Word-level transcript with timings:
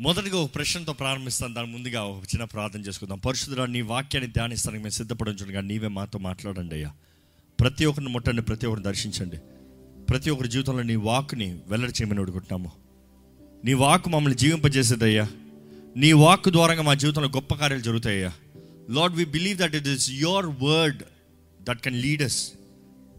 మొదటిగా 0.00 0.38
ఒక 0.38 0.54
ప్రశ్నతో 0.54 0.92
ప్రారంభిస్తాను. 0.92 1.54
దాని 1.54 1.72
ముందుగా 1.72 2.02
ఒక 2.02 2.24
చిన్న 2.24 2.44
ప్రార్థన 2.44 2.80
చేసుకుందాం. 2.80 3.18
పరిశుద్ధురా 3.18 3.66
నీ 3.66 3.80
వాక్యాన్ని 3.80 4.32
ధ్యానిస్తానికి 4.32 4.82
మేము 4.82 4.90
సిద్ధపడించుగా 4.90 5.60
నీవే 5.60 5.88
మాతో 5.88 6.18
మాట్లాడండి 6.18 6.74
అయ్యా. 6.74 6.92
ప్రతి 7.60 7.84
ఒక్కరిని 7.84 8.12
ముట్టండి 8.12 8.42
ప్రతి 8.42 8.66
ఒక్కరిని 8.66 8.84
దర్శించండి. 8.84 9.36
ప్రతి 10.10 10.30
ఒక్కరి 10.30 10.48
జీవితంలో 10.48 10.82
నీ 10.82 10.96
వాక్ని 10.96 11.58
వెల్లడి 11.66 11.92
చేయమని 11.92 12.20
అడుగుతున్నాము. 12.20 12.72
నీ 13.64 13.72
వాక్ 13.72 14.08
మమ్మల్ని 14.08 14.38
జీవింపజేసేదయ్యా 14.38 15.28
నీ 15.96 16.12
వాక్ 16.12 16.48
ద్వారా 16.48 16.82
మా 16.82 16.94
జీవితంలో 16.94 17.28
గొప్ప 17.28 17.54
కార్యాలు 17.54 17.82
జరుగుతాయ్యా 17.82 18.32
Lord 18.90 19.16
we 19.16 19.24
believe 19.24 19.58
that 19.58 19.74
it 19.74 19.88
is 19.88 20.10
your 20.10 20.46
word 20.46 21.02
that 21.62 21.80
can 21.80 22.02
lead us 22.02 22.52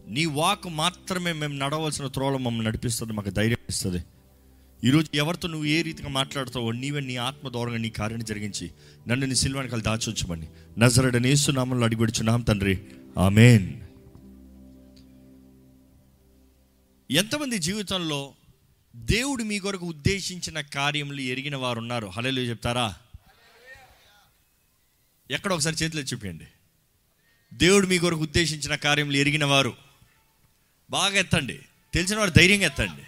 నీ 0.08 0.24
వాక్ 0.24 0.66
మాత్రమే 0.66 1.32
మేము 1.32 1.54
నడవలసిన 1.54 2.06
త్రోళం 2.06 2.44
మమ్మల్ని 2.44 2.68
నడిపిస్తుంది 2.68 3.12
మాకు 3.12 3.30
ధైర్యం 3.30 3.58
ఇస్తుంది. 3.68 4.04
ఈరోజు 4.84 5.16
ఎవరితో 5.16 5.48
నువ్వు 5.48 5.64
ఏ 5.64 5.82
రీతిగా 5.82 6.08
మాట్లాడుతావో 6.08 6.72
నీవే 6.72 7.00
నీ 7.00 7.16
ఆత్మ 7.16 7.48
దూరంగా 7.48 7.76
నీ 7.76 7.90
కార్యాన్ని 7.90 8.26
జరిగించి 8.26 8.70
నన్ను 9.08 9.26
నీ 9.26 9.34
సిల్వానికి 9.34 9.80
దాచొచ్చమని 9.80 10.46
నజరడ 10.78 11.16
నేస్తున్నామని 11.16 11.84
అడిగిపెడుచున్నాం 11.84 12.40
తండ్రి. 12.40 12.84
ఆమెన్. 13.18 13.80
ఎంతమంది 17.10 17.58
జీవితంలో 17.58 18.34
దేవుడు 18.96 19.42
మీ 19.42 19.58
కొరకు 19.58 19.86
ఉద్దేశించిన 19.86 20.60
కార్యములు 20.60 21.20
ఎరిగిన 21.20 21.56
వారు 21.56 21.78
ఉన్నారు? 21.78 22.06
హలేలు 22.06 22.40
చెప్తారా? 22.40 22.94
ఎక్కడ 25.30 25.52
ఒకసారి 25.52 25.76
చేతిలో 25.76 26.02
చూపించండి. 26.02 26.46
దేవుడు 27.54 27.86
మీ 27.86 27.98
కొరకు 27.98 28.20
ఉద్దేశించిన 28.20 28.74
కార్యములు 28.74 29.16
ఎరిగిన 29.16 29.44
వారు. 29.44 29.74
బాగా 30.90 31.14
ఎత్తండి. 31.14 31.58
తెలిసిన 31.94 32.18
వారు 32.18 32.30
ధైర్యంగా 32.30 32.66
ఎత్తండి. 32.66 33.05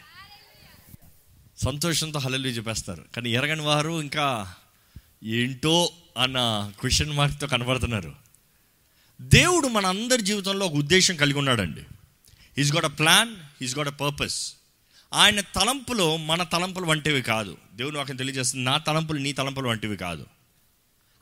సంతోషంతో 1.58 2.18
హలలు 2.18 2.48
చెప్పేస్తారు. 2.48 3.04
కానీ 3.16 3.30
ఎరగని 3.30 3.62
వారు 3.62 4.00
ఇంకా 4.00 4.54
ఏంటో 5.24 5.92
అన్న 6.18 6.70
క్వశ్చన్ 6.80 7.12
మార్క్తో 7.12 7.46
కనబడుతున్నారు 7.46 8.14
దేవుడు 9.20 9.68
మన 9.68 9.86
అందరి 9.86 10.22
జీవితంలో 10.22 10.66
ఒక 10.66 10.72
ఉద్దేశం 10.72 11.16
కలిగి 11.16 11.38
ఉన్నాడండి. 11.38 11.82
He's 12.58 12.74
got 12.74 12.84
a 12.84 12.88
plan 12.88 13.34
he's 13.62 13.78
got 13.78 13.88
a 13.88 13.90
purpose 13.90 14.54
ఆయన 15.14 15.40
తలంపులు 15.40 16.16
మన 16.16 16.42
తలంపులు 16.42 16.84
వంటివి 16.84 17.22
కాదు. 17.22 17.56
దేవుడు 17.74 17.98
వాక్యం 17.98 18.16
తెలియజేస్తుంది 18.16 18.64
నా 18.64 18.78
తలంపులు 18.78 19.18
నీ 19.18 19.32
తలంపులు 19.32 19.68
వంటివి 19.68 19.96
కాదు. 19.96 20.26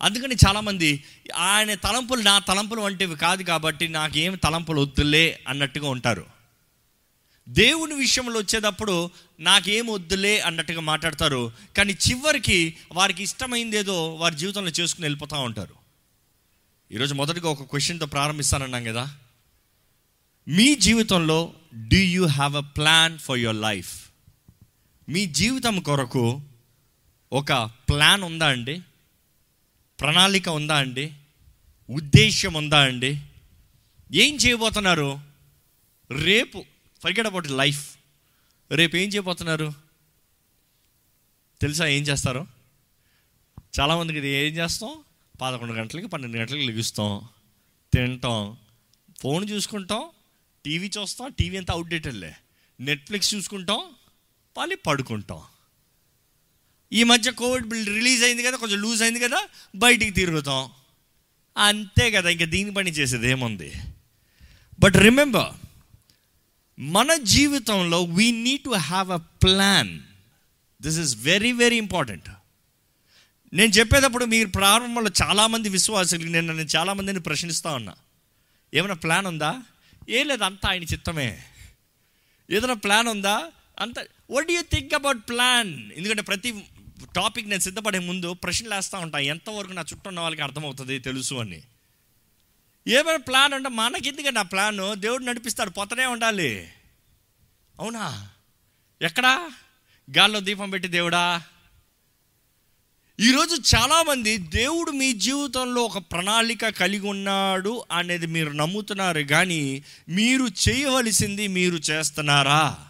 అందుకని 0.02 0.34
చాలామంది 0.48 1.04
ఆయన 1.36 1.74
తలంపులు 1.74 2.22
నా 2.22 2.38
తలంపులు 2.38 2.80
వంటివి 2.80 3.16
కాదు 3.16 3.42
కాబట్టి 3.42 3.88
నాకేం 3.88 4.34
తలంపులు 4.34 4.80
వద్దులే 4.80 5.44
అన్నట్టుగా 5.48 5.88
ఉంటారు. 5.88 6.35
దేవుని 7.48 7.94
విషయంలో 7.94 8.40
వచ్చేటప్పుడు 8.40 9.10
నాకేం 9.40 9.86
వద్దులే 9.86 10.40
అన్నట్టుగా 10.40 10.80
మాట్లాడతారు. 10.80 11.52
కానీ 11.76 11.96
చివరికి 12.08 12.76
వారికి 12.92 13.22
ఇష్టమైందేదో 13.22 14.14
వారి 14.14 14.36
జీవితంలో 14.36 14.70
చేసుకుని 14.70 15.04
వెళ్ళిపోతూ 15.04 15.36
ఉంటారు. 15.36 15.74
ఈరోజు 16.92 17.14
మొదటిగా 17.14 17.48
ఒక 17.48 17.62
క్వశ్చన్తో 17.62 18.06
ప్రారంభిస్తానన్నాం 18.06 18.84
కదా. 18.84 19.16
మీ 20.48 20.74
జీవితంలో 20.74 21.52
do 21.74 21.96
you 21.96 22.26
have 22.26 22.56
a 22.56 22.60
plan 22.60 23.18
for 23.18 23.38
your 23.38 23.56
life 23.56 24.06
మీ 25.08 25.26
జీవితం 25.26 25.80
కొరకు 25.80 26.40
ఒక 27.32 27.52
ప్లాన్ 27.52 28.22
ఉందా 28.22 28.46
అండి? 28.46 28.80
ప్రణాళిక 30.00 30.48
ఉందా 30.48 30.76
అండి? 30.76 31.12
ఉద్దేశ్యం 31.90 32.54
ఉందా 32.54 32.80
అండి? 32.80 33.20
ఏం 34.12 34.36
చేయబోతున్నారు? 34.36 35.20
రేపు 36.10 36.64
ఫర్గెట్ 37.06 37.26
అబౌట్ 37.26 37.50
లైఫ్ 37.50 37.96
రేపు 38.70 38.96
ఏం 38.96 39.08
చేయబోతున్నారు? 39.08 39.72
తెలుసా 41.60 41.86
ఏం 41.86 42.02
చేస్తారు? 42.02 42.46
చాలామందికి 43.80 44.18
ఇది 44.18 44.28
ఏం 44.28 44.52
చేస్తాం? 44.52 44.94
పదకొండు 45.40 45.72
గంటలకి 45.72 46.06
పన్నెండు 46.06 46.36
గంటలకి 46.36 46.66
లెగుస్తాం. 46.66 47.28
తింటాం. 47.94 48.56
ఫోన్ 49.20 49.50
చూసుకుంటాం. 49.50 50.04
టీవీ 50.64 50.90
చూస్తాం. 50.98 51.30
టీవీ 51.38 51.56
అంతా 51.56 51.74
అవుట్డేటెడ్లే 51.74 52.36
నెట్ఫ్లిక్స్ 52.80 53.34
చూసుకుంటాం. 53.34 53.80
మళ్ళీ 54.58 54.76
పడుకుంటాం. 54.76 55.42
ఈ 56.92 57.02
మధ్య 57.02 57.30
కోవిడ్ 57.30 57.66
బిల్ 57.66 57.86
రిలీజ్ 57.86 58.24
అయింది 58.24 58.42
కదా 58.42 58.56
కొంచెం 58.56 58.80
లూజ్ 58.80 59.02
అయింది 59.02 59.20
కదా 59.20 59.48
బయటికి 59.74 60.10
తిరుగుతాం. 60.10 60.70
అంతే 61.56 62.10
కదా 62.10 62.30
ఇంకా 62.30 62.44
దీని 62.44 62.74
పని 62.74 62.90
చేసేది 62.90 63.28
ఏముంది? 63.28 63.72
బట్ 64.80 64.96
రిమెంబర్ 64.96 65.65
మన 66.78 67.14
జీవితంలో 67.14 68.02
we 68.02 68.32
need 68.32 68.62
to 68.62 68.70
have 68.70 69.10
a 69.10 69.16
plan 69.16 70.00
this 70.82 70.98
is 70.98 71.16
very 71.16 71.52
very 71.52 71.76
important 71.76 72.28
నేను 73.52 73.72
చెప్పేటప్పుడు 73.72 74.24
మీరు 74.24 74.48
ప్రారంభంలో 74.48 75.10
చాలామంది 75.22 75.68
విశ్వాసులు 75.68 76.24
నేను 76.24 76.54
నేను 76.54 76.68
చాలామందిని 76.76 77.20
ప్రశ్నిస్తూ 77.20 77.70
ఉన్నా. 77.70 77.94
ఏమైనా 78.74 78.94
ప్లాన్ 78.94 79.26
ఉందా? 79.26 79.62
ఏం 80.08 80.28
లేదు 80.28 80.44
అంతా 80.44 80.70
ఆయన 80.70 80.82
చిత్తమే. 80.82 81.42
ఏదైనా 82.50 82.74
ప్లాన్ 82.74 83.08
ఉందా? 83.08 83.50
అంత 83.80 83.94
what 84.30 84.50
you 84.50 84.62
think 84.62 84.94
about 84.94 85.28
plan 85.28 85.92
ఎందుకంటే 85.96 86.22
ప్రతి 86.22 86.64
టాపిక్ 87.16 87.48
నేను 87.48 87.60
సిద్ధపడే 87.60 87.98
ముందు 87.98 88.32
ప్రశ్నలు 88.32 88.74
వేస్తూ 88.74 88.98
ఉంటాను 88.98 89.22
ఎంతవరకు 89.22 89.72
నా 89.72 89.82
చుట్టూ 89.82 90.08
ఉన్న 90.08 90.20
వాళ్ళకి 90.20 90.42
అర్థమవుతుంది 90.42 90.98
తెలుసు 90.98 91.34
అని. 91.34 91.62
ఏమైనా 92.88 93.16
ప్లాన్ 93.16 93.54
అంటే 93.54 93.68
మనకెందుకండి 93.68 94.38
ఆ 94.38 94.42
ప్లాన్ 94.42 94.96
దేవుడు 94.96 95.24
నడిపిస్తాడు 95.24 95.70
పోతనే 95.70 96.06
ఉండాలి. 96.06 96.72
అవునా? 97.80 98.28
ఎక్కడా? 99.02 99.50
గాల్లో 100.16 100.40
దీపం 100.40 100.70
పెట్టి 100.70 100.88
దేవుడా? 100.88 101.42
ఈరోజు 103.20 103.76
చాలామంది 103.76 104.36
దేవుడు 104.36 104.90
మీ 104.90 105.12
జీవితంలో 105.12 105.82
ఒక 105.82 105.98
ప్రణాళిక 105.98 106.68
కలిగి 106.68 107.06
ఉన్నాడు 107.06 107.84
అనేది 107.92 108.26
మీరు 108.26 108.50
నమ్ముతున్నారు 108.50 109.20
కానీ 109.20 109.84
మీరు 110.08 110.46
చేయవలసింది 110.68 111.48
మీరు 111.48 111.76
చేస్తున్నారా? 111.76 112.88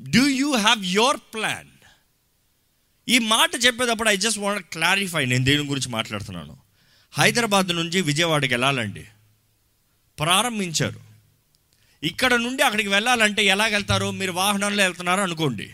Do 0.00 0.28
you 0.28 0.56
have 0.56 0.84
your 0.84 1.16
plan 1.16 1.68
ఈ 3.08 3.18
మాట 3.18 3.50
చెప్పేటప్పుడు 3.66 4.08
ఐ 4.08 4.16
జస్ట్ 4.16 4.38
వాంట్ 4.38 4.66
క్లారిఫై 4.66 5.26
నేను 5.26 5.44
దేని 5.44 5.66
గురించి 5.66 5.88
మాట్లాడుతున్నాను? 5.88 6.69
హైదరాబాద్ 7.12 7.68
నుంచి 7.68 8.00
విజయవాడకి 8.00 8.54
వెళ్ళాలండి. 8.54 9.06
ప్రారంభించారు. 10.18 11.00
ఇక్కడ 12.02 12.34
నుండి 12.34 12.62
అక్కడికి 12.62 12.88
వెళ్ళాలంటే 12.88 13.44
ఎలా 13.44 13.66
వెళ్తారు? 13.66 14.10
మీరు 14.10 14.32
వాహనంలో 14.32 14.82
వెళ్తున్నారు 14.82 15.20
అనుకోండి. 15.20 15.70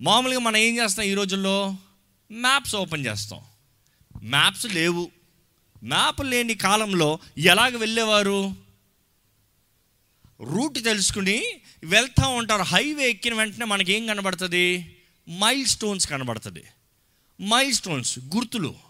మామూలుగా 0.00 0.38
మనం 0.38 0.56
ఏం 0.56 0.78
చేస్తాం 0.78 1.06
ఈ 1.06 1.14
రోజుల్లో? 1.14 1.76
మ్యాప్స్ 2.32 2.74
ఓపెన్ 2.74 3.06
చేస్తాం. 3.06 3.40
మ్యాప్స్ 4.22 4.74
లేవు. 4.74 5.10
మ్యాప్ 5.84 6.24
లేని 6.24 6.54
కాలంలో 6.54 7.18
ఎలాగ 7.38 7.76
వెళ్ళేవారు? 7.76 8.54
రూట్ 10.40 10.84
తెలుసుకుని 10.84 11.44
వెళ్తూ 11.84 12.28
ఉంటారు. 12.28 12.62
హైవే 12.62 13.10
ఎక్కిన 13.10 13.34
వెంటనే 13.34 13.64
మనకి 13.64 13.92
ఏం 13.92 14.06
కనబడుతుంది? 14.06 14.96
మైల్ 15.30 15.66
స్టోన్స్ 15.66 16.08
కనబడుతుంది. 16.08 16.64
మైల్ 17.42 17.72
స్టోన్స్ 17.72 18.18
గుర్తులు. 18.18 18.85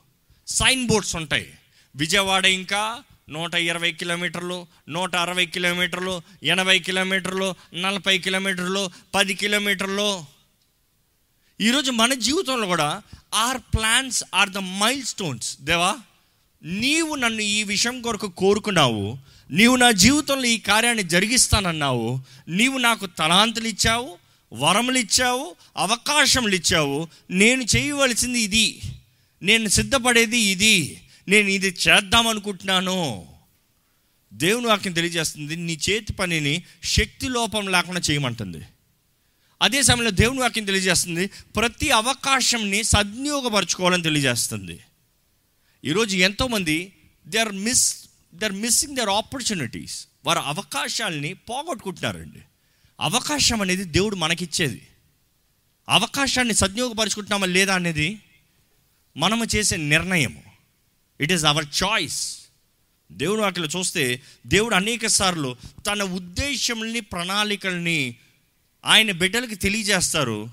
సైన్ 0.47 0.87
బోర్డ్స్ 0.87 1.17
ఉంటాయి. 1.17 1.53
విజయవాడ 1.97 2.47
ఇంకా 2.47 3.03
నూట 3.29 3.55
ఇరవై 3.55 3.93
కిలోమీటర్లు 3.93 4.67
నూట 4.89 5.17
అరవై 5.17 5.47
కిలోమీటర్లు 5.47 6.23
ఎనభై 6.43 6.79
కిలోమీటర్లు 6.79 7.55
నలభై 7.75 8.19
కిలోమీటర్లు 8.19 8.91
పది 9.15 9.35
కిలోమీటర్లు. 9.35 10.25
ఈరోజు 11.61 11.91
మన 11.91 12.15
జీవితంలో 12.15 12.67
కూడా 12.67 13.03
our 13.35 13.59
plans 13.59 14.25
are 14.35 14.51
the 14.51 14.59
milestones 15.03 15.61
దేవా 15.61 15.97
నీవు 16.63 17.15
నన్ను 17.15 17.41
ఈ 17.41 17.63
విషయం 17.63 18.03
కొరకు 18.03 18.29
కోరుకున్నావు. 18.29 19.19
నీవు 19.51 19.77
నా 19.77 19.91
జీవితంలో 19.91 20.45
ఈ 20.45 20.59
కార్యాన్ని 20.59 21.03
జరిగిస్తానన్నావు. 21.03 22.21
నీవు 22.49 22.79
నాకు 22.79 23.07
తలాంతులు 23.07 23.69
ఇచ్చావు 23.69 24.19
వరములు 24.53 24.99
ఇచ్చావు 24.99 25.57
అవకాశములు 25.77 26.55
ఇచ్చావు. 26.55 27.09
నేను 27.31 27.65
చేయవలసింది 27.77 28.41
ఇది. 28.41 28.81
నేను 29.43 29.69
సిద్ధపడేది 29.69 30.39
ఇది. 30.39 31.01
నేను 31.29 31.49
ఇది 31.49 31.77
చేద్దాం 31.89 32.27
అనుకుంటున్నాను 32.27 33.29
దేవుని 34.33 34.67
వాక్యం 34.67 34.93
తెలియజేస్తుంది 34.93 35.57
నీ 35.57 35.79
చేతి 35.91 36.13
పనిని 36.13 36.65
శక్తి 36.85 37.29
లోపం 37.29 37.69
లేకుండా 37.69 38.01
చేయమంటుంది. 38.11 38.63
అదే 39.63 39.83
సమయంలో 39.83 40.11
దేవుని 40.11 40.41
వాక్యం 40.41 40.65
తెలియజేస్తుంది 40.65 41.27
ప్రతి 41.27 41.91
అవకాశంని 41.91 42.83
సద్వినియోగపరచుకోవాలని 42.83 44.03
తెలియజేస్తుంది. 44.03 44.79
ఈరోజు 45.85 46.17
ఎంతోమంది 46.17 46.93
they 47.27 47.39
are 47.39 47.53
miss 47.53 48.05
they 48.35 48.47
are 48.47 48.53
missing 48.53 48.97
their 48.97 49.09
opportunities 49.09 50.07
వారు 50.25 50.39
అవకాశాలని 50.39 51.35
పోగొట్టుకుంటున్నారండి. 51.35 52.39
అవకాశం 53.01 53.63
అనేది 53.63 53.85
దేవుడు 53.85 54.17
మనకిచ్చేది. 54.17 54.83
అవకాశాన్ని 55.89 56.55
సద్వినియోగపరుచుకుంటున్నామా 56.55 57.47
లేదా 57.47 57.75
అనేది 57.75 58.21
మనము 59.17 59.45
చేసే 59.45 59.77
నిర్ణయము. 59.77 60.43
ఇట్ 61.21 61.33
ఈస్ 61.33 61.45
అవర్ 61.45 61.67
చాయిస్ 61.85 62.39
దేవుడు 63.13 63.41
వాటిలో 63.41 63.67
చూస్తే 63.67 64.23
దేవుడు 64.47 64.75
అనేక 64.75 65.07
సార్లు 65.07 65.57
తన 65.87 66.03
ఉద్దేశంని 66.03 67.01
ప్రణాళికల్ని 67.01 68.17
ఆయన 68.85 69.13
బిడ్డలకి 69.13 69.55
తెలియజేస్తారు. 69.55 70.51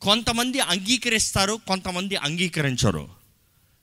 కొంతమంది 0.00 0.60
అంగీకరిస్తారు 0.60 1.60
కొంతమంది 1.68 2.16
అంగీకరించరు. 2.16 3.10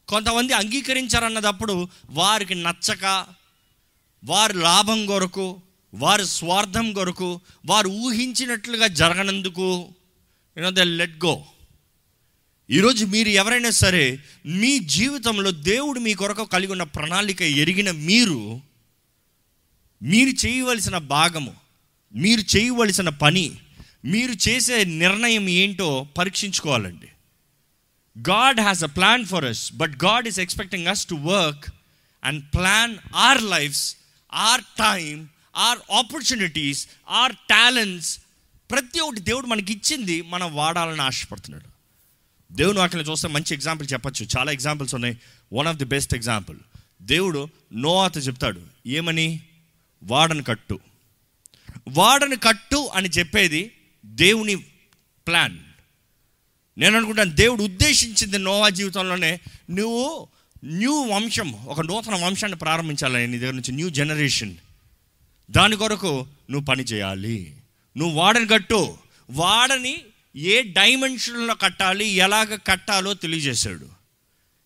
కొంతమంది 0.08 0.54
అంగీకరించారన్నదప్పుడు 0.54 1.88
వారికి 2.10 2.56
నచ్చక 2.56 3.26
వారి 4.24 4.54
లాభం 4.54 5.06
కొరకు 5.06 5.62
వారి 5.94 6.28
స్వార్థం 6.28 6.94
కొరకు 6.94 7.42
వారు 7.66 7.88
ఊహించినట్లుగా 7.88 8.88
జరగనందుకు 8.88 9.94
you know 10.58 10.70
the 10.70 10.80
let 10.80 11.26
go 11.26 11.46
ఈరోజు 12.72 13.06
మీరు 13.06 13.30
ఎవరైనా 13.30 13.70
సరే 13.70 14.20
మీ 14.46 14.80
జీవితంలో 14.80 15.52
దేవుడు 15.52 16.00
మీ 16.00 16.14
కొరకు 16.14 16.46
కలిగి 16.46 16.72
ఉన్న 16.72 16.84
ప్రణాళిక 16.84 17.42
ఎరిగిన 17.42 17.92
మీరు 17.92 18.62
మీరు 20.04 20.48
చేయవలసిన 20.48 20.98
భాగము 20.98 21.54
మీరు 22.14 22.58
చేయవలసిన 22.58 23.10
పని 23.10 23.52
మీరు 24.06 24.50
చేసే 24.50 24.84
నిర్ణయం 24.84 25.50
ఏంటో 25.50 26.08
పరీక్షించుకోవాలండి. 26.18 27.08
God 28.20 28.60
has 28.60 28.84
a 28.84 28.88
plan 28.88 29.26
for 29.26 29.46
us 29.46 29.74
but 29.74 30.04
God 30.06 30.28
is 30.28 30.40
expecting 30.40 30.88
us 30.88 31.06
to 31.06 31.16
work 31.16 31.66
and 32.24 32.46
plan 32.54 32.96
our 33.16 33.44
lives 33.44 33.96
our 34.34 34.62
time 34.62 35.28
our 35.58 35.80
opportunities 35.92 36.88
our 37.10 37.34
talents 37.34 38.20
ప్రతి 38.72 39.00
ఒక్కటి 39.00 39.22
దేవుడు 39.22 39.48
మనకి 39.48 39.74
ఇచ్చింది 39.74 40.22
మనం 40.22 40.56
వాడాలని 40.56 41.02
ఆశపడుతున్నాడు. 41.02 41.71
దేవుని 42.52 42.80
వాక్యం 42.80 43.02
చూస్తే 43.02 43.28
మంచి 43.28 43.54
ఎగ్జాంపుల్ 43.54 43.88
చెప్పచ్చు. 43.94 44.28
చాలా 44.38 44.52
ఎగ్జాంపుల్స్ 44.52 44.96
ఉన్నాయి. 44.96 45.18
One 45.54 45.68
of 45.68 45.78
the 45.78 45.86
best 45.86 46.16
example 46.16 46.58
దేవుడు 47.02 47.50
నోవాతో 47.74 48.20
చెప్తాడు 48.20 48.62
ఏమని? 48.88 49.42
వాడని 50.04 50.44
కట్టు. 50.44 50.80
వాడని 51.88 52.36
కట్టు 52.36 52.90
అని 52.94 53.10
చెప్పేది 53.10 53.72
దేవుని 54.06 54.56
ప్లాన్ 55.28 55.60
నేను 56.78 56.98
అనుకుంటాను 56.98 57.36
దేవుడు 57.36 57.64
ఉద్దేశించింది 57.64 58.38
నోవా 58.38 58.70
జీవితంలోనే 58.70 59.40
నువ్వు 59.70 60.28
న్యూ 60.64 61.02
వంశం 61.02 61.52
ఒక 61.52 61.82
నూతన 61.82 62.16
వంశాన్ని 62.16 62.58
ప్రారంభించాలని 62.58 63.28
నీ 63.28 63.40
దగ్గర 63.40 63.52
నుంచి 63.52 63.72
న్యూ 63.72 63.90
జనరేషన్ 63.90 64.56
దాని 65.52 65.76
కొరకు 65.76 66.28
నువ్వు 66.50 66.66
పని 66.66 66.84
చేయాలి. 66.84 67.56
నువ్వు 67.98 68.16
వాడని 68.16 68.48
కట్టు. 68.48 68.98
వాడని 69.30 70.02
ఏ 70.36 70.62
డైమెన్షన్లో 70.62 71.56
కట్టాలి 71.56 72.08
ఎలాగ 72.08 72.56
కట్టాలో 72.56 73.14
తెలియజేశాడు. 73.14 73.90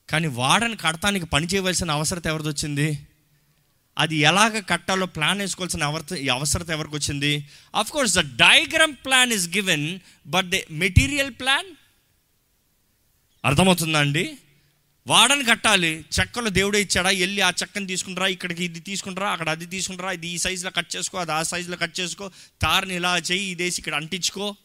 కానీ 0.10 0.28
వాడని 0.28 0.78
కడతానికి 0.78 1.26
పని 1.26 1.48
చేయవలసిన 1.48 1.92
అవసరత 1.92 2.28
ఎవరిది 2.28 2.50
వచ్చింది? 2.50 3.08
అది 3.98 4.16
ఎలాగ 4.16 4.60
కట్టాలో 4.60 5.06
ప్లాన్ 5.06 5.40
వేసుకోవాల్సిన 5.40 5.84
అవసర 5.84 6.32
అవసరత 6.32 6.70
ఎవరికి 6.70 6.96
వచ్చింది? 6.96 7.50
Of 7.76 7.92
course 7.92 8.16
the 8.16 8.20
diagram 8.20 8.94
plan 8.94 9.32
is 9.34 9.50
given 9.50 10.00
but 10.28 10.50
the 10.50 10.56
material 10.72 11.32
plan 11.32 11.66
అర్థమవుతుందా 13.46 14.00
అండి? 14.00 14.38
వాడని 15.08 15.44
కట్టాలి. 15.44 16.06
చెక్కలు 16.20 16.50
దేవుడే 16.50 16.82
ఇచ్చాడా? 16.82 17.10
వెళ్ళి 17.10 17.42
ఆ 17.42 17.50
చెక్కని 17.50 17.88
తీసుకుంటారా? 17.88 18.28
ఇక్కడికి 18.28 18.64
ఇది 18.64 18.80
తీసుకుంటారా? 18.80 19.30
అక్కడ 19.30 19.50
అది 19.50 19.66
తీసుకుంటారా? 19.66 20.12
ఇది 20.12 20.28
ఈ 20.28 20.38
సైజులో 20.38 20.72
కట్ 20.72 20.96
చేసుకో 20.96 21.18
అది 21.18 21.32
ఆ 21.32 21.44
సైజులో 21.44 21.78
కట్ 21.78 22.00
చేసుకో. 22.00 22.32
తారని 22.62 22.96
ఇలా 22.96 23.18
చేయి 23.18 23.44
ఇదేసి 23.44 23.82
ఇక్కడ 23.82 23.96
అంటించుకో. 23.96 24.56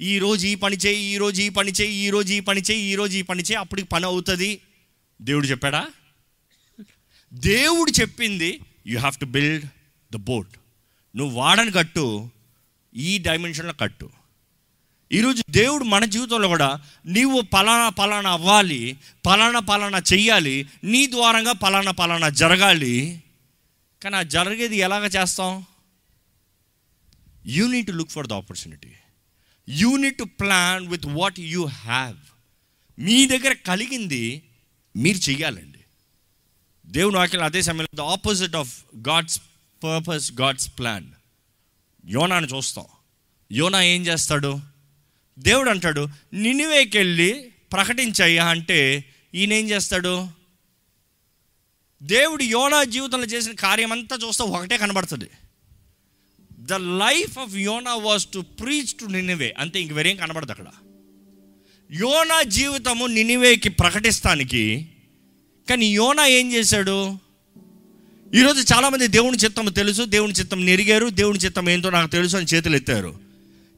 ఈ 0.00 0.18
రోజు 0.18 0.46
ఈ 0.46 0.54
పని 0.54 0.76
చేయి 0.76 1.00
ఈ 1.04 1.18
రోజు 1.18 1.42
ఈ 1.42 1.48
పని 1.48 1.70
చేయి 1.70 1.94
ఈ 1.94 2.10
రోజు 2.10 2.32
ఈ 2.32 2.40
పని 2.40 2.60
చేయి 2.60 2.80
ఈ 2.80 2.94
రోజు 2.94 3.18
ఈ 3.18 3.22
పని 3.22 3.42
చేయి 3.42 3.54
అప్పటికి 3.54 3.88
పని 3.88 4.04
అవుతుంది. 4.04 4.60
దేవుడు 5.22 5.46
చెప్పాడా? 5.46 5.86
దేవుడు 7.32 7.90
చెప్పింది 8.00 8.60
you 8.86 8.98
have 8.98 9.16
to 9.16 9.24
build 9.24 9.64
the 10.12 10.16
boat 10.16 10.48
నువ్వు 11.16 11.40
వాడని 11.40 11.72
కట్టు 11.72 12.30
ఈ 12.96 13.18
డైమెన్షన్లో 13.18 13.72
కట్టు. 13.72 14.10
ఈరోజు 15.12 15.42
దేవుడు 15.50 15.84
మన 15.84 16.04
జీవితంలో 16.04 16.48
కూడా 16.48 16.80
నీవు 17.06 17.40
పలానా 17.40 17.88
పలానా 17.88 18.30
అవ్వాలి 18.30 18.96
పలానా 19.26 19.60
పలానా 19.60 19.98
చెయ్యాలి 20.12 20.66
నీ 20.84 21.06
ద్వారంగా 21.06 21.52
పలానా 21.52 21.90
పలానా 21.90 22.28
జరగాలి. 22.28 23.22
కానీ 24.02 24.16
ఆ 24.16 24.22
జరిగేది 24.22 24.76
ఎలాగ 24.76 25.04
చేస్తాం? 25.06 25.66
You 27.46 27.68
need 27.68 27.86
to 27.86 27.92
look 27.92 28.10
for 28.10 28.26
the 28.26 28.32
opportunity 28.32 28.88
you 29.68 29.96
need 29.96 30.18
to 30.18 30.24
plan 30.24 30.88
with 30.88 31.06
what 31.06 31.40
you 31.40 31.64
have 31.64 32.16
మీ 32.98 33.26
దగ్గర 33.26 33.52
కలిగింది 33.52 34.42
మీరు 34.96 35.18
చెయ్యాలండి. 35.18 35.78
దేవుని 36.86 37.16
వాక్యం 37.16 37.42
అదే 37.42 37.62
సమయంలో 37.62 37.88
the 37.94 38.00
opposite 38.00 38.56
of 38.56 38.84
God's 39.08 39.40
purpose 39.84 40.32
God's 40.32 40.78
plan 40.78 41.06
యోనాను 42.04 42.46
చూస్తాం. 42.46 42.84
యోనా 43.52 43.82
ఏం 43.82 44.06
చేస్తాడు? 44.06 44.60
దేవుడు 45.38 45.70
అంటాడు 45.70 46.08
నినివేకెళ్ళి 46.32 47.52
ప్రకటించయ్యా 47.72 48.48
అంటే 48.48 49.04
ఈయన 49.34 49.52
ఏం 49.52 49.70
చేస్తాడు? 49.70 50.28
దేవుడు 52.02 52.42
యోనా 52.42 52.84
జీవితంలో 52.84 53.26
చేసిన 53.26 53.52
కార్యమంతా 53.52 54.16
చూస్తే 54.16 54.44
ఒకటే 54.44 54.78
కనబడుతుంది. 54.78 55.30
The 56.70 56.72
life 56.72 57.38
of 57.38 57.56
Yona 57.56 57.94
was 57.94 58.26
to 58.34 58.40
preach 58.40 58.94
to 59.00 59.04
Nineveh 59.04 59.54
అంతే 59.58 59.80
ఇంక 59.80 59.92
వేరేం 59.92 60.16
కనబడదు 60.16 60.50
అక్కడ. 60.50 60.66
యోనా 61.92 62.42
జీవితము 62.42 63.06
నినివేకి 63.06 63.68
ప్రకటిస్తానికి 63.68 64.88
కానీ 65.70 65.86
యోనా 65.86 66.26
ఏం 66.26 66.52
చేశాడు? 66.52 67.18
ఈరోజు 68.34 68.74
చాలామంది 68.74 69.06
దేవుని 69.06 69.36
చిత్తం 69.36 69.66
తెలుసు 69.66 70.02
దేవుని 70.02 70.32
చిత్తం 70.32 70.66
నెరిగారు 70.66 71.08
దేవుని 71.08 71.38
చిత్తం 71.38 71.70
ఏంటో 71.70 71.90
నాకు 71.90 72.10
తెలుసు 72.10 72.36
అని 72.36 72.46
చేతులు 72.46 72.76
ఎత్తారు. 72.76 73.14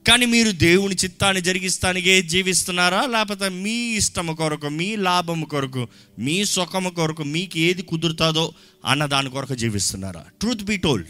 కానీ 0.08 0.26
మీరు 0.26 0.50
దేవుని 0.50 0.94
చిత్తాన్ని 0.94 1.42
జరిగిస్తానికే 1.42 2.22
జీవిస్తున్నారా? 2.22 3.06
లేకపోతే 3.06 3.48
మీ 3.48 3.76
ఇష్టము 3.94 4.32
కొరకు 4.32 4.69
మీ 4.69 4.96
లాభము 4.96 5.46
కొరకు 5.46 5.88
మీ 6.19 6.44
సుఖము 6.44 6.90
కొరకు 6.90 7.22
మీకు 7.22 7.58
ఏది 7.58 7.82
కుదురుతుందో 7.82 8.52
అన్న 8.84 9.06
దాని 9.06 9.31
కొరకు 9.31 9.54
జీవిస్తున్నారా? 9.54 10.25
Truth 10.40 10.62
be 10.62 10.76
told 10.76 11.08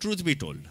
truth 0.00 0.22
be 0.22 0.34
told 0.34 0.62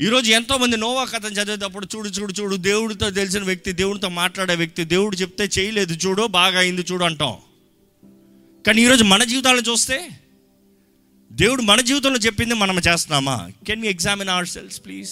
ఈరోజు 0.00 0.30
ఎంతోమంది 0.30 0.76
నోవా 0.76 1.04
కథను 1.04 1.34
చదివేటప్పుడు 1.34 1.88
చూడు 1.96 2.08
చూడు 2.08 2.32
చూడు 2.32 2.56
దేవుడితో 2.56 3.10
తెలిసిన 3.10 3.42
వ్యక్తి 3.42 3.72
దేవుడితో 3.72 4.08
మాట్లాడే 4.08 4.54
వ్యక్తి 4.54 4.84
దేవుడు 4.84 5.16
చెప్తే 5.16 5.44
చేయలేదు 5.58 5.92
చూడు 5.92 6.26
బాగా 6.26 6.58
అయింది 6.58 6.84
చూడు 6.92 7.04
అంటాం. 7.04 7.36
కానీ 8.66 8.82
ఈరోజు 8.82 9.04
మన 9.04 9.24
జీవితాలను 9.24 9.60
చూస్తే 9.60 10.08
దేవుడు 11.32 11.62
మన 11.62 11.80
జీవితంలో 11.80 12.18
చెప్పింది 12.18 12.54
మనం 12.54 12.78
చేస్తున్నామా? 12.78 13.50
Can 13.66 13.84
you 13.84 13.90
examine 13.90 14.28
ourselves 14.48 14.84
please 14.84 15.10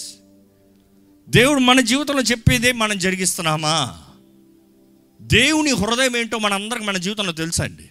దేవుడు 1.29 1.61
మన 1.61 1.81
జీవితంలో 1.81 2.23
చెప్పేదే 2.23 2.73
మనం 2.73 2.99
జరిగిస్తున్నామా? 2.99 4.03
దేవుని 5.21 5.71
హృదయం 5.71 6.17
ఏంటో 6.17 6.39
మనందరికి 6.39 6.85
మన 6.85 6.97
జీవితంలో 6.97 7.33
తెలుసా 7.33 7.65
అండి? 7.65 7.91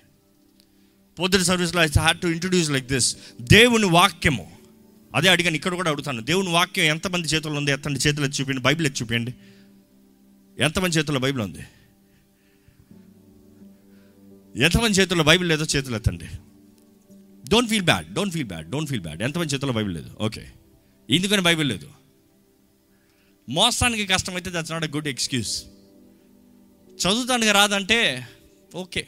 పొద్దున 1.19 1.41
సర్వీస్లో 1.41 1.83
I 1.83 1.87
had 1.87 2.19
to 2.19 2.27
introduce 2.27 2.69
like 2.69 2.87
this 2.87 3.17
దేవుని 3.41 3.85
వాక్యము. 3.85 4.60
అదే 5.15 5.27
అడిగాను 5.27 5.57
ఇక్కడ 5.59 5.73
కూడా 5.79 5.89
అడుగుతాను. 5.91 6.21
దేవుని 6.29 6.49
వాక్యం 6.49 6.85
ఎంతమంది 6.85 7.27
చేతుల్లో 7.27 7.57
ఉంది? 7.59 7.71
ఎంతమంది 7.71 7.99
చేతులు 7.99 8.25
ఎత్తి 8.25 8.37
చూపించండి 8.41 8.63
బైబిల్ 8.67 8.85
ఎత్తి 8.87 9.01
చూపించండి 9.01 9.33
ఎంతమంది 10.57 10.97
చేతుల్లో 10.97 11.21
బైబిల్ 11.25 11.43
ఉంది? 11.43 11.63
ఎంతమంది 14.65 14.95
చేతుల్లో 14.99 15.23
బైబిల్ 15.23 15.49
లేదో 15.49 15.65
చేతులు 15.75 15.95
ఎత్తండి. 15.95 16.29
Don't 17.49 17.69
feel 17.69 17.85
bad 17.89 18.07
don't 18.13 18.33
feel 18.33 18.47
bad 18.47 18.67
don't 18.71 18.89
feel 18.89 19.01
bad 19.01 19.21
ఎంతమంది 19.27 19.53
చేతుల్లో 19.53 19.75
బైబిల్ 19.79 19.95
లేదు? 19.95 20.09
ఓకే 20.27 20.43
ఎందుకని 21.09 21.41
బైబిల్ 21.41 21.69
లేదు? 21.69 21.87
మోస్తానికి 23.49 24.05
కష్టమైతే 24.05 24.49
that's 24.55 24.71
not 24.71 24.85
a 24.85 24.91
good 24.95 25.07
excuse 25.07 25.53
చదువుతానికి 27.01 27.51
రాదంటే 27.51 27.99
ఓకే 28.75 29.03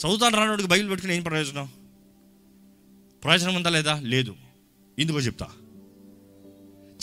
చదువుతాను 0.00 0.36
రానోడికి 0.36 0.68
బైబిల్ 0.68 0.88
పెట్టుకుని 0.90 1.16
ఏం 1.16 1.22
ప్రయోజనం? 1.22 1.68
ప్రయోజనం 3.24 3.54
ఉందా 3.54 3.70
లేదా? 3.70 3.94
లేదు. 4.14 4.32
ఎందుకో 4.98 5.18
చెప్తా. 5.18 5.46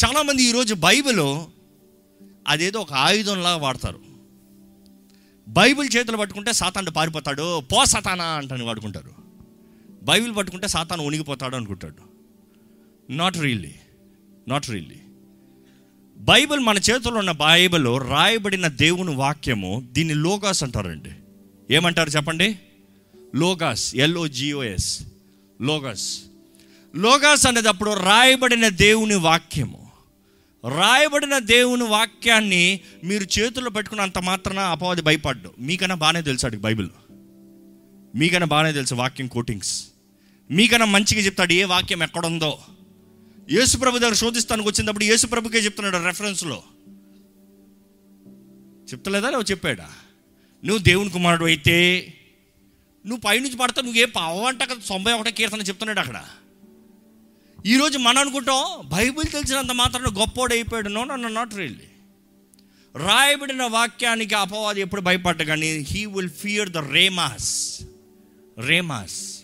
చాలామంది 0.05 0.43
ఈరోజు 0.43 0.73
బైబిల్ 0.73 1.45
అదేదో 2.47 2.79
ఒక 2.79 2.93
ఆయుధంలాగా 2.93 3.55
వాడతారు. 3.55 3.99
బైబిల్ 5.47 5.89
చేతులు 5.97 6.17
పట్టుకుంటే 6.17 6.53
సాతాను 6.53 6.91
పారిపోతాడు 6.91 7.59
పో 7.59 7.85
సాతానా 7.85 8.25
అంటాను 8.25 8.65
వాడుకుంటారు. 8.65 9.11
బైబిల్ 10.03 10.35
పట్టుకుంటే 10.35 10.67
సాతాను 10.67 11.03
ఉనిగిపోతాడు 11.03 11.55
అనుకుంటాడు. 11.55 12.09
Not 13.11 13.37
really 13.37 13.75
not 14.47 14.69
really 14.69 14.95
Bible 16.17 16.59
మన 16.59 16.77
చేతుల్లో 16.77 17.19
ఉన్న 17.19 17.31
బైబిల్ 17.31 18.09
రాయబడిన 18.09 18.67
దేవుని 18.67 19.15
వాక్యము 19.15 19.87
దీన్ని 19.91 20.13
లోగాస్ 20.13 20.63
అంటారండి. 20.63 21.11
ఏమంటారు 21.75 22.09
చెప్పండి? 22.09 22.59
లోగాస్. 23.35 23.95
ఎల్ఓజిఓఎస్ 23.95 25.03
లోగాస్. 25.61 26.21
లోగాస్ 26.95 27.47
అనేటప్పుడు 27.47 27.93
రాయబడిన 27.93 28.67
దేవుని 28.67 29.15
వాక్యము. 29.15 29.91
రాయబడిన 30.67 31.37
దేవుని 31.37 31.83
వాక్యాన్ని 31.83 32.79
మీరు 33.03 33.23
చేతుల్లో 33.23 33.71
పెట్టుకున్నంత 33.71 34.17
మాత్రాన 34.17 34.59
అపవాది 34.59 35.01
భయపడ్డు. 35.01 35.53
మీకన్నా 35.59 35.95
బాగానే 35.95 36.21
తెలుసు 36.21 36.45
అడిగి 36.45 36.61
బైబిల్. 36.61 36.89
మీకన్నా 38.15 38.45
బాగానే 38.45 38.71
తెలుసు 38.71 38.95
వాక్యం 38.95 39.27
కోటింగ్స్. 39.27 39.87
మీకన్నా 40.51 40.85
మంచిగా 40.85 41.21
చెప్తాడు 41.21 41.53
ఏ 41.53 41.63
వాక్యం 41.63 42.03
ఎక్కడుందో. 42.03 42.59
యేసుప్రభు 43.51 43.97
దగ్గర 43.97 44.13
శోధిస్తానికి 44.13 44.67
వచ్చినప్పుడు 44.67 45.03
యేసుప్రభుకే 45.03 45.57
చెప్తున్నాడు 45.57 46.03
రెఫరెన్స్లో 46.03 46.63
చెప్తలేదా? 48.93 49.29
లేవు 49.29 49.41
చెప్పాడా? 49.41 49.89
నువ్వు 50.65 50.83
దేవుని 50.83 51.09
కుమారుడు 51.09 51.45
అయితే 51.45 52.07
నువ్వు 53.05 53.21
పైనుంచి 53.21 53.57
పడతావు 53.57 53.85
నువ్వు 53.85 54.01
ఏ 54.01 54.05
పావంట 54.05 54.63
కదా 54.63 54.79
తొంభై 54.87 55.13
ఒకటో 55.13 55.31
కీర్తన 55.31 55.61
చెప్తున్నాడు 55.61 55.99
అక్కడ. 55.99 56.21
ఈరోజు 57.65 57.97
మనం 57.97 58.17
అనుకుంటాం 58.17 58.89
బైబిల్ 58.89 59.31
తెలిసినంత 59.31 59.71
మాత్రం 59.71 60.17
గొప్పోడు 60.17 60.53
అయిపోయాడు. 60.53 60.89
నో 60.89 61.03
నన్ను 61.03 61.27
నాట్ 61.27 61.55
రియల్లీ 61.55 61.83
రాయబడిన 63.05 63.63
వాక్యానికి 63.63 64.35
అపవాది 64.35 64.81
ఎప్పుడు 64.81 65.01
భయపడ్డ 65.01 65.43
కానీ 65.43 65.71
he 65.71 66.05
will 66.05 66.29
fear 66.29 66.69
the 66.69 66.77
rhemas 66.77 67.81
rhemas 68.57 69.39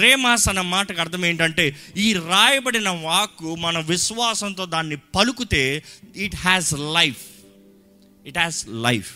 rhemas 0.00 0.48
అన్న 0.48 0.60
మాటకు 0.60 1.00
అర్థం 1.00 1.26
ఏంటంటే 1.26 1.76
ఈ 1.96 2.12
రాయబడిన 2.12 2.88
వాక్కు 2.88 3.54
మన 3.54 3.78
విశ్వాసంతో 3.78 4.64
దాన్ని 4.64 4.96
పలుకుతే 4.96 5.84
it 6.16 6.36
has 6.36 6.72
life 6.72 7.22
it 8.26 8.38
has 8.38 8.66
life 8.68 9.14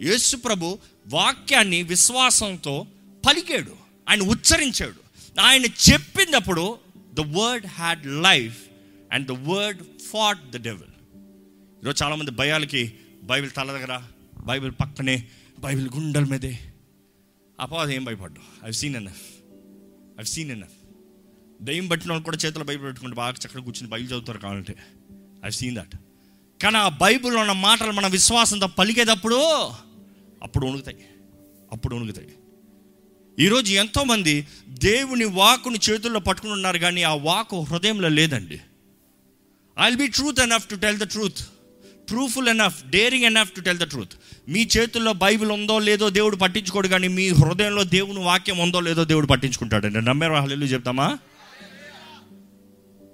యేసు 0.00 0.36
ప్రభు 0.36 0.78
వాక్యాన్ని 1.06 1.82
విశ్వాసంతో 1.82 2.86
పలికాడు. 3.26 3.76
ఆయన 4.08 4.20
ఉచ్చరించాడు. 4.20 5.02
ఆయన 5.40 5.64
చెప్పినప్పుడు 5.64 6.78
the 7.14 7.20
word 7.20 7.66
had 7.66 8.06
life 8.06 8.58
and 9.12 9.28
the 9.28 9.30
word 9.30 9.82
fought 10.10 10.50
the 10.50 10.62
devil 10.62 10.92
ఈరోజు 11.82 12.04
చాలామంది 12.04 12.30
భయాలకి 12.30 12.92
బైబిల్ 13.22 13.50
తల 13.56 13.72
దగ్గర 13.72 14.02
బైబిల్ 14.44 14.72
పక్కనే 14.80 15.28
బైబిల్ 15.58 15.88
గుండెల 15.94 16.24
మీదే. 16.24 16.58
అపవాదం 17.60 17.90
ఏం 17.90 18.04
భయపడ్డు? 18.04 18.40
I've 18.64 18.72
seen 18.72 18.96
enough 18.96 19.22
I've 20.20 20.26
seen 20.26 20.50
enough 20.50 20.78
దయ్యం 21.62 21.88
పట్టిన 21.88 22.10
వాళ్ళు 22.10 22.24
కూడా 22.24 22.38
చేతిలో 22.46 22.64
బైబిల్ 22.64 22.86
పెట్టుకుంటే 22.86 23.16
బాగా 23.16 23.34
చక్కగా 23.46 23.62
కూర్చుని 23.62 23.88
బైబిల్ 23.88 24.08
చదువుతారు 24.08 24.38
కావాలంటే. 24.38 24.76
ఐవ్ 25.44 25.52
సీన్ 25.52 25.76
దట్ 25.76 25.96
కానీ 26.62 26.76
ఆ 26.76 26.88
బైబిల్లో 26.88 27.40
ఉన్న 27.40 27.52
మాటలు 27.52 27.92
మన 27.92 28.06
విశ్వాసంతో 28.06 28.66
పలికేటప్పుడు 28.66 29.66
అప్పుడు 30.42 30.66
వణుకుతాయి. 30.66 31.06
అప్పుడు 31.72 31.96
వణుకుతాయి. 31.96 32.28
ఈరోజు 33.40 33.72
ఎంతోమంది 33.72 34.46
దేవుని 34.68 35.24
వాకుని 35.24 35.78
చేతుల్లో 35.90 36.20
పట్టుకుని 36.20 36.52
ఉన్నారు 36.52 36.78
కానీ 36.78 37.02
ఆ 37.02 37.14
వాకు 37.14 37.62
హృదయంలో 37.62 38.08
లేదండి. 38.08 38.60
I 39.80 39.84
will 39.84 39.96
be 39.96 40.06
truth 40.06 40.40
enough 40.40 40.68
to 40.68 40.74
tell 40.74 40.98
the 40.98 41.02
truth 41.02 41.38
truthful 42.08 42.48
enough 42.48 42.84
daring 42.86 43.24
enough 43.24 43.52
to 43.52 43.60
tell 43.60 43.78
the 43.78 43.82
truth 43.82 44.12
మీ 44.48 44.68
చేతుల్లో 44.76 45.12
బైబిల్ 45.12 45.50
ఉందో 45.50 45.78
లేదో 45.78 46.10
దేవుడు 46.10 46.36
పట్టించుకోడు 46.36 46.88
కానీ 46.88 47.08
మీ 47.08 47.28
హృదయంలో 47.28 47.84
దేవుని 47.84 48.18
వాక్యం 48.18 48.58
ఉందో 48.58 48.80
లేదో 48.80 49.04
దేవుడు 49.04 49.26
పట్టించుకుంటాడండి. 49.26 50.02
నమ్మేరు? 50.02 50.34
హల్లు 50.34 50.64
చెప్తామా? 50.64 51.18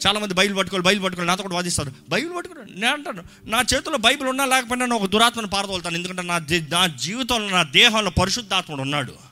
చాలామంది 0.07 0.35
బైబిల్ 0.35 0.59
పట్టుకోవాలి 0.59 0.85
బైబిల్ 0.85 1.05
పట్టుకోవాలి 1.05 1.29
నాతో 1.29 1.43
కూడా 1.43 1.55
వాదిస్తారు. 1.55 1.93
బైబిల్ 2.09 2.37
పట్టుకోండి 2.37 2.81
నేను 2.81 2.93
అంటాను 2.93 3.25
నా 3.45 3.59
చేతిలో 3.59 3.97
బైబిల్ 3.97 4.29
ఉన్నా 4.29 4.45
లేకపోయినా 4.45 4.97
ఒక 4.97 5.07
దురాత్మను 5.07 5.49
పారదోలుతాను. 5.49 5.97
ఎందుకంటే 5.97 6.23
నా 6.23 6.39
దే- 6.39 6.71
నా 6.71 6.87
జీవితంలో 6.87 7.51
నా 7.51 7.63
దేహంలో 7.63 8.11
పరిశుద్ధాత్ముడు 8.11 8.83
ఉన్నాడు. 8.83 9.28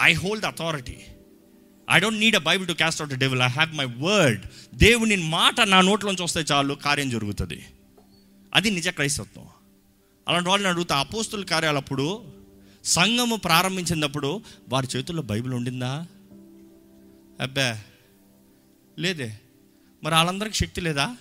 I 0.00 0.12
hold 0.12 0.44
authority 0.44 0.96
I 1.90 1.98
don't 1.98 2.18
need 2.18 2.36
a 2.36 2.38
Bible 2.38 2.68
to 2.68 2.72
cast 2.72 3.02
out 3.02 3.14
devil 3.14 3.42
I 3.42 3.48
have 3.48 3.74
my 3.74 3.84
word 3.84 4.46
దేవుని 4.74 5.16
మాట 5.16 5.60
నా 5.60 5.80
నోట్లోంచి 5.80 6.22
వస్తే 6.22 6.40
చాలు 6.40 6.74
కార్యం 6.74 7.10
జరుగుతుంది. 7.10 7.64
అది 8.54 8.70
నిజ 8.70 8.88
క్రైస్తత్వం. 8.88 9.48
అలాంటి 10.28 10.48
వాళ్ళని 10.48 10.72
అడుగుతా 10.72 10.96
అపోస్తుల 10.96 11.44
కార్యాలప్పుడు 11.44 12.24
సంఘము 12.84 13.36
ప్రారంభించినప్పుడు 13.36 14.42
వారి 14.68 14.88
చేతుల్లో 14.96 15.22
బైబిల్ 15.22 15.54
ఉండిందా? 15.54 16.06
అబ్బా 17.40 17.80
లేదే. 18.98 19.38
మరి 20.04 20.14
వాళ్ళందరికీ 20.14 20.54
శక్తి 20.54 20.80
లేదా? 20.80 21.16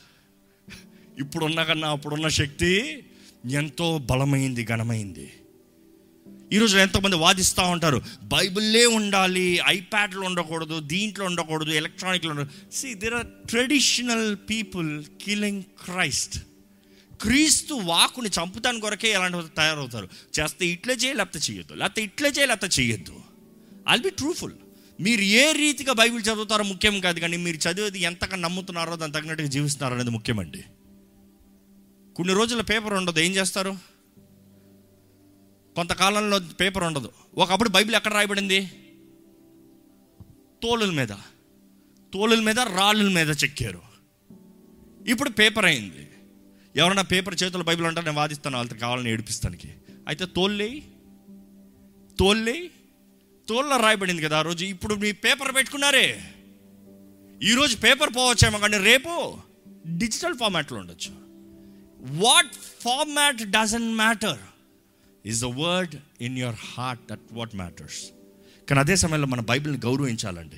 ఇప్పుడున్న 1.20 1.64
కన్నా 1.64 1.90
అప్పుడున్న 1.90 2.28
శక్తి 2.28 3.04
ఎంతో 3.50 3.98
బలమైంది 3.98 4.66
ఘనమైంది. 4.66 5.34
ఈరోజు 6.54 6.78
ఎంతోమంది 6.78 7.16
వాదిస్తూ 7.16 7.64
ఉంటారు 7.64 8.02
బైబిల్లే 8.24 8.86
ఉండాలి 8.86 9.60
ఐప్యాడ్లు 9.68 10.20
ఉండకూడదు 10.20 10.80
దీంట్లో 10.80 11.26
ఉండకూడదు 11.26 11.70
ఎలక్ట్రానిక్లో 11.70 12.32
ఉండకూడదు. 12.32 12.76
See 12.76 12.94
there 12.94 13.14
are 13.14 13.28
traditional 13.28 14.36
people 14.50 15.06
killing 15.22 15.64
Christ 15.64 16.38
క్రీస్తు 17.22 17.74
వాకుని 17.74 18.30
చంపుతాని 18.30 18.80
కొరకే 18.80 19.10
ఎలాంటి 19.12 19.38
తయారవుతారు? 19.58 20.10
చేస్తే 20.40 20.66
ఇట్లే 20.66 20.94
చేయ 20.94 21.14
లేకపోతే 21.14 21.40
చేయొద్దు 21.52 21.74
లేకపోతే 21.74 22.04
ఇట్లే 22.04 22.30
చేయ 22.30 22.46
లేకపోతే 22.46 22.82
చేయొద్దు 22.82 23.16
ఐల్ 23.90 24.02
బి 24.02 24.10
ట్రూఫుల్ 24.10 24.54
మీరు 25.00 25.22
ఏ 25.22 25.52
రీతిగా 25.52 25.94
బైబిల్ 25.94 26.22
చదువుతారో 26.22 26.64
ముఖ్యం 26.64 27.00
కాదు 27.00 27.20
కానీ 27.20 27.38
మీరు 27.38 27.58
చదివేది 27.58 28.02
ఎంతగా 28.02 28.38
నమ్ముతున్నారో 28.38 28.96
దాని 28.96 29.14
తగినట్టుగా 29.14 29.48
జీవిస్తున్నారో 29.48 29.96
అనేది 29.96 30.10
ముఖ్యమండి. 30.10 30.64
కొన్ని 32.16 32.34
రోజుల 32.34 32.62
పేపర్ 32.62 32.94
ఉండదు 32.94 33.20
ఏం 33.20 33.32
చేస్తారు? 33.32 33.92
కొంతకాలంలో 35.76 36.40
పేపర్ 36.40 36.84
ఉండదు. 36.84 37.12
ఒకప్పుడు 37.38 37.70
బైబిల్ 37.70 37.96
ఎక్కడ 37.96 38.14
రాయబడింది? 38.14 38.66
తోలుల 40.64 40.92
మీద. 40.92 41.08
తోలుల 42.14 42.40
మీద 42.40 42.60
రాళ్ళుల 42.60 43.10
మీద 43.10 43.30
చెక్కారు. 43.30 43.82
ఇప్పుడు 45.08 45.30
పేపర్ 45.30 45.66
అయింది. 45.66 46.10
ఎవరైనా 46.76 47.02
పేపర్ 47.02 47.36
చేతుల 47.44 47.62
బైబిల్ 47.62 47.88
ఉంటారు 47.88 48.06
నేను 48.06 48.18
వాదిస్తాను 48.18 48.58
వాళ్ళతో 48.58 48.76
కావాలని 48.76 49.12
ఏడిపిస్తానికి. 49.12 49.74
అయితే 50.08 50.26
తోళ్ళేయి 50.26 50.92
తోళ్ళేయి 52.20 52.72
తోళ్ళ 53.50 53.78
రాయబడింది 53.78 54.22
కదా 54.22 54.40
ఆ 54.40 54.42
రోజు. 54.42 54.66
ఇప్పుడు 54.66 54.96
మీ 54.96 55.12
పేపర్ 55.12 55.56
పెట్టుకున్నారే. 55.56 56.34
ఈరోజు 57.44 57.78
పేపర్ 57.78 58.16
పోవచ్చేమో 58.16 58.60
కానీ 58.60 58.78
రేపు 58.78 59.38
డిజిటల్ 59.88 60.38
ఫార్మాట్లో 60.38 60.80
ఉండొచ్చు. 60.80 61.16
What 62.24 62.54
format 62.82 63.52
doesn't 63.52 63.96
matter 63.96 64.38
is 65.26 65.42
the 65.42 65.46
word 65.46 65.96
in 66.22 66.38
your 66.38 66.56
heart 66.78 67.02
that 67.12 67.20
what 67.32 67.56
matters 67.56 68.02
కానీ 68.70 68.80
అదే 68.80 68.96
సమయంలో 68.96 69.28
మన 69.28 69.40
బైబిల్ని 69.40 69.80
గౌరవించాలండి. 69.86 70.56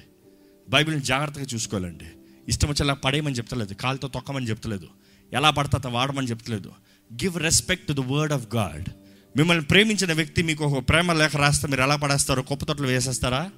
బైబిల్ని 0.70 1.02
జాగ్రత్తగా 1.02 1.46
చూసుకోవాలండి. 1.54 2.06
ఇష్టం 2.48 2.68
వచ్చేలా 2.68 2.94
పడేయమని 2.94 3.36
చెప్తలేదు 3.36 3.74
కాలుతో 3.74 4.08
తొక్కమని 4.08 4.50
చెప్తలేదు 4.50 4.88
ఎలా 5.34 5.50
పడితే 5.50 5.78
అత 5.78 5.88
వాడమని 5.88 6.28
చెప్తలేదు. 6.28 6.72
Give 7.14 7.38
respect 7.38 7.88
to 7.88 7.94
the 7.94 8.00
word 8.00 8.34
of 8.34 8.56
God 8.56 8.90
మిమ్మల్ని 9.38 9.64
ప్రేమించిన 9.64 10.14
వ్యక్తి 10.14 10.44
మీకు 10.44 10.64
ఒక 10.64 10.90
ప్రేమ 10.90 11.14
లేఖ 11.14 11.36
రాస్తే 11.36 11.68
మీరు 11.68 11.82
ఎలా 11.82 11.96
పడేస్తారో 11.96 12.42
కుప్ప 12.42 12.66
తొట్లు 12.66 12.88
వేసేస్తారా? 12.88 13.52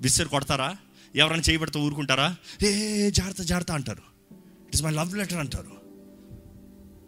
విసిరి 0.00 0.28
కొడతారా? 0.28 0.76
ఎవరైనా 1.16 1.42
చేయబడితే 1.50 1.78
ఊరుకుంటారా? 1.78 2.36
ఏ 2.62 3.10
జాగ్రత్త 3.10 3.42
జాగ్రత్త 3.42 3.72
అంటారు. 3.72 4.02
ఇట్స్ 4.68 4.82
మై 4.82 4.90
లవ్ 4.90 5.16
లెటర్ 5.16 5.38
అంటారు. 5.38 5.72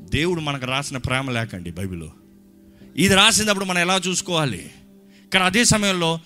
దేవుడు 0.01 0.41
మనకు 0.41 0.67
రాసిన 0.67 0.97
ప్రేమ 0.97 1.31
లేకండి 1.31 1.71
బైబిల్లో. 1.71 2.13
ఇది 2.99 3.15
రాసినప్పుడు 3.15 3.65
మనం 3.65 3.79
ఎలా 3.79 4.01
చూసుకోవాలి? 4.09 4.71
కానీ 5.33 5.45
అదే 5.45 5.65
సమయంలో 5.65 6.21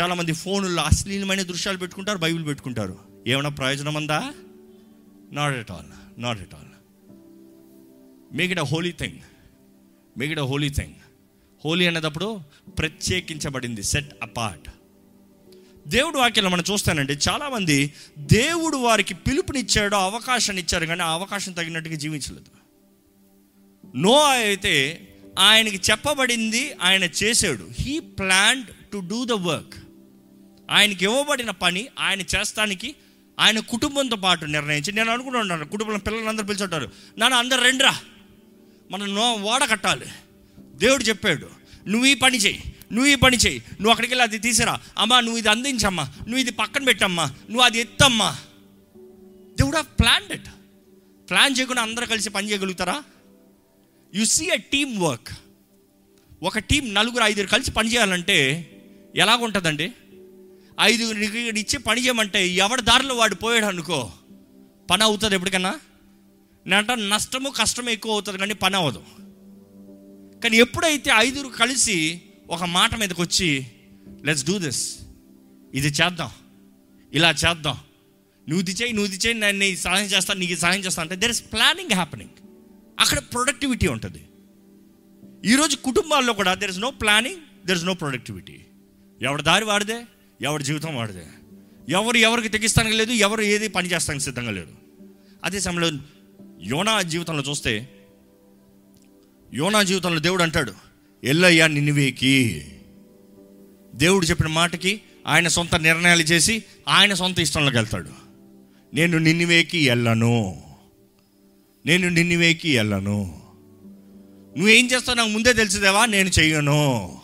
చాలామంది 0.00 0.32
ఫోనుల్లో 0.32 0.82
అశ్లీలమైన 0.82 1.42
దృశ్యాలు 1.42 1.78
పెట్టుకుంటారు 1.78 2.18
బైబిల్ 2.18 2.46
పెట్టుకుంటారు. 2.46 2.98
ఏమైనా 3.26 3.48
ప్రయోజనం 3.48 3.94
ఉందా? 3.94 4.32
Not 5.32 5.56
at 5.56 5.70
all 5.70 6.20
not 6.20 6.40
at 6.40 6.54
all 6.54 6.64
make 8.36 8.52
it 8.52 8.60
a 8.60 8.64
holy 8.64 8.92
thing 8.92 9.18
make 10.18 10.32
it 10.32 10.40
a 10.40 10.42
holy 10.42 10.70
thing 10.70 10.94
holy 11.64 11.86
అనేటప్పుడు 11.86 12.40
ప్రత్యేకించబడింది 12.78 13.82
సెట్ 13.82 14.14
అపార్ట్ 14.22 14.68
దేవుడు 15.88 16.18
వాక్యంలో 16.18 16.50
మనం 16.50 16.64
చూస్తానండి 16.72 17.12
చాలామంది 17.12 17.92
దేవుడు 18.18 18.76
వారికి 18.76 19.14
పిలుపునిచ్చాడు 19.14 19.96
అవకాశాన్ని 19.96 20.62
ఇచ్చారు 20.62 20.86
కానీ 20.86 21.02
ఆ 21.02 21.10
అవకాశం 21.12 21.52
తగినట్టుగా 21.52 21.94
జీవించలేదు. 21.94 22.50
నో 23.96 24.22
అయితే 24.22 25.06
ఆయనకి 25.38 25.80
చెప్పబడింది 25.90 26.72
ఆయన 26.82 27.04
చేశాడు. 27.04 27.70
He 27.80 28.00
plan 28.00 28.64
to 28.92 28.98
do 28.98 29.24
the 29.24 29.32
work 29.32 29.74
ఆయనకి 30.70 31.04
ఇవ్వబడిన 31.04 31.50
పని 31.50 31.88
ఆయన 31.98 32.20
చేస్తానికి 32.20 32.94
ఆయన 33.40 33.58
కుటుంబంతో 33.58 34.16
పాటు 34.16 34.44
నిర్ణయించి 34.44 34.92
నేను 34.92 35.10
అనుకుంటున్నాను 35.10 35.64
కుటుంబంలో 35.64 35.98
పిల్లలందరూ 35.98 36.46
పిలిచుంటారు 36.46 36.90
నాన్న 37.18 37.36
అందరు 37.36 37.60
రెండ్రా. 37.60 37.96
మనం 38.90 39.14
నో 39.14 39.34
ఓడ 39.34 39.64
కట్టాలి. 39.64 40.06
దేవుడు 40.58 41.02
చెప్పాడు 41.02 41.46
నువ్వు 41.88 42.06
ఈ 42.06 42.14
పని 42.14 42.38
చేయి 42.38 42.74
నువ్వు 42.92 43.10
ఈ 43.10 43.14
పని 43.14 43.36
చేయి 43.36 43.58
నువ్వు 43.70 43.90
అక్కడికి 43.90 44.12
వెళ్ళి 44.12 44.22
అది 44.22 44.38
తీసిరా. 44.38 44.80
అమ్మా 44.98 45.20
నువ్వు 45.20 45.38
ఇది 45.38 45.50
అందించమ్మా. 45.50 46.02
నువ్వు 46.02 46.38
ఇది 46.38 46.50
పక్కన 46.50 46.84
పెట్టమ్మా. 46.84 47.24
నువ్వు 47.24 47.60
అది 47.60 47.78
ఎత్తమ్మా. 47.78 48.36
దేవుడు 49.58 49.76
హ్యావ్ 49.76 50.00
ప్లాన్ 50.00 50.32
ఇట్ 50.32 50.48
ప్లాన్ 51.30 51.54
చేయకుండా 51.58 51.82
అందరూ 51.82 52.06
కలిసి 52.06 52.30
పని 52.30 52.50
చేయగలుగుతారా? 52.50 53.02
You 54.14 54.24
see 54.24 54.44
a 54.44 54.56
team 54.56 55.02
work 55.02 55.28
ఒక 56.42 56.58
టీం 56.58 56.94
నలుగురు 56.94 57.24
ఐదుగురు 57.24 57.50
కలిసి 57.50 57.70
పని 57.70 57.92
చేయాలంటే 57.92 58.36
ఎలాగుంటుందండి? 59.16 59.92
ఐదుగురు 60.80 61.18
ఇచ్చి 61.58 61.78
పని 61.78 62.04
చేయమంటే 62.04 62.48
ఎవరి 62.48 62.82
దారిలో 62.82 63.14
వాడు 63.14 63.34
పోయాడు 63.34 63.66
అనుకో 63.66 64.12
పని 64.90 65.02
అవుతుంది 65.02 65.34
ఎప్పటికన్నా? 65.34 65.80
నేనంట 66.66 66.90
నష్టము 66.90 67.50
కష్టము 67.50 67.90
ఎక్కువ 67.90 68.12
అవుతుంది 68.12 68.38
కానీ 68.38 68.54
పని 68.54 68.76
అవ్వదు. 68.76 69.02
కానీ 70.40 70.56
ఎప్పుడైతే 70.56 71.10
ఐదుగురు 71.16 71.48
కలిసి 71.48 72.22
ఒక 72.50 72.64
మాట 72.64 72.94
మీదకి 72.94 73.20
వచ్చి 73.20 73.66
లెట్స్ 74.24 74.44
డూ 74.44 74.58
దిస్ 74.58 74.98
ఇది 75.74 75.88
చేద్దాం. 75.88 76.30
ఇలా 77.12 77.30
చేద్దాం. 77.30 77.78
నువ్వు 78.48 78.60
ఇది 78.60 78.72
చేయి 78.72 78.92
నువ్వు 78.92 79.12
ఇది 79.12 79.26
చేయి 79.26 79.40
నేను 79.40 79.58
నీ 79.58 79.76
సహాయం 79.76 80.06
చేస్తాను 80.06 80.40
నీకు 80.40 80.60
సహాయం 80.60 80.80
చేస్తాను. 80.80 81.04
అంటే 81.04 81.20
దెర్ 81.20 81.30
ఇస్ 81.30 81.42
ప్లానింగ్ 81.52 81.92
హ్యాపెనింగ్ 81.92 82.30
అక్కడ 83.00 83.18
ప్రొడక్టివిటీ 83.18 83.86
ఉంటుంది. 83.86 84.22
ఈరోజు 85.52 85.76
కుటుంబాల్లో 85.76 86.32
కూడా 86.32 86.54
there 86.54 86.70
is 86.70 86.78
no 86.78 86.90
planning 86.90 87.66
there 87.66 87.78
is 87.78 87.86
no 87.86 87.94
productivity 87.94 88.60
ఎవరి 89.22 89.42
దారి 89.42 89.64
వాడిదే? 89.64 90.02
ఎవరి 90.42 90.64
జీవితం 90.64 90.96
వాడిదే? 90.96 91.26
ఎవరు 91.88 92.16
ఎవరికి 92.16 92.48
తెగిస్తానికి 92.48 92.96
లేదు 92.96 93.12
ఎవరు 93.12 93.42
ఏది 93.42 93.68
పని 93.68 93.88
చేస్తానికి 93.88 94.24
సిద్ధంగా 94.24 94.50
లేదు. 94.50 94.72
అదే 95.44 95.60
సమయంలో 95.60 95.90
యోనా 96.62 97.02
జీవితంలో 97.02 97.42
చూస్తే 97.42 97.88
యోనా 99.54 99.82
జీవితంలో 99.82 100.20
దేవుడు 100.20 100.42
అంటాడు 100.42 100.72
ఎల్లయ్యా 101.24 101.66
నిన్నువేకి 101.66 102.66
దేవుడు 103.94 104.26
చెప్పిన 104.26 104.46
మాటకి 104.46 105.00
ఆయన 105.26 105.48
సొంత 105.48 105.74
నిర్ణయాలు 105.74 106.22
చేసి 106.22 106.64
ఆయన 106.88 107.14
సొంత 107.14 107.38
ఇష్టంలోకి 107.38 107.76
వెళ్తాడు. 107.76 108.10
నేను 108.94 109.18
నిన్నువేకి 109.18 109.88
వెళ్ళను 109.88 110.62
నేను 111.86 112.08
నిన్నువేకి 112.08 112.76
వెళ్ళను. 112.76 113.42
నువ్వేం 114.56 114.86
చేస్తావు 114.86 115.16
నాకు 115.16 115.28
ముందే 115.28 115.52
తెలిసిదేవా? 115.52 116.06
నేను 116.06 116.28
చెయ్యను 116.28 117.20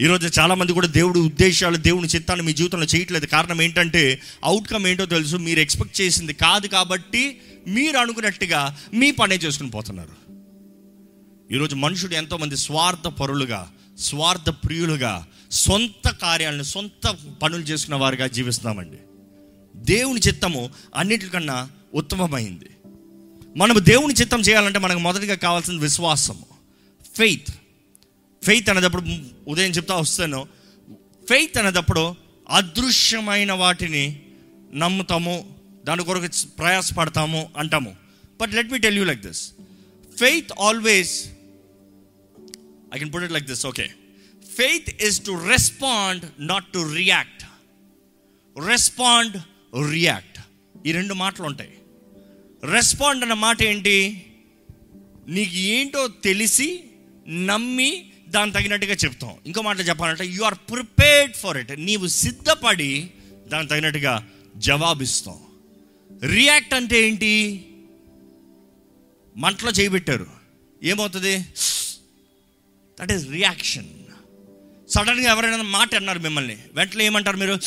ఈరోజు 0.00 0.40
చాలామంది 0.40 0.72
కూడా 0.72 0.86
దేవుడి 0.86 1.20
ఉద్దేశాలు 1.20 1.76
దేవుని 1.76 2.08
చిత్తాన్ని 2.08 2.46
మీ 2.46 2.52
జీవితంలో 2.52 2.86
చేయట్లేదు. 2.86 3.26
కారణం 3.26 3.62
ఏంటంటే 3.62 4.20
అవుట్కమ్ 4.44 4.86
ఏంటో 4.86 5.06
తెలుసు 5.06 5.36
మీరు 5.36 5.60
ఎక్స్పెక్ట్ 5.60 6.00
చేసింది 6.00 6.34
కాదు 6.34 6.66
కాబట్టి 6.66 7.40
మీరు 7.68 7.98
అనుకున్నట్టుగా 7.98 8.78
మీ 8.94 9.10
పనే 9.10 9.34
చేసుకుని 9.34 9.70
పోతున్నారు. 9.70 10.32
ఈరోజు 11.52 11.76
మనుషుడు 11.76 12.14
ఎంతోమంది 12.14 12.56
స్వార్థ 12.56 13.06
పరులుగా 13.08 13.70
స్వార్థ 13.98 14.50
ప్రియులుగా 14.50 15.26
సొంత 15.50 16.08
కార్యాలను 16.08 16.62
సొంత 16.62 17.16
పనులు 17.42 17.62
చేసుకున్న 17.62 17.96
వారిగా 17.96 18.26
జీవిస్తున్నామండి. 18.26 18.98
దేవుని 19.76 20.20
చిత్తము 20.20 20.70
అన్నిటికన్నా 20.96 21.70
ఉత్తమమైంది. 21.94 22.66
మనం 23.56 23.76
దేవుని 23.78 24.14
చిత్తం 24.14 24.40
చేయాలంటే 24.40 24.78
మనకు 24.78 24.98
మొదటిగా 24.98 25.34
కావాల్సిన 25.34 25.80
విశ్వాసము. 25.80 26.46
ఫెయిత్ 27.16 27.50
ఫెయిత్ 28.44 28.68
అనేటప్పుడు 28.70 29.02
ఉదయం 29.48 29.70
చెప్తా 29.70 29.96
వస్తాను. 29.96 30.48
ఫెయిత్ 31.28 31.58
అనేటప్పుడు 31.58 32.14
అదృశ్యమైన 32.48 33.52
వాటిని 33.52 34.22
నమ్ముతాము 34.74 35.56
దాని 35.84 36.04
కొరకు 36.04 36.46
ప్రయాసపడతాము 36.58 37.50
అంటాము. 37.56 37.96
But 38.40 38.52
let 38.52 38.72
me 38.72 38.78
tell 38.78 38.96
you 38.96 39.04
like 39.04 39.20
this 39.20 39.52
faith 40.18 40.52
always 40.60 41.26
I 42.94 42.98
can 42.98 43.12
put 43.14 43.24
it 43.24 43.32
like 43.32 43.46
this 43.46 43.66
okay 43.66 43.90
faith 44.56 45.02
is 45.02 45.20
to 45.26 45.48
respond 45.48 46.24
not 46.38 46.64
to 46.64 46.94
react 46.94 47.44
respond 48.66 49.36
react 49.90 50.38
ఈ 50.86 50.92
రెండు 50.92 51.14
మాటలు 51.14 51.46
ఉంటాయి. 51.46 51.70
రెస్పాండ్ 52.64 53.22
అన్న 53.22 53.34
మాట 53.34 53.62
ఏంటి? 53.62 54.26
నీకు 55.28 55.56
ఏంటో 55.56 56.08
తెలిసి 56.08 56.84
నమ్మి 57.28 58.12
దాని 58.28 58.52
తగినట్టుగా 58.52 58.94
చెప్తాం. 58.94 59.34
ఇంకో 59.46 59.62
మాట 59.62 59.88
చెప్పాలంటే 59.88 60.26
you 60.26 60.42
are 60.42 60.54
prepared 60.54 61.34
for 61.34 61.58
it 61.58 61.80
నీవు 61.80 62.06
సిద్ధపడి 62.06 63.10
దాని 63.46 63.68
తగినట్టుగా 63.68 64.28
జవాబిస్తాం. 64.56 65.38
రియాక్ట్ 66.34 66.74
అంటే 66.74 67.08
ఏంటి? 67.08 67.66
మంటలో 69.36 69.70
చేయబెట్టారు 69.70 70.26
ఏమవుతుంది? 70.82 71.38
దట్ 73.00 73.12
ఈస్ 73.12 73.28
రియాక్షన్ 73.28 73.88
సడన్గా 74.88 75.30
ఎవరైనా 75.30 75.56
మాట 75.56 75.94
అన్నారు 75.94 76.18
మిమ్మల్ని. 76.18 76.58
వెంటనే 76.74 77.04
ఏమంటారు 77.04 77.36
మీరు? 77.36 77.58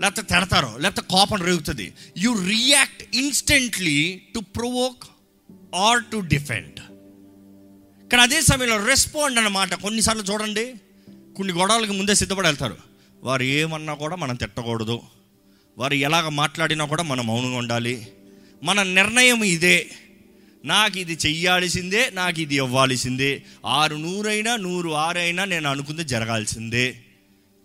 లేకపోతే 0.00 0.34
తిడతారు 0.34 0.78
లేకపోతే 0.78 1.08
కోపం 1.10 1.42
రేగుతుంది. 1.42 1.92
You 2.18 2.30
react 2.46 3.16
instantly 3.16 4.22
to 4.34 4.38
provoke 4.38 5.04
or 5.74 6.04
to 6.04 6.16
defend 6.16 6.80
కానీ 8.10 8.22
అదే 8.22 8.42
సమయంలో 8.42 8.86
రెస్పాండ్ 8.86 9.38
అన్నమాట 9.38 9.74
కొన్నిసార్లు 9.74 10.22
చూడండి 10.22 10.74
కొన్ని 11.36 11.54
గొడవలకి 11.54 11.92
ముందే 11.92 12.14
సిద్ధపడి 12.14 12.46
వెళ్తారు 12.46 12.76
వారు 13.22 13.42
ఏమన్నా 13.42 13.94
కూడా 13.94 14.16
మనం 14.16 14.34
తిట్టకూడదు. 14.34 15.00
వారు 15.78 15.94
ఎలాగ 15.94 16.28
మాట్లాడినా 16.28 16.84
కూడా 16.84 17.02
మనం 17.02 17.26
మౌనంగా 17.26 17.56
ఉండాలి. 17.56 18.08
మన 18.62 18.82
నిర్ణయం 18.82 19.44
ఇదే. 19.44 19.90
నాకు 20.64 20.98
ఇది 20.98 21.18
చెయ్యాల్సిందే 21.26 22.10
నాకు 22.14 22.40
ఇది 22.40 22.54
ఇవ్వాల్సిందే. 22.54 23.42
ఆరు 23.66 23.96
నూరైనా 23.96 24.56
నూరు 24.56 24.90
ఆరైనా 24.90 25.44
నేను 25.44 25.70
అనుకుంది 25.70 26.04
జరగాల్సిందే. 26.04 27.02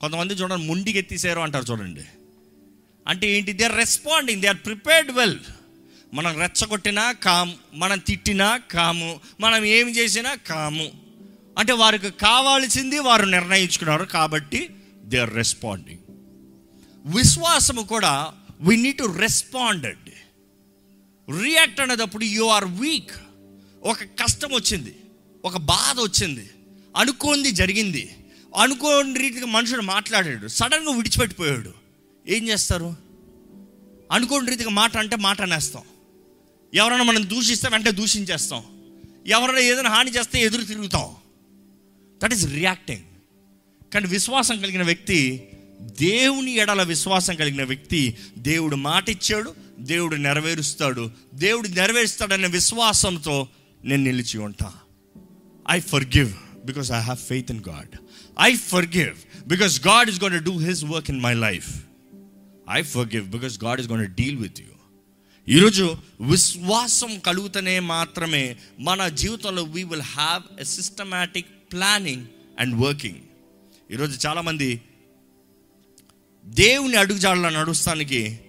కొంతమంది 0.01 0.33
చూడండి 0.33 0.65
ముండికి 0.65 0.99
ఎత్తిసారు 0.99 1.39
అంటారు 1.39 1.65
చూడండి. 1.71 2.01
అంటే 3.07 3.31
ఏంటి? 3.31 3.53
They 3.53 3.63
are 3.63 3.75
responding 3.75 4.41
they 4.41 4.47
are 4.47 4.57
prepared 4.57 5.11
well 5.11 5.39
మనం 6.13 6.39
రెచ్చగొట్టినా 6.39 7.11
కాము 7.11 7.55
మనం 7.73 7.99
తిట్టినా 7.99 8.57
కాము 8.57 9.19
మనం 9.39 9.65
ఏమి 9.65 9.91
చేసినా 9.91 10.35
కాము. 10.35 10.91
అంటే 11.57 11.73
వారికి 11.73 12.09
కావాల్సింది 12.09 12.99
వారు 12.99 13.25
నిర్ణయించుకున్నారు 13.25 14.03
కాబట్టి 14.03 14.69
దే 15.03 15.17
ఆర్ 15.17 15.33
రెస్పాండింగ్ 15.33 15.99
విశ్వాసము 17.15 17.81
కూడా 17.81 18.31
we 18.61 18.77
need 18.77 18.97
to 18.97 19.03
responded 19.03 19.97
react 21.43 21.81
అనేటప్పుడు 21.81 22.23
యు 22.23 22.43
ఆర్ 22.43 22.65
వీక్ 22.65 23.11
ఒక 23.83 24.03
కష్టం 24.03 24.49
వచ్చింది. 24.53 24.95
ఒక 25.45 25.57
బాధ 25.57 25.99
వచ్చింది. 25.99 26.49
అనుకోంది 26.97 27.51
జరిగింది. 27.51 28.15
అనుకోని 28.57 29.19
రీతిగా 29.19 29.45
మనుషుడు 29.45 29.81
మాట్లాడాడు. 29.81 30.47
సడన్గా 30.47 30.95
విడిచిపెట్టిపోయాడు. 30.95 31.73
ఏం 32.27 32.47
చేస్తారు? 32.49 32.95
అనుకోని 34.11 34.49
రీతిగా 34.49 34.69
మాట 34.69 34.97
అంటే 34.97 35.15
మాట 35.15 35.41
అనేస్తాం. 35.41 35.83
ఎవరైనా 36.73 37.03
మనం 37.03 37.29
దూషిస్తే 37.29 37.67
వెంటనే 37.71 37.91
దూషించేస్తాం. 37.91 38.63
ఎవరైనా 39.27 39.59
ఏదైనా 39.59 39.89
హాని 39.89 40.11
చేస్తే 40.11 40.39
ఎదురు 40.39 40.63
తిరుగుతాం. 40.63 41.15
దట్ 42.23 42.33
ఈస్ 42.33 42.47
రియాక్టింగ్ 42.47 43.01
కానీ 43.93 44.07
విశ్వాసం 44.07 44.61
కలిగిన 44.61 44.83
వ్యక్తి 44.83 45.47
దేవుని 45.81 46.51
ఎడల 46.51 46.83
విశ్వాసం 46.83 47.35
కలిగిన 47.35 47.63
వ్యక్తి 47.63 48.17
దేవుడు 48.37 48.75
మాట 48.75 49.09
ఇచ్చాడు 49.09 49.55
దేవుడు 49.79 50.15
నెరవేరుస్తాడు. 50.15 51.11
దేవుడు 51.33 51.67
నెరవేరుస్తాడనే 51.67 52.47
విశ్వాసంతో 52.47 53.47
నేను 53.83 54.03
నిలిచి 54.03 54.37
ఉంటా. 54.37 54.73
I 55.71 55.79
forgive 56.03 56.33
because 56.65 56.91
I 56.91 56.99
have 56.99 57.17
faith 57.17 57.51
in 57.51 57.61
God 57.69 57.97
I 58.39 58.55
forgive 58.85 59.47
because 59.47 59.87
God 59.87 60.09
is 60.09 60.23
gonna 60.23 60.39
do 60.39 60.57
his 60.57 60.83
work 60.83 61.09
in 61.09 61.21
my 61.21 61.33
life 61.33 61.69
I 62.71 62.81
forgive 63.15 63.29
because 63.29 63.63
God 63.63 63.81
is 63.81 63.89
gonna 63.89 64.05
deal 64.05 64.37
with 64.37 64.61
you 64.61 64.65
ఈరోజు 65.57 65.97
విశ్వాసం 66.21 67.19
కలుగుతనే 67.19 67.79
మాత్రమే 67.79 68.57
మన 68.79 69.07
జీవితంలో 69.07 69.63
we 69.63 69.83
will 69.83 70.01
have 70.01 70.59
a 70.59 70.63
systematic 70.63 71.45
planning 71.71 72.25
and 72.59 72.75
working 72.75 73.15
ఈరోజు 73.91 74.27
చాలామంది 74.27 74.81
దేవుని 76.45 76.95
అడుగుజాడలను 76.95 77.59
నడుస్తానికి 77.59 78.39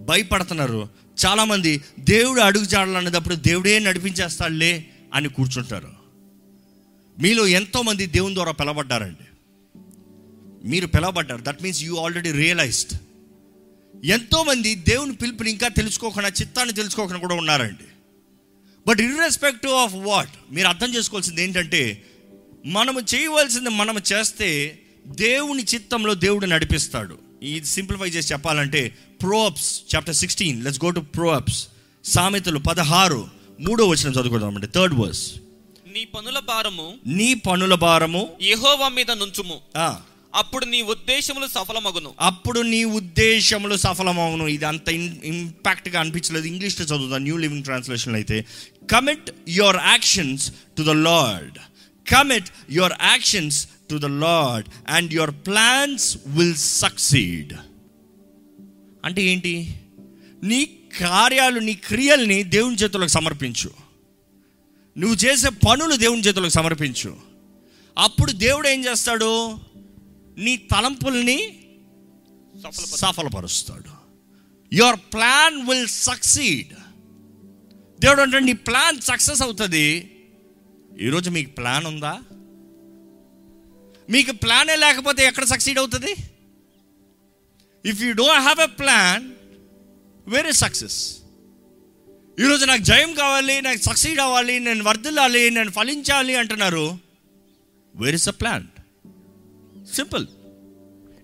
భయపడుతున్నారు. 0.00 0.88
చాలామంది 1.26 1.84
దేవుడు 2.00 2.40
అడుగుజాడలు 2.40 2.96
అనేటప్పుడు 2.96 3.34
దేవుడే 3.34 3.78
నడిపించేస్తాడులే 3.78 4.86
అని 5.14 5.28
కూర్చుంటారు. 5.28 5.92
మీలో 7.20 7.46
ఎంతోమంది 7.46 8.06
దేవుని 8.06 8.34
ద్వారా 8.34 8.52
పిలబడ్డారండి 8.52 9.31
మీరు 10.64 10.86
పిలవబడ్డారు. 10.86 11.42
That 11.42 11.62
means 11.62 11.82
you 11.82 11.96
already 11.96 12.30
realised 12.32 12.92
ఎంతోమంది 14.04 14.74
దేవుని 14.74 15.14
పిలుపుని 15.16 15.50
ఇంకా 15.50 15.68
తెలుసుకోకుండా 15.68 16.28
చిత్తాన్ని 16.28 16.74
తెలుసుకోకుండా 16.74 17.20
కూడా 17.20 17.34
ఉన్నారండి. 17.34 17.84
బట్ 18.86 19.00
ఇర్రెస్పెక్టివ్ 19.00 19.72
ఆఫ్ 19.72 19.92
వాట్ 19.94 20.30
మీరు 20.50 20.68
అర్థం 20.68 20.94
చేసుకోవాల్సింది 20.94 21.42
ఏంటంటే 21.42 22.04
మనము 22.66 23.00
చేయవలసింది 23.00 23.70
మనము 23.70 24.00
చేస్తే 24.12 24.78
దేవుని 25.06 25.62
చిత్తంలో 25.62 26.14
దేవుడు 26.14 26.46
నడిపిస్తాడు. 26.46 27.18
ఇది 27.42 27.66
సింప్లిఫై 27.66 28.08
చేసి 28.08 28.32
చెప్పాలంటే 28.32 28.98
Proverbs 29.22 29.94
chapter 29.94 30.14
sixteen 30.14 30.64
let's 30.64 30.84
go 30.84 30.90
to 30.90 31.00
Proverbs 31.00 31.68
సామెతలు 32.04 32.58
పదహారు 32.58 33.28
మూడో 33.60 33.86
వచ్చిన 33.86 34.12
చదువుకుందామండి 34.12 34.66
థర్డ్ 34.66 34.94
వర్స్ 34.94 35.32
నీ 35.92 36.04
పనుల 36.04 36.38
భారము 36.38 36.94
నీ 37.06 37.34
పనుల 37.34 37.74
భారము 37.74 38.28
యెహోవా 38.42 38.88
మీద 38.88 39.10
నుంచుము. 39.10 39.60
అప్పుడు 40.34 40.64
నీ 40.64 40.82
ఉద్దేశములు 40.82 41.46
సఫలమగును. 41.46 42.14
అప్పుడు 42.20 42.60
నీ 42.60 42.84
ఉద్దేశములు 42.84 43.76
సఫలమవును 43.76 44.44
ఇది 44.44 44.64
అంత 44.64 44.88
ఇంపాక్ట్గా 44.88 46.00
అనిపించలేదు. 46.00 46.46
ఇంగ్లీష్లో 46.46 46.86
చదువుతా 46.86 47.18
న్యూ 47.18 47.36
లివింగ్ 47.36 47.64
ట్రాన్స్లేషన్ 47.64 48.14
అయితే. 48.14 48.46
Commit 48.92 49.30
your 49.48 49.76
actions 49.76 50.52
to 50.78 50.82
the 50.82 50.88
Lord 50.88 51.58
commit 52.10 52.48
your 52.70 52.92
actions 53.02 53.68
to 53.90 53.96
the 53.96 54.04
Lord 54.04 54.68
and 54.88 55.12
your 55.12 55.30
plans 55.30 56.18
will 56.26 56.54
succeed 56.54 57.52
అంటే 59.04 59.22
ఏంటి? 59.22 59.74
నీ 60.42 60.64
కార్యాలు 61.00 61.60
నీ 61.60 61.74
క్రియల్ని 61.74 62.42
దేవుని 62.42 62.76
చేతులకు 62.76 63.10
సమర్పించు. 63.10 63.70
నువ్వు 64.98 65.16
చేసే 65.16 65.48
పనులు 65.48 65.96
దేవుని 65.96 66.22
చేతులకు 66.22 66.52
సమర్పించు. 66.52 67.16
అప్పుడు 67.98 68.32
దేవుడు 68.32 68.68
ఏం 68.68 68.84
చేస్తాడు? 68.84 69.58
నీ 70.38 70.56
తలంపుల్ని. 70.56 71.58
సఫలపరుస్తాడు. 72.94 74.02
యువర్ 74.74 74.96
ప్లాన్ 74.96 75.68
విల్ 75.68 75.88
సక్సీడ్ 75.88 76.74
దేవుడు 78.00 78.20
అంటే 78.20 78.40
నీ 78.40 78.52
ప్లాన్ 78.52 79.00
సక్సెస్ 79.00 79.42
అవుతుంది. 79.42 79.86
ఈరోజు 81.00 81.30
మీకు 81.30 81.50
ప్లాన్ 81.50 81.86
ఉందా? 81.86 82.20
మీకు 84.10 84.32
ప్లానే 84.32 84.76
లేకపోతే 84.76 85.26
ఎక్కడ 85.26 85.44
సక్సీడ్ 85.44 85.78
అవుతుంది? 85.78 86.14
If 87.84 88.02
you 88.02 88.12
don't 88.12 88.42
have 88.42 88.60
a 88.60 88.66
plan 88.66 89.30
where 90.28 90.46
is 90.46 90.58
success 90.58 91.16
ఈరోజు 92.40 92.64
నాకు 92.64 92.82
జయం 92.82 93.14
కావాలి 93.14 93.62
నాకు 93.62 93.78
సక్సీడ్ 93.78 94.20
అవ్వాలి 94.20 94.60
నేను 94.60 94.84
వర్ధిల్లాలి 94.84 95.50
నేను 95.50 95.70
ఫలించాలి 95.70 96.34
అంటున్నారు. 96.34 96.98
Where 97.94 98.14
is 98.14 98.28
a 98.28 98.32
plan 98.32 98.66
simple 99.94 100.26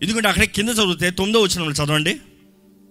ఎందుకంటే 0.03 0.29
అక్కడే 0.29 0.47
కింద 0.47 0.69
చదివితే 0.69 1.11
తొమ్మిదో 1.11 1.41
వచ్చిన 1.41 1.71
చదవండి. 1.71 2.21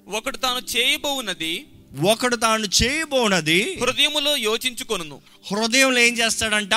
ఒకడు 0.07 0.37
తాను 0.37 0.77
చేయబోవున్నది 0.77 1.65
ఒకడు 2.05 2.35
తాను 2.35 2.65
చేయబోనది 2.83 3.77
హృదయములో 3.81 4.37
యోచించుకొనును. 4.37 5.21
హృదయంలో 5.51 5.99
ఏం 5.99 6.13
చేస్తాడంట? 6.17 6.73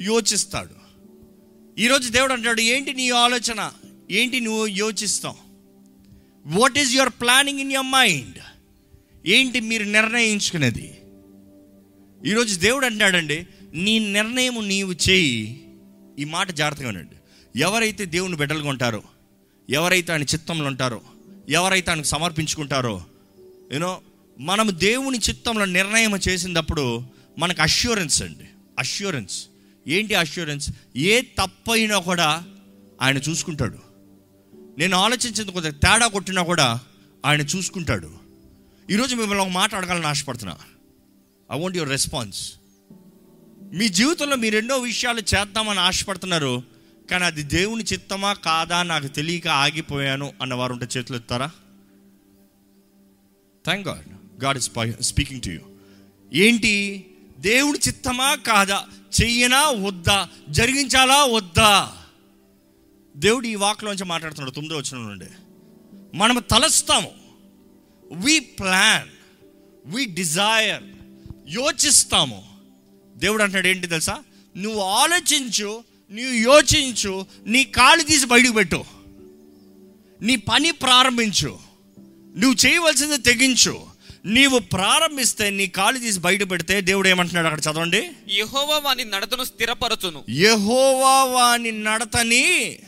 యోచిస్తాడు. 0.00 0.74
ఈరోజు 1.80 2.08
దేవుడు 2.08 2.32
అంటాడు 2.32 2.60
ఏంటి 2.60 2.94
నీ 2.94 3.10
ఆలోచన? 3.10 3.72
ఏంటి 4.10 4.40
నువ్వు 4.40 4.66
యోచిస్తావు? 4.66 5.36
What 6.46 6.78
is 6.78 6.94
your 6.94 7.12
planning 7.20 7.60
in 7.60 7.72
your 7.72 7.86
mind 7.86 8.38
ఏంటి 9.26 9.60
మీరు 9.60 9.84
నిర్ణయించుకునేది? 9.84 10.88
ఈరోజు 12.24 12.58
దేవుడు 12.58 12.86
అంటాడండి 12.86 13.46
నీ 13.74 13.98
నిర్ణయం 13.98 14.68
నీవు 14.68 14.92
చేయి. 14.92 15.62
ఈ 16.18 16.24
మాట 16.24 16.50
జాగ్రత్తగా 16.50 16.88
ఉండండి 16.88 17.15
ఎవరైతే 17.56 18.04
దేవుని 18.04 18.36
బిడ్డలుగా 18.36 18.68
ఉంటారో 18.68 19.02
ఎవరైతే 19.70 20.12
ఆయన 20.12 20.22
చిత్తంలో 20.22 20.66
ఉంటారో 20.66 21.00
ఎవరైతే 21.48 21.90
ఆయనకు 21.90 22.06
సమర్పించుకుంటారో 22.06 23.04
యూనో 23.72 24.00
మనం 24.38 24.70
దేవుని 24.72 25.18
చిత్తంలో 25.18 25.64
నిర్ణయం 25.64 26.20
చేసినప్పుడు 26.28 27.02
మనకు 27.38 27.62
అష్యూరెన్స్ 27.62 28.22
అండి. 28.22 28.44
అష్యూరెన్స్ 28.78 29.46
ఏంటి 29.88 30.14
అష్యూరెన్స్ 30.14 30.70
ఏ 30.96 31.20
తప్పైనా 31.20 31.98
కూడా 31.98 32.44
ఆయన 33.02 33.18
చూసుకుంటాడు. 33.18 33.78
నేను 34.78 34.96
ఆలోచించింది 34.96 35.52
కొంత 35.52 35.64
తేడా 35.64 36.06
కొట్టినా 36.06 36.42
కూడా 36.42 36.80
ఆయన 37.24 37.40
చూసుకుంటాడు. 37.40 38.10
ఈరోజు 38.90 39.16
మిమ్మల్ని 39.16 39.44
ఒక 39.44 39.50
మాట 39.50 39.74
అడగాలని 39.74 40.06
ఆశపడుతున్నా. 40.06 40.56
ఐ 41.52 41.58
వాంట్ 41.58 41.76
యువర్ 41.76 41.90
రెస్పాన్స్ 41.90 42.52
మీ 43.72 43.88
జీవితంలో 43.88 44.36
మీరు 44.36 44.56
ఎన్నో 44.56 44.78
విషయాలు 44.78 45.20
చేద్దామని 45.20 45.80
ఆశపడుతున్నారు. 45.80 46.75
కానీ 47.10 47.24
అది 47.24 47.42
దేవుని 47.42 47.84
చిత్తమా 47.84 48.32
కాదా 48.32 48.82
నాకు 48.82 49.06
తెలియక 49.06 49.48
ఆగిపోయాను 49.48 50.32
అన్నవారు 50.42 50.72
ఉంటే 50.72 50.88
చేతులు 50.96 51.16
ఎత్తారా 51.18 51.50
thank 53.64 53.88
God 53.88 54.44
God 54.44 54.58
is 54.58 54.70
speaking 55.02 55.40
to 55.42 55.48
you 55.48 55.60
ఏంటి? 56.32 57.04
దేవుని 57.38 57.78
చిత్తమా 57.88 58.34
కాదా? 58.34 58.84
చెయ్యనా 59.22 59.70
వద్దా? 59.70 60.28
జరిగించాలా 60.48 61.24
వద్దా? 61.24 61.92
దేవుడు 63.16 63.46
ఈ 63.46 63.54
వాక్లోంచి 63.54 64.04
మాట్లాడుతున్నాడు. 64.04 64.50
తొమ్మిదో 64.50 64.76
వచ్చిన 64.76 65.08
నుండి. 65.08 65.26
మనం 66.16 66.42
తలస్తాము. 66.50 67.10
వి 68.12 68.40
ప్లాన్ 68.40 69.08
వి 69.94 70.04
డిజైర్ 70.04 70.82
యోచిస్తాము. 71.48 72.44
దేవుడు 73.16 73.42
అంటాడు 73.42 73.66
ఏంటి 73.66 73.86
తెలుసా? 73.86 74.18
నువ్వు 74.56 74.80
ఆలోచించు 74.80 75.84
నువ్వు 76.12 76.34
యోచించు 76.34 77.26
నీ 77.46 77.64
కాళ్ళు 77.64 78.04
తీసి 78.04 78.26
బయటకు 78.26 78.52
పెట్టు. 78.52 78.84
నీ 80.22 80.36
పని 80.36 80.70
ప్రారంభించు. 80.70 81.58
నువ్వు 82.36 82.66
చేయవలసింది 82.66 83.18
తెగించు. 83.18 83.86
నీవు 84.26 84.58
ప్రారంభిస్తే 84.58 85.50
నీ 85.50 85.66
కాళ్ళు 85.66 86.00
తీసి 86.00 86.20
బయట 86.20 86.50
పెడితే 86.50 86.80
దేవుడు 86.80 87.08
ఏమంటున్నాడు 87.08 87.46
అక్కడ 87.46 87.72
చదవండి? 87.72 88.10
యెహోవా 88.30 88.78
వాని 88.78 89.04
నడతను 89.04 89.44
స్థిరపరచును. 89.44 90.24
యహోవా 90.30 91.24
వాని 91.24 91.72
నడతని 91.72 92.78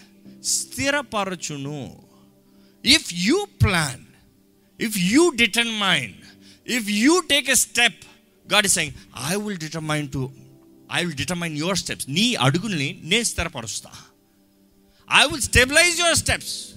స్థిరపరచును. 0.45 2.03
If 2.85 3.15
you 3.15 3.47
plan 3.63 4.05
if 4.83 4.99
you 4.99 5.31
determine 5.31 6.13
if 6.69 6.89
you 6.89 7.21
take 7.21 7.51
a 7.51 7.55
step 7.55 8.05
God 8.53 8.67
is 8.67 8.75
saying 8.75 8.95
I 9.27 9.37
will 9.37 9.59
determine 9.59 10.13
to 10.13 10.31
I 10.93 11.05
will 11.05 11.17
determine 11.17 11.59
your 11.59 11.79
steps 11.79 12.11
నీ 12.11 12.35
అడుగుల్ని 12.35 13.01
నేను 13.03 13.25
స్థిరపరుస్తా. 13.25 13.91
I 15.13 15.25
will 15.27 15.41
stabilise 15.41 16.01
your 16.01 16.17
steps 16.17 16.69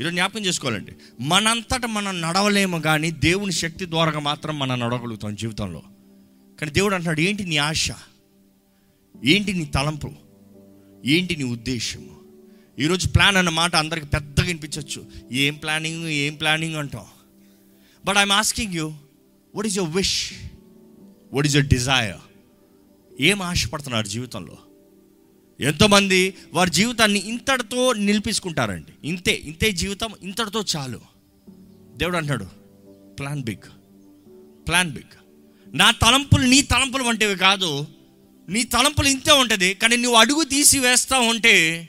ఈరోజు 0.00 0.14
జ్ఞాపకం 0.14 0.44
చేసుకోవాలండి. 0.44 0.92
మనంతట 1.20 1.86
మనం 1.86 2.20
నడవలేము 2.20 2.78
కానీ 2.78 3.10
దేవుని 3.10 3.52
శక్తి 3.52 3.86
ద్వారా 3.86 4.18
మాత్రం 4.18 4.58
మనం 4.58 4.80
నడవగలుగుతాం 4.80 5.36
జీవితంలో. 5.36 5.82
కానీ 6.60 6.72
దేవుడు 6.72 6.94
అంటున్నాడు 6.94 7.20
ఏంటి 7.20 7.44
నీ 7.44 7.56
ఆశ? 7.56 7.88
ఏంటి 9.24 9.52
నీ 9.52 9.64
తలంపు? 9.64 10.12
ఏంటి 11.04 11.36
నీ 11.36 11.44
ఉద్దేశం 11.44 12.10
ఈరోజు 12.78 13.08
ప్లాన్ 13.08 13.36
అన్న 13.36 13.48
మాట 13.48 13.76
అందరికి 13.76 14.06
పెద్దగా 14.06 14.46
వినిపించవచ్చు 14.46 15.06
ఏం 15.32 15.54
ప్లానింగ్? 15.54 16.08
ఏం 16.08 16.34
ప్లానింగ్? 16.34 16.76
అంటాం. 16.76 17.04
But 18.04 18.16
I'm 18.16 18.32
asking 18.32 18.74
you 18.74 18.92
what 19.54 19.66
is 19.66 19.76
your 19.76 19.96
wish 19.96 20.32
what 21.32 21.46
is 21.46 21.56
your 21.56 21.68
desire 21.68 22.16
ఏం 23.20 23.42
ఆశపడుతున్నారు 23.42 24.06
జీవితంలో? 24.06 24.58
ఎంతోమంది 25.60 26.34
వారి 26.54 26.70
జీవితాన్ని 26.70 27.18
ఇంతటితో 27.18 27.92
నిలిపించుకుంటారండి 27.92 29.08
ఇంతే 29.08 29.32
ఇంతే 29.34 29.72
జీవితం 29.72 30.10
ఇంతటితో 30.22 30.64
చాలు. 30.76 31.00
దేవుడు 31.96 32.16
అంటాడు 32.16 32.44
ప్లాన్ 33.18 33.42
బిగ్ 33.42 33.68
ప్లాన్ 34.68 34.90
బిగ్ 34.90 35.16
నా 35.76 35.90
తలంపులు 35.90 36.46
నీ 36.46 36.62
తలంపులు 36.62 37.02
వంటివి 37.02 37.36
కాదు. 37.36 37.86
నీ 38.48 38.62
తలంపులు 38.62 39.08
ఇంతే 39.08 39.32
ఉంటుంది 39.32 39.74
కానీ 39.74 39.96
నువ్వు 39.96 40.18
అడుగు 40.18 40.44
తీసి 40.44 40.78
వేస్తా 40.78 41.18
ఉంటే 41.18 41.88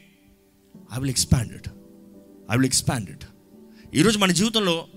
I 0.96 0.98
will 0.98 1.10
expanded 1.10 1.68
I 2.52 2.56
will 2.56 2.66
expanded 2.66 3.24
ఈరోజు 3.96 4.18
మన 4.18 4.32
జీవితంలో 4.32 4.88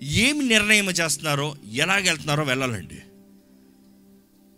ఏమి 0.00 0.44
నిర్ణయం 0.44 0.90
చేస్తున్నారో 0.90 1.56
ఎలాగెళ్తున్నారో 1.72 2.44
వెళ్ళాలండి. 2.44 3.02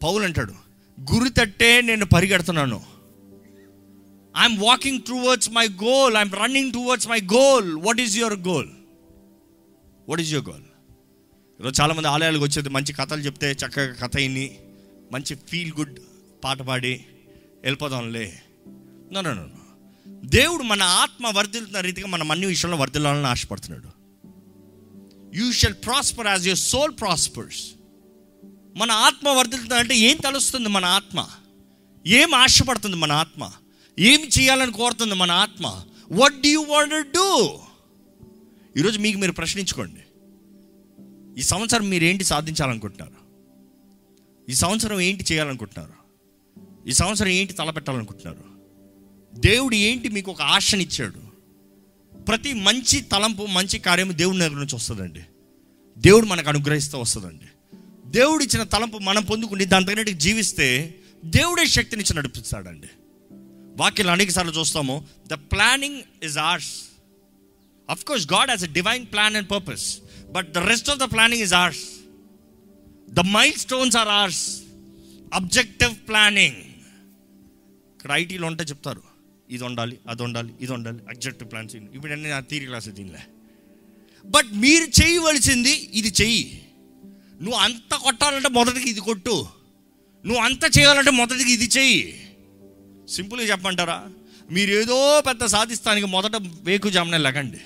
పౌలు 0.03 0.25
అంటాడు 0.25 0.66
గురి 1.01 1.31
తట్టే 1.31 1.81
నేను 1.81 2.07
పరిగెడుతున్నాను. 2.07 2.83
I'm 4.35 4.59
walking 4.63 5.01
towards 5.09 5.51
my 5.51 5.69
goal 5.69 6.17
I'm 6.17 6.33
running 6.33 6.73
towards 6.73 7.09
my 7.09 7.21
goal 7.21 7.75
what 7.77 8.01
is 8.01 8.17
your 8.17 8.35
goal 8.35 8.71
what 10.09 10.21
is 10.21 10.33
your 10.33 10.49
goal 10.49 10.63
ఈరోజు 11.61 11.83
చాలామంది 11.83 12.09
ఆలయాలకు 12.09 12.45
వచ్చేది 12.45 12.69
మంచి 12.69 12.93
కథలు 12.93 13.21
చెప్తే 13.21 13.53
చక్కగా 13.53 13.93
కథ 13.93 14.17
విని 14.17 14.59
మంచి 15.13 15.37
ఫీల్ 15.49 15.73
గుడ్ 15.79 15.99
పాట 16.45 16.59
పాడి 16.63 17.05
వెళ్ళిపోదాంలే. 17.63 18.43
నో 19.13 19.21
నో 19.21 19.35
నో 19.35 19.47
దేవుడు 20.25 20.63
మన 20.63 20.83
ఆత్మ 20.83 21.27
వర్ధిల్తున్న 21.27 21.81
రీతిగా 21.81 22.07
మనం 22.07 22.31
అన్ని 22.31 22.47
విషయంలో 22.47 22.77
వర్ధిల్లాలని 22.77 23.27
ఆశపడుతున్నాడు. 23.27 23.89
You 25.37 25.53
shall 25.53 25.75
prosper 25.75 26.27
as 26.27 26.47
your 26.47 26.59
soul 26.59 26.93
prospers 27.01 27.76
మన 28.77 28.91
ఆత్మ 28.91 29.29
వర్ధిల్తుంది 29.29 29.75
అంటే 29.75 29.97
ఏం 29.97 30.17
తలుస్తుంది 30.17 30.69
మన 30.69 30.85
ఆత్మ? 30.85 31.27
ఏం 32.07 32.35
ఆశపడుతుంది 32.35 32.97
మన 32.97 33.13
ఆత్మ? 33.13 33.51
ఏం 33.99 34.21
చేయాలని 34.41 34.73
కోరుతుంది 34.73 35.15
మన 35.15 35.31
ఆత్మ? 35.31 35.83
What 36.13 36.41
do 36.41 36.49
you 36.49 36.63
want 36.63 37.09
do 37.09 37.59
ఈరోజు 38.77 38.99
మీకు 38.99 39.19
మీరు 39.19 39.33
ప్రశ్నించుకోండి. 39.33 40.01
ఈ 41.41 41.43
సంవత్సరం 41.43 41.89
మీరు 41.89 42.05
ఏంటి 42.05 42.25
సాధించాలనుకుంటున్నారు? 42.25 43.17
ఈ 44.51 44.55
సంవత్సరం 44.55 45.01
ఏంటి 45.01 45.25
చేయాలనుకుంటున్నారు? 45.33 45.93
ఈ 46.89 46.93
సంవత్సరం 46.93 47.29
ఏంటి 47.29 47.53
తలపెట్టాలనుకుంటున్నారు? 47.53 48.45
దేవుడు 49.41 49.75
ఏంటి 49.75 50.09
మీకు 50.09 50.31
ఒక 50.31 50.43
ఆశనిచ్చాడు? 50.43 51.27
ప్రతి 52.17 52.53
మంచి 52.53 53.01
తలంపు 53.01 53.47
మంచి 53.47 53.79
కార్యము 53.79 54.13
దేవుడి 54.13 54.39
దగ్గర 54.39 54.55
నుంచి 54.55 54.75
వస్తుందండి. 54.75 55.21
దేవుడు 55.99 56.27
మనకు 56.27 56.49
అనుగ్రహిస్తూ 56.49 56.99
వస్తుందండి. 56.99 57.45
దేవుడు 58.07 58.45
ఇచ్చిన 58.45 58.63
తలంపు 58.63 58.99
మనం 58.99 59.25
పొందుకుని 59.25 59.65
దాని 59.65 59.87
తగినట్టు 59.87 60.13
జీవిస్తే 60.13 60.95
దేవుడే 61.25 61.67
శక్తినిచ్చి 61.67 62.17
నడిపిస్తాడండి. 62.17 62.89
వాక్యాలు 63.77 64.11
అనేక 64.11 64.31
సార్లు 64.31 64.53
చూస్తాము 64.53 65.07
the 65.27 65.33
planning 65.33 66.03
is 66.23 66.39
ours 66.39 66.85
of 67.91 68.05
course 68.05 68.33
God 68.33 68.47
has 68.47 68.65
a 68.65 68.67
divine 68.67 69.07
plan 69.07 69.37
and 69.37 69.51
purpose 69.51 69.99
but 70.33 70.53
the 70.53 70.59
rest 70.59 70.91
of 70.91 70.99
the 70.99 71.03
planning 71.03 71.43
is 71.43 71.55
ours 71.55 71.85
the 73.11 73.21
milestones 73.53 73.97
are 73.97 74.09
ours 74.09 74.61
objective 75.35 76.09
planning 76.09 76.57
ఇక్కడ 77.97 78.13
ఐటీలో 78.13 78.47
ఉంటే 78.47 78.65
చెప్తారు 78.65 79.03
ఇది 79.51 79.65
ఉండాలి 79.65 79.99
అది 80.09 80.23
ఉండాలి 80.23 80.53
ఇది 80.61 80.73
ఉండాలి 80.73 80.99
అబ్జెక్టివ్ 80.99 81.51
ప్లాన్స్ 81.51 81.77
ఇప్పుడు 81.77 82.13
అన్నీ 82.13 82.29
నా 82.29 82.41
థీరీ 82.41 82.67
క్లాస్ 82.67 82.89
దీనిలే. 82.89 83.23
బట్ 84.25 84.47
మీరు 84.53 85.03
చేయవలసింది 85.03 85.71
ఇది 85.71 86.09
చెయ్యి. 86.09 86.66
నువ్వు 87.43 87.59
అంత 87.61 87.95
కొట్టాలంటే 87.95 88.49
మొదటికి 88.49 88.91
ఇది 88.91 89.01
కొట్టు. 89.01 89.47
నువ్వు 90.27 90.43
అంత 90.43 90.79
చేయాలంటే 90.79 91.11
మొదటికి 91.11 91.53
ఇది 91.53 91.65
చెయ్యి. 91.65 92.37
సింపుల్గా 93.09 93.47
చెప్పమంటారా? 93.47 93.99
మీరు 94.51 94.71
ఏదో 94.71 95.23
పెద్ద 95.27 95.45
సాధిస్తానికి 95.45 96.07
మొదట 96.07 96.37
వేకుజామున 96.61 97.17
లెగండి. 97.17 97.61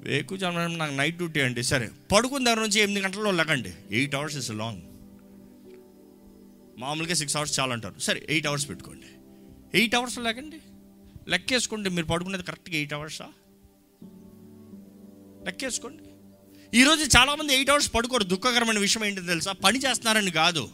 వేకుజామున 0.00 0.66
నాకు 0.66 0.94
నైట్ 0.94 1.16
డ్యూటీ 1.16 1.40
అండి 1.40 1.62
సరే. 1.62 1.90
పడుకున్న 2.12 2.46
దగ్గర 2.46 2.60
నుంచి 2.60 2.80
ఎనిమిది 2.80 3.06
గంటల్లో 3.06 3.30
లెగండి. 3.30 3.72
ఎయిట్ 3.90 4.14
అవర్స్ 4.14 4.36
ఇస్ 4.36 4.50
లాంగ్ 4.50 4.82
మామూలుగా 6.78 7.14
సిక్స్ 7.14 7.36
అవర్స్ 7.36 7.60
చాలా 7.60 7.72
అంటారు 7.72 7.98
సరే 7.98 8.26
ఎయిట్ 8.30 8.46
అవర్స్ 8.46 8.68
పెట్టుకోండి. 8.68 9.08
ఎయిట్ 9.78 9.94
అవర్స్ 9.94 10.18
లెగండి. 10.18 10.58
లెక్కేసుకోండి 11.28 11.90
మీరు 11.90 12.06
పడుకునేది 12.06 12.42
కరెక్ట్గా 12.42 12.76
ఎయిట్ 12.76 12.92
అవర్సా 12.92 13.28
లెక్కేసుకోండి. 15.44 16.03
ఈరోజు 16.74 17.18
చాలామంది 17.18 17.54
ఎయిట్ 17.54 17.70
అవర్స్ 17.70 17.94
పడుకోరు. 17.94 18.24
దుఃఖకరమైన 18.24 18.78
విషయం 18.78 19.04
ఏంటో 19.04 19.22
తెలుసా? 19.22 19.52
పని 19.52 19.78
చేస్తున్నారని 19.78 20.30
కాదు. 20.30 20.68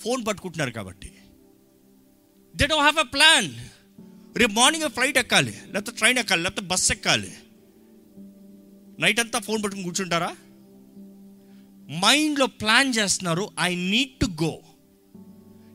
ఫోన్ 0.00 0.26
పట్టుకుంటున్నారు 0.26 0.70
కాబట్టి. 0.70 1.12
They 2.56 2.66
don't 2.66 2.82
have 2.82 2.98
a 2.98 3.02
plan 3.02 3.50
రేపు 4.38 4.50
మార్నింగ్ 4.50 4.90
ఫ్లైట్ 4.90 5.18
ఎక్కాలి. 5.18 5.54
లేకపోతే 5.66 5.96
ట్రైన్ 5.98 6.18
ఎక్కాలి. 6.18 6.42
లేకపోతే 6.42 6.66
బస్ 6.66 6.92
ఎక్కాలి. 6.92 7.34
నైట్ 9.00 9.20
అంతా 9.20 9.38
ఫోన్ 9.38 9.64
పట్టుకుని 9.64 9.84
కూర్చుంటారా? 9.84 10.36
మైండ్లో 11.98 12.46
ప్లాన్ 12.46 12.94
చేస్తున్నారు. 12.98 13.50
ఐ 13.60 13.74
నీడ్ 13.74 14.20
టు 14.20 14.44
గో 14.44 14.58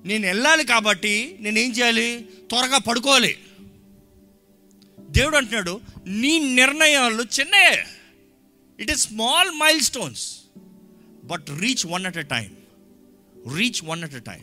నేను 0.06 0.28
వెళ్ళాలి 0.28 0.64
కాబట్టి 0.64 1.38
నేను 1.42 1.60
ఏం 1.60 1.72
చేయాలి? 1.72 2.30
త్వరగా 2.50 2.78
పడుకోవాలి. 2.78 3.38
దేవుడు 5.10 5.38
అంటున్నాడు 5.38 5.82
నీ 6.08 6.40
నిర్ణయాలు 6.40 7.24
చిన్నయే 7.24 7.86
it 8.80 8.92
is 8.92 9.02
small 9.02 9.52
milestones 9.82 10.38
but 11.24 11.46
reach 11.60 11.86
one 11.86 12.06
at 12.06 12.18
a 12.18 12.22
time 12.22 12.58
reach 13.56 13.84
one 13.84 14.04
at 14.04 14.16
a 14.16 14.20
time 14.20 14.40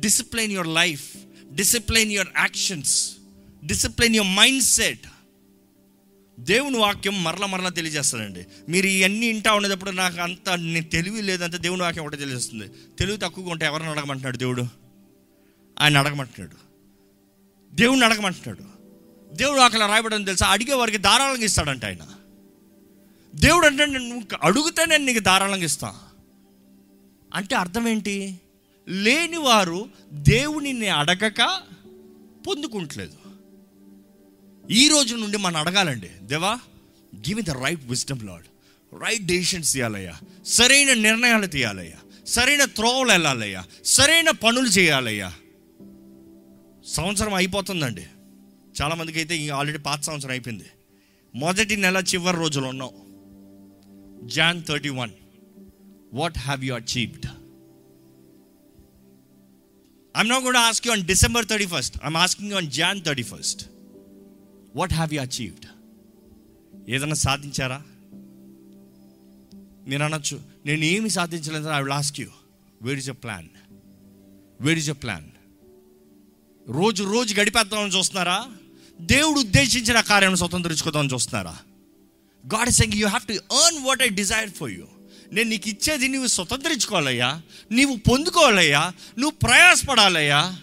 discipline 0.00 0.52
your 0.52 0.68
life 0.68 1.16
discipline 1.52 2.12
your 2.12 2.28
actions 2.38 3.12
discipline 3.64 4.16
your 4.16 4.36
mindset 4.62 5.06
దేవుని 6.40 6.78
వాక్యం 6.78 7.24
మరల 7.24 7.46
మరలా 7.46 7.68
తెలియజేస్తానండి 7.68 8.46
మీరు 8.68 8.86
ఇవన్నీ 8.86 9.26
ఇంటా 9.26 9.54
ఉండేటప్పుడు 9.54 9.90
నాకు 9.90 10.20
అంత 10.20 10.90
తెలివి 10.92 11.22
లేదంటే 11.22 11.58
దేవుని 11.58 11.82
వాక్యం 11.82 12.04
ఒకటి 12.04 12.16
తెలియజేస్తుంది. 12.16 12.64
తెలివి 12.98 13.18
తక్కువగా 13.18 13.50
ఉంటే 13.50 13.66
ఎవరిని 13.66 13.88
అడగమంటున్నాడు 13.88 14.36
దేవుడు? 14.36 14.66
ఆయన 15.78 15.98
అడగమంటున్నాడు. 15.98 16.56
దేవుడిని 17.74 18.06
అడగమంటున్నాడు. 18.06 18.80
దేవుడు 19.34 19.60
అక్కడ 19.60 19.80
రాయబడని 19.80 20.24
తెలుసా? 20.24 20.46
అడిగే 20.46 20.74
వారికి 20.74 20.98
ధారాళంగా 20.98 21.44
ఇస్తాడంట 21.44 21.84
ఆయన. 21.84 21.98
దేవుడు 23.34 23.66
అంటే 23.66 23.86
నేను 23.86 24.08
నువ్వు 24.08 24.38
అడిగితే 24.42 24.86
నేను 24.86 25.04
నీకు 25.04 25.18
ధారాళంగా 25.18 25.64
ఇస్తా. 25.64 25.94
అంటే 27.34 27.54
అర్థం 27.54 27.88
ఏంటి? 27.88 28.40
లేని 28.88 29.36
వారు 29.36 29.88
దేవునిని 30.12 30.88
అడగక 30.88 31.62
పొందుకుంటలేదు. 32.46 33.12
ఈ 34.70 34.88
రోజు 34.88 35.16
నుండి 35.16 35.36
మనం 35.36 35.56
అడగాలండి 35.56 36.08
దేవా 36.22 36.58
give 37.16 37.42
the 37.42 37.50
right 37.50 37.84
wisdom 37.84 38.26
lord 38.26 38.44
right 39.02 39.26
decisions 39.26 39.72
తీయాలయ్యా. 39.72 40.14
సరైన 40.46 40.94
నిర్ణయాలు 40.94 41.46
తీయాలయ్యా. 41.46 42.24
సరైన 42.26 42.64
త్రోవలు 42.64 43.12
వెళ్ళాలయ్యా. 43.12 43.64
సరైన 43.84 44.30
పనులు 44.30 44.68
చేయాలయ్యా. 44.68 45.32
సంవత్సరం 46.86 47.34
అయిపోతుందండి. 47.34 48.06
చాలామందికి 48.82 49.18
అయితే 49.18 49.48
ఆల్రెడీ 49.48 49.78
పాత 49.78 50.00
సంవత్సరం 50.00 50.30
అయిపోయింది. 50.30 50.64
మొదటి 51.34 51.76
నెల 51.76 51.96
చివరి 51.96 52.36
రోజులు 52.36 52.66
ఉన్నాం. 52.66 53.09
Jan 54.26 54.64
thirty 54.64 54.88
one 54.88 55.10
what 56.12 56.38
have 56.38 56.64
you 56.64 56.74
achieved 56.74 57.26
I'm 60.16 60.28
not 60.28 60.42
కూడా 60.42 60.60
ask 60.60 60.86
you 60.86 60.92
on 60.92 61.06
December 61.06 61.46
thirty 61.46 61.66
first 61.66 61.98
I'm 62.04 62.16
asking 62.16 62.52
on 62.52 62.70
Jan 62.70 63.02
thirty 63.02 63.22
first 63.22 63.64
what 64.76 64.92
have 64.92 65.14
you 65.14 65.20
achieved 65.20 65.66
ఏదైనా 66.88 67.14
సాధించారా? 67.14 67.82
మీరు 69.86 70.02
అనొచ్చు 70.02 70.40
నేను 70.66 70.84
ఏమి 70.84 71.10
సాధించలేదు 71.10 71.68
I 71.68 71.82
will 71.82 71.92
ask 71.92 72.20
you 72.20 72.26
where 72.82 72.98
is 72.98 73.08
your 73.08 73.16
plan 73.24 73.48
where 74.60 74.78
is 74.78 74.88
your 74.88 75.02
plan 75.02 75.26
రోజు 76.68 77.02
రోజు 77.02 77.34
గడిపేద్దామని 77.34 77.92
చూస్తున్నారా? 77.92 78.46
దేవుడు 79.00 79.40
ఉద్దేశించిన 79.40 80.00
కార్యం 80.00 80.36
స్వతంత్రించుకుందామని 80.36 81.10
చూస్తున్నారా? 81.14 81.58
God 82.46 82.70
saying 82.70 82.92
you 82.94 83.06
have 83.06 83.26
to 83.26 83.32
earn 83.32 83.84
what 83.84 84.02
I 84.02 84.08
desire 84.08 84.50
for 84.50 84.70
you 84.70 84.84
నేను 85.32 85.50
నీకు 85.50 85.68
ఇచ్చేది 85.68 86.08
నువ్వు 86.08 86.28
స్వతంత్రించుకోవాలయ్యా. 86.28 87.42
నీవు 87.70 87.96
పొందుకోవాలయ్యా. 87.96 88.92
నువ్వు 89.18 89.30
ప్రయాసపడాలయ్యా. 89.30 90.58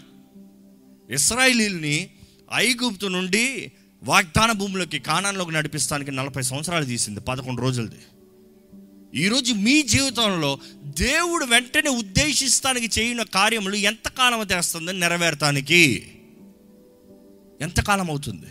ఇస్రాయిలీల్ని 1.10 2.10
ఐగుప్తు 2.54 3.06
నుండి 3.06 3.72
వాగ్దాన 4.02 4.52
భూమిలోకి 4.52 4.98
కాణాల్లోకి 4.98 5.52
నడిపిస్తానికి 5.52 6.10
నలభై 6.10 6.42
సంవత్సరాలు 6.42 6.84
తీసింది 6.84 7.20
పదకొండు 7.20 7.62
రోజులది. 7.62 7.98
ఈరోజు 9.14 9.52
మీ 9.52 9.82
జీవితంలో 9.82 10.58
దేవుడు 10.84 11.44
వెంటనే 11.44 11.90
ఉద్దేశిస్తానికి 11.90 13.00
చేయని 13.00 13.24
కార్యములు 13.24 13.74
ఎంతకాలం 13.74 14.42
చేస్తుంది 14.42 14.92
నెరవేరటానికి 14.92 16.12
ఎంతకాలం 17.60 18.10
అవుతుంది? 18.10 18.46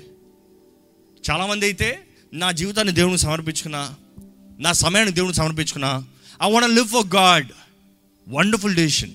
చాలామంది 1.31 1.65
అయితే 1.65 2.06
నా 2.33 2.51
జీవితాన్ని 2.51 2.93
దేవునికి 2.93 3.21
సమర్పించుకున్నా 3.21 3.95
నా 4.59 4.71
సమయాన్ని 4.71 5.13
దేవునికి 5.13 5.37
సమర్పించుకున్నా 5.37 6.05
I 6.43 6.51
want 6.51 6.75
live 6.75 6.87
for 6.87 7.15
God 7.15 7.47
wonderful 8.29 8.75
decision 8.75 9.11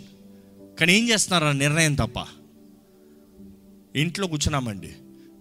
కానీ 0.81 0.93
ఏం 0.93 1.09
చేస్తున్నారు? 1.09 1.57
నిర్ణయం 1.57 1.95
తప్ప. 1.95 2.27
ఇంట్లో 3.97 4.27
కూర్చున్నామండి. 4.27 4.93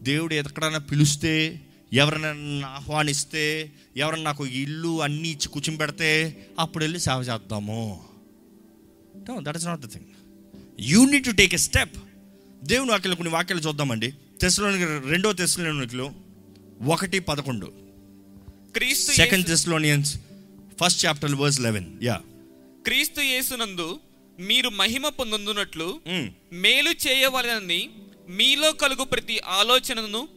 దేవుడు 0.01 0.33
ఎక్కడైనా 0.33 0.77
పిలుస్తే 0.77 1.61
ఎవరినైనా 1.93 2.67
ఆహ్వానిస్తే 2.67 3.71
ఎవరైనా 3.97 4.23
నాకు 4.23 4.45
ఇల్లు 4.45 5.01
అన్నీ 5.01 5.29
ఇచ్చి 5.29 5.47
కూర్చుని 5.47 5.77
పెడితే 5.77 6.37
అప్పుడు 6.59 6.83
వెళ్ళి 6.83 6.99
సేవ 6.99 7.21
చేద్దాము. 7.21 8.05
That 9.39 9.57
is 9.57 9.65
not 9.65 9.81
the 9.81 9.91
thing 9.91 10.05
you 10.79 11.05
need 11.05 11.25
to 11.25 11.31
take 11.31 11.53
a 11.53 11.57
step 11.57 11.95
దేవుని 12.63 12.91
వాక్యాలు 12.91 13.15
కొన్ని 13.15 13.33
వాక్యాలు 13.33 13.61
చూద్దామండి. 13.61 14.13
తెస్లోనికి 14.41 14.85
రెండో 14.85 15.33
తెస్లోనికలు 15.33 16.30
ఒకటి 16.87 17.19
పదకొండు. 17.19 17.67
క్రీస్తు 18.75 19.11
second 19.11 19.47
Thessalonians 19.47 20.15
first 20.81 21.05
chapter 21.05 21.35
verse 21.35 21.59
eleven 21.59 22.03
yeah 22.03 22.21
క్రీస్తు 22.85 23.21
యేసునందు 23.21 23.99
మీరు 24.39 24.69
మహిమ 24.69 25.07
పొందునట్లు 25.07 26.01
మేలు 26.51 26.89
చేయవలనని 27.07 27.89
మీలో 28.29 28.71
కలుగు 28.71 29.03
ప్రతి 29.03 29.39
ఆలోచనను 29.39 30.27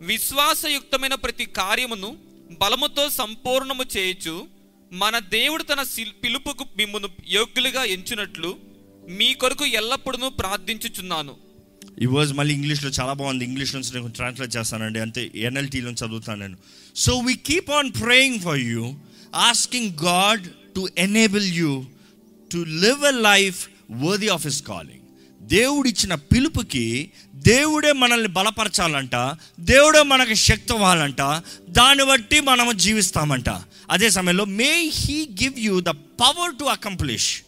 విశ్వాసయుక్తమైన 0.00 1.14
ప్రతి 1.14 1.44
కార్యమును 1.44 2.16
బలముతో 2.60 3.10
సంపూర్ణము 3.10 3.84
చేయొచ్చు 3.96 4.48
మన 4.92 5.18
దేవుడు 5.18 5.62
తన 5.62 5.84
పిలుపుకు 6.24 6.66
మిమ్మును 6.76 7.08
యోగ్యులుగా 7.28 7.84
ఎంచునట్లు 7.84 8.58
మీ 9.08 9.34
కొరకు 9.34 9.66
ఎల్లప్పుడూ 9.66 10.28
ప్రార్థించుచున్నాను. 10.28 11.36
ఈ 12.02 12.06
వర్డ్స్ 12.06 12.36
మళ్ళీ 12.36 12.54
ఇంగ్లీష్లో 12.54 12.90
చాలా 12.90 13.12
బాగుంది. 13.12 13.44
ఇంగ్లీష్ 13.44 13.74
నుంచి 13.74 13.94
నేను 13.94 14.08
ట్రాన్స్లేట్ 14.08 14.56
చేస్తానండి. 14.56 14.98
అంతే 14.98 15.30
ఎన్ఎల్టీలో 15.34 15.90
చదువుతాను 15.90 16.40
నేను. 16.40 16.56
So 16.96 17.18
we 17.18 17.34
keep 17.34 17.70
on 17.70 17.92
praying 17.92 18.40
for 18.40 18.58
you 18.58 18.94
asking 19.34 19.90
God 20.04 20.46
to 20.76 20.88
enable 20.98 21.44
you 21.44 21.84
to 22.52 22.56
live 22.56 23.04
a 23.04 23.10
life 23.10 23.68
worthy 23.90 24.28
of 24.28 24.46
his 24.46 24.62
calling 24.62 25.00
దేవుడిచ్చిన 25.42 26.14
పిలుపుకి 26.14 27.10
దేవుడే 27.34 27.92
మనల్ని 27.92 28.28
బలపరచాలంట 28.28 29.36
దేవుడే 29.60 30.02
మనకి 30.02 30.34
శక్తి 30.34 30.74
ఇవ్వాలంట 30.74 31.22
దాన్ని 31.68 32.04
బట్టి 32.04 32.40
మనము 32.40 32.72
జీవిస్తామంట. 32.72 33.48
అదే 33.90 34.10
సమయంలో 34.10 34.44
may 34.44 34.90
he 34.94 35.28
give 35.42 35.60
you 35.60 35.80
the 35.80 35.88
power 35.88 36.58
to 36.58 36.64
accomplish 36.64 37.42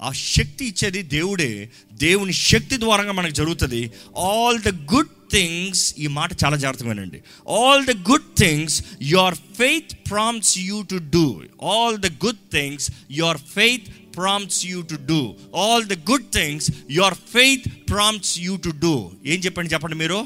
ఆ 0.00 0.12
శక్తి 0.12 0.64
ఇచ్చేది 0.64 1.02
దేవుడే. 1.02 1.70
దేవుని 1.92 2.32
శక్తి 2.32 2.78
ద్వారా 2.78 3.12
మనకు 3.12 3.32
జరుగుతుంది. 3.32 3.90
ఆల్ 4.18 4.60
ద 4.60 4.68
గుడ్ 4.68 5.08
థింగ్స్ 5.32 5.94
ఈ 5.98 6.06
మాట 6.06 6.32
చాలా 6.44 6.56
జాగ్రత్తగా 6.56 6.88
వినండి. 6.88 7.22
All 7.48 7.86
the 7.86 7.90
good 8.10 8.38
things 8.38 8.84
your 9.02 9.34
faith 9.34 10.10
prompts 10.10 10.58
you 10.58 10.82
to 10.82 10.96
do 10.96 11.42
all 11.62 11.98
the 11.98 12.06
good 12.06 12.50
things 12.52 12.90
your 13.10 13.38
faith 13.38 14.16
prompts 14.16 14.66
you 14.66 14.82
to 14.82 14.94
do 14.94 15.34
all 15.56 15.84
the 15.84 15.92
good 15.92 16.24
things 16.32 16.70
your 16.90 17.14
faith 17.14 17.90
prompts 17.90 18.38
you 18.38 18.56
to 18.56 18.70
do 18.70 19.10
ఏం 19.26 19.40
చెప్పండి 19.40 19.72
చెప్పండి 19.72 19.96
మీరు? 19.96 20.24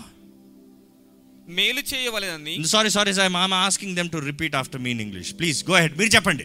మేలు 1.48 1.80
చేయవలెనని 1.80 2.66
సారీ 2.66 2.90
సారీ 2.90 3.14
సార్ 3.14 3.32
మామ 3.32 3.54
asking 3.54 3.96
them 3.96 4.10
to 4.10 4.16
repeat 4.16 4.54
after 4.54 4.80
me 4.80 4.90
in 4.90 5.00
English 5.00 5.34
please 5.38 5.70
go 5.70 5.76
ahead 5.76 5.98
మీరు 5.98 6.10
చెప్పండి. 6.10 6.44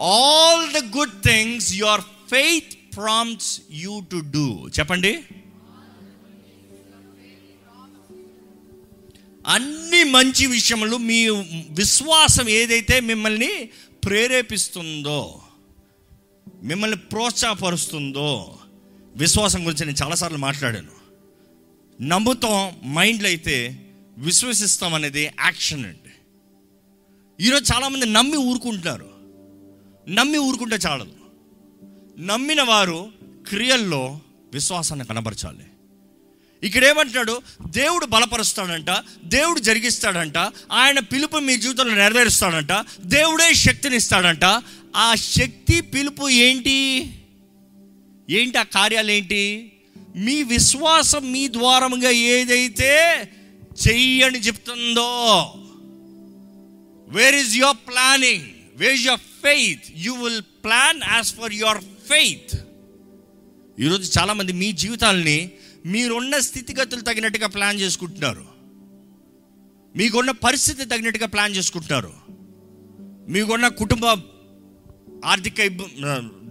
All 0.00 0.72
the 0.72 0.96
good 0.96 1.22
things 1.22 1.72
your 1.72 2.00
faith 2.30 2.96
prompts 2.96 3.60
you 3.70 4.00
to 4.10 4.22
do 4.30 4.68
చెప్పండి. 4.78 5.24
అన్ని 9.46 10.04
మంచి 10.04 10.46
విషయములు 10.46 10.96
మీ 10.96 11.28
విశ్వాసం 11.70 12.48
ఏదైతే 12.48 13.00
మిమ్మల్ని 13.00 13.68
ప్రేరేపిస్తుందో 14.04 15.42
మిమ్మల్ని 16.62 16.96
ప్రోత్సాహపరుస్తుందో 16.96 18.58
విశ్వాసం 19.16 19.66
గురించి 19.66 19.86
నేను 19.86 20.04
చాలాసార్లు 20.04 20.38
మాట్లాడాను. 20.38 20.92
నమ్ముతాం 22.00 22.92
మైండ్లో 22.94 23.28
అయితే 23.28 23.56
విశ్వసిస్తాం 24.18 24.94
అనేది 24.94 25.22
యాక్షన్ 25.22 25.84
అండి. 25.84 26.14
ఈరోజు 27.46 27.74
చాలామంది 27.74 28.06
నమ్మి 28.06 28.36
ఊరుకుంటున్నారు. 28.36 29.09
నమ్మి 30.08 30.38
ఊరుకుంటే 30.38 30.76
చాలదు. 30.76 31.12
నమ్మిన 32.18 32.62
వారు 32.62 33.12
క్రియల్లో 33.48 34.20
విశ్వాసాన్ని 34.54 35.06
కనబరచాలి. 35.06 35.64
ఇక్కడ 36.62 36.84
ఏమంటున్నాడు 36.84 37.42
దేవుడు 37.66 38.06
బలపరుస్తాడంట 38.06 38.90
దేవుడు 39.24 39.60
జరిగిస్తాడంట 39.60 40.38
ఆయన 40.72 40.98
పిలుపు 40.98 41.36
మీ 41.36 41.56
జీవితంలో 41.56 41.94
నెరవేరుస్తాడంట 41.94 42.72
దేవుడే 43.00 43.54
శక్తిని 43.54 43.96
ఇస్తాడంట 43.96 44.62
ఆ 44.96 45.14
శక్తి 45.14 45.80
పిలుపు 45.80 46.28
ఏంటి? 46.28 47.10
ఏంటి 48.30 48.58
ఆ 48.58 48.62
కార్యాలు 48.62 49.10
ఏంటి 49.10 49.72
మీ 50.16 50.42
విశ్వాసం 50.42 51.32
మీ 51.32 51.48
ద్వారముగా 51.48 52.10
ఏదైతే 52.10 52.92
చెయ్యని 53.88 54.38
చెప్తుందో 54.38 55.10
where 57.08 57.34
is 57.34 57.56
your 57.56 57.76
planning 57.76 58.44
where 58.76 58.94
is 58.94 59.06
your 59.06 59.20
faith 59.44 59.86
you 60.04 60.12
will 60.22 60.42
plan 60.64 61.00
as 61.12 61.30
for 61.38 61.54
your 61.62 61.80
faith 62.10 62.52
ఈరోజు 63.84 64.06
చాలామంది 64.18 64.52
మీ 64.62 64.68
జీవితాలని 64.82 65.38
మీరున్న 65.92 66.38
స్థితిగతులు 66.38 67.00
తగినట్టుగా 67.00 67.48
ప్లాన్ 67.56 67.78
చేసుకుంటున్నారు. 67.80 68.44
మీకున్న 69.96 70.30
పరిస్థితి 70.30 70.84
తగినట్టుగా 70.84 71.26
ప్లాన్ 71.26 71.56
చేసుకుంటున్నారు. 71.56 72.12
మీకున్న 73.32 73.68
కుటుంబ 73.82 74.04
ఆర్థిక 75.24 75.66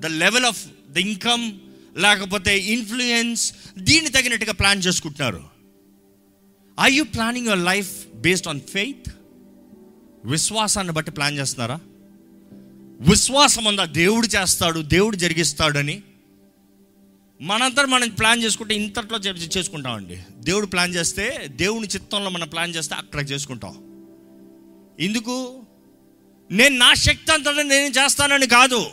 the 0.03 0.05
level 0.23 0.45
of 0.45 0.61
the 0.95 0.97
income 0.97 1.45
లేకపోతే 1.97 2.53
ఇన్ఫ్లుయెన్స్ 2.75 3.43
దీన్ని 3.79 4.09
తగినట్టుగా 4.11 4.53
ప్లాన్ 4.53 4.83
చేసుకుంటున్నారు. 4.87 5.43
I 6.77 6.89
you 6.97 7.03
planning 7.03 7.47
your 7.47 7.63
life 7.71 7.91
based 8.25 8.47
on 8.47 8.61
faith 8.73 9.09
విశ్వాసాన్ని 10.25 10.93
బట్టి 10.93 11.11
ప్లాన్ 11.11 11.37
చేస్తున్నారా? 11.37 11.79
విశ్వాసం 13.01 13.65
ఉందా? 13.65 13.85
దేవుడు 13.85 14.27
చేస్తాడు 14.27 14.79
దేవుడు 14.79 15.15
జరిగిస్తాడని. 15.15 16.03
మనంతా 17.41 17.85
మనం 17.85 18.09
ప్లాన్ 18.09 18.43
చేసుకుంటే 18.43 18.75
ఇంతట్లో 18.75 19.17
చేసుకుంటామండి. 19.17 20.19
దేవుడు 20.37 20.65
ప్లాన్ 20.65 20.95
చేస్తే 20.95 21.47
దేవుని 21.47 21.87
చిత్తంలో 21.87 22.29
మనం 22.29 22.47
ప్లాన్ 22.47 22.75
చేస్తే 22.75 22.95
అక్కడ 22.95 23.31
చేసుకుంటాం. 23.31 23.77
ఎందుకు? 24.99 25.61
నేను 26.51 26.77
నా 26.77 26.93
శక్తి 26.93 27.31
అంతటా 27.31 27.51
నేను 27.51 28.03
చేస్తానని 28.03 28.47
కాదు. 28.47 28.85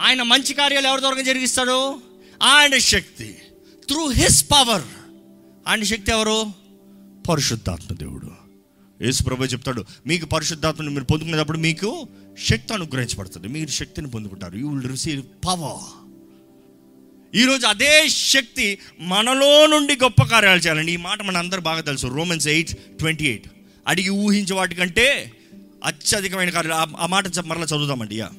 ఆయన 0.00 0.22
మంచి 0.22 0.54
కార్యాలు 0.54 0.86
ఎవరి 0.86 1.00
ద్వారా 1.00 1.22
జరిగిస్తాడు? 1.22 2.00
ఆయన 2.42 2.78
శక్తి. 2.78 3.38
త్రూ 3.88 4.08
హిస్ 4.08 4.50
పవర్ 4.50 4.82
ఆయన 5.68 5.82
శక్తి 5.82 6.10
ఎవరు? 6.10 6.46
పరిశుద్ధాత్మ 7.28 7.94
దేవుడు. 7.94 8.44
యేసు 9.02 9.22
ప్రభు 9.22 9.44
చెప్తాడు 9.44 9.84
మీకు 10.06 10.26
పరిశుద్ధాత్మని 10.26 10.90
మీరు 10.90 11.04
పొందుకునేటప్పుడు 11.04 11.58
మీకు 11.58 12.08
శక్తి 12.38 12.74
అనుగ్రహించబడుతుంది. 12.74 13.48
మీరు 13.48 13.70
శక్తిని 13.70 14.10
పొందుకుంటారు. 14.10 14.56
యూ 14.56 14.68
విల్ 14.68 14.90
రిసీవ్ 14.90 15.22
పవర్ 15.46 16.04
ఈరోజు 17.36 17.66
అదే 17.66 18.08
శక్తి 18.08 18.78
మనలో 19.00 19.66
నుండి 19.66 19.96
గొప్ప 20.02 20.22
కార్యాలు 20.22 20.60
చేయాలండి 20.60 20.92
ఈ 20.92 20.96
మాట 20.96 21.22
మన 21.22 21.36
అందరూ 21.36 21.60
బాగా 21.60 21.80
తెలుసు. 21.80 22.06
రోమన్స్ 22.06 22.48
ఎయిట్ 22.48 22.76
ట్వంటీ 22.76 23.26
ఎయిట్ 23.26 23.48
అడిగి 23.88 24.08
ఊహించే 24.08 24.54
వాటికంటే 24.54 25.32
అత్యధికమైన 25.84 26.50
కార్యాలు. 26.50 26.96
ఆ- 26.96 27.06
మాట 27.06 27.38
మరలా 27.38 27.64
చదువుదామండి. 27.64 28.18
యా. 28.18 28.30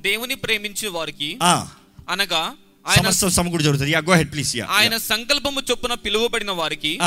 దేవుని 0.00 0.34
ప్రేమించే 0.34 0.88
వారికి 0.88 1.38
ఆ, 1.42 1.68
అనగా 2.08 2.52
ఆయన 2.88 3.10
సమకూడి 3.10 3.64
జరుగుతుంది. 3.64 3.92
Yeah 3.92 3.98
go 3.98 4.14
ahead 4.14 4.32
please 4.32 4.56
yeah. 4.56 4.66
ఆయన 4.70 4.96
సంకల్పము 4.96 5.60
చొప్పున 5.70 5.94
పిలువబడిన 5.94 6.50
వారికి 6.50 6.98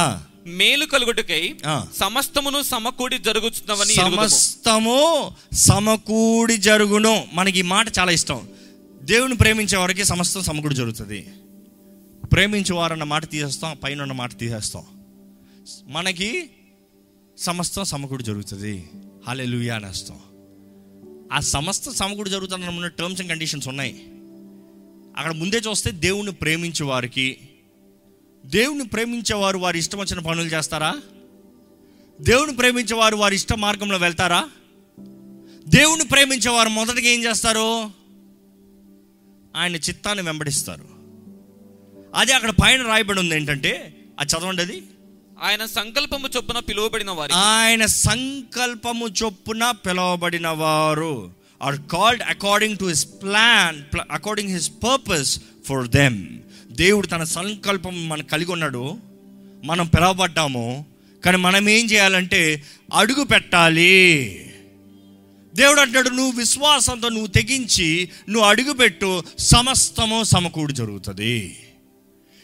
మేలు 0.47 0.85
కలుగుటకై. 0.85 1.55
సమస్తమును 1.97 2.61
సమకూడి 2.61 3.17
జరుగుతున్నవని. 3.17 3.93
సమస్తము 3.93 5.31
సమకూడి 5.53 6.57
జరుగును. 6.57 7.27
మనకి 7.33 7.59
ఈ 7.59 7.61
మాట 7.61 7.87
చాలా 7.99 8.11
ఇష్టం. 8.11 8.47
దేవుని 9.03 9.35
ప్రేమించే 9.35 9.77
వారికి 9.77 10.05
సమస్తం 10.05 10.43
సమకూడి 10.43 10.75
జరుగుతుంది. 10.75 11.27
ప్రేమించే 12.33 12.75
వారన్న 12.75 13.03
మాట 13.03 13.29
తీసేస్తాం 13.29 13.77
పైన 13.83 14.01
ఉన్న 14.01 14.13
మాట 14.13 14.37
తీసేస్తాం. 14.37 14.83
మనకి 15.87 16.49
సమస్తం 17.37 17.83
సమకూడి 17.83 18.23
జరుగుతుంది. 18.23 18.89
హాలే 19.27 19.45
లూయా 19.45 19.75
అనేస్తాం 19.75 20.19
ఆ 21.33 21.39
సమస్త 21.39 21.89
సమకూడి 21.89 22.29
జరుగుతున్న 22.29 22.87
టర్మ్స్ 22.87 23.21
అండ్ 23.21 23.31
కండిషన్స్ 23.31 23.67
ఉన్నాయి. 23.67 24.03
అక్కడ 25.17 25.31
ముందే 25.31 25.57
చూస్తే 25.57 25.91
దేవుణ్ణి 25.91 26.31
ప్రేమించే 26.31 26.85
వారికి 26.85 27.37
దేవుణ్ణి 28.45 28.85
ప్రేమించేవారు 28.85 29.57
వారి 29.57 29.79
ఇష్టం 29.79 29.99
వచ్చిన 29.99 30.19
పనులు 30.19 30.47
చేస్తారా? 30.47 30.95
దేవుని 32.21 32.55
ప్రేమించేవారు 32.55 33.15
వారి 33.15 33.35
ఇష్ట 33.35 33.53
మార్గంలో 33.53 33.97
వెళ్తారా? 33.97 34.49
దేవుని 35.67 36.05
ప్రేమించేవారు 36.05 36.69
మొదటగా 36.69 37.07
ఏం 37.07 37.23
చేస్తారు? 37.23 37.91
ఆయన 39.55 39.75
చిత్తాన్ని 39.75 40.23
వెంబడిస్తారు. 40.23 40.83
అది 42.15 42.31
అక్కడ 42.31 42.49
పైన 42.49 42.81
రాయబడి 42.81 43.19
ఉంది 43.19 43.35
ఏంటంటే 43.35 43.95
అది 44.19 44.31
చదవండి 44.31 44.61
అది. 44.61 44.83
ఆయన 45.41 45.65
సంకల్పము 45.65 46.27
చొప్పున 46.37 46.59
పిలువబడిన 46.59 47.11
వారికి. 47.11 47.37
ఆయన 47.37 47.85
సంకల్పము 47.85 49.07
చొప్పున 49.07 49.71
పిలువబడిన 49.71 50.47
వారు 50.47 51.31
are 51.63 51.79
called 51.91 52.21
according 52.21 52.77
to 52.77 52.85
his 52.85 53.05
plan 53.05 53.83
according 54.11 54.49
his 54.49 54.69
purpose 54.69 55.39
for 55.65 55.87
them 55.87 56.27
దేవుడు 56.73 57.07
తన 57.07 57.23
సంకల్పం 57.23 58.09
మనం 58.09 58.23
కలిగి 58.23 58.51
ఉన్నాడు 58.51 58.97
మనం 59.63 59.87
పిలవబడ్డాము 59.87 60.85
కానీ 61.25 61.37
మనం 61.37 61.69
ఏం 61.69 61.85
చేయాలంటే 61.85 62.63
అడుగు 62.93 63.23
పెట్టాలి. 63.23 64.29
దేవుడు 65.55 65.81
అంటాడు 65.81 66.09
నువ్వు 66.09 66.39
విశ్వాసంతో 66.39 67.09
నువ్వు 67.09 67.27
తెగించి 67.27 68.09
నువ్వు 68.29 68.49
అడుగుపెట్టు 68.49 69.23
సమస్తము 69.39 70.23
సమకూడి 70.23 70.73
జరుగుతుంది. 70.73 71.57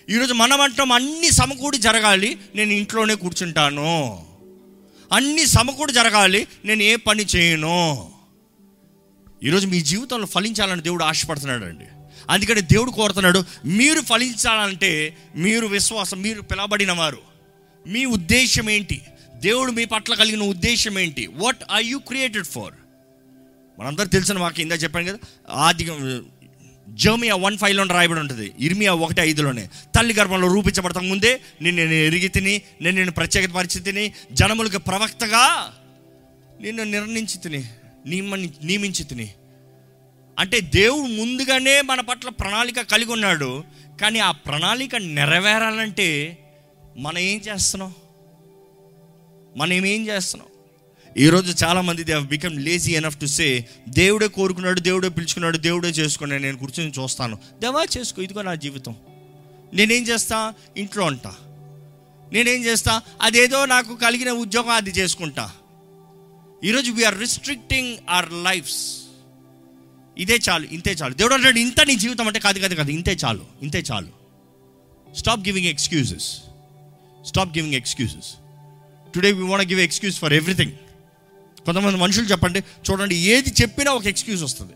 ఈరోజు 0.10 0.34
మనం 0.34 0.62
అంటాం 0.62 0.92
అన్ని 0.92 1.32
సమకూడి 1.32 1.78
జరగాలి 1.78 2.38
నేను 2.56 2.72
ఇంట్లోనే 2.72 3.16
కూర్చుంటాను. 3.16 4.26
అన్ని 5.14 5.46
సమకూడి 5.46 5.94
జరగాలి 5.94 6.48
నేను 6.66 6.84
ఏ 6.84 6.96
పని 6.96 7.26
చేయను. 7.36 8.12
ఈరోజు 9.44 9.68
మీ 9.68 9.82
జీవితంలో 9.82 10.26
ఫలించాలని 10.26 10.82
దేవుడు 10.82 11.04
ఆశపడుతున్నాడు 11.04 11.66
అండి 11.66 11.86
అందుకని 12.30 12.62
దేవుడు 12.62 12.92
కోరుతున్నాడు 12.92 13.44
మీరు 13.66 14.02
ఫలించాలంటే 14.02 15.18
మీరు 15.36 15.68
విశ్వాసం 15.68 16.22
మీరు 16.22 16.42
పిలవబడిన 16.42 16.92
వారు. 16.92 17.18
మీ 17.88 18.06
ఉద్దేశం 18.06 18.70
ఏంటి? 18.70 19.02
దేవుడు 19.36 19.72
మీ 19.72 19.86
పట్ల 19.86 20.14
కలిగిన 20.14 20.44
ఉద్దేశం 20.44 21.00
ఏంటి? 21.00 21.28
What 21.28 21.58
are 21.72 21.84
you 21.84 22.00
created 22.00 22.46
for 22.46 22.74
మనందరూ 23.80 24.06
తెలిసిన 24.06 24.40
వాక్యం 24.40 24.64
ఇందా 24.64 24.76
చెప్పాను 24.76 25.08
కదా 25.08 25.18
ఆది 25.50 25.90
జర్మియా 26.90 27.36
వన్ 27.36 27.58
ఫైవ్లో 27.58 27.84
రాయబడి 27.84 28.20
ఉంటుంది. 28.20 28.52
ఇర్మియా 28.60 28.94
ఒకటి 28.94 29.22
ఐదులోనే. 29.22 29.70
తల్లి 29.96 30.14
గర్భంలో 30.14 30.54
రూపించబడతా 30.54 31.02
ముందే 31.02 31.42
నేను 31.62 31.78
నేను 31.78 31.94
ఎరిగి 31.94 32.28
తిని 32.28 32.62
నేను 32.82 32.98
నేను 32.98 33.12
ప్రత్యేక 33.12 33.52
పరిస్థితిని 33.52 34.14
జనములకు 34.32 34.78
ప్రవక్తగా 34.78 35.74
నిన్ను 36.62 36.84
నిర్ణయించి 36.84 37.38
తిని 37.38 37.64
నియమని 38.06 38.50
నియమించి 38.64 39.04
తిని. 39.04 39.34
అంటే 40.40 40.62
దేవుడు 40.62 41.08
ముందుగానే 41.08 41.82
మన 41.82 42.02
పట్ల 42.02 42.30
ప్రణాళిక 42.30 42.82
కలిగి 42.82 43.12
ఉన్నాడు 43.12 43.64
కానీ 44.02 44.20
ఆ 44.20 44.32
ప్రణాళిక 44.32 44.96
నెరవేరాలంటే 44.96 46.38
మనం 46.98 47.18
ఏం 47.18 47.42
చేస్తున్నాం? 47.48 47.94
మనం 49.58 49.74
ఏం 49.74 50.08
చేస్తున్నాం? 50.08 50.50
ఈరోజు 51.18 51.66
చాలామంది 51.66 52.04
they 52.04 52.20
become 52.20 52.60
lazy 52.60 52.92
enough 52.92 53.18
to 53.18 53.26
say 53.26 53.68
దేవుడే 53.90 54.28
కోరుకున్నాడు 54.28 54.80
దేవుడే 54.80 55.10
పిలుచుకున్నాడు 55.10 55.58
దేవుడే 55.58 55.90
చేసుకున్నాడు 55.90 56.42
నేను 56.42 56.58
కూర్చొని 56.58 56.92
చూస్తాను. 56.92 57.38
దేవా 57.60 57.86
చేసుకో 57.98 58.22
ఇదిగో 58.22 58.42
నా 58.42 58.56
జీవితం. 58.56 58.96
నేనేం 59.74 60.04
చేస్తా? 60.04 60.54
ఇంట్లో 60.78 61.06
ఉంటా. 61.06 61.36
నేనేం 62.32 62.66
చేస్తా? 62.66 63.02
అదేదో 63.22 63.66
నాకు 63.66 63.96
కలిగిన 63.96 64.32
ఉద్యోగం 64.32 64.70
అది 64.70 64.90
చేసుకుంటా. 64.90 65.52
ఈరోజు 66.64 66.92
వీఆర్ 66.92 67.20
రిస్ట్రిక్టింగ్ 67.20 67.98
అవర్ 68.10 68.34
లైఫ్స్ 68.34 69.09
ఇదే 70.20 70.40
చాలు 70.50 70.68
ఇంతే 70.72 70.92
చాలు. 70.92 71.14
దేవుడు 71.14 71.34
అంటాడు 71.34 71.60
ఇంత 71.60 71.82
నీ 71.82 71.96
జీవితం 71.96 72.28
అంటే 72.28 72.40
కాదు 72.40 72.60
కాదు 72.60 72.76
కాదు 72.76 72.92
ఇంతే 72.92 73.18
చాలు 73.26 73.46
ఇంతే 73.62 73.84
చాలు. 73.92 74.12
Stop 75.16 75.40
giving 75.40 75.68
excuses 75.68 76.28
stop 77.26 77.58
giving 77.58 77.76
excuses 77.76 78.30
today 79.16 79.32
we 79.32 79.44
want 79.44 79.70
give 79.72 79.82
excuse 79.82 80.18
for 80.20 80.34
everything 80.34 80.72
కొంతమంది 81.66 81.98
మనుషులు 81.98 82.26
చెప్పండి 82.26 82.60
చూడండి 82.60 83.16
ఏది 83.16 83.50
చెప్పినా 83.62 83.92
ఒక 83.92 84.06
ఎక్స్క్యూజ్ 84.06 84.44
వస్తుంది. 84.44 84.74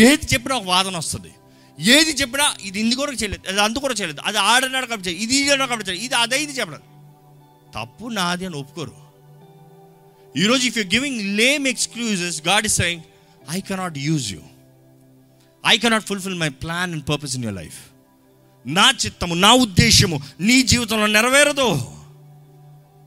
ఏది 0.00 0.26
చెప్పినా 0.32 0.56
ఒక 0.56 0.64
వాదన 0.64 0.96
వస్తుంది. 0.96 1.32
ఏది 1.80 2.10
చెప్పినా 2.10 2.54
ఇది 2.62 2.80
ఇందు 2.80 2.94
కూడా 2.94 3.12
చేయలేదు 3.12 3.48
అది 3.48 3.60
అందు 3.60 3.78
కూడా 3.78 3.94
చేయలేదు 3.94 4.20
అది 4.24 4.38
ఆడనాడు 4.38 4.86
కాబట్టి 4.86 5.10
ఇది 5.10 5.36
ఈడనాడు 5.36 5.70
కాబట్టి 5.70 5.92
ఇది 5.92 6.14
అదే 6.14 6.42
ఇది 6.42 6.52
చెప్పలేదు. 6.52 6.86
తప్పు 7.74 8.06
నాది 8.06 8.46
అని 8.46 8.56
ఒప్పుకోరు. 8.56 8.94
ఈరోజు 10.36 10.66
if 10.66 10.78
you 10.78 10.84
giving 10.84 11.36
lame 11.36 11.66
excuses 11.66 12.42
God 12.48 12.66
is 12.66 12.76
saying 12.76 13.02
I 13.50 13.60
cannot 13.60 13.98
use 13.98 14.32
you 14.32 14.40
I 15.66 15.78
cannot 15.78 16.04
fulfil 16.04 16.34
my 16.34 16.48
plan 16.48 16.92
and 16.92 17.08
purpose 17.08 17.34
in 17.34 17.44
your 17.44 17.56
life 17.56 17.78
నా 18.66 18.92
చిత్తము 19.04 19.34
నా 19.34 19.52
ఉద్దేశము 19.52 20.22
నీ 20.40 20.62
జీవితంలో 20.62 21.06
నెరవేరదు. 21.06 21.82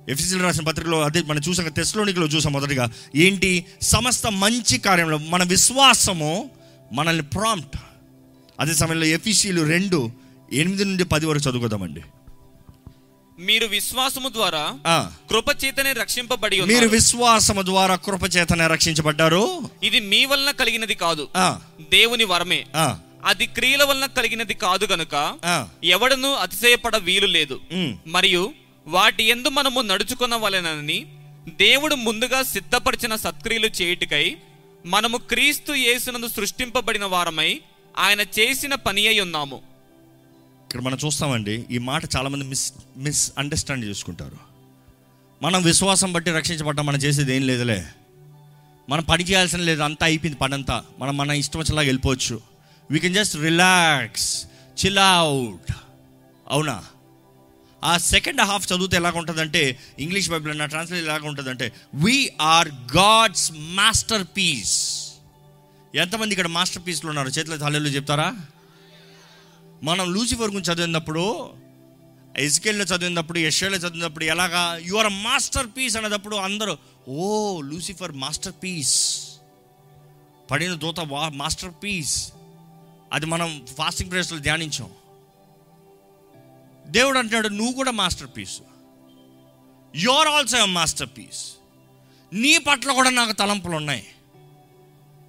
ఎఫ్సిల్ 0.09 0.41
రాసిన 0.41 0.63
పత్రికలో 0.63 1.01
అదే 1.01 1.21
మనం 1.21 1.41
చూసాక 1.49 1.75
తెస్లోనికలో 1.75 2.25
చూసాం 2.25 2.53
మొదటిగా 2.53 2.91
ఏంటి? 3.15 3.65
సమస్త 3.81 4.27
మంచి 4.27 4.77
కార్యంలో 4.77 5.17
మన 5.17 5.43
విశ్వాసము 5.43 6.49
మనల్ని 6.93 7.23
ప్రాంప్ట్ 7.23 7.77
అదే 8.59 8.73
సమయంలో 8.73 9.05
ఎఫీసీలు 9.05 9.61
రెండు 9.61 10.11
ఎనిమిది 10.53 10.85
నుండి 10.85 11.03
పది 11.03 11.25
వరకు 11.25 11.49
చదువుకుందామండి. 11.49 12.01
మీరు 13.39 13.65
విశ్వాసము 13.67 14.29
ద్వారా 14.29 14.77
కృప 15.29 15.45
చేతనే 15.65 15.93
రక్షింపబడి 15.93 16.61
మీరు 16.61 16.87
విశ్వాసము 16.87 17.61
ద్వారా 17.61 17.95
కృపచేతనే 17.95 18.67
రక్షించబడ్డారు? 18.67 19.69
ఇది 19.83 19.99
మీ 19.99 20.25
వలన 20.25 20.51
కలిగినది 20.51 20.95
కాదు. 20.95 21.27
దేవుని 21.91 22.23
వరమే. 22.23 22.65
అది 23.25 23.45
క్రియల 23.45 23.83
వలన 23.83 24.05
కలిగినది 24.05 24.53
కాదు 24.53 24.85
గనుక 24.85 25.37
ఎవడను 25.83 26.33
అతిశయపడ 26.33 26.97
వీలు 26.97 27.25
లేదు. 27.27 27.61
మరియు 28.07 28.53
వాటి 28.87 29.23
ఎందు 29.23 29.49
మనము 29.49 29.81
నడుచుకున్న 29.81 30.35
వలనని 30.35 31.05
దేవుడు 31.47 31.95
ముందుగా 31.95 32.43
సిద్ధపరిచిన 32.43 33.15
సత్క్రియలు 33.15 33.67
చేయుటకై 33.67 34.35
మనము 34.85 35.17
క్రీస్తు 35.17 35.73
యేసునందు 35.73 36.27
సృష్టింపబడిన 36.27 37.05
వారమై 37.05 37.61
ఆయన 37.97 38.21
చేసిన 38.21 38.75
పని 38.75 39.07
అయి 39.07 39.19
ఉన్నాము. 39.19 39.76
ఇక్కడ 40.67 40.81
మనం 40.81 40.97
చూస్తామండి 41.05 41.65
ఈ 41.71 41.77
మాట 41.77 42.03
చాలామంది 42.15 42.45
మిస్ 42.45 42.73
మిస్ 42.97 43.31
అండర్స్టాండ్ 43.37 43.85
చేసుకుంటారు. 43.85 44.37
మనం 45.41 45.63
విశ్వాసం 45.63 46.13
బట్టి 46.13 46.31
రక్షించబడ్డాం 46.31 46.85
మనం 46.85 46.99
చేసేది 46.99 47.35
ఏం 47.35 47.47
లేదులే. 47.47 47.85
మనం 48.89 49.03
పని 49.03 49.23
చేయాల్సిన 49.23 49.59
లేదు 49.59 49.81
అంతా 49.81 50.05
అయిపోయింది 50.05 50.39
పని 50.39 50.53
అంతా 50.53 50.83
మనం 50.99 51.17
మన 51.17 51.31
ఇష్టం 51.31 51.59
వచ్చేలాగా 51.59 51.85
వెళ్ళిపోవచ్చు. 51.85 52.41
We 52.91 52.99
can 52.99 53.13
just 53.13 53.35
relax 53.35 54.45
chill 54.79 54.97
out 54.97 55.71
అవునా? 56.49 56.83
ఆ 57.83 57.97
సెకండ్ 57.97 58.41
హాఫ్ 58.41 58.73
చదివితే 58.73 58.95
ఎలాగ 58.95 59.17
ఉంటుందంటే 59.17 59.79
ఇంగ్లీష్ 59.99 60.29
బైబిల్ 60.29 60.57
నా 60.57 60.65
ట్రాన్స్లేట్ 60.65 61.03
ఎలాగ 61.03 61.27
ఉంటుందంటే 61.27 61.71
వీఆర్ 61.93 62.67
గాడ్స్ 62.97 63.51
మాస్టర్ 63.55 64.27
పీస్ 64.37 65.07
ఎంతమంది 65.95 66.31
ఇక్కడ 66.31 66.47
మాస్టర్ 66.47 66.83
పీస్లు 66.87 67.09
ఉన్నారు? 67.09 67.29
చేతిలో 67.29 67.57
హల్లెలూయా 67.65 67.95
చెప్తారా? 67.95 68.35
మనం 69.83 70.13
లూసిఫర్ 70.13 70.51
గురించి 70.51 70.73
చదివినప్పుడు 70.73 71.53
ఎస్కేల్లో 72.37 72.85
చదివినప్పుడు 72.85 73.39
యశ్వేలో 73.39 73.77
చదివినప్పుడు 73.77 74.25
ఎలాగా 74.25 74.77
యు 74.81 74.95
ఆర్ 74.95 75.09
మాస్టర్ 75.09 75.67
పీస్ 75.77 75.97
అనేటప్పుడు 75.97 76.35
అందరూ 76.35 76.77
ఓ 77.07 77.61
లూసిఫర్ 77.61 78.11
మాస్టర్ 78.11 78.53
పీస్ 78.63 79.27
పడిన 80.51 80.73
దూత 80.73 80.99
వా 80.99 81.29
మాస్టర్ 81.29 81.71
పీస్ 81.83 82.31
అది 83.13 83.25
మనం 83.25 83.65
ఫాస్టింగ్ 83.77 84.11
ప్రేస్లో 84.11 84.39
ధ్యానించాం. 84.39 84.89
దేవుడు 86.87 87.19
అంటాడు 87.19 87.47
నువ్వు 87.47 87.73
కూడా 87.73 87.91
masterpiece 88.37 88.61
you 89.95 90.11
are 90.11 90.27
also 90.27 90.65
masterpiece 91.17 91.51
నీ 92.33 92.57
పట్ల 92.57 92.93
కూడా 92.93 93.09
నాకు 93.09 93.31
తలంపులు 93.31 93.75
ఉన్నాయి 93.75 94.05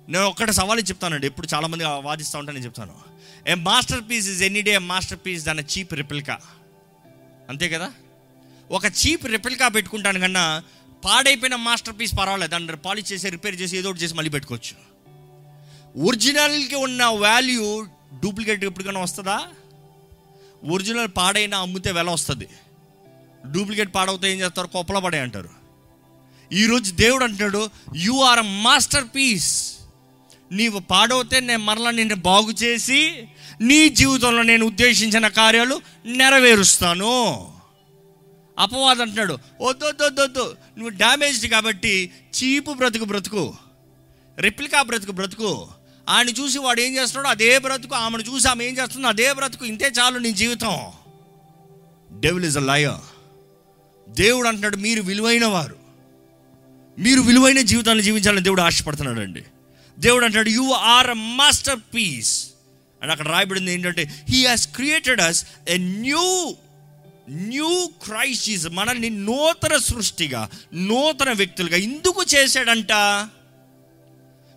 నేను 0.09 0.25
ఒక్కటి 0.25 0.53
సవాలు 0.53 0.81
చెప్తానండి 0.81 1.27
ఎప్పుడు 1.27 1.49
చాలామంది 1.55 1.85
వాదిస్తూ 1.85 2.39
ఉంటాను 2.39 2.57
నేను 2.57 2.67
చెప్తాను. 2.67 3.18
A 3.49 3.55
masterpiece 4.11 4.29
is 4.29 4.43
any 4.43 4.63
day 4.63 4.79
masterpiece 5.27 5.45
దాని 5.45 5.63
చీప్ 5.63 5.95
రిప్లికా 5.95 6.39
అంతే 7.49 7.69
కదా? 7.69 7.93
ఒక 8.71 8.85
చీప్ 8.87 9.27
రిప్లికా 9.27 9.69
పెట్టుకుంటాను 9.69 10.21
కన్నా 10.21 10.63
పాడైపోయిన 11.05 11.57
మాస్టర్ 11.57 11.95
పీస్ 12.01 12.19
పర్వాలేదు. 12.19 12.51
దాన్ని 12.51 12.77
పాలిష్ 12.77 13.13
చేసి 13.13 13.31
రిపేర్ 13.31 13.61
చేసి 13.61 13.79
ఏదో 13.79 13.89
ఒకటి 13.89 14.01
చేసి 14.01 14.15
మళ్ళీ 14.15 14.31
పెట్టుకోవచ్చు. 14.31 14.89
ఒరిజినల్కి 16.07 16.75
ఉన్న 16.75 17.05
వాల్యూ 17.05 17.87
డూప్లికేట్ 18.23 18.65
ఎప్పటికైనా 18.65 19.01
వస్తుందా? 19.01 19.49
ఒరిజినల్ 20.65 21.09
పాడైనా 21.17 21.59
అమ్మితే 21.59 21.93
వెల 21.93 22.11
వస్తుంది. 22.11 22.49
డూప్లికేట్ 23.51 23.95
పాడవుతే 23.95 24.33
ఏం 24.33 24.41
చేస్తారు? 24.41 24.67
కొప్పల 24.67 24.99
పడే 24.99 25.21
అంటారు. 25.21 25.49
ఈరోజు 26.53 26.93
దేవుడు 26.93 27.25
అంటాడు 27.25 27.71
యు 27.97 28.21
ఆర్ 28.21 28.43
మాస్టర్ 28.43 29.05
పీస్ 29.17 29.79
నీవు 30.53 30.79
పాడవుతే 30.79 31.41
నేను 31.41 31.65
మరలా 31.65 31.91
నిన్ను 31.91 32.17
బాగు 32.17 32.51
చేసి 32.51 33.29
నీ 33.61 33.89
జీవితంలో 33.89 34.43
నేను 34.43 34.67
ఉద్దేశించిన 34.67 35.29
కార్యాలు 35.29 35.81
నెరవేరుస్తాను. 36.07 37.49
అపవాదం 38.59 39.01
అంటున్నాడు 39.01 39.39
వద్దొద్దొద్దొద్దు 39.61 40.57
నువ్వు 40.77 40.89
డ్యామేజ్డ్ 40.89 41.51
కాబట్టి 41.51 42.11
చీపు 42.37 42.73
బ్రతుకు 42.73 43.05
బ్రతుకు. 43.05 43.55
రెప్లికా 44.39 44.83
బ్రతుకు 44.83 45.13
బ్రతుకు. 45.13 45.69
ఆయన 46.09 46.29
చూసి 46.29 46.59
వాడు 46.59 46.81
ఏం 46.81 46.97
చేస్తున్నాడో 46.97 47.29
అదే 47.29 47.59
బ్రతుకు. 47.59 47.95
ఆమెను 47.95 48.23
చూసి 48.23 48.49
ఆమె 48.49 48.65
ఏం 48.65 48.77
చేస్తుందో 48.79 49.09
అదే 49.09 49.33
బ్రతుకు. 49.33 49.67
ఇంతే 49.67 49.93
చాలు 50.01 50.19
నీ 50.19 50.33
జీవితం. 50.33 50.77
డెవిల్ 52.21 52.45
ఇస్ 52.45 52.57
అ 52.57 52.61
లయ 52.61 52.99
దేవుడు 54.09 54.49
అంటున్నాడు 54.49 54.77
మీరు 54.77 55.03
విలువైన 55.03 55.45
వారు. 55.45 55.77
మీరు 56.99 57.21
విలువైన 57.21 57.61
జీవితాన్ని 57.61 58.05
జీవించాలని 58.05 58.41
దేవుడు 58.41 58.63
ఆశపడుతున్నాడు 58.63 59.21
అండి 59.21 59.43
దేవుడు 59.99 60.25
అంటాడు 60.25 60.49
you 60.49 60.71
are 60.73 61.11
a 61.11 61.13
masterpiece 61.95 62.51
and 63.03 63.13
అక్కడ 63.13 63.29
రాయబడింది 63.29 63.73
ఏంటంటే 63.73 64.11
he 64.29 64.45
has 64.47 64.69
created 64.69 65.21
us 65.21 65.47
a 65.69 65.79
new 65.79 66.57
new 67.31 67.91
Christ 68.03 68.69
మనల్ని 68.69 69.11
నూతన 69.11 69.77
సృష్టిగా 69.77 70.51
నూతన 70.75 71.33
వ్యక్తులుగా 71.33 71.77
ఎందుకు 71.77 72.25
చేశాడంట. 72.35 72.93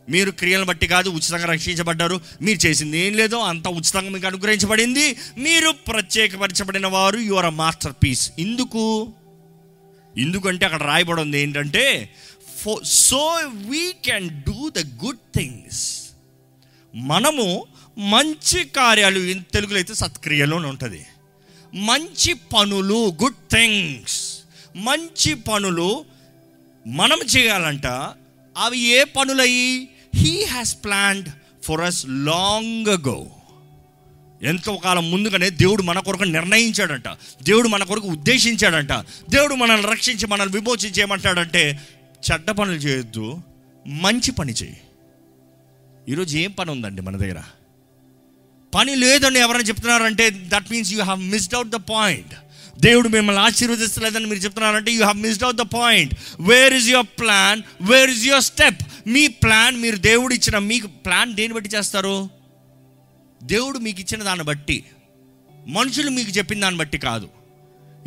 మీరు 0.10 0.32
క్రియలను 0.32 0.66
బట్టి 0.66 0.88
కాదు 0.88 1.10
ఉచితంగా 1.10 1.46
రక్షించబడ్డారు. 1.46 2.22
మీరు 2.42 2.66
చేసింది 2.66 2.98
ఏం 2.98 3.14
లేదో 3.14 3.38
అంత 3.38 3.68
ఉచితంగా 3.68 4.10
మీకు 4.10 4.28
అనుగ్రహించబడింది. 4.28 5.16
మీరు 5.38 5.72
ప్రత్యేకపరచబడిన 5.72 6.88
వారు 6.88 7.18
you 7.18 7.34
are 7.34 7.46
a 7.46 7.50
master 7.50 7.94
piece 8.04 8.32
ఎందుకు? 8.40 9.14
ఎందుకంటే 10.18 10.66
అక్కడ 10.66 10.84
రాయబడి 10.84 11.22
ఉంది 11.22 11.40
ఏంటంటే 11.40 12.10
so 12.84 13.40
we 13.54 13.92
can 13.92 14.30
do 14.30 14.70
the 14.70 14.80
good 15.06 15.24
things 15.36 16.02
మనము 16.96 17.66
మంచి 17.98 18.64
కార్యాలు 18.64 19.34
తెలుగులో 19.34 19.76
అయితే 19.76 19.94
సత్క్రియలోనే 19.94 20.68
ఉంటుంది. 20.68 21.06
మంచి 21.74 22.34
పనులు 22.34 23.16
గుడ్ 23.24 23.50
థింగ్స్ 23.52 24.40
మంచి 24.76 25.34
పనులు 25.34 26.06
మనం 26.88 27.18
చేయాలంట 27.38 27.86
అవి 28.58 28.80
ఏ 28.80 29.04
పనులయ్యి? 29.04 29.90
He 30.16 30.44
has 30.44 30.78
planned 30.84 31.30
for 31.64 31.82
us 31.82 32.06
long 32.10 32.90
ago 32.90 33.28
ఎంతో 34.44 34.78
కాలం 34.78 35.12
ముందుగానే 35.12 35.50
దేవుడు 35.50 35.84
మన 35.84 36.00
కొరకు 36.00 36.24
నిర్ణయించాడంట. 36.24 37.08
దేవుడు 37.44 37.68
మన 37.68 37.84
కొరకు 37.84 38.08
ఉద్దేశించాడంట. 38.08 38.92
దేవుడు 39.30 39.56
మనల్ని 39.56 39.92
రక్షించి 39.92 40.28
మనల్ని 40.28 40.56
విమోచించేయమంటాడంటే 40.56 41.80
చెడ్డ 42.32 42.52
పనులు 42.52 42.78
చేయొద్దు 42.78 43.42
మంచి 43.88 44.32
పని 44.32 44.54
చేయి. 44.54 44.82
ఈరోజు 46.10 46.38
ఏం 46.38 46.52
పని 46.52 46.72
ఉందండి 46.72 47.02
మన 47.02 47.18
దగ్గర? 47.18 47.42
పని 48.76 48.96
లేదని 48.96 49.40
ఎవరైనా 49.40 49.68
చెప్తున్నారంటే 49.68 50.30
that 50.30 50.72
means 50.72 50.92
you 50.92 51.02
have 51.04 51.22
missed 51.22 51.56
out 51.56 51.70
the 51.70 51.76
point 51.76 52.34
దేవుడు 52.80 53.08
మిమ్మల్ని 53.08 53.42
ఆశీర్వదిస్తలేదని 53.42 54.26
మీరు 54.26 54.40
చెప్తున్నారంటే 54.40 54.92
you 54.92 55.00
have 55.00 55.18
missed 55.18 55.44
out 55.44 55.58
the 55.58 55.62
point 55.62 56.14
where 56.40 56.74
is 56.74 56.88
your 56.88 57.08
plan 57.20 57.62
where 57.82 58.10
is 58.10 58.26
your 58.26 58.44
step 58.44 58.82
me 59.08 59.28
plan 59.28 59.78
మీరు 59.78 59.96
దేవుడు 59.96 60.34
ఇచ్చిన 60.34 60.58
మీకు 60.58 60.88
ప్లాన్ 60.88 61.34
దేని 61.34 61.54
బట్టి 61.54 61.70
చేస్తారు? 61.70 62.30
దేవుడు 63.44 63.78
మీకు 63.78 64.02
ఇచ్చిన 64.02 64.24
దాన్ని 64.24 64.46
బట్టి. 64.46 64.84
మనుషులు 65.68 66.10
మీకు 66.10 66.30
చెప్పిన 66.30 66.60
దాన్ని 66.60 66.80
బట్టి 66.80 66.98
కాదు. 66.98 67.30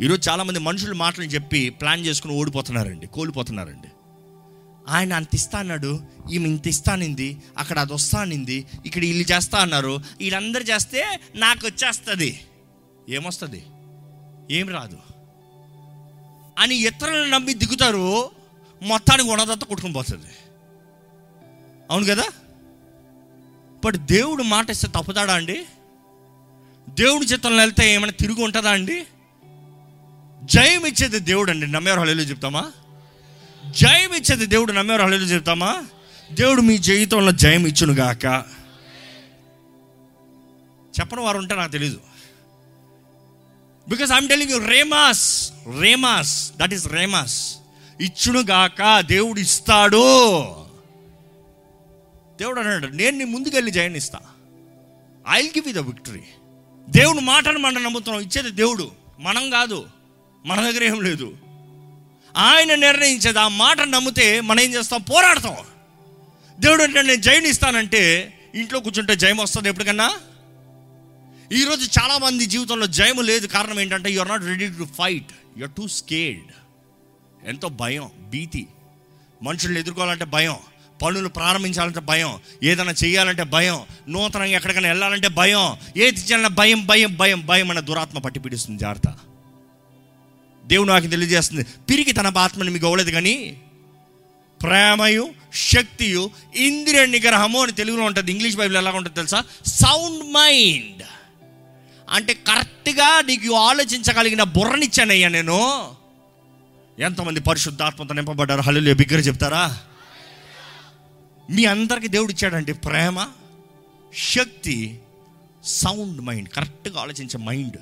ఈరోజు 0.01 0.29
చాలామంది 0.29 0.59
మనుషులు 0.59 0.93
మాటలు 0.93 1.25
చెప్పి 1.25 1.69
ప్లాన్ 1.69 2.05
చేసుకుని 2.05 2.33
ఓడిపోతున్నారండి 2.33 3.07
కోల్పోతున్నారండి. 3.07 3.87
ఆయన 4.87 5.13
అంత 5.13 5.35
ఇస్తా 5.35 5.59
అన్నాడు 5.59 6.01
ఈమె 6.31 6.49
ఇంత 6.49 6.67
ఇస్తానింది 6.67 7.37
అక్కడ 7.57 7.79
అది 7.79 7.93
వస్తానింది 7.93 8.65
ఇక్కడ 8.85 9.01
వీళ్ళు 9.01 9.35
చేస్తా 9.35 9.59
అన్నారు 9.59 10.01
వీళ్ళందరూ 10.19 10.63
చేస్తే 10.63 11.19
నాకు 11.35 11.67
వచ్చేస్తుంది. 11.67 12.39
ఏమొస్తుంది? 13.09 13.65
ఏం 14.51 14.69
రాదు. 14.69 14.97
అని 16.59 16.75
ఇతరులను 16.75 17.29
నమ్మి 17.29 17.53
దిగుతారు 17.53 18.31
మొత్తానికి 18.83 19.29
ఉన్నదంతా 19.29 19.65
కొట్టుకుని 19.67 19.93
పోతుంది. 19.93 20.25
అవును 21.91 22.05
కదా? 22.05 22.23
బట్ 23.85 23.95
దేవుడు 23.95 24.43
మాట 24.43 24.69
ఇస్తే 24.69 24.87
తప్పుతాడా 24.87 25.33
అండి? 25.33 25.65
దేవుడి 26.89 27.25
చిత్తంలో 27.25 27.57
వెళ్తే 27.57 27.93
ఏమైనా 27.93 28.11
తిరిగి 28.11 28.43
ఉంటుందా 28.43 28.69
అండి? 28.69 29.05
జయం 30.43 30.85
ఇచ్చేది 30.85 31.19
దేవుడు 31.19 31.51
అండి. 31.51 31.67
నమ్మేవారు 31.67 32.01
హళీలు 32.01 32.21
చెప్తామా? 32.21 32.71
జయం 33.71 34.13
ఇచ్చేది 34.13 34.45
దేవుడు 34.45 34.71
నమ్మేవారు. 34.71 35.07
హళీలు 35.07 35.25
చెప్తామా? 35.25 35.85
దేవుడు 36.31 36.61
మీ 36.61 36.77
జీవితంలో 36.77 37.31
జయం 37.31 37.65
ఇచ్చును 37.65 37.93
గాక. 37.93 38.25
చెప్పని 40.99 41.21
వారు 41.21 41.37
ఉంటే 41.37 41.55
నాకు 41.55 41.71
తెలీదు. 41.71 41.99
Because 43.89 44.11
I'm 44.11 44.29
telling 44.29 44.51
you 44.51 44.67
rhemas 44.67 45.51
rhemas 45.79 46.51
that 46.57 46.73
is 46.73 46.87
rhemas 46.87 47.55
ఇచ్చును 48.01 48.39
గాక 48.39 48.99
దేవుడు 48.99 49.39
ఇస్తాడు. 49.39 50.45
దేవుడు 52.39 52.59
అన్నాడు 52.59 52.87
నేను 52.87 53.17
నీ 53.17 53.23
ముందుకెళ్ళి 53.23 53.71
జయాన్ని 53.71 53.97
ఇస్తా 53.97 54.19
ఐ 55.29 55.47
గివ్ 55.47 55.73
ద 55.73 55.77
విక్టరీ 55.77 56.23
దేవుడు 56.89 57.19
మాటను 57.19 57.59
మనం 57.59 57.83
నమ్ముతున్నాం. 57.83 58.23
ఇచ్చేది 58.23 58.51
దేవుడు. 58.51 58.91
మనం 59.19 59.49
కాదు. 59.49 59.85
మన 60.45 60.61
దగ్గర 60.61 60.83
ఏం 60.83 61.01
లేదు. 61.01 61.37
ఆయన 62.37 62.75
నిర్ణయించేది 62.75 63.39
ఆ 63.39 63.47
మాట 63.47 63.81
నమ్మితే 63.81 64.41
మనం 64.41 64.59
ఏం 64.59 64.73
చేస్తాం? 64.73 65.01
పోరాడతాం. 65.01 65.55
దేవుడు 66.59 66.83
అంటే 66.83 67.01
నేను 67.01 67.21
జయం 67.21 67.43
ఇస్తానంటే 67.43 68.33
ఇంట్లో 68.55 68.79
కూర్చుంటే 68.79 69.15
జయం 69.15 69.37
వస్తుంది 69.37 69.69
ఎప్పటికన్నా? 69.69 70.13
ఈరోజు 71.51 71.99
చాలామంది 72.01 72.45
జీవితంలో 72.45 72.87
జయం 72.87 73.21
లేదు. 73.21 73.47
కారణం 73.47 73.79
ఏంటంటే 73.79 74.11
you 74.11 74.19
are 74.19 74.29
not 74.29 74.43
ready 74.43 74.69
to 74.69 74.87
fight 74.97 75.31
you 75.57 75.63
are 75.63 75.71
too 75.71 75.87
ఎంతో 77.47 77.69
భయం 77.69 78.09
భీతి. 78.19 78.67
మనుషుల్ని 79.43 79.79
ఎదుర్కోవాలంటే 79.79 80.25
భయం. 80.25 80.55
పనులు 81.01 81.29
ప్రారంభించాలంటే 81.29 81.99
భయం. 81.99 82.39
ఏదైనా 82.63 82.91
చేయాలంటే 82.91 83.43
భయం. 83.43 83.79
నూతనంగా 84.07 84.45
ఎక్కడికైనా 84.45 84.87
వెళ్ళాలంటే 84.87 85.27
భయం. 85.27 85.77
ఏది 85.97 86.19
చేయాలన్నా 86.19 86.49
భయం 86.49 86.85
భయం 86.85 87.15
భయం 87.15 87.45
భయం 87.45 87.71
అనే 87.71 87.81
దురాత్మ 87.81 88.19
పట్టి 88.19 88.39
పీడిస్తుంది. 88.39 88.79
జాగ్రత్త. 88.79 89.19
దేవుడు 90.67 90.89
నాకు 90.89 91.07
తెలియజేస్తుంది. 91.07 91.63
పిరికి 91.63 92.11
తన 92.11 92.37
ఆత్మని 92.37 92.69
మీకు 92.69 92.85
అవ్వలేదు 92.85 93.11
కానీ 93.11 93.61
ప్రేమయు 94.61 95.29
శక్తియు 95.53 96.29
ఇంద్రియ 96.55 97.05
నిగ్రహము 97.05 97.61
అని 97.61 97.71
తెలుగులో 97.71 98.03
ఉంటుంది. 98.03 98.31
ఇంగ్లీష్ 98.31 98.55
బైబిల్ 98.55 98.77
ఎలా 98.77 98.91
ఉంటుంది 98.91 99.15
తెలుసా? 99.15 99.43
సౌండ్ 99.65 100.23
మైండ్ 100.23 101.03
అంటే 102.09 102.33
కరెక్ట్గా 102.33 103.21
నీకు 103.21 103.53
ఆలోచించగలిగిన 103.53 104.43
బుర్రనిచ్చానయ్యా 104.43 105.27
నేను. 105.27 105.89
ఎంతమంది 106.99 107.39
పరిశుద్ధాత్మతో 107.39 108.13
నింపబడ్డారు. 108.13 108.61
హల్లు 108.61 108.93
బిగ్గర 108.93 109.19
చెప్తారా? 109.19 109.77
మీ 111.51 111.65
అందరికీ 111.65 112.07
దేవుడు 112.07 112.31
ఇచ్చాడండి 112.31 112.73
ప్రేమ 112.73 113.27
శక్తి 114.17 114.99
సౌండ్ 115.65 116.21
మైండ్ 116.21 116.49
కరెక్ట్గా 116.49 117.01
ఆలోచించే 117.01 117.39
మైండ్ 117.39 117.77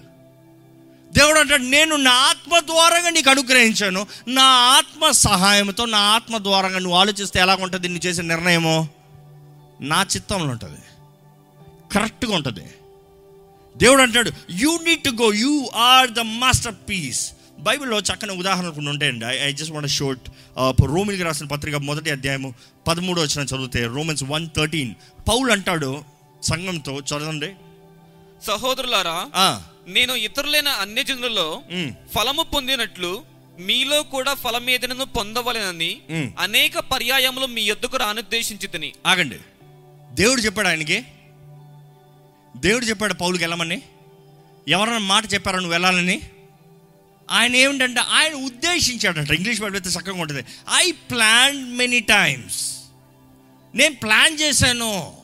దేవుడు 1.13 1.39
అంటాడు 1.39 1.63
నేను 1.63 1.95
నా 1.95 2.11
ఆత్మ 2.11 2.59
ద్వారంగా 2.59 3.09
నీకు 3.09 3.29
అనుగ్రహించాను. 3.29 4.07
నా 4.27 4.43
ఆత్మ 4.43 5.11
సహాయంతో 5.11 5.85
నా 5.85 5.97
ఆత్మ 5.97 6.37
ద్వారంగా 6.37 6.79
నువ్వు 6.79 6.97
ఆలోచిస్తే 6.97 7.39
ఎలా 7.39 7.55
ఉంటుంది 7.61 7.87
నువ్వు 7.87 8.07
చేసే 8.07 8.21
నిర్ణయము? 8.21 8.89
నా 9.81 9.99
చిత్తంలో 10.01 10.51
ఉంటుంది. 10.51 10.81
కరెక్ట్గా 11.93 12.35
ఉంటుంది. 12.35 12.65
దేవుడు 13.77 14.01
అంటాడు 14.01 14.31
you 14.51 14.71
need 14.83 15.03
to 15.03 15.09
go 15.09 15.33
you 15.33 15.69
are 15.75 16.09
the 16.11 16.19
master 16.19 16.75
piece 16.89 17.31
బైబిల్లో 17.59 17.99
చక్కని 17.99 18.31
ఉదాహరణలు 18.31 18.71
కొన్ని 18.71 18.91
ఉంటాయండి. 18.91 19.25
ఐ 19.25 19.51
జస్ట్ 19.53 19.71
వాంట్ 19.71 19.91
షోట్ 19.91 20.29
రోమిల్కి 20.81 21.23
రాసిన 21.23 21.47
పత్రిక 21.47 21.75
మొదటి 21.75 22.09
అధ్యాయము 22.11 22.53
పదమూడు 22.87 23.21
వచ్చిన 23.21 23.41
చదివితే 23.41 23.85
రోమన్స్ 23.85 24.23
వన్ 24.23 24.47
థర్టీన్. 24.57 24.93
పౌలు 25.29 25.51
అంటాడు 25.51 26.03
సంఘంతో 26.43 26.99
చదవండి. 26.99 27.51
సహోదరులారా 28.47 29.17
నేను 29.87 30.15
ఇతరులైన 30.15 30.67
అన్యజనులలో 30.67 31.63
ఫలము 32.13 32.43
పొందినట్లు 32.43 33.23
మీలో 33.59 34.03
కూడా 34.03 34.33
ఫలమేదనను 34.33 35.05
పొందవలెనని 35.05 36.01
ఉమ్. 36.09 36.31
అనేక 36.39 36.79
పర్యాయములు 36.79 37.45
మీ 37.45 37.61
యొద్దకు 37.61 37.97
రానుద్దేశించి 37.97 38.67
తిని 38.67 38.93
ఆగండి. 39.05 39.39
దేవుడు 40.11 40.41
చెప్పాడు 40.41 40.67
ఆయనకి? 40.67 41.03
దేవుడు 42.57 42.85
చెప్పాడు 42.85 43.13
పౌలుకి 43.13 43.43
వెళ్ళమని? 43.43 43.81
ఎవరైనా 44.67 44.97
మాట 44.97 45.33
చెప్పారా 45.33 45.57
నువ్వు 45.57 45.71
వెళ్ళాలని? 45.71 46.21
ఆయన 47.31 47.55
ఏమిటంటే 47.55 48.01
ఆయన 48.01 48.33
ఉద్దేశించాడంట. 48.33 49.31
ఇంగ్లీష్ 49.31 49.61
బైబిల్ 49.61 49.81
అయితే 49.81 49.99
చక్కగా 49.99 50.21
ఉంటుంది. 50.21 50.43
ఐ 50.81 50.91
ప్లాన్ 50.91 51.77
మెనీ 51.77 51.99
టైమ్స్ 51.99 52.59
నేను 53.75 53.95
ప్లాన్ 53.95 54.39
చేశాను. 54.39 55.22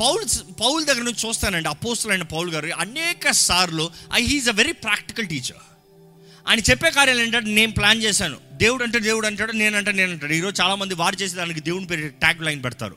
పౌల్ 0.00 0.60
పౌల్ 0.60 0.84
దగ్గర 0.84 1.02
నుంచి 1.02 1.28
చూస్తానండి 1.28 1.68
అపోస్తులైన 1.68 2.22
పౌల్ 2.22 2.50
గారు 2.50 2.66
అనేక 2.66 3.30
సార్లు 3.30 3.90
I 4.14 4.22
he is 4.22 4.48
a 4.48 4.52
very 4.52 4.72
practical 4.72 5.26
teacher 5.26 5.56
ఆయన 6.48 6.58
చెప్పే 6.58 6.90
కార్యాలు 6.90 7.20
ఏంటంటే 7.20 7.50
నేను 7.50 7.72
ప్లాన్ 7.72 8.02
చేశాను. 8.02 8.36
దేవుడు 8.52 8.84
అంటే 8.84 8.98
దేవుడు 8.98 9.26
అంటాడు 9.26 9.52
నేనంటే 9.52 9.92
నేను 9.92 10.12
అంటాడు. 10.12 10.32
ఈరోజు 10.32 10.62
చాలామంది 10.62 10.94
వారు 10.94 11.16
చేసే 11.16 11.36
దానికి 11.36 11.60
దేవుని 11.60 11.86
పేరు 11.86 12.08
ట్యాగ్ 12.08 12.44
లైన్ 12.44 12.64
పెడతారు. 12.64 12.96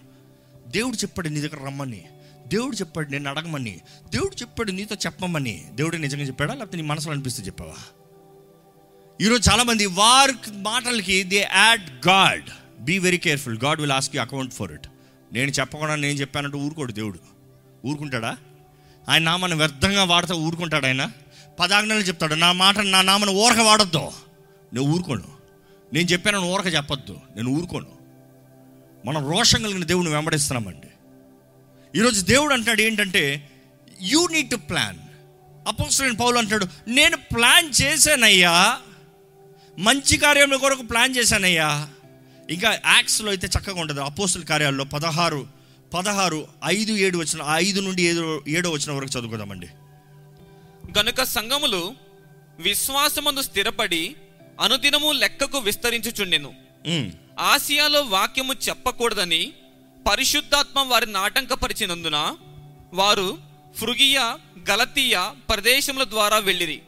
దేవుడు 0.68 0.96
చెప్పాడు 0.96 1.30
నీ 1.30 1.42
దగ్గర 1.42 1.66
రమ్మని. 1.66 2.04
దేవుడు 2.48 2.76
చెప్పాడు 2.76 3.10
నేను 3.10 3.30
అడగమని. 3.30 3.80
దేవుడు 4.14 4.36
చెప్పాడు 4.36 4.72
నీతో 4.72 4.96
చెప్పమని. 4.96 5.66
దేవుడు 5.74 5.98
నిజంగా 5.98 6.24
చెప్పాడా? 6.24 6.54
లేకపోతే 6.54 6.78
నీ 6.78 6.84
మనసులో 6.84 7.14
అనిపిస్తే 7.14 7.44
చెప్పావా? 7.44 7.84
ఈరోజు 9.22 9.52
చాలామంది 9.52 9.86
వారి 9.86 10.34
మాటలకి 10.52 11.24
they 11.24 11.48
add 11.56 12.08
God. 12.08 12.44
Be 12.80 13.00
very 13.00 13.18
careful. 13.18 13.60
God 13.64 13.82
will 13.82 13.92
ask 13.92 14.16
you 14.16 14.22
account 14.22 14.54
for 14.54 14.72
it. 14.72 14.88
నేను 15.34 15.52
చెప్పకుండా 15.52 15.96
నేను 15.96 16.18
చెప్పానంటే 16.18 16.58
ఊరుకోడు 16.58 16.92
దేవుడు. 16.92 17.20
ఊరుకుంటాడా? 17.88 18.38
ఆయన 19.10 19.24
నామాన్ని 19.24 19.58
వ్యర్థంగా 19.58 20.04
వాడితే 20.04 20.34
ఊరుకుంటాడు 20.34 20.86
ఆయన. 20.86 21.12
పదాజ్ఞలు 21.60 22.00
చెప్తాడు 22.00 22.36
నా 22.36 22.52
మాట 22.52 22.80
నా 22.80 23.02
నామను 23.02 23.32
ఊరక 23.32 23.60
వాడొద్దు. 23.60 23.98
నేను 23.98 24.82
ఊరుకోను. 24.82 25.24
నేను 25.94 26.08
చెప్పాను 26.08 26.40
ఊరక 26.40 26.74
చెప్పొద్దు. 26.76 27.20
నేను 27.36 27.50
ఊరుకోను. 27.50 27.98
మనం 29.06 29.32
రోషం 29.32 29.64
కలిగిన 29.64 29.84
దేవుని 29.84 30.10
వెంబడిస్తున్నామండి. 30.10 30.88
ఈరోజు 32.00 32.22
దేవుడు 32.22 32.54
అంటాడు 32.54 32.82
ఏంటంటే 32.82 33.50
యూ 34.02 34.28
నీడ్ 34.28 34.50
టు 34.50 34.56
ప్లాన్ 34.56 34.98
అపోసరైన 35.68 36.12
పౌలు 36.12 36.38
అంటాడు 36.38 36.68
నేను 36.88 37.18
ప్లాన్ 37.18 37.82
చేశానయ్యా. 37.82 38.78
మంచి 39.80 40.18
కార్యముల 40.18 40.56
కొరకు 40.56 40.82
ప్లాన్ 40.82 41.16
చేశానయ్యా. 41.18 41.90
ఇంకా 42.52 42.70
యాక్స్లో 42.86 43.30
అయితే 43.30 43.48
చక్కగా 43.48 43.80
ఉంటుంది. 43.82 44.02
అపోస్తుల 44.02 44.44
కార్యాల్లో 44.44 44.84
పదహారు 44.84 45.42
పదహారు 45.94 46.40
ఐదు 46.66 46.94
ఏడు 47.06 47.18
వచ్చిన 47.18 47.42
ఐదు 47.64 47.80
నుండి 47.80 48.02
ఏడు 48.04 48.44
ఏడో 48.48 48.70
వచ్చిన 48.70 48.92
వరకు 48.92 49.12
చదువుకుందామండి. 49.16 49.70
గనుక 50.98 51.24
సంఘములు 51.24 51.82
విశ్వాసమందు 52.60 53.42
స్థిరపడి 53.42 54.16
అనుదినము 54.62 55.12
లెక్కకు 55.12 55.58
విస్తరించుచుండెను. 55.58 56.52
ఆసియాలో 57.40 58.02
వాక్యము 58.02 58.54
చెప్పకూడదని 58.68 59.42
పరిశుద్ధాత్మ 60.10 60.80
వారిని 60.88 61.18
ఆటంకపరిచినందున 61.18 62.20
వారు 62.94 63.38
ఫ్రుగియా 63.78 64.26
గలతీయ 64.70 65.16
ప్రదేశముల 65.50 66.04
ద్వారా 66.04 66.38
వెళ్ళిరి. 66.38 66.80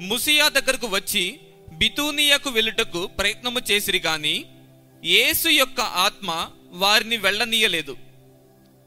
ముసియా 0.00 0.48
దగ్గరకు 0.48 0.86
వచ్చి 0.86 1.24
బితూనియాకు 1.72 2.50
వెళ్ళుటకు 2.50 3.00
ప్రయత్నము 3.18 3.60
చేసిరి 3.70 3.98
గాని 3.98 4.34
యేసు 5.04 5.48
యొక్క 5.48 5.80
ఆత్మ 5.80 6.48
వారిని 6.72 7.16
వెళ్ళనీయలేదు. 7.16 7.96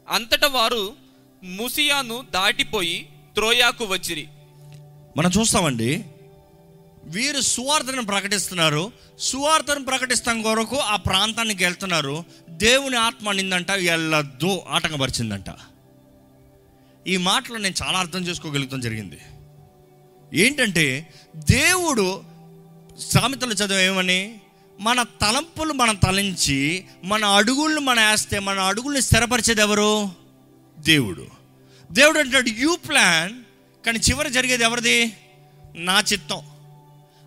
అంతటా 0.08 0.46
వారు 0.46 0.94
ముసియాను 1.42 2.24
దాటిపోయి 2.30 3.08
త్రోయాకు 3.34 3.84
వచ్చిరి. 3.84 4.28
మనం 5.16 5.30
చూస్తామండి 5.40 6.04
వీరు 7.04 7.40
సువార్తను 7.40 8.06
ప్రకటిస్తున్నారు. 8.06 8.92
సువార్తను 9.18 9.84
ప్రకటిస్తాం 9.84 10.42
కొరకు 10.42 10.76
ఆ 10.76 10.96
ప్రాంతానికి 10.96 11.64
వెళ్తున్నారు. 11.64 12.24
దేవుని 12.48 12.96
ఆత్మ 12.96 13.32
నిందంట 13.32 13.70
వెళ్ళద్దు 13.70 14.62
ఆటంకపరిచిందంట. 14.68 15.44
ఈ 17.06 17.16
మాటలో 17.16 17.58
నేను 17.58 17.74
చాలా 17.82 17.98
అర్థం 17.98 18.20
చేసుకోగలుగుతాం 18.20 18.80
జరిగింది. 18.80 19.18
ఏంటంటే 20.34 21.14
దేవుడు 21.36 22.24
సామెతలు 23.00 23.52
చదివేమని 23.52 24.40
మన 24.80 25.02
తలంపులు 25.02 25.72
మనం 25.72 25.94
తలంచి 25.94 26.84
మన 27.04 27.24
అడుగులను 27.24 27.80
మనం 27.80 28.10
వేస్తే 28.10 28.38
మన 28.38 28.58
అడుగుల్ని 28.58 29.02
స్థిరపరిచేది 29.02 29.60
ఎవరు? 29.60 30.10
దేవుడు. 30.78 31.26
దేవుడు 31.92 32.18
అంటాడు 32.18 32.48
యూ 32.48 32.76
ప్లాన్ 32.76 33.42
కానీ 33.86 33.98
చివరి 33.98 34.30
జరిగేది 34.30 34.62
ఎవరిది? 34.64 35.12
నా 35.74 36.00
చిత్తం. 36.12 36.42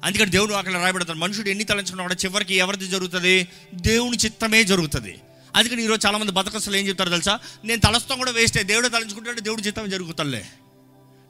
అందుకని 0.04 0.32
దేవుడు 0.32 0.54
అక్కడ 0.54 0.74
రాయబడతాడు 0.74 1.18
మనుషుడు 1.18 1.50
ఎన్ని 1.50 1.64
తలంచుకున్నా 1.64 2.04
కూడా 2.04 2.14
చివరికి 2.14 2.56
ఎవరిది 2.56 2.88
జరుగుతుంది? 2.88 3.48
దేవుని 3.74 4.18
చిత్తమే 4.18 4.64
జరుగుతుంది. 4.64 5.22
అందుకని 5.56 5.84
ఈరోజు 5.84 6.08
చాలామంది 6.08 6.32
బతకస్తులు 6.32 6.76
ఏం 6.76 6.88
చెప్తారు 6.88 7.10
తెలుసా? 7.10 7.40
నేను 7.66 7.82
తలస్తాం 7.82 8.18
కూడా 8.18 8.32
వేస్తే 8.32 8.64
దేవుడు 8.64 8.88
తలంచుకుంటాడు 8.88 9.40
దేవుడి 9.40 9.62
చిత్తమే 9.62 9.88
జరుగుతుందిలే. 9.88 10.46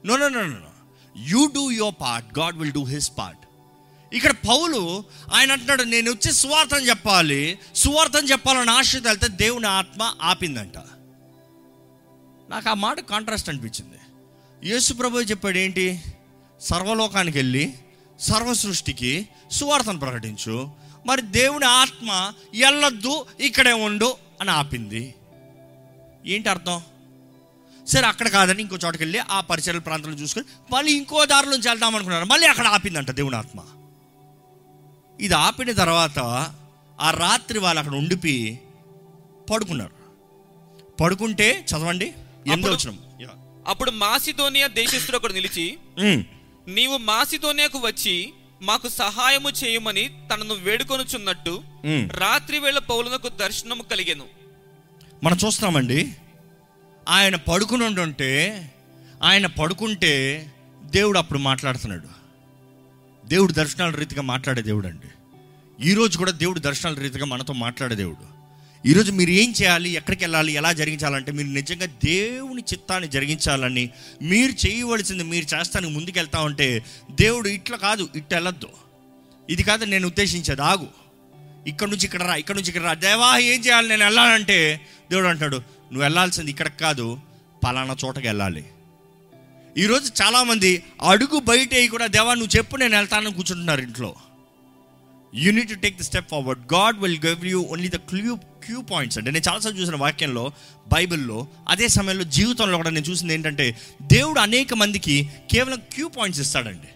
No 0.06 0.16
no 0.16 0.28
no 0.28 0.42
no 0.42 0.56
you 1.16 1.46
do 1.46 1.70
your 1.70 1.94
part 2.00 2.38
God 2.38 2.56
will 2.56 2.72
do 2.72 2.84
his 2.84 3.12
part 3.18 3.40
ఇక్కడ 4.12 4.30
పౌలు 4.30 5.04
ఆయన 5.34 5.52
అంటున్నాడు 5.52 5.82
నేను 5.82 6.10
వచ్చి 6.10 6.32
సువార్థం 6.32 6.78
చెప్పాలి. 6.78 7.58
సువార్థం 7.74 8.24
చెప్పాలని 8.24 8.70
ఆశతో 8.70 9.08
వెళ్తే 9.08 9.28
దేవుని 9.28 9.66
ఆత్మ 9.66 10.14
ఆపిందంట. 10.22 10.78
నాకు 12.50 12.68
ఆ 12.68 12.74
మాట 12.74 13.00
కాంట్రాస్ట్ 13.00 13.48
అనిపించింది. 13.48 13.98
యేసు 14.68 14.92
ప్రభు 14.92 15.20
చెప్పాడు 15.20 15.58
ఏంటి? 15.58 16.02
సర్వలోకానికి 16.60 17.38
వెళ్ళి 17.38 17.74
సర్వ 18.20 18.52
సృష్టికి 18.52 19.28
సువార్తను 19.50 19.98
ప్రకటించు. 19.98 20.70
మరి 21.06 21.22
దేవుని 21.22 21.64
ఆత్మ 21.64 22.32
ఎల్లొద్దు 22.54 23.26
ఇక్కడే 23.40 23.72
ఉండు 23.72 24.16
అని 24.40 24.50
ఆపింది. 24.50 25.14
ఏంటి 26.26 26.48
అర్థం? 26.48 26.82
సరే 27.86 28.06
అక్కడ 28.06 28.28
కాదని 28.28 28.60
ఇంకో 28.60 28.76
చోటుకి 28.76 29.02
వెళ్ళి 29.02 29.18
ఆ 29.18 29.40
పరిసర 29.40 29.78
ప్రాంతంలో 29.78 30.16
చూసుకొని 30.16 30.74
మళ్ళీ 30.74 30.92
ఇంకో 30.92 31.26
దారిలోంచి 31.26 31.68
వెళ్దాం 31.68 31.94
అనుకున్నారు 31.94 32.24
మళ్ళీ 32.24 32.46
అక్కడ 32.46 32.66
ఆపిందంట 32.66 33.10
దేవుని 33.10 33.36
ఆత్మ. 33.36 33.60
ఇది 35.20 35.34
ఆపిన 35.34 35.72
తర్వాత 35.72 36.18
ఆ 37.00 37.10
రాత్రి 37.10 37.58
వాళ్ళు 37.58 37.78
అక్కడ 37.78 37.94
ఉండిపి 37.94 38.60
పడుకున్నారు. 39.50 39.90
పడుకుంటే 41.00 41.64
చదవండి 41.70 42.06
ఎనిమిదో 42.46 42.72
అప్పుడు- 42.72 42.92
వచ్చిన 42.92 43.28
అప్పుడు 43.66 43.90
మాసిదోనియా 43.90 44.66
దేశస్థుడు 44.66 45.16
ఒకడు 45.16 45.32
నిలిచి 45.32 45.78
నీవు 46.68 46.96
మాసిదోనియాకు 46.96 47.78
వచ్చి 47.78 48.32
మాకు 48.62 48.88
సహాయము 48.88 49.48
చేయమని 49.48 50.10
తనను 50.32 50.54
వేడుకొనుచున్నట్టు. 50.54 51.62
రాత్రి 52.10 52.58
వేళ 52.58 52.78
పౌలునకు 52.78 53.28
దర్శనము 53.28 53.82
కలిగెను. 53.82 54.24
మనం 55.24 55.36
చూస్తున్నామండి 55.46 56.14
ఆయన 57.08 57.36
పడుకుని 57.36 57.84
ఆయన 59.22 59.46
పడుకుంటే 59.46 60.46
దేవుడు 60.82 61.18
అప్పుడు 61.18 61.38
మాట్లాడుతున్నాడు. 61.38 62.19
దేవుడు 63.30 63.52
దర్శనాల 63.52 63.90
రీతిగా 63.90 64.22
మాట్లాడే 64.22 64.62
దేవుడు 64.62 64.86
అండి 64.86 65.10
ఈరోజు 65.88 66.18
కూడా 66.18 66.32
దేవుడు 66.32 66.60
దర్శనాల 66.60 66.94
రీతిగా 66.98 67.24
మనతో 67.24 67.52
మాట్లాడే 67.52 67.94
దేవుడు. 67.94 68.24
ఈరోజు 68.88 69.12
మీరు 69.12 69.30
ఏం 69.30 69.54
చేయాలి 69.62 69.90
ఎక్కడికి 69.90 70.24
వెళ్ళాలి 70.24 70.52
ఎలా 70.52 70.72
జరిగించాలంటే 70.72 71.32
మీరు 71.32 71.48
నిజంగా 71.48 71.86
దేవుని 71.86 72.62
చిత్తాన్ని 72.62 73.08
జరిగించాలని 73.10 73.90
మీరు 74.22 74.66
చేయవలసింది 74.66 75.24
మీరు 75.24 75.46
చేస్తానికి 75.54 75.92
ముందుకెళ్తా 75.92 76.40
ఉంటే 76.40 76.84
దేవుడు 77.10 77.48
ఇట్లా 77.48 77.76
కాదు 77.76 78.08
ఇట్లా 78.16 78.36
వెళ్ళొద్దు. 78.36 78.68
ఇది 79.50 79.62
కాదు 79.62 79.84
నేను 79.84 80.06
ఉద్దేశించేది 80.06 80.62
ఆగు. 80.62 80.88
ఇక్కడ 81.66 81.88
నుంచి 81.88 82.04
ఇక్కడ 82.04 82.22
రా 82.22 82.34
ఇక్కడ 82.34 82.56
నుంచి 82.56 82.68
ఇక్కడ 82.68 82.82
రా. 82.82 82.94
దేవా 82.94 83.38
ఏం 83.38 83.60
చేయాలి 83.60 83.88
నేను 83.88 84.04
వెళ్ళాలంటే 84.04 84.80
దేవుడు 85.10 85.26
అంటాడు 85.26 85.56
నువ్వు 85.56 86.00
వెళ్ళాల్సింది 86.00 86.50
ఇక్కడికి 86.50 86.78
కాదు 86.78 87.18
పలానా 87.64 87.96
చోటకి 88.04 88.26
వెళ్ళాలి. 88.26 88.64
ఈరోజు 89.78 90.12
చాలామంది 90.22 90.82
అడుగు 91.08 91.40
బయట 91.40 91.90
కూడా 91.90 92.06
దేవా 92.06 92.34
నువ్వు 92.34 92.56
చెప్పు 92.56 92.76
నేను 92.76 92.96
వెళ్తానని 92.96 93.34
కూర్చుంటున్నారు 93.34 93.80
ఇంట్లో. 93.80 94.14
You need 95.34 95.68
to 95.68 95.74
take 95.74 95.98
the 95.98 96.02
step 96.02 96.30
forward 96.30 96.74
God 96.74 96.98
will 96.98 97.18
give 97.26 97.46
you 97.46 97.62
only 97.62 97.88
the 97.88 97.96
clue 97.96 98.36
cue 98.36 98.82
points 98.82 99.18
అంటే 99.18 99.30
నేను 99.30 99.48
చాలాసార్లు 99.48 99.80
చూసిన 99.80 99.96
వాక్యంలో 99.96 100.52
బైబిల్లో 100.92 101.46
అదే 101.68 101.88
సమయంలో 101.88 102.24
జీవితంలో 102.24 102.76
కూడా 102.76 102.90
నేను 102.90 103.06
చూసింది 103.06 103.34
ఏంటంటే 103.34 103.78
దేవుడు 104.02 104.40
అనేక 104.40 104.74
మందికి 104.74 105.30
కేవలం 105.50 105.78
క్యూ 105.92 106.08
పాయింట్స్ 106.08 106.40
ఇస్తాడండి. 106.40 106.88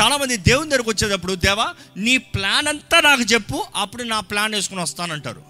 చాలామంది 0.00 0.36
దేవుని 0.36 0.70
దగ్గరకు 0.70 0.90
వచ్చేటప్పుడు 0.90 1.34
దేవా 1.34 1.74
నీ 1.96 2.18
ప్లాన్ 2.18 2.66
అంతా 2.66 3.00
నాకు 3.00 3.22
చెప్పు 3.22 3.64
అప్పుడు 3.76 4.02
నా 4.02 4.20
ప్లాన్ 4.20 4.54
వేసుకుని 4.54 4.80
వస్తానంటారు. 4.80 5.42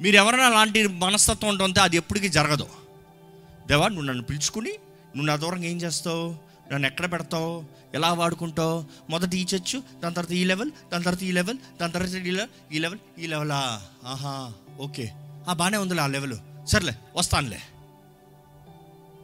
మీరు 0.00 0.16
ఎవరైనా 0.16 0.46
అలాంటి 0.46 0.86
మనస్తత్వం 0.86 1.50
ఉంటుంటే 1.50 1.80
అది 1.80 1.96
ఎప్పటికీ 1.96 2.28
జరగదు. 2.28 2.66
దేవా 3.66 3.88
నువ్వు 3.88 4.04
నన్ను 4.04 4.22
పిలుచుకుని 4.22 4.72
నువ్వు 5.14 5.26
నా 5.26 5.36
దూరంగా 5.36 5.64
ఏం 5.64 5.76
చేస్తావు? 5.76 6.36
నన్ను 6.72 6.86
ఎక్కడ 6.86 7.12
పెడతావు? 7.12 7.64
ఎలా 7.94 8.12
వాడుకుంటావు? 8.12 8.84
మొదట 9.10 9.34
ఈ 9.34 9.44
చచ్చు 9.44 9.82
దాని 10.02 10.14
తర్వాత 10.14 10.32
ఈ 10.32 10.44
లెవెల్ 10.44 10.70
దాని 10.92 11.04
తర్వాత 11.04 11.22
ఈ 11.22 11.32
లెవెల్ 11.32 11.58
దాని 11.80 11.92
తర్వాత 11.92 12.10
ఈ 12.10 12.30
లెవెల్ 12.30 12.48
ఈ 12.74 12.78
లెవెల్ 12.78 13.00
ఈ 13.18 13.26
లెవెలా. 13.26 13.82
ఆహా 14.04 14.52
ఓకే. 14.80 15.12
ఆ 15.48 15.52
బాగానే 15.52 15.76
ఉందిలే 15.76 16.00
ఆ 16.00 16.06
లెవెల్. 16.06 16.34
సర్లే 16.66 16.92
వస్తానులే. 17.16 17.60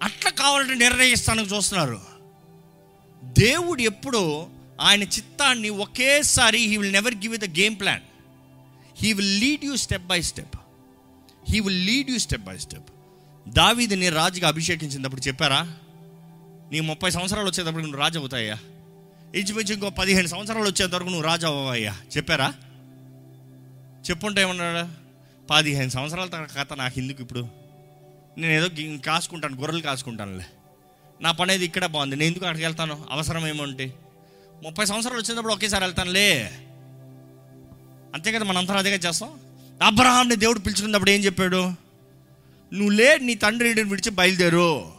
అట్లా 0.03 0.31
కావాలంటే 0.31 0.75
నిర్ణయిస్తానని 0.75 1.47
చూస్తున్నారు. 1.47 2.01
దేవుడు 3.25 3.83
ఎప్పుడో 3.83 4.47
ఆయన 4.81 5.03
చిత్తాన్ని 5.03 5.69
ఒకేసారి 5.69 6.59
he 6.59 6.77
will 6.77 6.93
never 6.93 7.15
give 7.15 7.39
the 7.39 7.45
game 7.45 7.81
plan 7.81 8.03
he 8.97 9.13
will 9.13 9.41
lead 9.41 9.65
you 9.65 9.77
step 9.77 10.07
by 10.07 10.23
step 10.23 10.57
he 11.49 11.61
will 11.61 11.87
lead 11.87 12.11
you 12.11 12.19
step 12.19 12.43
by 12.43 12.59
step 12.59 12.91
దావీదిని 13.51 14.09
రాజుగా 14.09 14.49
అభిషేకించినప్పుడు 14.49 15.29
చెప్పారా? 15.29 15.73
నీ 16.73 16.81
ముప్పై 16.81 17.11
సంవత్సరాలు 17.11 17.47
వచ్చేటప్పుడు 17.47 17.83
నువ్వు 17.83 17.99
రాజు 17.99 18.19
అవుతాయ్యా 18.19 18.59
ఇంచుమించు 19.35 19.75
ఇంకో 19.75 19.91
పదిహేను 19.91 20.27
సంవత్సరాలు 20.27 20.65
వచ్చేంత 20.65 20.95
వరకు 20.95 21.09
నువ్వు 21.09 21.23
రాజు 21.23 21.47
అవ్వయ్యా 21.47 21.97
చెప్పారా? 22.17 22.55
చెప్పుంటే 24.11 24.41
ఏమన్నాడు? 24.41 24.89
పదిహేను 25.51 25.91
సంవత్సరాల 25.91 26.29
తర్వాత 26.29 26.57
కథ 26.57 26.73
నాకు 26.73 26.99
ఎందుకు 26.99 27.23
ఇప్పుడు? 27.23 27.49
నేను 28.39 28.53
ఏదో 28.53 28.99
కాసుకుంటాను 29.07 29.57
గొర్రెలు 29.57 29.83
కాసుకుంటానులే. 29.83 30.45
నా 31.21 31.33
పని 31.33 31.51
అనేది 31.51 31.65
ఇక్కడే 31.65 31.87
బాగుంది. 31.87 32.17
నేను 32.17 32.27
ఎందుకు 32.27 32.45
అక్కడికి 32.45 32.65
వెళ్తాను? 32.65 33.05
అవసరం 33.11 33.47
ఏమంటే 33.47 33.95
ముప్పై 34.63 34.85
సంవత్సరాలు 34.85 35.21
వచ్చేటప్పుడు 35.21 35.53
ఒకేసారి 35.53 35.85
వెళ్తానులే. 35.85 36.51
అంతే 38.15 38.33
కదా 38.33 38.45
మనంతా 38.45 38.75
అదేగా 38.75 38.97
చేస్తాం? 38.97 39.31
అబ్రహాంని 39.83 40.37
దేవుడు 40.37 40.59
పిలుచుకున్నప్పుడు 40.59 41.11
ఏం 41.11 41.21
చెప్పాడు? 41.21 41.90
నువ్వు 42.73 42.91
లే 42.91 43.19
నీ 43.19 43.35
తండ్రి 43.35 43.83
విడిచి 43.83 44.11
బయలుదేరు. 44.11 44.93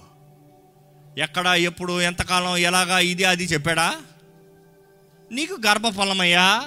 ఎక్కడ 1.17 1.47
ఎప్పుడు 1.47 2.01
ఎంతకాలం 2.01 2.57
ఎలాగా 2.57 2.99
ఇది 2.99 3.23
అది 3.23 3.43
చెప్పాడా? 3.43 3.95
నీకు 5.31 5.57
గర్భఫలమయ్యా? 5.67 6.65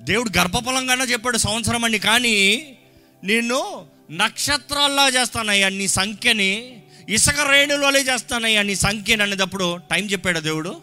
దేవుడు 0.00 0.38
గర్భఫలంగానే 0.38 1.04
చెప్పాడు 1.04 1.38
సంవత్సరం 1.38 1.84
అని 1.84 1.98
కానీ 1.98 2.76
నిన్ను 3.24 3.86
నక్షత్రాల్లా 4.10 5.08
చేస్తానయ్యా 5.08 5.68
నీ 5.68 5.88
సంఖ్యని 5.88 6.82
ఇసుక 7.08 7.40
రేణులోనే 7.40 7.98
చేస్తానయ్యా 7.98 8.62
నీ 8.62 8.74
సంఖ్యని 8.74 9.22
అనేటప్పుడు 9.22 9.76
టైం 9.76 10.06
చెప్పాడు 10.06 10.40
దేవుడు? 10.40 10.80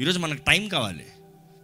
ఈరోజు 0.00 0.18
మనకు 0.18 0.42
టైం 0.42 0.68
కావాలి. 0.68 1.06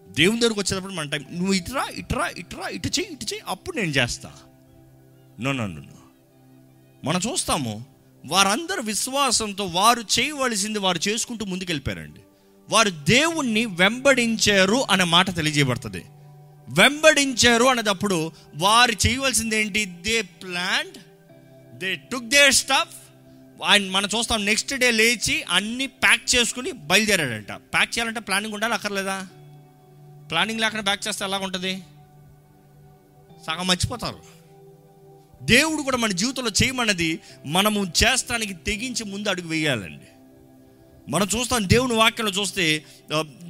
దేవుని 0.09 0.41
దగ్గరకు 0.41 0.61
వచ్చేటప్పుడు 0.61 0.93
మన 0.93 1.09
టైం. 1.09 1.27
నువ్వు 1.31 1.53
ఇటురా 1.53 1.87
ఇటురా 1.95 2.29
ఇటురా 2.39 2.69
ఇటు 2.69 2.89
చేయి 2.89 3.09
ఇటు 3.13 3.25
చేయి 3.25 3.43
అప్పుడు 3.49 3.77
నేను 3.77 3.91
చేస్తా. 3.91 4.33
No 5.41 5.53
no 5.53 5.67
no 5.67 5.81
no. 5.81 5.94
మనం 7.05 7.21
చూస్తాము 7.33 7.85
వారందరు 8.27 8.81
విశ్వాసంతో 8.81 9.65
వారు 9.65 10.01
చేయవలసింది 10.01 10.79
వారు 10.79 11.09
చేసుకుంటూ 11.09 11.45
ముందుకెళ్ళిపోయారండి. 11.45 12.21
వారు 12.71 12.91
దేవుణ్ణి 12.91 13.67
వెంబడించారు 13.67 14.87
అనే 14.91 15.05
మాట 15.05 15.37
తెలియజేయబడుతుంది. 15.37 16.05
వెంబడించారు 16.69 17.65
అనేటప్పుడు 17.65 18.33
వారు 18.57 18.93
చేయవలసింది 19.07 19.61
ఏంటి? 19.61 19.85
They 19.85 20.23
plant 20.23 20.99
they 21.77 21.95
took 21.95 22.25
they 22.25 22.51
stuff 22.51 22.97
ఆయన 23.65 23.91
మనం 23.91 24.09
చూస్తాం 24.19 24.45
నెక్స్ట్ 24.45 24.75
డే 24.75 24.91
లేచి 24.91 25.43
అన్ని 25.43 25.87
ప్యాక్ 25.87 26.35
చేసుకుని 26.35 26.73
బయలుదేరాడంట. 26.73 27.53
ప్యాక్ 27.53 27.99
చేయాలంటే 27.99 28.21
ప్లానింగ్ 28.21 28.55
ఉండాలి 28.55 28.75
అక్కర్లేదా? 28.75 29.27
ప్లానింగ్ 30.31 30.61
లేకుండా 30.61 30.83
ప్యాక్ 30.83 31.09
చేస్తే 31.09 31.25
ఎలా 31.25 31.39
ఉంటుంది 31.39 31.83
సగం 33.47 33.67
మర్చిపోతారు. 33.67 34.34
దేవుడు 35.45 35.83
కూడా 35.83 35.97
మన 35.97 36.13
జీవితంలో 36.13 36.51
చేయమన్నది 36.63 37.21
మనము 37.47 37.85
చేస్తానికి 37.85 38.55
తెగించి 38.55 39.05
ముందు 39.05 39.29
అడుగు 39.29 39.49
వేయాలండి. 39.49 40.05
మనం 41.09 41.29
చూస్తాం 41.37 41.69
దేవుని 41.69 41.95
వాక్యంలో 41.95 42.33
చూస్తే 42.33 42.85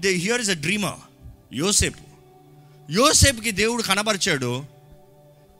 హియర్ 0.06 0.40
ఇస్ 0.40 0.50
అ 0.50 0.52
డ్రీమా 0.52 0.98
యోసేపు 1.52 2.14
యోసేపుకి 2.92 3.50
దేవుడు 3.50 3.82
కనబరిచాడు. 3.82 4.64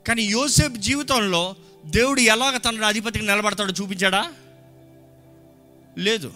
కానీ 0.09 0.22
యోసేపు 0.22 0.76
జీవితంలో 0.76 1.57
దేవుడు 1.87 2.20
ఎలాగ 2.20 2.57
తన 2.57 2.85
అధిపతికి 2.85 3.24
నిలబడతాడో 3.24 3.72
చూపించాడా? 3.82 4.32
లేదు. 5.99 6.32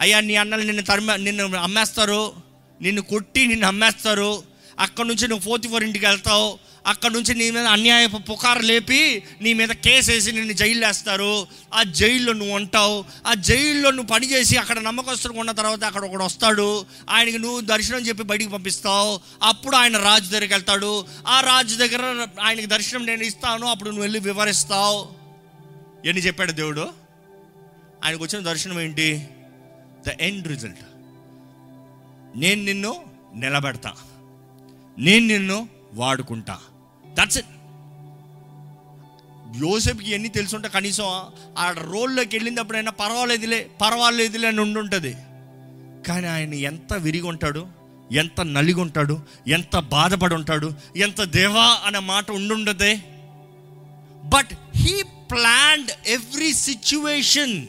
అయ్యా 0.00 0.20
నీ 0.20 0.34
అన్నలు 0.34 0.62
నిన్ను 0.62 0.82
తరిమ 0.82 1.16
నిన్ను 1.16 1.56
అమ్మేస్తారు. 1.56 2.32
నిన్ను 2.80 3.02
కొట్టి 3.02 3.46
నిన్ను 3.46 3.66
అమ్మేస్తారు. 3.66 4.42
అక్కడ 4.78 5.06
నుంచి 5.06 5.28
నువ్వు 5.28 5.44
ఫోర్త్ 5.44 5.68
ఫోర్ 5.68 5.84
ఇంటికి 5.84 6.06
వెళ్తావు. 6.06 6.58
అక్కడ 6.88 7.10
నుంచి 7.10 7.34
నీ 7.34 7.50
మీద 7.50 7.66
అన్యాయపు 7.66 8.16
పుకారు 8.16 8.58
లేపి 8.58 9.22
నీ 9.40 9.52
మీద 9.52 9.68
కేసు 9.68 10.10
వేసి 10.10 10.32
నిన్ను 10.32 10.52
జైలు 10.52 10.86
వేస్తారు 10.86 11.46
ఆ 11.74 11.82
జైల్లో 11.82 12.32
నువ్వు 12.32 12.56
ఉంటావు. 12.56 13.04
ఆ 13.26 13.34
జైల్లో 13.34 13.90
నువ్వు 13.90 14.06
పనిచేసి 14.06 14.56
అక్కడ 14.56 14.78
నమ్మకస్తులు 14.78 15.32
ఉన్న 15.32 15.50
తర్వాత 15.50 15.84
అక్కడ 15.84 16.04
ఒకడు 16.04 16.24
వస్తాడు. 16.24 16.86
ఆయనకి 17.10 17.38
నువ్వు 17.38 17.60
దర్శనం 17.60 17.98
చెప్పి 17.98 18.22
బయటికి 18.22 18.50
పంపిస్తావు. 18.50 19.20
అప్పుడు 19.42 19.76
ఆయన 19.76 19.96
రాజు 19.98 20.30
దగ్గరికి 20.30 20.54
వెళ్తాడు. 20.54 21.06
ఆ 21.26 21.40
రాజు 21.40 21.76
దగ్గర 21.76 22.26
ఆయనకి 22.42 22.66
దర్శనం 22.66 23.06
నేను 23.06 23.22
ఇస్తాను. 23.22 23.66
అప్పుడు 23.66 23.88
నువ్వు 23.88 24.02
వెళ్ళి 24.02 24.20
వివరిస్తావు. 24.20 25.08
ఎన్ని 26.08 26.22
చెప్పాడు 26.22 26.52
దేవుడు? 26.52 26.88
ఆయనకు 28.04 28.22
వచ్చిన 28.22 28.42
దర్శనం 28.42 28.80
ఏంటి? 28.80 29.28
ద 30.06 30.10
ఎండ్ 30.20 30.48
రిజల్ట్ 30.48 30.78
నేను 32.36 32.62
నిన్ను 32.62 33.04
నిలబెడతా. 33.34 33.92
నేను 34.98 35.26
నిన్ను 35.26 35.68
వాడుకుంటా. 35.94 36.58
దట్స్ 37.18 37.38
ఇట్ 37.38 37.46
యోసెఫ్కి 39.62 40.10
ఎన్ని 40.10 40.28
తెలుసుంటే 40.28 40.68
కనీసం 40.68 41.04
ఆ 41.58 41.70
రోల్లోకి 41.70 42.36
వెళ్ళినప్పుడైనా 42.36 42.90
పర్వాలేదులే 42.90 43.70
పర్వాలేదులే 43.80 44.48
అని 44.48 44.60
ఉండుంటుంది. 44.60 45.16
కానీ 46.08 46.26
ఆయన 46.26 46.54
ఎంత 46.54 46.92
విరిగి 46.94 47.26
ఉంటాడు 47.26 47.66
ఎంత 48.12 48.40
నలిగి 48.40 48.80
ఉంటాడు 48.80 49.22
ఎంత 49.46 49.78
బాధపడి 49.78 50.34
ఉంటాడు 50.34 50.72
ఎంత 50.96 51.20
దేవా 51.22 51.80
అనే 51.84 51.98
మాట 51.98 52.30
ఉండుండదే. 52.30 52.92
But 54.24 54.52
he 54.76 55.02
planned 55.02 55.90
every 56.06 56.52
situation 56.52 57.66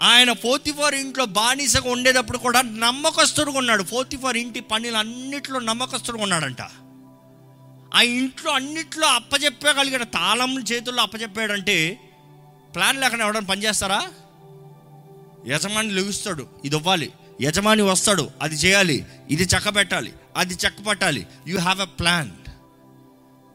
ఆయన 0.00 0.32
ఫోర్తిఫోర్ 0.32 0.94
ఇంట్లో 0.94 1.24
బానిసగా 1.24 1.90
ఉండేటప్పుడు 1.90 2.38
కూడా 2.38 2.62
నమ్మకస్తుడుగా 2.62 3.58
ఉన్నాడు. 3.58 3.82
ఫోర్తిఫోర్ 3.82 4.36
ఇంటి 4.36 4.60
పనులు 4.60 4.96
అన్నిట్లో 4.96 5.58
నమ్మకస్తుడుగా 5.58 6.22
ఉన్నాడంట. 6.22 6.62
ఆ 7.94 8.02
ఇంట్లో 8.02 8.52
అన్నిట్లో 8.52 9.06
అప్పచెప్పగలిగిన 9.06 10.02
తాళం 10.02 10.62
చేతుల్లో 10.62 11.02
అప్పచెప్పాడంటే 11.02 12.00
ప్లాన్ 12.74 13.00
లేకుండా 13.00 13.24
ఎవడన్నా 13.24 13.48
పనిచేస్తారా 13.48 14.08
యజమాని 15.46 15.90
లెగుస్తాడు. 15.90 16.48
ఇది 16.64 16.76
ఇవ్వాలి. 16.76 17.12
యజమాని 17.42 17.82
వస్తాడు. 17.82 18.30
అది 18.42 18.54
చేయాలి. 18.54 19.06
ఇది 19.30 19.42
చెక్క 19.42 19.76
పెట్టాలి 19.76 20.12
అది 20.36 20.54
చెక్క 20.54 20.82
పట్టాలి 20.82 21.26
యూ 21.48 21.58
హ్యావ్ 21.58 21.80
ఎ 21.80 21.84
ప్లాన్ 21.84 22.30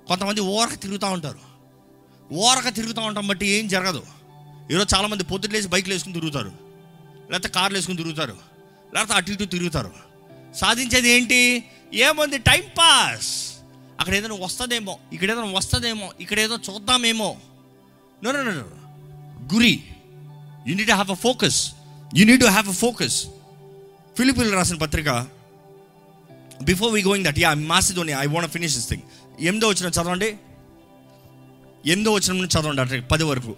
కొంతమంది 0.08 0.42
ఓరక 0.42 0.74
తిరుగుతూ 0.74 1.08
ఉంటారు. 1.08 1.40
ఓరక 2.34 2.70
తిరుగుతూ 2.70 3.02
ఉంటాం 3.02 3.28
బట్టి 3.28 3.48
ఏం 3.48 3.68
జరగదు. 3.68 4.06
ఈరోజు 4.72 4.96
చాలామంది 4.96 5.24
పొద్దులేసి 5.24 5.68
బైక్లు 5.68 5.94
వేసుకుని 5.94 6.14
తిరుగుతారు. 6.14 6.52
లేకపోతే 7.32 7.50
కార్లు 7.50 7.78
వేసుకుని 7.78 7.98
తిరుగుతారు. 7.98 8.38
లేకపోతే 8.96 9.14
అటు 9.14 9.32
ఇటు 9.32 9.44
తిరుగుతారు. 9.44 9.92
సాధించేది 10.56 11.10
ఏంటి? 11.10 11.64
ఏముంది? 11.94 12.38
Time 12.38 12.64
pass. 12.78 13.55
అక్కడ 14.00 14.16
ఏదైనా 14.16 14.36
వస్తుందేమో 14.36 15.00
ఇక్కడ 15.14 15.32
ఏదైనా 15.32 15.52
వస్తుందేమో 15.52 16.12
ఇక్కడ 16.20 16.40
ఏదో 16.40 16.58
చూద్దామేమో 16.70 17.38
నో 18.24 18.32
నో 18.32 18.44
నో 18.44 18.52
గురి. 19.54 19.84
You 20.68 20.76
need 20.76 20.92
have 20.92 21.12
a 21.12 21.14
focus 21.14 21.72
you 22.16 22.26
need 22.26 22.42
to 22.42 22.46
have 22.46 22.70
a 22.70 22.72
focus 22.72 23.26
ఫిలిపిల్ 24.18 24.54
రాసిన 24.54 24.78
పత్రిక 24.78 25.28
before 26.62 26.94
we 26.94 27.04
going 27.04 27.26
that 27.26 27.40
yeah 27.40 27.54
మాసిదోని 27.54 28.12
I 28.12 28.26
want 28.26 28.52
finish 28.52 28.76
this 28.76 28.90
thing 28.90 29.02
ఎనిమిదో 29.40 29.68
వచ్చిన 29.68 29.90
చదవండి. 29.90 30.38
ఎనిమిదో 31.86 32.14
వచ్చిన 32.14 32.46
చదవండి 32.46 32.82
అట్లా 32.82 33.02
పది 33.02 33.24
వరకు. 33.24 33.56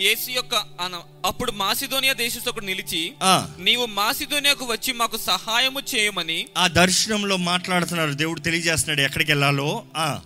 యేసు 0.00 0.30
యొక్క 0.30 0.54
అన- 0.54 1.26
అప్పుడు 1.26 1.52
మాసిదోనియా 1.52 2.12
దేశస్థుడు 2.12 2.60
నిలిచి 2.60 3.12
నీవు 3.58 3.86
మాసిదోనియాకు 3.86 4.64
వచ్చి 4.64 4.92
మాకు 4.92 5.16
సహాయము 5.16 5.80
చేయమని 5.94 6.46
ఆ 6.58 6.66
దర్శనంలో 6.66 7.36
మాట్లాడుతున్నారు 7.36 8.12
దేవుడు 8.12 8.40
తెలియజేస్తున్నాడు 8.40 9.00
ఎక్కడికి 9.00 9.30
వెళ్ళాలో. 9.30 9.84
ఆ, 9.96 10.20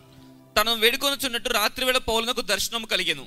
తను 0.61 0.75
వేడుకొనుచున్నట్టు 0.75 1.49
రాత్రి 1.49 1.87
వేళ 1.87 1.99
పౌలునకు 1.99 2.41
దర్శనం 2.41 2.85
కలిగెను. 2.85 3.27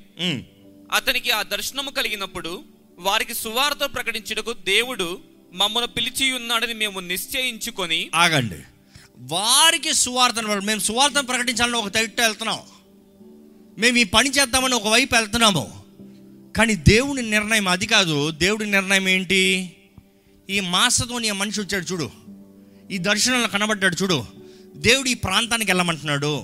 అతనికి 0.92 1.32
ఆ 1.32 1.42
దర్శనము 1.42 1.90
కలిగినప్పుడు 1.90 2.64
వారికి 3.00 3.34
సువార్త 3.34 3.96
ప్రకటించుటకు 3.96 4.54
దేవుడు 4.54 5.22
మమ్మల్ని 5.54 5.88
పిలిచి 5.88 6.32
ఉన్నాడని 6.32 6.74
మేము 6.74 7.00
నిశ్చయించుకొని 7.00 8.10
ఆగండి. 8.16 8.56
వారికి 9.18 9.94
సువార్తను 9.94 10.48
వాళ్ళు- 10.48 10.68
మేము 10.68 10.80
సువార్తను 10.80 11.28
ప్రకటించాలని 11.28 11.78
ఒక 11.78 11.88
తట్టు 11.88 12.22
వెళ్తున్నాం. 12.22 12.60
మేము 13.78 13.98
ఈ 13.98 14.04
పని 14.04 14.30
చేద్దామని 14.30 14.76
ఒక 14.76 14.88
వైపు 14.88 15.16
వెళ్తున్నాము. 15.16 15.83
కానీ 16.58 16.76
దేవుని 16.76 17.22
నిర్ణయం 17.22 17.68
అది 17.68 17.86
కాదు. 17.86 18.32
దేవుడి 18.32 18.72
నిర్ణయం 18.72 19.10
ఏంటి? 19.10 19.74
ఈ 20.50 20.60
మాసతోని 20.60 21.30
ఆ 21.30 21.34
మనిషి 21.34 21.62
వచ్చాడు 21.62 21.84
చూడు. 21.84 22.12
ఈ 22.92 22.98
దర్శనంలో 22.98 23.48
కనబడ్డాడు 23.48 23.96
చూడు. 24.04 24.26
దేవుడు 24.76 25.10
ఈ 25.10 25.14
ప్రాంతానికి 25.14 25.72
వెళ్ళమంటున్నాడు. 25.72 26.44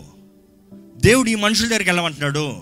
దేవుడు 0.97 1.30
ఈ 1.30 1.36
మనుషుల 1.36 1.68
దగ్గరికి 1.68 1.89
వెళ్ళమంటున్నాడు. 1.89 2.62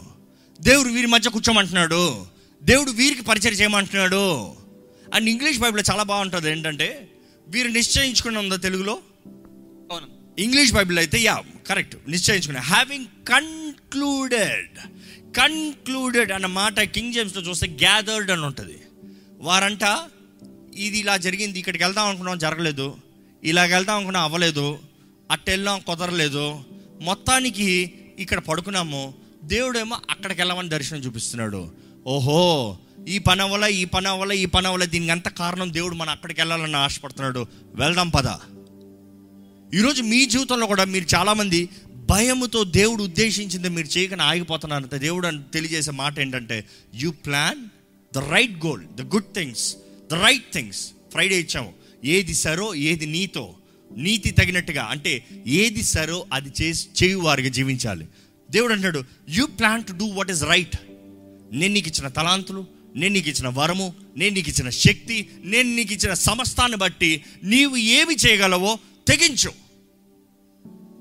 దేవుడు 0.61 0.89
వీరి 0.89 1.07
మధ్య 1.07 1.29
కూర్చోమంటున్నాడు. 1.29 2.25
దేవుడు 2.63 2.91
వీరికి 2.91 3.21
పరిచయం 3.21 3.53
చేయమంటున్నాడు. 3.53 4.53
అండ్ 5.13 5.29
ఇంగ్లీష్ 5.29 5.59
బైబిల్లో 5.59 5.93
చాలా 5.93 6.03
బాగుంటుంది. 6.03 6.51
ఏంటంటే 6.51 7.09
వీరు 7.47 7.67
నిశ్చయించుకుని 7.67 8.37
ఉందా 8.37 8.55
తెలుగులో? 8.55 8.99
అవును. 9.91 10.07
ఇంగ్లీష్ 10.41 10.73
బైబిల్ 10.73 10.97
అయితే 10.97 11.19
యా 11.19 11.43
కరెక్ట్. 11.67 11.97
నిశ్చయించుకున్నా 12.09 12.61
హ్యావింగ్ 12.61 13.05
కన్క్లూడెడ్ 13.05 14.79
కన్క్లూడెడ్ 15.36 16.32
అన్న 16.32 16.45
మాట 16.45 16.80
కింగ్ 16.80 17.13
జేమ్స్లో 17.13 17.41
చూస్తే 17.41 17.67
గ్యాదర్డ్ 17.67 18.32
అని 18.32 18.41
ఉంటుంది. 18.41 18.80
వారంట 19.39 19.99
ఇది 20.75 20.97
ఇలా 20.97 21.17
జరిగింది 21.17 21.59
ఇక్కడికి 21.59 21.84
వెళ్దాం 21.84 22.07
అనుకున్నాం 22.07 22.38
జరగలేదు. 22.38 22.95
ఇలాగ 23.43 23.69
వెళ్దాం 23.69 23.95
అనుకున్నాం 23.95 24.23
అవ్వలేదు. 24.23 24.80
అట్ట 25.32 25.49
వెళ్ళాం 25.49 25.80
కుదరలేదు. 25.80 26.59
మొత్తానికి 27.01 27.93
ఇక్కడ 28.19 28.39
పడుకున్నాము. 28.39 29.13
దేవుడేమో 29.43 29.97
అక్కడికి 30.09 30.41
వెళ్ళమని 30.41 30.69
దర్శనం 30.69 30.99
చూపిస్తున్నాడు. 30.99 31.71
ఓహో 32.07 32.78
ఈ 33.07 33.17
పని 33.17 33.41
అవ్వల 33.41 33.63
ఈ 33.63 33.86
పని 33.86 34.07
అవ్వల 34.07 34.32
ఈ 34.32 34.45
పని 34.45 34.67
అవ్వల 34.67 34.84
దీనికి 34.84 35.11
అంత 35.11 35.28
కారణం 35.28 35.73
దేవుడు 35.73 35.95
మనం 35.95 36.09
అక్కడికి 36.09 36.41
వెళ్ళాలని 36.41 36.75
ఆశపడుతున్నాడు. 36.75 37.45
వెళ్దాం 37.75 38.09
పద. 38.09 38.28
ఈరోజు 39.75 40.01
మీ 40.01 40.25
జీవితంలో 40.25 40.67
కూడా 40.67 40.84
మీరు 40.84 41.05
చాలామంది 41.15 41.69
భయముతో 42.07 42.63
దేవుడు 42.63 43.03
ఉద్దేశించింది 43.03 43.69
మీరు 43.69 43.87
చేయకని 43.97 44.21
ఆగిపోతున్నారంటే. 44.21 44.97
దేవుడు 44.97 45.27
అని 45.27 45.43
తెలియజేసే 45.53 45.91
మాట 45.91 46.19
ఏంటంటే 46.19 46.65
you 46.95 47.11
plan 47.11 47.69
the 48.15 48.17
right 48.17 48.65
goal 48.65 48.83
the 48.85 49.01
good 49.01 49.33
things 49.35 49.75
the 50.11 50.13
right 50.13 50.53
things 50.53 50.91
Friday 51.11 51.39
ఇచ్చాము. 51.39 51.73
ఏది 52.05 52.33
సరో 52.33 52.75
ఏది 52.75 53.05
నీతో 53.05 53.53
నీతి 53.97 54.29
తగినట్టుగా. 54.29 54.83
అంటే 54.83 55.25
ఏది 55.47 55.83
సరో 55.83 56.25
అది 56.33 56.51
చేసి 56.61 56.87
చేయు 57.03 57.17
వారికి 57.17 57.49
జీవించాలి. 57.49 58.05
దేవుడు 58.51 58.73
అంటాడు 58.73 59.03
you 59.29 59.45
plan 59.45 59.83
to 59.83 59.93
do 59.93 60.05
what 60.05 60.31
is 60.31 60.43
right 60.43 60.77
నేను 61.51 61.73
నీకు 61.73 61.87
ఇచ్చిన 61.87 62.07
తలాంతులు 62.07 62.65
నేను 62.95 63.13
నీకు 63.13 63.29
ఇచ్చిన 63.29 63.47
వరము 63.47 63.93
నేను 64.17 64.33
నీకు 64.33 64.49
ఇచ్చిన 64.49 64.69
శక్తి 64.69 65.29
నేను 65.43 65.75
నీకు 65.75 65.93
ఇచ్చిన 65.93 66.13
సమస్తాన్ని 66.13 66.77
బట్టి 66.77 67.23
నీవు 67.43 67.75
ఏమి 67.77 68.15
చేయగలవో 68.15 68.79
తెగించు. 69.07 69.51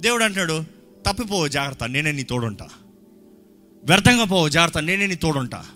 దేవుడు 0.01 0.25
అంటాడు 0.25 0.76
తప్పిపోవు 1.07 1.49
జాగ్రత్త 1.49 1.85
నేనే 1.85 2.13
నీ 2.13 2.23
తోడుంటా. 2.23 2.69
వ్యర్థంగా 3.85 4.25
పోవు 4.25 4.49
జాగ్రత్త 4.49 4.79
నేనే 4.79 5.07
నీ 5.07 5.15
తోడుంటా. 5.15 5.67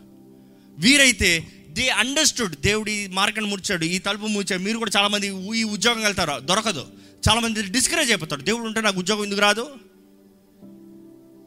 వీరైతే 0.78 1.52
దే 1.68 1.88
అండర్స్టూడ్ 1.88 2.60
దేవుడు 2.60 2.90
ఈ 2.90 3.06
మార్గం 3.06 3.50
ముడిచాడు 3.50 3.84
ఈ 3.84 3.98
తలుపు 3.98 4.26
ముడిచాడు 4.26 4.62
మీరు 4.62 4.78
కూడా 4.78 4.90
చాలామంది 4.96 5.26
ఈ 5.58 5.62
ఉద్యోగం 5.62 6.02
వెళ్తారు? 6.02 6.40
దొరకదు. 6.40 6.86
చాలామంది 7.28 7.62
డిస్కరేజ్ 7.62 8.10
అయిపోతారు. 8.10 8.40
దేవుడు 8.40 8.62
ఉంటే 8.62 8.80
నాకు 8.80 8.98
ఉద్యోగం 8.98 9.24
ఎందుకు 9.24 9.40
రాదు? 9.40 9.66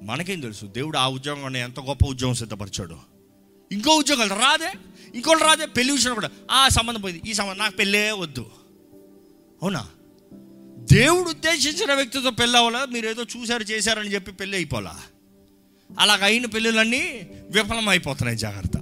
మనకేం 0.03 0.39
తెలుసు 0.39 0.65
దేవుడు 0.65 0.97
ఆ 0.97 1.09
ఉద్యోగం 1.09 1.57
ఎంత 1.57 1.79
గొప్ప 1.79 2.07
ఉద్యోగం 2.07 2.33
సిద్ధపరిచాడు. 2.33 2.95
ఇంకో 3.71 3.95
ఉద్యోగాలు 3.95 4.29
రాదే 4.29 4.73
ఇంకోటి 5.15 5.43
రాదే 5.43 5.65
పెళ్ళి 5.65 5.93
విషయంలో 5.93 6.15
కూడా. 6.15 6.29
ఆ 6.51 6.67
సంబంధం 6.67 7.01
పోయింది 7.01 7.29
ఈ 7.29 7.33
సంబంధం 7.33 7.59
నాకు 7.59 7.75
పెళ్ళే 7.75 8.11
వద్దు. 8.11 8.45
అవునా? 9.63 9.87
దేవుడు 10.91 11.29
ఉద్దేశించిన 11.29 11.93
వ్యక్తితో 11.93 12.29
పెళ్ళి 12.29 12.57
అవ్వాలా? 12.57 12.85
మీరు 12.85 13.09
ఏదో 13.09 13.23
చూశారు 13.37 13.63
చేశారని 13.63 14.13
చెప్పి 14.13 14.31
పెళ్ళి 14.31 14.57
అయిపోలా 14.57 14.99
అలాగ 15.99 16.23
అయిన 16.23 16.45
పెళ్ళిళ్ళన్నీ 16.45 17.29
విఫలం 17.51 17.89
అయిపోతున్నాయి 17.89 18.37
జాగ్రత్త. 18.37 18.77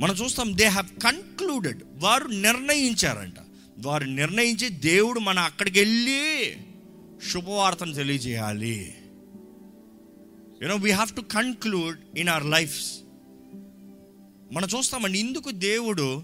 మనం 0.00 0.14
చూస్తాం 0.14 0.56
దే 0.56 0.64
హ్యావ్ 0.64 1.00
కన్క్లూడెడ్ 1.00 1.82
వారు 1.94 2.24
నిర్ణయించారంట. 2.24 3.34
వారు 3.78 4.04
నిర్ణయించి 4.04 4.68
దేవుడు 4.68 5.20
మన 5.20 5.38
అక్కడికి 5.38 5.78
వెళ్ళి 5.78 6.56
శుభవార్తను 7.32 7.94
తెలియజేయాలి. 7.94 8.94
You know 10.62 10.76
we 10.76 10.90
have 10.90 11.16
to 11.16 11.20
conclude 11.20 11.98
in 12.18 12.28
our 12.28 12.46
lives 12.46 12.92
మనం 14.52 14.68
చూస్తామండి 14.78 15.18
ఇందుకు 15.18 15.50
దేవుడు 15.50 16.22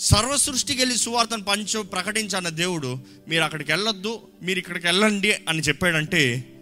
సర్వ 0.00 0.36
సృష్టికి 0.36 0.80
వెళ్ళి 0.80 0.96
సువార్తను 0.96 1.44
పంచ 1.44 1.82
ప్రకటించన్న 1.82 2.48
దేవుడు 2.48 2.98
మీరు 3.28 3.42
అక్కడికి 3.42 3.72
వెళ్ళొద్దు 3.72 4.20
మీరు 4.42 4.58
ఇక్కడికి 4.58 4.86
వెళ్ళండి 4.86 5.32
అని 5.48 5.60
చెప్పాడంటే 5.60 6.52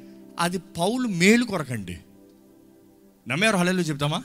అది 0.40 0.58
పౌలు 0.58 1.08
మేలు 1.08 1.44
కొరకండి. 1.44 1.98
నమ్మారు 3.28 3.56
హలలు 3.56 3.80
చెప్తామా? 3.80 4.24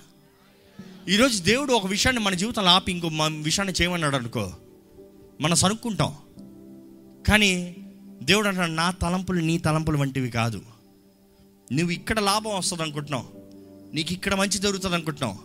ఈరోజు 1.09 1.43
దేవుడు 1.43 1.73
ఒక 1.73 1.87
విషయాన్ని 1.87 2.23
మన 2.23 2.33
జీవితంలో 2.33 2.69
ఆపి 2.69 2.91
ఇంకో 2.91 3.07
విషయాన్ని 3.41 3.73
చేయమన్నాడు 3.81 4.15
అనుకో 4.15 4.53
మనం 5.41 5.55
సనుక్కుంటాం. 5.55 6.15
కానీ 7.27 7.75
దేవుడు 8.23 8.47
అంటాడు 8.47 8.71
నా 8.71 8.91
తలంపులు 8.91 9.39
నీ 9.39 9.57
తలంపులు 9.57 9.97
వంటివి 9.97 10.29
కాదు. 10.29 10.61
నువ్వు 11.71 11.91
ఇక్కడ 11.91 12.19
లాభం 12.19 12.57
వస్తుంది 12.57 12.83
అనుకుంటున్నావు 12.83 13.27
నీకు 13.95 14.13
ఇక్కడ 14.13 14.33
మంచి 14.33 14.59
జరుగుతుంది 14.59 14.95
అనుకుంటున్నావు 14.95 15.39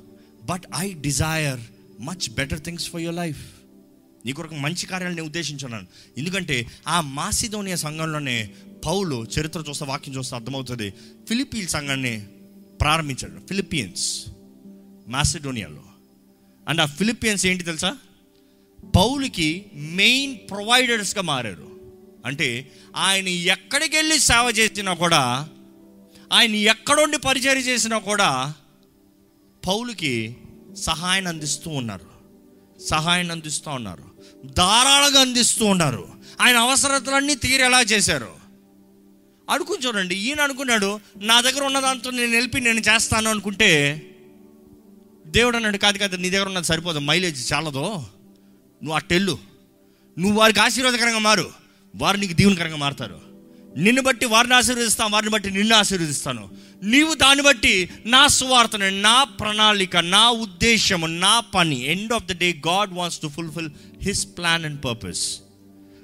but 0.46 0.62
I 0.76 0.92
desire 0.92 1.60
much 2.00 2.30
better 2.30 2.60
things 2.60 2.90
for 2.90 3.00
your 3.00 3.16
life 3.16 3.57
నీ 4.28 4.34
కొరకు 4.34 4.54
మంచి 4.54 4.86
కార్యాలు 4.86 5.14
నేను 5.14 5.26
ఉద్దేశించున్నాను. 5.26 5.86
ఎందుకంటే 6.18 6.66
ఆ 6.88 7.00
మాసిదోనియా 7.00 7.76
సంఘంలోనే 7.76 8.50
పౌలు 8.86 9.26
చరిత్ర 9.38 9.64
చూస్తే 9.68 9.84
వాక్యం 9.84 10.14
చూస్తే 10.14 10.36
అర్థమవుతుంది. 10.36 10.90
ఫిలిపీన్ 11.28 11.68
సంఘాన్ని 11.68 12.26
ప్రారంభించాడు. 12.80 13.46
ఫిలిపియన్స్ 13.46 14.24
మాసిడోనియాలో 15.08 15.82
అండ్ 16.68 16.80
ఆ 16.80 16.84
ఫిలిపియన్స్ 16.84 17.46
ఏంటి 17.46 17.64
తెలుసా? 17.64 17.96
పౌలుకి 18.96 19.64
మెయిన్ 19.74 20.38
ప్రొవైడర్స్గా 20.50 21.22
మారారు. 21.22 21.80
అంటే 22.26 22.72
ఆయన 22.96 23.28
ఎక్కడికి 23.28 23.96
వెళ్ళి 23.96 24.18
సేవ 24.18 24.54
చేసినా 24.58 24.94
కూడా 24.94 25.48
ఆయన 26.32 26.54
ఎక్కడుండి 26.54 27.18
పరిచయం 27.18 27.58
చేసినా 27.58 27.98
కూడా 27.98 28.54
పౌలుకి 29.66 30.36
సహాయాన్ని 30.76 31.28
అందిస్తూ 31.28 31.70
ఉన్నారు. 31.70 32.18
సహాయాన్ని 32.86 33.32
అందిస్తూ 33.32 33.70
ఉన్నారు. 33.70 34.17
ధారాళంగా 34.47 35.20
అందిస్తూ 35.20 35.64
ఉన్నారు. 35.64 36.09
ఆయన 36.41 36.57
అవసరతలన్నీ 36.57 37.34
తీరేలా 37.34 37.80
చేశారు. 37.80 38.39
అనుకుని 39.51 39.86
చూడండి. 39.86 40.16
ఈయన 40.16 40.41
అనుకున్నాడు 40.41 41.01
నా 41.16 41.41
దగ్గర 41.41 41.62
ఉన్న 41.62 41.80
దాంతో 41.80 42.11
నేను 42.11 42.30
వెళ్ళి 42.30 42.61
నేను 42.61 42.80
చేస్తాను 42.80 43.30
అనుకుంటే 43.30 44.03
దేవుడు 45.26 45.57
అన్నాడు 45.57 45.78
కాదు 45.78 45.99
కాదు 45.99 46.16
నీ 46.16 46.30
దగ్గర 46.30 46.47
ఉన్నది 46.47 46.66
సరిపోదు. 46.66 46.99
మైలేజ్ 46.99 47.53
చాలదో. 47.53 47.86
నువ్వు 48.82 48.95
అట్టెళ్ళు 48.95 49.39
నువ్వు 50.18 50.39
వారికి 50.39 50.61
ఆశీర్వాదకరంగా 50.61 51.18
మారు. 51.18 51.51
వారు 51.97 52.16
నీకు 52.16 52.32
దీవునికరంగా 52.32 52.76
మారుతారు. 52.76 53.20
నిన్ను 53.76 54.03
బట్టి 54.03 54.26
వారిని 54.26 54.55
ఆశీర్వదిస్తాను 54.55 55.14
వారిని 55.14 55.30
బట్టి 55.30 55.51
నిన్ను 55.51 55.76
ఆశీర్వదిస్తాను. 55.76 56.51
నీవు 56.82 57.14
దాన్ని 57.14 57.45
బట్టి 57.45 57.89
నా 58.07 58.26
సువార్తను 58.26 58.89
నా 58.89 59.24
ప్రణాళిక 59.24 59.97
నా 59.97 60.30
ఉద్దేశము 60.30 61.07
నా 61.07 61.41
పని 61.41 61.93
end 61.93 62.12
of 62.12 62.24
the 62.24 62.39
day 62.39 62.62
God 62.68 62.95
wants 62.95 63.20
to 63.20 63.28
fulfil 63.28 63.70
his 64.03 64.26
plan 64.36 64.64
and 64.64 64.84
purpose 64.84 65.38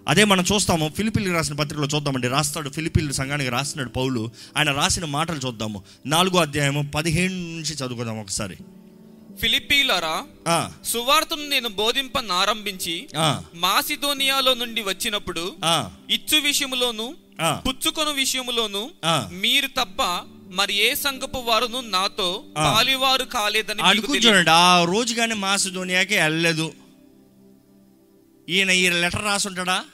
అదే 0.08 0.24
మనం 0.24 0.44
చూస్తాము 0.54 0.92
ఫిలిపిల్కి 0.96 1.32
రాసిన 1.32 1.54
పత్రికలో 1.54 1.88
చూద్దామండి. 1.94 2.28
రాస్తాడు 2.28 2.70
ఫిలిపిల్ 2.70 3.12
సంఘానికి 3.12 3.50
రాసినాడు 3.50 3.88
పౌలు. 3.88 4.30
ఆయన 4.56 4.72
రాసిన 4.72 5.04
మాటలు 5.04 5.40
చూద్దాము. 5.46 5.82
నాలుగో 6.06 6.38
అధ్యాయము 6.38 6.90
పదిహేను 6.94 7.34
నుంచి 7.34 7.74
చదువుకుందాం 7.74 8.20
ఒకసారి. 8.20 8.56
ఫిలిప్పీలరా 9.40 10.22
ఆ, 10.48 10.72
సువార్తను 10.84 11.48
నేను 11.48 11.68
బోధింపనారంభించి 11.68 13.08
మాసిదోనియాలో 13.54 14.54
నుండి 14.54 14.82
వచ్చినప్పుడు 14.82 15.52
ఇచ్చు 16.10 16.38
విషయములోను. 16.38 17.14
పుచ్చుకొను 17.68 18.10
విషయములోను. 18.10 18.90
మీరు 19.32 19.66
తప్ప 19.66 20.20
మరి 20.50 20.74
ఏ 20.74 20.94
సంఘపు 20.94 21.38
వారును 21.38 21.80
నాతో. 21.80 22.44
పాలివారు 22.56 23.24
కాలేదని. 23.24 24.18
చూడండి 24.18 24.50
ఆ 24.50 24.84
రోజు 24.84 25.14
కానీ 25.14 25.34
మాసిధోనియాకి 25.34 26.14
వెళ్ళలేదు. 26.14 26.72
ఈయన 28.48 28.70
ఈ 28.70 28.90
లెటర్ 28.90 29.24
రాసుంటాడా? 29.24 29.84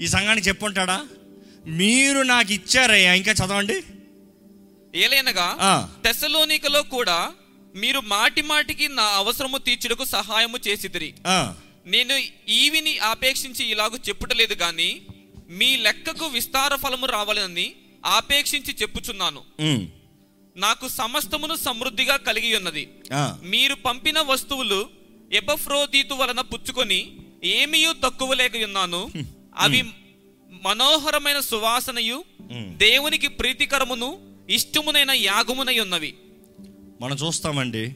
ఈ 0.00 0.06
సంఘానికి 0.06 0.48
చెప్పుంటాడా? 0.48 1.06
మీరు 1.66 2.22
నాకు 2.22 2.52
ఇచ్చారయ్యా. 2.52 3.14
ఇంకా 3.14 3.32
చదవండి. 3.32 3.82
ఏలైనగా. 4.94 5.46
తెసలోనికలో 6.04 6.82
కూడా 6.82 7.32
మీరు 7.74 8.00
మాటి 8.00 8.42
మాటికి 8.42 8.88
నా 8.88 9.02
అవసరము 9.02 9.58
తీర్చుటకు 9.58 10.04
సహాయము 10.04 10.58
చేసిదిరి. 10.68 11.14
నేను 11.86 12.22
ఈవిని 12.50 12.98
ఆపేక్షించి 12.98 13.64
ఇలాగ 13.64 13.90
చెప్పుటలేదు 14.08 14.54
గాని 14.54 15.02
మీ 15.50 15.76
లెక్కకు 15.76 16.26
విస్తార 16.26 16.76
ఫలము 16.76 17.06
రావాలని 17.06 17.72
ఆపేక్షించి 18.06 18.76
చెప్పుచున్నాను. 18.82 19.42
నాకు 20.56 20.88
సమస్తమును 20.88 21.56
సమృద్ధిగా 21.56 22.16
కలిగి 22.16 22.56
ఉన్నది. 22.56 22.88
మీరు 23.42 23.74
పంపిన 23.74 24.20
వస్తువులు 24.20 25.01
ఎపఫ్రోదీతు 25.32 26.14
వలన 26.14 26.40
పుచ్చుకొని 26.40 27.16
ఏమీయూ 27.44 27.92
తక్కువ 27.92 28.34
లేక 28.34 28.52
ఉన్నాను. 28.64 29.10
అవి 29.56 29.82
మనోహరమైన 30.62 31.40
సువాసనయు. 31.40 32.24
దేవునికి 32.76 33.28
ప్రీతికరమును 33.28 34.36
ఇష్టమునైన 34.50 35.10
యాగమునై 35.10 35.78
ఉన్నవి. 35.78 36.14
మనం 37.00 37.16
చూస్తామండి. 37.16 37.94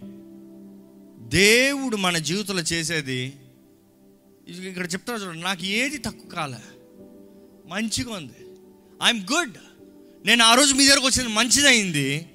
దేవుడు 1.28 1.96
మన 1.96 2.18
జీవితంలో 2.18 2.62
చేసేది 2.62 3.32
ఇక్కడ 4.48 4.92
చెప్తారు 4.92 5.22
చూడండి 5.22 5.42
నాకు 5.42 5.64
ఏది 5.64 5.98
తక్కువ 5.98 6.30
కాలే. 6.30 6.62
మంచిగా 7.66 8.12
ఉంది. 8.14 8.40
ఐఎమ్ 9.02 9.26
గుడ్ 9.32 9.56
నేను 10.26 10.44
ఆ 10.44 10.54
రోజు 10.54 10.74
మీ 10.74 10.86
దగ్గరకు 10.86 11.06
వచ్చింది 11.06 11.32
మంచిదైంది. 11.32 12.26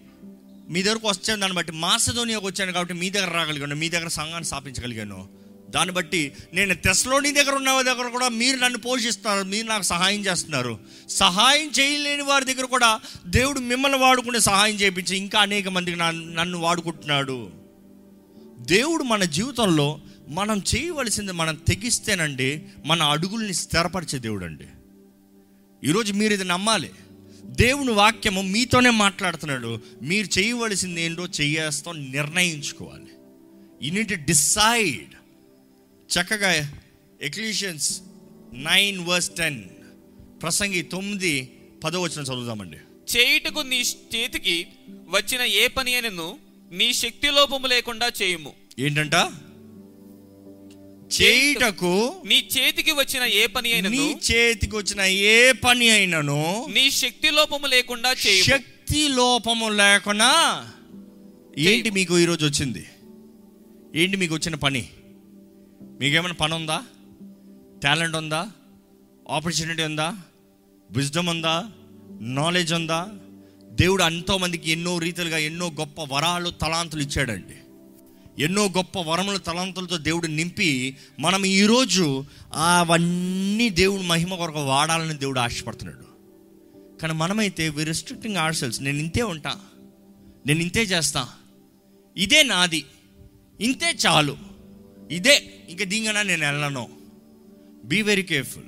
మీ 0.72 0.84
దగ్గరకు 0.84 1.07
వచ్చాను 1.07 1.39
దాన్ని 1.39 1.55
బట్టి 1.55 1.72
మాసధోనియాకు 1.72 2.45
వచ్చాను 2.45 2.72
కాబట్టి 2.72 2.93
మీ 2.93 3.09
దగ్గర 3.09 3.30
రాగలిగాను 3.30 3.76
మీ 3.76 3.89
దగ్గర 3.89 4.07
సంఘాన్ని 4.07 4.45
స్థాపించగలిగాను. 4.45 5.30
దాన్ని 5.69 5.95
బట్టి 5.95 6.32
నేను 6.53 6.74
తెస్లోని 6.74 7.32
దగ్గర 7.32 7.51
ఉన్న 7.51 7.82
దగ్గర 7.82 8.07
కూడా 8.07 8.30
మీరు 8.30 8.57
నన్ను 8.57 8.80
పోషిస్తున్నారు 8.80 9.47
మీరు 9.47 9.67
నాకు 9.67 9.84
సహాయం 9.84 10.26
చేస్తున్నారు. 10.26 10.80
సహాయం 11.09 11.72
చేయలేని 11.80 12.24
వారి 12.24 12.45
దగ్గర 12.45 12.65
కూడా 12.65 12.99
దేవుడు 13.26 13.59
మిమ్మల్ని 13.59 13.99
వాడుకునే 13.99 14.39
సహాయం 14.39 14.76
చేయించి 14.76 15.17
ఇంకా 15.17 15.39
అనేక 15.39 15.67
మందికి 15.67 15.97
నన్ను 15.97 16.34
నన్ను 16.34 16.57
వాడుకుంటున్నాడు. 16.57 17.49
దేవుడు 18.59 19.03
మన 19.03 19.24
జీవితంలో 19.24 19.99
మనం 20.30 20.63
చేయవలసింది 20.76 21.32
మనం 21.32 21.55
తెగిస్తేనండి 21.55 22.61
మన 22.86 23.03
అడుగుల్ని 23.03 23.53
స్థిరపరిచే 23.53 24.19
దేవుడు 24.19 24.45
అండి 24.45 24.67
ఈరోజు 25.84 26.13
మీరు 26.13 26.34
ఇది 26.34 26.43
నమ్మాలి. 26.43 26.91
దేవుని 27.46 27.92
వాక్యము 27.92 28.42
మీతోనే 28.42 28.89
మాట్లాడుతున్నాడు. 28.89 29.80
మీరు 30.02 30.39
చేయవలసింది 30.39 31.02
ఏంటో 31.02 31.28
చెయ్యేస్తాం 31.28 32.12
నిర్ణయించుకోవాలి. 32.12 33.06
యూనిట్ 33.88 34.26
డిసైడ్ 34.26 35.14
చక్కగా 36.12 36.78
ఎక్లీషియన్స్ 37.22 38.02
నైన్ 38.54 39.08
వర్స్ 39.08 39.30
టెన్ 39.30 39.64
ప్రసంగి 40.42 40.82
తొమ్మిది 40.82 41.52
పదో 41.84 42.02
వచ్చిన 42.02 42.22
చదువుదామండి. 42.22 42.78
చేయుటకు 43.18 43.60
నీ 43.60 43.82
చేతికి 44.16 44.68
వచ్చిన 45.10 45.42
ఏ 45.42 45.68
పని 45.68 45.94
అయినను 45.94 46.38
నీ 46.72 46.94
శక్తి 46.94 47.28
లోపము 47.28 47.68
లేకుండా 47.68 48.12
చేయుము. 48.22 48.54
ఏంటంట? 48.80 49.16
చేయుటకు 51.12 52.22
నీ 52.26 52.49
చేతికి 52.57 52.91
వచ్చిన 52.91 53.24
ఏ 53.24 53.45
పని 53.45 53.74
అయినను? 53.74 53.89
నీ 53.89 54.20
చేతికి 54.32 54.76
వచ్చిన 54.76 55.01
ఏ 55.01 55.51
పని 55.51 55.89
అయినను? 55.89 56.66
నీ 56.70 56.91
శక్తి 56.91 57.30
లోపము 57.30 57.68
లేకుండా 57.68 58.14
శక్తి 58.43 59.07
లోపము 59.07 59.70
లేకుండా 59.70 60.32
ఏంటి 61.57 61.89
మీకు 61.89 62.20
ఈరోజు 62.20 62.45
వచ్చింది? 62.45 62.86
ఏంటి 63.95 64.18
మీకు 64.18 64.34
వచ్చిన 64.34 64.55
పని? 64.55 64.89
మీకేమైనా 65.99 66.34
పని 66.34 66.53
ఉందా? 66.53 66.82
టాలెంట్ 67.84 68.16
ఉందా? 68.16 68.51
ఆపర్చునిటీ 69.30 69.84
ఉందా? 69.84 70.16
విజ్డమ్ 70.91 71.30
ఉందా? 71.30 71.66
నాలెడ్జ్ 72.22 72.74
ఉందా? 72.74 73.09
దేవుడు 73.70 74.03
ఎంతోమందికి 74.03 74.72
ఎన్నో 74.72 74.97
రీతిలుగా 74.97 75.38
ఎన్నో 75.38 75.68
గొప్ప 75.70 76.01
వరాలు 76.14 76.49
తలాంతులు 76.49 77.01
ఇచ్చాడండి. 77.01 77.61
ఎన్నో 78.42 78.66
గొప్ప 78.66 79.00
వరముల 79.00 79.38
తలంతులతో 79.38 79.98
దేవుడు 79.98 80.28
నింపి 80.28 80.98
మనం 81.20 81.46
ఈరోజు 81.46 82.26
అవన్నీ 82.54 83.70
దేవుడు 83.70 84.02
మహిమ 84.02 84.36
కొరకు 84.36 84.60
వాడాలని 84.60 85.14
దేవుడు 85.14 85.39
ఆశపడుతున్నాడు. 85.39 86.12
కానీ 87.02 87.14
మనమైతే 87.14 87.70
వి 87.70 87.84
రిస్ట్రిక్టింగ్ 87.84 88.38
ఆర్సెల్స్ 88.38 88.82
నేను 88.82 88.98
ఇంతే 88.98 89.24
ఉంటా. 89.24 89.60
నేను 90.48 90.60
ఇంతే 90.60 90.84
చేస్తా. 90.84 91.30
ఇదే 92.18 92.44
నాది. 92.44 92.86
ఇంతే 93.62 93.98
చాలు. 94.08 94.38
ఇదే. 95.12 95.54
ఇంకా 95.70 95.86
దీనికన్నా 95.86 96.22
నేను 96.22 96.46
వెళ్ళను. 96.46 96.89
బీ 97.86 98.02
వెరీ 98.02 98.24
కేర్ఫుల్ 98.24 98.64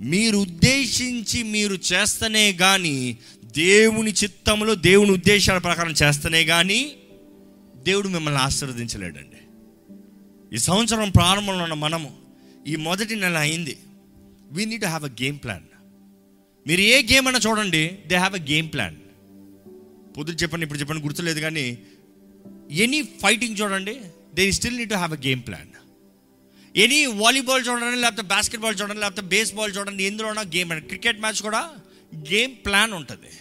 మీరు 0.00 0.36
ఉద్దేశించి 0.36 1.42
మీరు 1.42 1.78
చేస్తనే 1.92 2.52
కానీ 2.52 3.18
దేవుని 3.44 4.12
చిత్తంలో 4.12 4.74
దేవుని 4.74 5.10
ఉద్దేశాల 5.10 5.58
ప్రకారం 5.58 5.94
చేస్తనే 6.02 6.44
కానీ 6.44 6.92
దేవుడు 7.86 8.08
మిమ్మల్ని 8.14 8.40
ఆశీర్వదించలేడండి. 8.46 9.40
ఈ 10.52 10.58
సంవత్సరం 10.68 11.10
ప్రారంభంలో 11.18 11.62
ఉన్న 11.66 11.76
మనము 11.86 12.10
ఈ 12.72 12.74
మొదటి 12.88 13.14
నెల 13.22 13.36
అయింది. 13.46 13.74
We 14.54 14.64
need 14.72 14.86
have 14.92 15.04
a 15.10 15.12
game 15.22 15.38
plan 15.44 15.66
మీరు 16.66 16.82
ఏ 16.92 16.96
గేమ్ 17.12 17.26
అన్నా 17.28 17.40
చూడండి 17.46 17.82
they 18.10 18.16
have 18.16 18.36
a 18.40 18.42
game 18.50 18.68
plan 18.74 18.96
పొద్దు 20.16 20.32
చెప్పండి 20.42 20.64
ఇప్పుడు 20.66 20.80
చెప్పండి 20.80 21.02
గుర్తులేదు 21.06 21.40
కానీ 21.40 21.64
ఎనీ 22.84 23.00
ఫైటింగ్ 23.22 23.56
చూడండి 23.60 23.94
they 24.38 24.44
still 24.58 24.78
need 24.80 24.92
to 24.94 24.98
have 25.02 25.14
a 25.18 25.20
game 25.26 25.42
plan 25.48 25.72
any 26.74 27.00
volleyball 27.22 27.66
చూడండి 27.68 27.98
లేకపోతే 28.04 28.24
బాస్కెట్బాల్ 28.34 28.76
చూడండి 28.80 29.00
లేకపోతే 29.00 29.24
బేస్బాల్ 29.32 29.74
చూడండి 29.76 30.04
ఎందులోనో 30.04 30.44
గేమ్ 30.56 30.72
క్రికెట్ 30.90 31.20
మ్యాచ్ 31.20 31.42
కూడా 31.42 31.62
గేమ్ 32.30 32.54
ప్లాన్ 32.66 32.92
ఉంటుంది. 32.92 33.32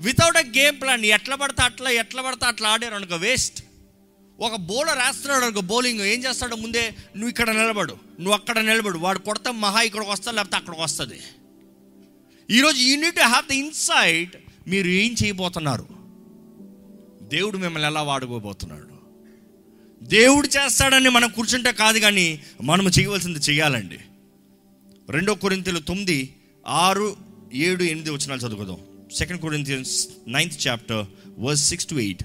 వితౌట్ 0.00 0.36
అ 0.36 0.40
గేమ్ 0.40 0.80
ప్లాన్ 0.80 1.04
ఎట్లా 1.04 1.36
పడితే 1.36 1.62
అట్లా 1.62 1.90
ఎట్లా 1.90 2.22
పడితే 2.22 2.46
అట్లా 2.46 2.68
ఆడారు 2.68 2.94
అనుకో 2.94 3.16
వేస్ట్ 3.16 3.64
ఒక 4.40 4.56
బౌలర్ 4.56 4.98
వేస్తున్నాడు 4.98 5.44
అనుకో 5.44 5.60
బౌలింగ్ 5.60 6.00
ఏం 6.00 6.24
చేస్తాడు 6.24 6.56
ముందే 6.56 6.94
నువ్వు 7.16 7.28
ఇక్కడ 7.28 7.50
నిలబడు 7.50 7.92
నువ్వు 7.92 8.32
అక్కడ 8.32 8.58
నిలబడు 8.58 8.98
వాడు 8.98 9.18
కొడతా 9.18 9.50
మహా 9.50 9.80
ఇక్కడికి 9.82 10.10
వస్తా 10.10 10.32
లేకపోతే 10.32 10.56
అక్కడికి 10.56 10.82
వస్తుంది. 10.82 11.20
ఈరోజు 12.50 12.78
యూనిట్ 12.82 13.20
హ్యావ్ 13.20 13.48
ద 13.48 13.52
ఇన్సైట్ 13.52 14.36
మీరు 14.68 14.88
ఏం 14.88 15.14
చేయబోతున్నారు? 15.24 15.86
దేవుడు 17.22 17.58
మిమ్మల్ని 17.58 17.88
ఎలా 17.88 18.02
వాడుకోబోతున్నాడు? 18.02 18.88
దేవుడు 20.02 20.46
చేస్తాడని 20.46 21.08
మనం 21.08 21.30
కూర్చుంటే 21.30 21.72
కాదు 21.72 21.98
కానీ 21.98 22.42
మనము 22.62 22.88
చేయవలసింది 22.88 23.38
చేయాలండి. 23.38 23.98
రెండో 25.10 25.34
కొరింతలు 25.34 25.78
తొమ్మిది 25.78 26.36
ఆరు 26.66 27.16
ఏడు 27.54 27.82
ఎనిమిది 27.82 28.10
వచ్చినాలు 28.10 28.40
చదువుకుందాం. 28.40 28.80
Second 29.12 29.40
Corinthians 29.40 30.08
ninth 30.28 30.66
chapter 30.66 31.06
verse 31.38 31.68
six 31.68 31.86
to 31.86 31.94
eight 31.94 32.22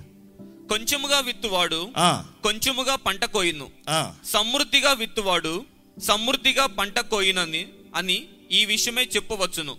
కొంచెముగా 0.70 1.20
విత్తువాడు 1.20 1.90
కొంచెముగా 2.44 2.96
పంట 2.96 3.26
కోయును. 3.26 3.70
సమృద్ధిగా 4.26 4.94
విత్తువాడు 4.94 5.66
సమృద్ధిగా 6.00 6.66
పంట 6.66 7.00
కోయినని 7.00 7.68
అని 7.96 8.24
ఈ 8.52 8.66
విషయమై 8.66 9.10
చెప్పవచ్చును. 9.16 9.76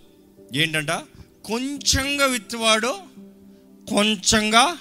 ఏంటంట? 0.55 0.91
కొంచెంగా 1.45 2.25
విత్తువాడు 2.25 2.97
కొంచెంగా 3.89 4.77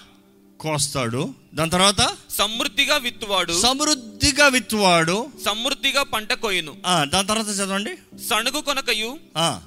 కోస్తాడు. 0.65 1.23
దాని 1.55 1.71
తర్వాత? 1.71 2.03
సమృద్ధిగా 2.31 2.97
విత్తువాడు. 2.97 3.55
సమృద్ధిగా 3.61 4.47
విత్తువాడు. 4.49 5.17
సమృద్ధిగా 5.45 6.03
పంట 6.03 6.33
కోయును 6.33 6.75
దాని 7.13 7.27
తర్వాత 7.27 7.49
చదవండి. 7.49 7.93
సణుగు 8.31 8.61
కొనకయు 8.61 9.11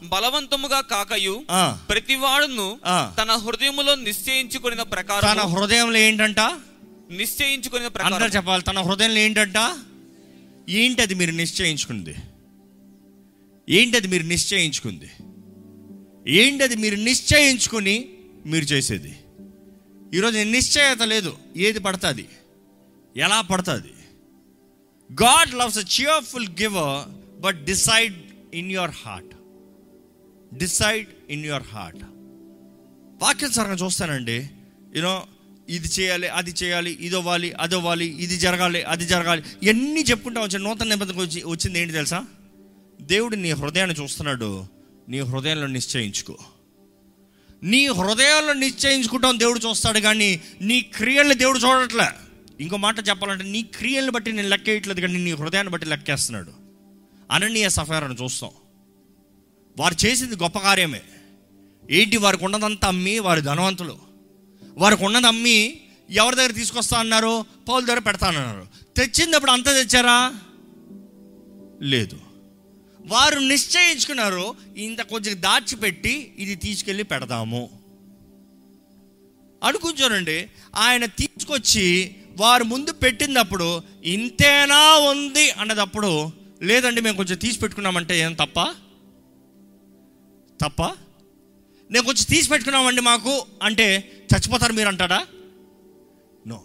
బలవంతముగా 0.04 0.80
కాకయు. 0.94 1.36
ప్రతివాడును. 1.90 2.70
తన 3.18 3.32
హృదయములో 3.46 3.96
నిశ్చయించుకున్న 3.96 4.82
తన 4.84 4.90
ప్రకారం 4.96 5.54
హృదయంలో 5.54 6.00
ఏంటంట? 6.00 6.40
నిశ్చయించుకున్న 7.12 7.88
ప్రకారం 7.88 8.30
చెప్పాలి 8.30 8.64
తన 8.64 8.80
హృదయంలో 8.80 9.20
ఏంటంట? 9.20 9.60
ఏంటి 10.70 11.02
అది 11.02 11.16
మీరు 11.16 11.32
నిశ్చయించుకుంది? 11.32 12.16
ఏంటి 13.70 13.96
అది 13.98 14.08
మీరు 14.08 14.26
నిశ్చయించుకుంది? 14.34 15.10
ఏంటి 16.40 16.64
అది 16.64 16.76
మీరు 16.76 16.98
నిశ్చయించుకుని 17.08 17.96
మీరు 18.46 18.66
చేసేది? 18.66 19.14
ఈరోజు 20.14 20.38
నిశ్చయత 20.38 21.02
లేదు. 21.04 21.38
ఏది 21.58 21.80
పడుతుంది? 21.80 22.30
ఎలా 23.18 23.42
పడుతుంది? 23.42 23.94
God 25.14 25.54
loves 25.54 25.78
a 25.78 25.82
cheerful 25.82 26.48
giver 26.48 27.10
but 27.42 27.66
decide 27.66 28.16
in 28.54 28.72
your 28.72 28.92
heart 28.92 29.34
decide 30.58 31.08
in 31.30 31.46
your 31.46 31.64
heart 31.64 32.04
వాక్యం 33.22 33.52
సరంగా 33.52 33.74
చూస్తానండి 33.74 34.50
యూనో 34.96 35.28
ఇది 35.70 35.88
చేయాలి 35.88 36.28
అది 36.28 36.52
చేయాలి 36.52 36.98
ఇది 37.02 37.16
అవ్వాలి 37.16 37.54
అది 37.54 37.76
అవ్వాలి 37.76 38.06
ఇది 38.06 38.38
జరగాలి 38.38 38.84
అది 38.84 39.06
జరగాలి. 39.06 39.44
ఇవన్నీ 39.64 40.02
చెప్పుకుంటా 40.02 40.42
వచ్చి 40.42 40.60
నూతన 40.60 40.88
నిబంధనకు 40.88 41.22
వచ్చి 41.22 41.44
వచ్చింది 41.46 41.80
ఏంటి 41.80 41.94
తెలుసా? 41.94 42.26
దేవుడు 43.02 43.36
నీ 43.36 43.52
హృదయాన్ని 43.52 44.04
చూస్తున్నాడు. 44.04 44.66
నీ 45.10 45.20
హృదయంలో 45.20 45.68
నిశ్చయించుకో. 45.68 46.38
నీ 47.64 47.88
హృదయాల్లో 47.88 48.54
నిశ్చయించుకుంటాం 48.54 49.40
దేవుడు 49.40 49.60
చూస్తాడు 49.60 50.00
కానీ 50.00 50.42
నీ 50.62 50.82
క్రియల్ని 50.82 51.36
దేవుడు 51.36 51.60
చూడట్లే. 51.60 52.08
ఇంకో 52.60 52.78
మాట 52.78 53.10
చెప్పాలంటే 53.10 53.44
నీ 53.44 53.62
క్రియల్ని 53.62 54.12
బట్టి 54.12 54.32
నేను 54.32 54.48
లెక్కేయట్లేదు 54.48 55.00
కానీ 55.00 55.18
నీ 55.18 55.32
హృదయాన్ని 55.32 55.74
బట్టి 55.74 55.88
లెక్కేస్తున్నాడు. 55.88 56.52
అననీయ 57.32 57.70
సఫారాన్ని 57.70 58.24
చూస్తాం. 58.24 58.50
వారు 59.80 60.06
చేసింది 60.06 60.36
గొప్ప 60.36 60.60
కార్యమే. 60.60 61.02
ఏంటి 61.92 62.18
వారికి 62.18 62.46
ఉన్నదంతా 62.46 62.88
అమ్మి 62.88 63.20
వారి 63.20 63.42
ధనవంతులు. 63.42 63.98
వారికి 64.78 65.06
ఉన్నది 65.06 65.28
అమ్మి 65.28 65.80
ఎవరి 66.10 66.36
దగ్గర 66.36 66.52
తీసుకొస్తా 66.52 67.00
అన్నారు? 67.00 67.46
పౌల 67.70 67.86
దగ్గర 67.86 68.00
పెడతానన్నారు 68.00 68.68
తెచ్చింది 68.98 69.36
అప్పుడు 69.36 69.52
అంతా 69.52 69.74
తెచ్చారా? 69.74 70.34
లేదు. 71.82 72.27
వారు 73.08 73.40
నిశ్చయించుకున్నారు 73.40 74.56
ఇంత 74.78 75.02
కొంచెం 75.02 75.42
దాచిపెట్టి 75.42 76.36
ఇది 76.40 76.56
తీసుకెళ్ళి 76.56 77.04
పెడదాము. 77.04 77.70
అనుకుంటారండి 79.64 80.50
ఆయన 80.76 81.06
తీసుకొచ్చి 81.06 82.16
వారు 82.38 82.64
ముందు 82.64 82.92
పెట్టినప్పుడు 82.92 83.84
ఇంతేనా 84.04 84.96
ఉంది 84.96 85.52
అన్నదప్పుడు 85.52 86.32
లేదండి 86.62 87.02
మేము 87.02 87.18
కొంచెం 87.18 87.38
తీసి 87.38 87.60
పెట్టుకున్నామంటే 87.60 88.20
ఏం 88.20 88.34
తప్ప? 88.34 88.62
తప్ప? 90.62 90.84
నేను 91.92 92.06
కొంచెం 92.06 92.26
తీసి 92.30 92.50
పెట్టుకున్నామండి 92.50 93.02
మాకు 93.02 93.46
అంటే 93.64 94.12
చచ్చిపోతారు 94.34 94.74
మీరు 94.74 94.88
అంటాడా 94.88 95.28
నో. 96.48 96.64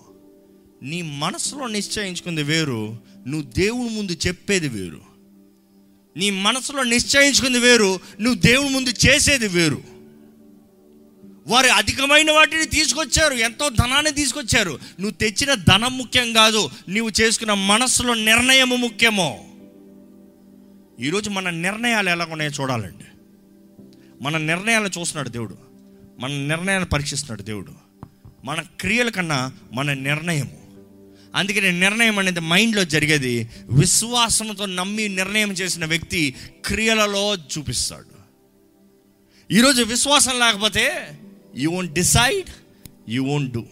నీ 0.82 1.02
మనసులో 1.02 1.66
నిశ్చయించుకుంది 1.66 2.42
వేరు 2.42 2.98
నువ్వు 3.26 3.50
దేవుని 3.50 3.96
ముందు 3.96 4.12
చెప్పేది 4.12 4.68
వేరు. 4.68 5.11
నీ 6.16 6.30
మనసులో 6.30 6.82
నిశ్చయించుకుంది 6.82 7.58
వేరు 7.58 8.00
నువ్వు 8.20 8.40
దేవుని 8.40 8.70
ముందు 8.70 8.90
చేసేది 8.90 9.48
వేరు. 9.48 9.82
వారు 11.46 11.66
అధికమైన 11.66 12.30
వాటిని 12.30 12.64
తీసుకొచ్చారు 12.64 13.34
ఎంతో 13.34 13.68
ధనాన్ని 13.68 14.12
తీసుకొచ్చారు. 14.12 14.70
నువ్వు 14.70 15.10
తెచ్చిన 15.10 15.54
ధనం 15.54 15.98
ముఖ్యం 15.98 16.32
కాదు 16.32 16.70
నువ్వు 16.88 17.12
చేసుకున్న 17.20 17.54
మనసులో 17.54 18.14
నిర్ణయము 18.14 18.76
ముఖ్యమో. 18.76 19.44
ఈరోజు 21.00 21.30
మన 21.30 21.50
నిర్ణయాలు 21.50 22.10
ఎలా 22.10 22.26
ఉన్నాయో 22.30 22.50
చూడాలండి. 22.50 23.04
మన 24.22 24.36
నిర్ణయాలు 24.36 25.00
చూస్తున్నాడు 25.00 25.28
దేవుడు. 25.28 25.58
మన 26.20 26.30
నిర్ణయాలు 26.30 26.84
పరీక్షిస్తున్నాడు 26.84 27.42
దేవుడు. 27.42 27.72
మన 28.44 28.62
క్రియల 28.80 29.08
కన్నా 29.08 29.52
మన 29.72 29.92
నిర్ణయము. 29.92 30.61
అందుకని 31.34 31.80
నిర్ణయం 31.80 32.18
అనేది 32.18 32.40
మైండ్లో 32.40 32.84
జరిగేది. 32.84 33.50
విశ్వాసంతో 33.62 34.66
నమ్మి 34.66 35.08
నిర్ణయం 35.08 35.52
చేసిన 35.52 35.84
వ్యక్తి 35.84 36.34
క్రియలలో 36.64 37.34
చూపిస్తాడు. 37.34 38.12
ఈరోజు 39.52 39.82
విశ్వాసం 39.82 40.38
లేకపోతే 40.38 41.18
you 41.56 41.70
won't 41.70 41.92
decide 41.92 42.50
you 43.08 43.24
won't 43.24 43.52
do 43.52 43.64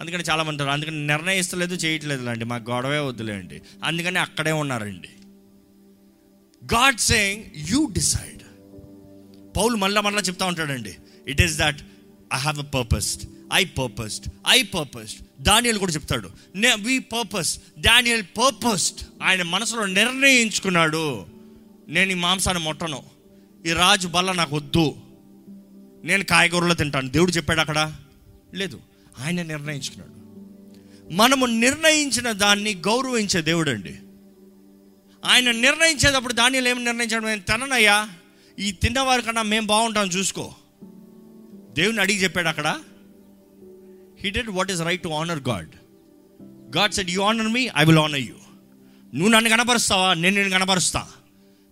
అందుకని 0.00 0.24
చాలా 0.30 0.42
మంది 0.42 0.52
అంటారు 0.52 0.70
అందుకని 0.70 1.06
నిర్ణయిస్తలేదు 1.06 1.74
చేయట్లేదు 1.74 2.24
అండి 2.24 2.44
మాకు 2.44 2.70
గొడవే 2.70 2.98
వద్దులేండి. 2.98 3.62
అందుకని 3.84 4.18
అక్కడే 4.18 4.52
ఉన్నారండి. 4.52 5.08
గాడ్ 6.74 6.98
సేయింగ్ 6.98 7.44
యూ 7.56 7.86
డిసైడ్ 7.92 8.42
పౌలు 9.56 9.76
మళ్ళా 9.76 10.00
మళ్ళా 10.00 10.22
చెప్తా 10.22 10.46
ఉంటాడండి. 10.46 10.94
It 11.28 11.42
is 11.42 11.58
that 11.58 11.80
I 12.34 12.38
have 12.38 12.58
a 12.58 12.62
purposed 12.62 13.22
I 13.54 13.64
purposed 13.64 14.26
I 14.48 14.62
purposed 14.62 15.42
Daniel 15.42 15.78
కూడా 15.78 15.92
చెప్తాడు. 15.92 16.30
నే 16.56 16.74
వి 16.74 16.98
పర్పస్ 16.98 17.60
డానియల్ 17.78 18.22
పర్పస్డ్ 18.22 19.00
ఆయన 19.22 19.42
మనసులో 19.42 19.86
నిర్ణయించుకున్నాడు. 19.86 21.26
నేను 21.88 22.10
ఈ 22.10 22.14
మాంసాన్ని 22.14 22.64
మొట్టను. 22.64 23.02
ఈ 23.66 23.72
రాజు 23.72 24.08
బల్ల 24.08 24.32
నాకు 24.32 24.56
వద్దు. 24.56 24.96
నేను 26.04 26.24
కాయగూరలో 26.24 26.74
తింటాను. 26.74 27.08
దేవుడు 27.08 27.30
చెప్పాడు 27.30 27.60
అక్కడ? 27.60 27.96
లేదు. 28.54 28.80
ఆయన 29.18 29.42
నిర్ణయించుకున్నాడు. 29.42 30.16
మనము 31.14 31.46
నిర్ణయించిన 31.46 32.32
దాన్ని 32.32 32.74
గౌరవించే 32.74 33.42
దేవుడు 33.42 33.70
అండి. 33.70 33.96
ఆయన 35.24 35.50
నిర్ణయించేటప్పుడు 35.50 36.32
ధాన్యాలు 36.32 36.68
ఏమి 36.68 36.84
నిర్ణయించాడు? 36.84 37.26
నేను 37.26 37.40
తిననయ్యా. 37.40 38.08
ఈ 38.58 38.72
తిన్నవారి 38.72 39.22
కన్నా 39.22 39.42
మేము 39.42 39.66
బాగుంటాం 39.66 40.06
చూసుకో. 40.06 40.54
దేవుని 41.72 42.00
అడిగి 42.00 42.22
చెప్పాడు 42.22 42.48
అక్కడ. 42.48 42.78
He 44.20 44.30
did 44.30 44.48
what 44.48 44.70
is 44.70 44.80
right 44.80 45.02
to 45.02 45.08
honour 45.08 45.38
God 45.48 45.70
God 46.76 46.92
said 46.92 47.10
you 47.10 47.22
honour 47.22 47.48
me 47.48 47.68
I 47.76 47.84
will 47.84 47.98
honour 47.98 48.20
you 48.20 48.34
నువ్వు 49.14 49.28
నన్ను 49.28 49.50
కనపరుస్తావా? 49.50 50.14
నేను 50.14 50.36
నేను 50.36 50.50
కనపరుస్తా. 50.50 51.08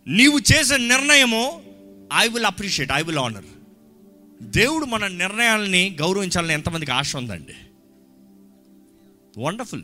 నీవు 0.07 0.39
చేసే 0.39 0.77
నిర్ణయము 0.77 1.63
I 2.15 2.29
will 2.29 2.45
appreciate 2.45 2.93
I 2.93 3.03
will 3.03 3.19
honour 3.19 3.45
దేవుడు 4.43 4.85
మన 4.85 5.07
నిర్ణయాలని 5.07 5.97
గౌరవించాలని 6.01 6.53
ఎంతమందికి 6.53 6.93
ఆశ 6.93 7.17
ఉందండి. 7.17 7.55
Wonderful 9.41 9.83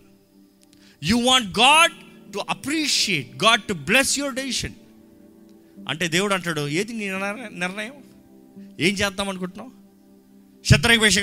you 1.02 1.16
want 1.16 1.58
God 1.58 1.92
to 2.32 2.40
appreciate 2.48 3.44
God 3.44 3.62
to 3.62 3.72
bless 3.72 4.18
your 4.18 4.34
decision 4.34 4.74
అంటే 5.88 6.08
దేవుడు 6.08 6.34
అంటాడు 6.34 6.68
ఏది 6.68 6.92
నీ 6.92 7.06
నిర్ణయం? 7.58 7.94
ఏం 8.80 8.94
చేద్దాం 8.94 9.28
అనుకుంటున్నావు? 9.28 9.79
శత్రుఘ్ 10.66 11.00
వేష 11.00 11.18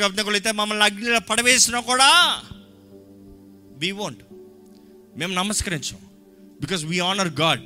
మమ్మల్ని 0.48 0.86
అగ్నిలో 0.86 1.20
పడవేసినా 1.20 1.80
కూడా 1.80 2.42
వీ 3.78 3.92
వోంట్ 3.92 4.24
మేము 5.18 5.34
నమస్కరించాం. 5.34 6.00
బికాస్ 6.62 6.86
వీ 6.86 7.00
ఆనర్ 7.00 7.28
గాడ్ 7.28 7.62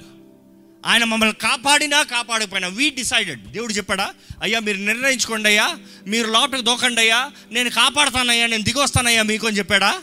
ఆయన 0.85 1.03
మమ్మల్ని 1.03 1.35
కాపాడినా 1.35 2.03
కాపాడకపోయినా 2.03 2.67
వీ 2.67 2.89
డిసైడెడ్ 2.89 3.51
దేవుడు 3.51 3.73
చెప్పాడా 3.73 4.13
అయ్యా 4.41 4.59
మీరు 4.59 4.77
నిర్ణయించుకోండి 4.77 5.49
అయ్యా 5.49 5.77
మీరు 6.07 6.31
లోపలికి 6.31 6.65
దోకండి 6.65 7.01
అయ్యా 7.01 7.31
నేను 7.51 7.69
కాపాడుతానయ్యా 7.69 8.47
నేను 8.47 8.63
దిగొస్తానయ్యా 8.63 9.23
మీకు 9.23 9.47
అని 9.47 9.57
చెప్పాడా? 9.57 10.01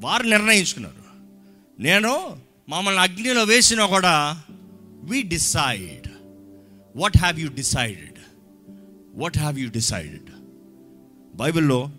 వారు 0.00 0.22
నిర్ణయించుకున్నారు. 0.22 1.02
నేను 1.82 2.40
మమ్మల్ని 2.68 3.00
అగ్నిలో 3.00 3.44
వేసినా 3.44 3.86
కూడా 3.86 4.42
we 5.02 5.22
decide 5.22 6.08
what 6.96 7.18
have 7.18 7.40
you 7.40 7.48
decided 7.48 8.11
what 9.14 9.38
have 9.38 9.58
you 9.58 9.70
decided 9.70 10.30
బైబిల్లో 11.36 11.90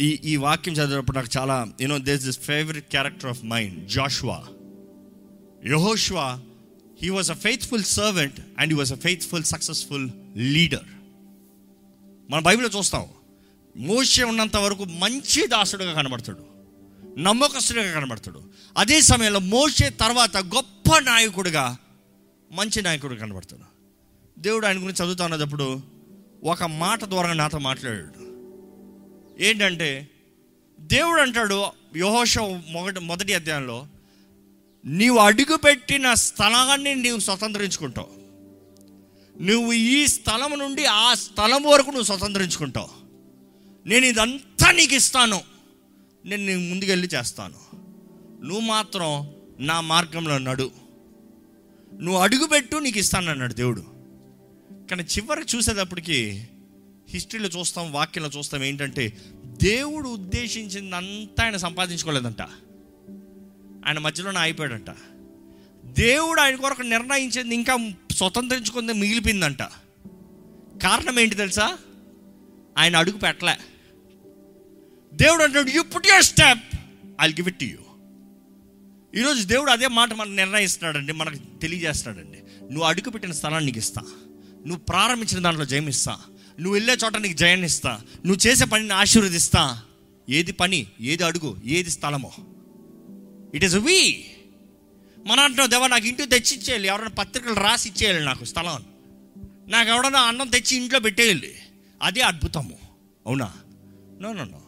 ఈ 0.00 0.20
ఈ 0.24 0.36
వాక్యం 0.36 0.74
చదివినప్పుడు 0.74 1.16
నాకు 1.16 1.38
చాలా 1.38 1.68
you know 1.80 1.98
this 1.98 2.24
this 2.24 2.38
favourite 2.38 2.90
character 2.90 3.26
of 3.26 3.44
mind 3.44 3.88
Joshua 3.88 4.46
యహోష్వా 5.66 6.40
he 7.02 7.08
was 7.08 7.30
a 7.30 7.34
faithful 7.34 7.84
servant 7.84 8.40
and 8.58 8.72
he 8.72 8.78
was 8.78 8.92
a 8.92 8.96
faithful 8.96 9.44
successful 9.44 10.10
leader 10.36 10.88
మన 12.30 12.40
బైబిల్లో 12.40 12.78
చూస్తాం 12.78 13.06
మోషే 13.76 14.24
ఉన్నంత 14.24 14.56
వరకు 14.56 14.84
మంచి 14.84 15.46
దాసుడుగా 15.46 15.92
కనబడతాడు 15.92 16.54
నమ్మకస్తుడిగా 17.18 17.94
కనబడతాడు. 17.94 18.42
అదే 18.76 19.00
సమయంలో 19.00 19.38
మోషే 19.38 19.90
తర్వాత 19.90 20.36
గొప్ప 20.36 20.98
నాయకుడిగా 20.98 21.78
మంచి 22.52 22.82
నాయకుడు 22.82 23.14
కనబడతాడు. 23.14 23.62
దేవుడు 24.40 24.66
ఆయన 24.66 24.76
గురించి 24.76 25.04
చదువుతా 25.04 25.24
ఉన్నప్పుడు 25.24 25.93
ఒక 26.44 26.62
మాట 26.62 27.04
ద్వారా 27.04 27.32
నాతో 27.32 27.58
మాట్లాడాడు. 27.58 28.24
ఏంటంటే 29.42 30.08
దేవుడు 30.80 31.20
అంటాడు 31.20 31.66
యహోష 31.96 32.38
మొదటి 32.38 33.00
మొదటి 33.00 33.34
అధ్యాయంలో 33.34 33.86
నీవు 34.84 35.18
అడుగుపెట్టిన 35.18 36.14
స్థలాన్ని 36.14 36.94
నీవు 36.94 37.18
స్వతంత్రించుకుంటావు. 37.18 38.24
నువ్వు 39.42 39.72
ఈ 39.72 40.06
స్థలం 40.06 40.58
నుండి 40.58 40.84
ఆ 40.84 41.14
స్థలం 41.14 41.62
వరకు 41.62 41.86
నువ్వు 41.86 42.04
స్వతంత్రించుకుంటావు. 42.04 42.88
నేను 43.88 44.06
ఇదంతా 44.06 44.72
నీకు 44.72 44.94
ఇస్తాను. 44.94 45.40
నేను 46.24 46.46
నీకు 46.46 46.60
ముందుకెళ్ళి 46.60 47.08
చేస్తాను. 47.14 47.54
నువ్వు 48.44 48.60
మాత్రం 48.60 49.34
నా 49.60 49.80
మార్గంలో 49.80 50.38
నడు. 50.38 50.70
నువ్వు 52.00 52.20
అడుగుపెట్టు 52.20 52.76
నీకు 52.76 52.98
ఇస్తాను 52.98 53.30
అన్నాడు 53.30 53.52
దేవుడు. 53.52 53.93
కానీ 54.90 55.02
చివరికి 55.02 55.56
చూసేటప్పటికి 55.56 56.48
హిస్టరీలో 57.10 57.48
చూస్తాం 57.48 57.92
వాక్యంలో 57.92 58.30
చూస్తాం 58.38 58.64
ఏంటంటే 58.64 59.18
దేవుడు 59.44 60.08
ఉద్దేశించిందంతా 60.08 61.44
ఆయన 61.44 61.56
సంపాదించుకోలేదంట. 61.56 62.42
ఆయన 63.86 63.98
మధ్యలోనే 63.98 64.38
ఆగిపోయాడంట. 64.38 64.90
దేవుడు 65.84 66.40
ఆయన 66.40 66.54
కొరకు 66.54 66.82
నిర్ణయించింది 66.82 67.54
ఇంకా 67.54 67.92
స్వతంత్రించుకుంది 68.12 68.92
మిగిలిపోయిందంట. 68.92 69.62
కారణం 70.82 71.20
ఏంటి 71.20 71.34
తెలుసా? 71.34 71.78
ఆయన 72.78 72.96
అడుగు 72.96 73.18
పెట్టలే. 73.18 73.56
దేవుడు 75.14 75.42
అంటాడు 75.42 75.70
you 75.70 75.82
put 75.82 76.06
your 76.06 76.24
step 76.24 76.76
I 77.20 77.28
give 77.28 77.48
it 77.48 77.58
to 77.58 77.64
you 77.64 77.78
ఈరోజు 79.16 79.44
దేవుడు 79.44 79.70
అదే 79.70 79.88
మాట 79.88 80.12
మనం 80.12 80.36
నిర్ణయిస్తున్నాడండి 80.36 81.12
మనకు 81.12 81.58
తెలియజేస్తున్నాడండి. 81.58 82.38
నువ్వు 82.62 82.82
అడుగు 82.82 83.10
పెట్టిన 83.10 83.32
స్థలాన్ని 83.32 83.66
నీకు 83.66 83.78
ఇస్తా. 83.78 84.02
నువ్వు 84.66 84.84
ప్రారంభించిన 84.84 85.42
దాంట్లో 85.42 85.64
జయమిస్తా. 85.64 86.12
నువ్వు 86.60 86.74
వెళ్ళే 86.74 86.96
చోట 87.04 87.16
నీకు 87.16 87.36
జయాన్ని 87.36 87.66
ఇస్తా 87.66 88.00
నువ్వు 88.26 88.46
చేసే 88.46 88.64
పనిని 88.64 88.92
ఆశీర్వదిస్తా. 88.92 89.82
ఏది 90.30 90.52
పని 90.52 90.86
ఏది 91.00 91.24
అడుగు 91.24 91.56
ఏది 91.64 91.90
స్థలమో. 91.90 92.32
ఇట్ 93.54 93.64
ఈస్ 93.64 93.74
వీ 93.74 94.24
మన 95.26 95.40
అంటున్నావు 95.40 95.68
దేవా 95.68 95.86
నాకు 95.86 96.06
ఇంటికి 96.06 96.28
తెచ్చి 96.28 96.56
ఇచ్చేయాలి 96.56 96.88
ఎవరైనా 96.88 97.08
పత్రికలు 97.08 97.54
రాసి 97.54 97.88
ఇచ్చేయాలి 97.88 98.24
నాకు 98.24 98.44
స్థలం. 98.44 98.84
నాకు 99.68 99.90
ఎవడన్నా 99.90 100.20
అన్నం 100.20 100.48
తెచ్చి 100.48 100.76
ఇంట్లో 100.76 101.00
పెట్టేయాలి. 101.00 101.54
అదే 102.02 102.20
అద్భుతము. 102.20 102.78
అవునా? 103.26 103.52
నో 104.20 104.32
నో 104.32 104.44
నో 104.44 104.62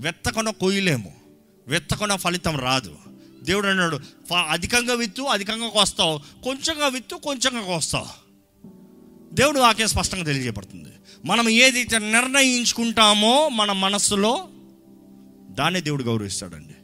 వెత్తకుండా 0.00 0.50
కొయ్యలేము. 0.50 1.14
వెత్తకుండా 1.68 2.16
ఫలితం 2.16 2.58
రాదు. 2.58 2.96
దేవుడు 3.42 3.68
అన్నాడు 3.68 4.00
"ఫ- 4.30 4.34
అధికంగా 4.34 4.94
విత్తు 4.94 5.22
అధికంగా 5.22 5.68
కోస్తావు. 5.68 6.18
కొంచెంగా 6.44 6.88
విత్తు 6.88 7.14
కొంచెంగా 7.14 7.62
కోస్తావు. 7.62 8.21
దేవుడు 9.32 9.60
వాక్యం 9.60 9.88
స్పష్టంగా 9.88 10.24
తెలియజేయబడుతుంది. 10.24 10.88
మనం 11.24 11.48
ఏదైతే 11.48 11.98
నిర్ణయించుకుంటామో 11.98 13.48
మన 13.48 13.72
మనస్సులో 13.72 14.48
దాన్నే 15.50 15.80
దేవుడు 15.80 16.02
గౌరవిస్తాడండి. 16.02 16.74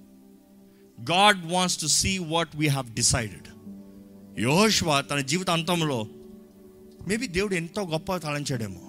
God 1.13 1.53
wants 1.53 1.81
to 1.81 1.87
see 1.87 2.19
what 2.19 2.57
we 2.57 2.67
have 2.67 2.95
decided. 2.95 3.49
యోష్వా 4.41 5.01
తన 5.01 5.21
జీవిత 5.21 5.51
అంతంలో 5.51 6.07
మేబీ 7.09 7.27
దేవుడు 7.27 7.55
ఎంతో 7.55 7.83
గొప్ప 7.83 8.17
తలంచాడేమో. 8.17 8.81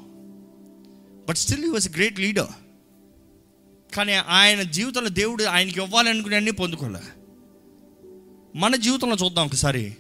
But 1.30 1.38
still 1.38 1.64
he 1.64 1.70
was 1.70 1.96
great 1.96 2.20
leader. 2.20 2.48
కానీ 3.96 4.14
ఆయన 4.14 4.62
జీవితంలో 4.62 5.10
దేవుడు 5.10 5.44
ఆయనకి 5.44 5.82
ఇవ్వాలనుకునే 5.82 6.36
అన్నీ 6.36 6.52
పొందుకోలే. 6.52 7.22
మన 8.56 8.76
జీవితంలో 8.76 9.16
చూద్దాం 9.26 9.46
ఒకసారి. 9.46 9.96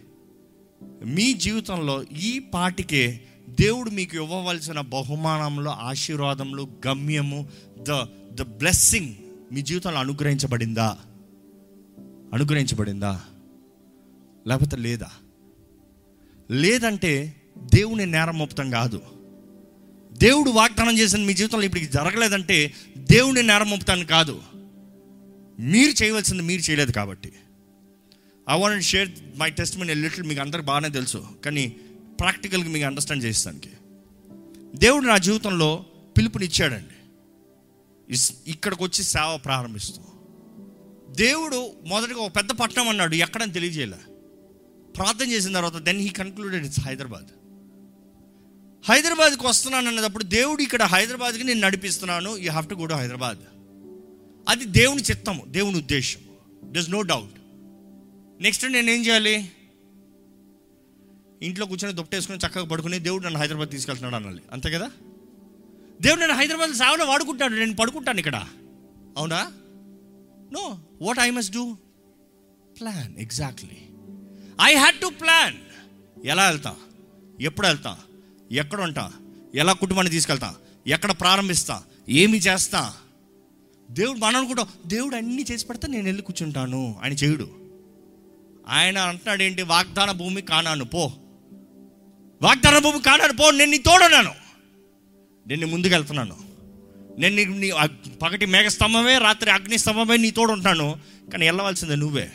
మీ 1.05 1.33
జీవితంలో 1.33 2.03
ఈ 2.03 2.39
పాటికే 2.39 3.25
దేవుడు 3.49 3.89
మీకు 3.89 4.15
ఇవ్వవలసిన 4.15 4.81
బహుమానంలో 4.81 5.71
ఆశీర్వాదంలో 5.71 6.67
గమ్యము 6.87 7.49
ద 7.77 8.05
ద 8.33 8.41
బ్లెస్సింగ్ 8.41 9.15
మీ 9.51 9.61
జీవితంలో 9.61 9.99
అనుగ్రహించబడిందా? 9.99 10.97
అనుగ్రహించబడిందా? 12.33 13.21
లేకపోతే 14.47 14.77
లేదా? 14.77 15.09
లేదంటే 16.51 17.41
దేవుని 17.57 18.05
నేరం 18.05 18.37
మోపుతాం 18.37 18.69
కాదు. 18.69 19.01
దేవుడు 20.13 20.49
వాగ్దానం 20.49 20.97
చేసిన 20.99 21.19
మీ 21.19 21.33
జీవితంలో 21.33 21.63
ఇప్పటికి 21.63 21.91
జరగలేదంటే 21.91 22.73
దేవుని 22.97 23.43
నేరం 23.43 23.69
మోపుతాను 23.69 24.05
కాదు. 24.05 24.41
మీరు 25.59 26.03
చేయవలసింది 26.03 26.43
మీరు 26.43 26.61
చేయలేదు 26.61 26.91
కాబట్టి. 26.91 27.33
I 28.49 28.59
want 28.59 28.83
share 28.83 29.09
my 29.37 29.49
testimony 29.77 29.93
little 29.93 30.25
మీకు 30.25 30.41
అందరికి 30.41 30.65
బాగానే 30.65 30.89
తెలుసు. 30.89 31.27
కానీ 31.45 31.75
ప్రాక్టికల్గా 32.19 32.69
మీకు 32.69 32.85
అండర్స్టాండ్ 32.85 33.23
చేస్తానికి 33.23 33.69
దేవుడు 34.75 35.05
నా 35.05 35.17
జీవితంలో 35.17 35.85
పిలుపునిచ్చాడండి. 36.17 36.95
ఇస్- 38.13 38.35
ఇక్కడికి 38.47 38.83
వచ్చి 38.83 39.03
సేవ 39.03 39.39
ప్రారంభిస్తాం. 39.45 40.05
దేవుడు 41.15 41.71
మొదటగా 41.85 42.17
ఒక 42.17 42.35
పెద్ద 42.35 42.51
పట్టణం 42.51 42.89
అన్నాడు 42.89 43.15
ఎక్కడని 43.15 43.53
తెలియజేయలే. 43.53 43.97
ప్రార్థన 44.97 45.31
చేసిన 45.31 45.53
తర్వాత 45.53 45.75
then 45.75 45.99
he 45.99 46.09
concluded 46.09 46.65
it's 46.65 46.79
Hyderabad 46.79 47.27
హైదరాబాద్కి 48.91 49.47
వస్తున్నాను 49.47 49.87
అన్నప్పుడు 49.87 50.23
దేవుడు 50.23 50.61
ఇక్కడ 50.61 50.83
హైదరాబాద్కి 50.83 51.43
నేను 51.43 51.59
నడిపిస్తున్నాను 51.59 52.37
you 52.37 52.51
have 52.51 52.69
to 52.69 52.75
go 52.75 52.85
to 52.85 52.93
Hyderabad. 52.93 53.37
అది 54.49 54.65
దేవుని 54.65 55.01
చిత్తము 55.01 55.45
దేవుని 55.47 55.77
ఉద్దేశం 55.77 56.19
డస్ 56.71 56.89
నో 56.89 57.01
డౌట్ 57.01 57.33
నెక్స్ట్ 58.41 58.65
నేను 58.65 58.89
ఏం 58.89 59.05
చేయాలి? 59.05 59.51
ఇంట్లో 61.43 61.65
కూర్చొని 61.65 61.95
దుప్పటేసుకుని 61.95 62.37
చక్కగా 62.37 62.65
పడుకుని 62.65 62.99
దేవుడు 62.99 63.23
నన్ను 63.23 63.39
హైదరాబాద్ 63.39 63.69
తీసుకెళ్తున్నాడు 63.69 64.23
అనాలి 64.23 64.41
అంతే 64.51 64.71
కదా? 64.71 64.91
దేవుడు 66.01 66.21
నేను 66.21 66.33
హైదరాబాద్ 66.33 66.71
సేవలో 66.71 67.05
వాడుకుంటాడు. 67.05 67.53
నేను 67.53 67.75
పడుకుంటాను 67.75 68.19
ఇక్కడ. 68.19 68.45
అవునా? 69.17 69.51
No 70.51 70.79
what 71.01 71.19
I 71.19 71.29
must 71.29 71.53
do 71.53 71.77
plan 72.79 73.17
exactly 73.17 73.77
I 74.61 74.75
had 74.75 74.95
to 74.95 75.07
plan 75.07 75.55
ఎలా 76.25 76.49
వెళ్తా? 76.49 76.75
ఎప్పుడు 77.41 77.67
వెళ్తా? 77.67 77.97
ఎక్కడ 78.51 78.81
ఉంటా? 78.81 79.11
ఎలా 79.55 79.73
కుటుంబాన్ని 79.73 80.11
తీసుకెళ్తా? 80.11 80.55
ఎక్కడ 80.87 81.11
ప్రారంభిస్తా? 81.11 81.83
ఏమి 82.09 82.37
చేస్తా? 82.37 82.93
దేవుడు 83.91 84.19
మనం 84.19 84.35
అనుకుంటాం 84.35 84.67
దేవుడు 84.87 85.15
అన్నీ 85.15 85.45
చేసి 85.51 85.67
పెడితే 85.67 85.87
నేను 85.87 86.03
వెళ్ళి 86.03 86.23
కూర్చుంటాను. 86.23 86.99
ఆయన 87.03 87.13
చేయుడు. 87.13 87.49
ఆయన 88.67 88.97
అంటున్నాడు 88.97 89.43
ఏంటి? 89.43 89.61
వాగ్దాన 89.61 90.11
భూమి 90.11 90.41
కానాను 90.41 90.85
పో. 90.85 91.11
వాగ్దాన 92.41 92.77
భూమి 92.77 93.01
కాడాడు 93.01 93.33
పో 93.33 93.51
నేను 93.51 93.71
నీ 93.71 93.77
తోడున్నాను. 93.77 94.33
నేను 95.47 95.67
ముందుకెళ్తున్నాను 95.67 96.35
ముందుకు 96.35 96.53
వెళ్తున్నాను. 96.53 97.19
నేను 97.19 97.35
నీ 97.35 97.45
నీ 97.45 98.17
పగటి 98.21 98.45
మేఘస్తంభమే 98.45 99.17
రాత్రి 99.17 99.51
అగ్ని 99.51 99.77
స్తంభమే 99.77 100.17
నీ 100.17 100.31
తోడు 100.31 100.51
ఉంటాను 100.51 100.99
కానీ 101.31 101.45
వెళ్ళవలసిందే 101.45 101.95
నువ్వే. 101.95 102.31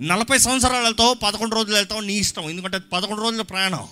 నలభై 0.00 0.38
సంవత్సరాలు 0.38 0.84
వెళ్తావు 0.84 1.14
పదకొండు 1.14 1.54
రోజులు 1.54 1.74
వెళ్తావు 1.74 2.00
నీ 2.00 2.14
ఇష్టం. 2.14 2.50
ఎందుకంటే 2.50 2.78
పదకొండు 2.78 3.22
రోజుల 3.22 3.42
ప్రయాణం. 3.42 3.86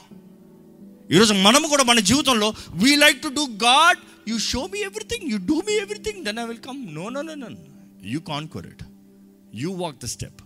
ఈరోజు 1.13 1.35
మనము 1.35 1.69
కూడా 1.69 1.85
మన 1.85 2.01
జీవితంలో 2.01 2.55
we 2.71 2.97
like 2.97 3.23
to 3.23 3.29
do 3.29 3.47
God 3.47 4.31
you 4.31 4.39
show 4.39 4.67
me 4.67 4.79
everything 4.79 5.31
you 5.31 5.39
do 5.39 5.55
me 5.55 5.75
everything 5.75 6.25
then 6.25 6.39
I 6.39 6.45
will 6.45 6.59
come 6.59 6.95
no 6.95 7.09
no 7.09 7.23
no 7.23 7.35
no 7.35 7.49
you 8.05 8.21
conquer 8.21 8.67
it 8.67 8.85
you 9.55 9.71
walk 9.73 9.97
the 9.97 10.07
step 10.07 10.41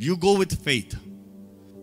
you 0.00 0.14
go 0.24 0.32
with 0.32 0.54
faith 0.54 0.94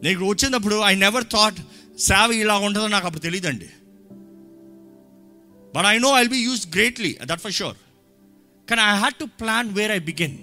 నీకు 0.04 0.26
వచ్చినప్పుడు 0.26 0.76
I 0.82 0.96
never 0.96 1.24
thought 1.24 1.60
సేవ 2.00 2.32
ఇలా 2.32 2.58
ఉంటుందో 2.58 2.88
నాకు 2.88 3.06
అప్పుడు 3.06 3.22
తెలియదండి 3.22 3.70
but 5.76 5.86
I 5.86 5.98
know 5.98 6.20
I'll 6.20 6.30
be 6.30 6.38
used 6.38 6.68
greatly 6.68 7.18
that 7.24 7.42
for 7.42 7.54
sure 7.54 7.78
కానీ 8.70 8.82
I 8.82 8.98
had 8.98 9.16
to 9.16 9.26
plan 9.26 9.74
where 9.74 9.92
I 9.92 10.00
begin 10.00 10.38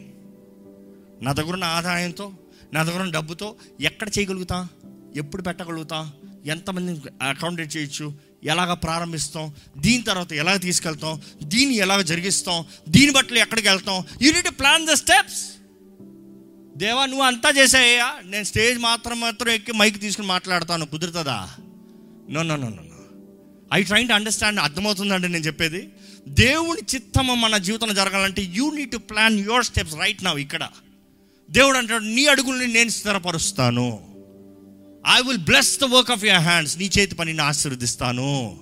నా 1.22 1.32
దగ్గర 1.32 1.52
ఉన్న 1.52 1.64
ఆదాయంతో 1.64 2.32
నా 2.72 2.82
దగ్గర 2.82 3.00
ఉన్న 3.00 3.12
డబ్బుతో 3.12 3.56
ఎక్కడ 3.80 4.08
చేయగలుగుతా? 4.08 4.68
ఎప్పుడు 5.16 5.42
పెట్టగలుగుతా? 5.42 6.12
ఎంతమంది 6.46 7.00
అకౌంటెంట్ 7.22 7.76
చేయొచ్చు? 7.76 8.14
ఎలాగ 8.44 8.74
ప్రారంభిస్తాం? 8.74 9.54
దీని 9.76 10.02
తర్వాత 10.02 10.32
ఎలా 10.32 10.56
తీసుకెళ్తాం? 10.56 11.22
దీన్ని 11.42 11.76
ఎలాగ 11.76 12.00
జరిగిస్తాం? 12.00 12.64
దీని 12.88 13.12
బట్టి 13.12 13.38
ఎక్కడికి 13.38 13.68
వెళ్తాం? 13.68 14.04
You 14.22 14.32
need 14.32 14.58
plan 14.58 14.86
the 14.86 14.90
steps 14.90 15.55
దేవా 16.76 17.06
నువ్వు 17.06 17.24
అంతా 17.24 17.50
చేసాయ్యా. 17.58 18.14
నేను 18.24 18.44
స్టేజ్ 18.44 18.78
మాత్రం 18.78 19.20
మాత్రం 19.20 19.48
ఎక్కి 19.48 19.72
మైక్ 19.72 20.00
తీసుకుని 20.00 20.28
మాట్లాడతాను. 20.28 20.86
కుదురుతుందా? 20.86 21.50
No 22.30 22.42
no 22.42 22.56
no 22.56 22.68
no 22.68 22.82
I 23.74 23.82
trying 23.82 24.08
to 24.08 24.12
understand 24.12 24.60
అర్థమవుతుందండి 24.60 25.28
నేను 25.28 25.44
చెప్పేది. 25.44 25.88
దేవుని 26.28 26.80
చిత్తము 26.94 27.34
మన 27.34 27.56
జీవితంలో 27.58 27.94
జరగాలంటే 27.94 28.42
you 28.42 28.70
need 28.70 28.90
to 28.90 28.96
plan 28.96 29.40
your 29.40 29.64
steps 29.64 29.94
right 29.94 30.24
నా 30.24 30.32
ఇక్కడ. 30.32 30.68
దేవుడు 31.50 31.78
అంటాడు 31.78 32.04
నీ 32.04 32.26
అడుగుల్ని 32.26 32.66
నేను 32.66 32.88
స్థిరపరుస్తాను. 32.88 34.00
I 35.08 35.20
will 35.26 35.38
bless 35.38 35.80
the 35.80 35.84
work 35.84 36.10
of 36.10 36.24
your 36.24 36.40
hands 36.40 36.78
నీ 36.78 36.90
చేతి 36.98 37.14
పనిని 37.14 37.42
ఆశీర్వదిస్తాను. 37.42 38.60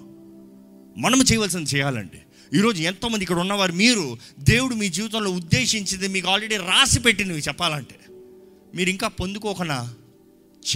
మనము 0.96 1.22
చేయవలసింది 1.22 1.70
చేయాలండి. 1.70 2.18
ఈరోజు 2.58 2.82
ఎంతోమంది 2.82 3.22
ఇక్కడ 3.22 3.38
ఉన్నవారు 3.38 3.72
మీరు 3.72 4.18
దేవుడు 4.38 4.74
మీ 4.74 4.88
జీవితంలో 4.88 5.30
ఉద్దేశించింది 5.30 6.08
మీకు 6.08 6.28
ఆల్రెడీ 6.28 6.56
రాసి 6.56 7.00
పెట్టినవి 7.00 7.38
చెప్పాలంటే. 7.38 7.96
మీరు 8.74 8.90
ఇంకా 8.90 9.08
పొందుకోకుండా 9.08 9.94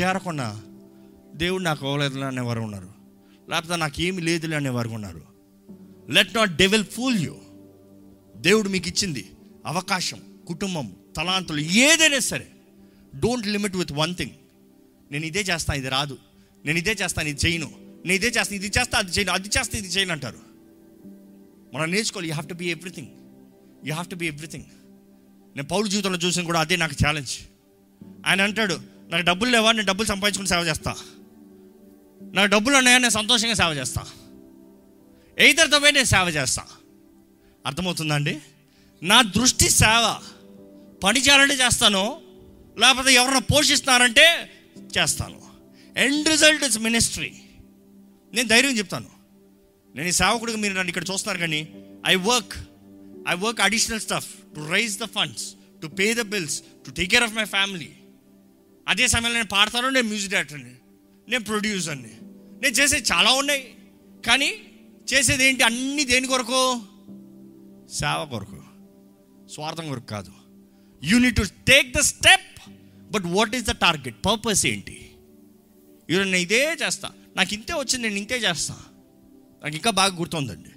చేరకుండా 0.01 0.63
దేవుడు 1.35 1.63
నాకు 1.63 1.87
అవ్వలేదు 1.87 2.19
అనేవారు 2.19 2.61
ఉన్నారు. 2.61 2.89
లేకపోతే 3.51 3.77
నాకు 3.77 4.01
ఏమి 4.01 4.23
లేదులే 4.23 4.57
అనేవారు 4.57 4.89
ఉన్నారు. 4.89 5.23
Let 6.11 6.35
not 6.37 6.57
devil 6.57 6.85
fool 6.85 7.19
you 7.19 7.37
దేవుడు 8.37 8.69
మీకు 8.69 8.89
ఇచ్చింది 8.89 9.31
అవకాశం 9.67 10.21
కుటుంబం 10.47 10.93
తలాంతులు 11.17 11.61
ఏదైనా 11.61 12.19
సరే. 12.19 12.49
Don't 13.17 13.47
limit 13.47 13.77
with 13.77 13.93
one 13.93 14.15
thing 14.15 14.31
నేను 15.13 15.27
ఇదే 15.27 15.41
చేస్తాను 15.41 15.79
ఇది 15.79 15.89
రాదు. 15.89 16.19
నేను 16.65 16.79
ఇదే 16.79 16.97
చేస్తాను 17.03 17.29
ఇది 17.29 17.47
చేయను. 17.47 17.71
నేను 17.77 18.13
ఇదే 18.13 18.27
చేస్తాను 18.27 18.55
ఇది 18.55 18.67
చేస్తా 18.67 18.99
అది 18.99 19.11
చేయను. 19.11 19.33
అది 19.33 19.49
చేస్తా 19.49 19.79
ఇది 19.79 19.89
చేయను 19.89 20.13
అంటారు. 20.13 20.39
మనం 21.75 21.91
నేర్చుకోవాలి 21.91 22.29
you 22.29 22.35
have 22.35 22.49
to 22.49 22.55
be 22.55 22.67
everything 22.67 23.09
you 23.87 23.93
have 23.93 24.09
to 24.09 24.15
be 24.15 24.27
everything 24.27 24.65
నేను 25.57 25.69
పౌరు 25.69 25.87
జీవితంలో 25.87 26.19
చూసిన 26.19 26.43
కూడా 26.43 26.61
అదే 26.61 26.77
నాకు 26.77 26.95
ఛాలెంజ్ 27.07 27.31
ఆయన 28.27 28.43
అంటాడు 28.43 28.81
నాకు 29.09 29.25
డబ్బులు 29.25 29.51
లేవా? 29.51 29.73
నేను 29.73 29.87
డబ్బులు 29.87 30.09
సంపాదించుకుని 30.09 30.49
సేవ 30.49 30.61
చేస్తా. 30.61 30.97
నాకు 32.23 32.51
డబ్బులు 32.51 32.77
ఉన్నాయా? 32.77 32.99
నేను 32.99 33.11
సంతోషంగా 33.11 33.55
సేవ 33.55 33.69
చేస్తా. 33.69 34.07
ఎయితర్తో 35.39 35.79
పోయి 35.79 35.93
నేను 35.93 36.05
సేవ 36.05 36.29
చేస్తా. 36.29 36.63
అర్థమవుతుందండి? 37.67 38.39
నా 39.03 39.23
దృష్టి 39.23 39.71
సేవ. 39.71 40.17
పని 41.05 41.21
చేయాలంటే 41.21 41.55
చేస్తాను 41.55 42.21
లేకపోతే 42.79 43.15
ఎవరైనా 43.15 43.39
పోషిస్తున్నారంటే 43.39 44.51
చేస్తాను. 44.99 45.41
ఎండ్ 45.97 46.29
రిజల్ట్ 46.29 46.65
ఇస్ 46.65 46.79
మినిస్ట్రీ 46.79 47.41
నేను 48.35 48.49
ధైర్యం 48.49 48.79
చెప్తాను. 48.79 49.19
నేను 49.95 50.09
ఈ 50.09 50.13
సేవకుడిగా 50.13 50.59
మీరు 50.59 50.73
నన్ను 50.73 50.89
ఇక్కడ 50.89 51.05
చూస్తున్నారు 51.13 51.41
కానీ 51.41 51.69
I 52.07 52.15
work 52.15 52.55
I 53.29 53.35
work 53.35 53.61
additional 53.61 54.01
stuff 54.01 54.29
to 54.57 54.61
raise 54.71 54.99
the 54.99 55.05
funds 55.05 55.55
to 55.83 55.87
pay 55.87 56.15
the 56.15 56.21
bills 56.21 56.63
to 56.87 56.91
take 56.91 57.11
care 57.11 57.23
of 57.23 57.33
my 57.33 57.45
family 57.45 57.93
అదే 58.89 59.07
సమయంలో 59.07 59.37
నేను 59.37 59.49
పాడతాను 59.49 59.89
నేను 59.89 60.09
మ్యూజిక్ 60.09 60.33
డైరెక్టర్ని 60.33 60.75
నేను 61.29 61.45
ప్రొడ్యూసర్ని 61.45 62.15
నేను 62.63 62.75
చేసేది 62.75 63.09
చాలా 63.13 63.33
ఉన్నాయి. 63.33 63.75
కానీ 64.27 64.53
చేసేది 65.15 65.45
ఏంటి? 65.45 65.63
అన్ని 65.63 66.05
దేని 66.05 66.27
కొరకు? 66.27 66.83
సేవ 67.93 68.27
కొరకు. 68.31 68.63
స్వార్థం 69.49 69.89
కొరకు 69.89 70.07
కాదు. 70.07 70.33
You need 71.05 71.37
to 71.37 71.43
take 71.43 71.93
the 71.93 72.01
step 72.01 72.71
but 73.11 73.23
what 73.27 73.57
is 73.57 73.65
the 73.65 73.71
target 73.71 74.17
purpose 74.27 74.67
ఏంటి? 74.67 75.11
ఈరోజు 76.11 76.25
నేను 76.25 76.37
ఇదే 76.37 76.77
చేస్తా. 76.87 77.11
నాకు 77.37 77.55
ఇంతే 77.55 77.73
వచ్చింది 77.73 78.09
నేను 78.09 78.19
ఇంతే 78.19 78.37
చేస్తా. 78.39 78.75
నాకు 79.63 79.77
ఇంకా 79.77 79.91
బాగా 79.91 80.17
గుర్తుందండి. 80.17 80.69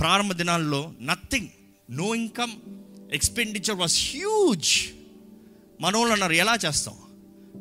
ప్రారంభ 0.00 0.32
దినాల్లో 0.32 0.92
nothing 1.00 1.48
no 1.90 2.14
income 2.14 2.52
expenditure 3.12 3.76
was 3.76 4.10
huge 4.10 4.88
మనోళ్ళు 5.80 6.12
అన్నారు 6.12 6.32
ఎలా 6.32 6.58
చేస్తాం? 6.66 6.94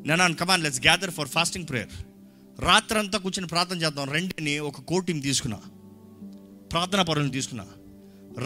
నేను 0.06 0.36
come on 0.36 0.64
let's 0.64 0.82
gather 0.82 1.12
for 1.12 1.28
fasting 1.28 1.70
prayer 1.70 1.90
రాత్రంతా 2.62 3.18
కూర్చొని 3.18 3.48
ప్రార్థన 3.48 3.82
చేద్దాం. 3.82 4.10
రెండిని 4.10 4.60
ఒక 4.60 4.82
కోటిని 4.82 5.22
తీసుకున్నా. 5.22 5.60
ప్రార్థనా 6.72 7.04
పరులను 7.04 7.30
తీసుకున్నా. 7.30 7.68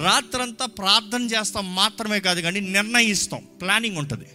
రాత్రంతా 0.03 0.65
ప్రార్థన 0.65 1.23
చేస్తాం 1.23 1.76
మాత్రమే 1.76 2.19
కాదు 2.19 2.41
కానీ 2.41 2.60
నిర్ణయిస్తాం. 2.60 3.48
ప్లానింగ్ 3.61 3.98
ఉంటుంది. 3.98 4.26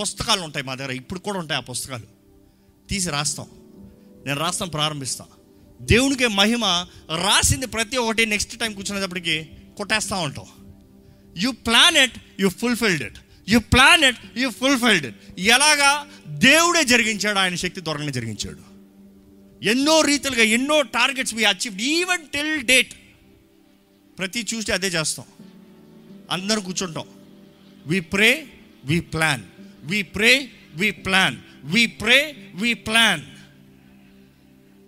పుస్తకాలు 0.00 0.40
ఉంటాయి 0.40 0.66
మా 0.66 0.74
దగ్గర. 0.74 0.92
ఇప్పుడు 0.92 1.18
కూడా 1.18 1.38
ఉంటాయి 1.38 1.58
ఆ 1.58 1.64
పుస్తకాలు. 1.64 2.04
తీసి 2.90 3.10
రాస్తాం. 3.10 3.46
నేను 4.26 4.40
రాస్తాం 4.40 4.68
ప్రారంభిస్తాం. 4.68 5.28
దేవునికి 5.82 6.26
మహిమ. 6.26 6.64
రాసింది 7.24 7.66
ప్రతి 7.66 7.96
ఒక్కటి. 7.96 8.26
నెక్స్ట్ 8.26 8.58
టైం 8.58 8.72
కూర్చునేటప్పటికి 8.72 9.50
కొట్టేస్తూ 9.76 10.16
ఉంటాం. 10.16 10.65
You 11.44 11.50
plan 11.50 11.96
it 11.96 12.16
you 12.40 12.48
fulfilled 12.48 13.02
it 13.02 13.18
you 13.48 13.58
plan 13.58 14.04
it 14.04 14.38
you 14.38 14.48
fulfilled 14.48 15.06
it 15.06 15.38
ఎలాగా? 15.38 16.06
దేవుడే 16.28 16.84
జరిగించాడు 16.84 17.38
ఆయన 17.38 17.54
శక్తి 17.54 17.80
త్వరగానే 17.80 18.12
జరిగించాడు. 18.12 18.62
ఎన్నో 19.62 20.00
రీతిలుగా 20.00 20.42
ఎన్నో 20.42 20.82
targets 20.82 21.34
we 21.34 21.44
achieved 21.44 21.82
even 21.82 22.26
till 22.26 22.62
date 22.62 22.94
ప్రతి 24.18 24.46
చూస్తే 24.54 24.72
అదే 24.72 24.86
చేస్తాం. 24.86 25.26
అందరం 26.30 26.62
కూర్చుంటాం. 26.62 27.08
We 27.86 28.00
pray 28.00 28.46
we 28.84 29.00
plan 29.00 29.42
we 29.84 30.02
pray 30.02 30.50
we 30.74 30.90
plan 30.90 31.36
we 31.64 31.86
pray 31.86 32.18
we 32.54 32.74
plan 32.74 33.22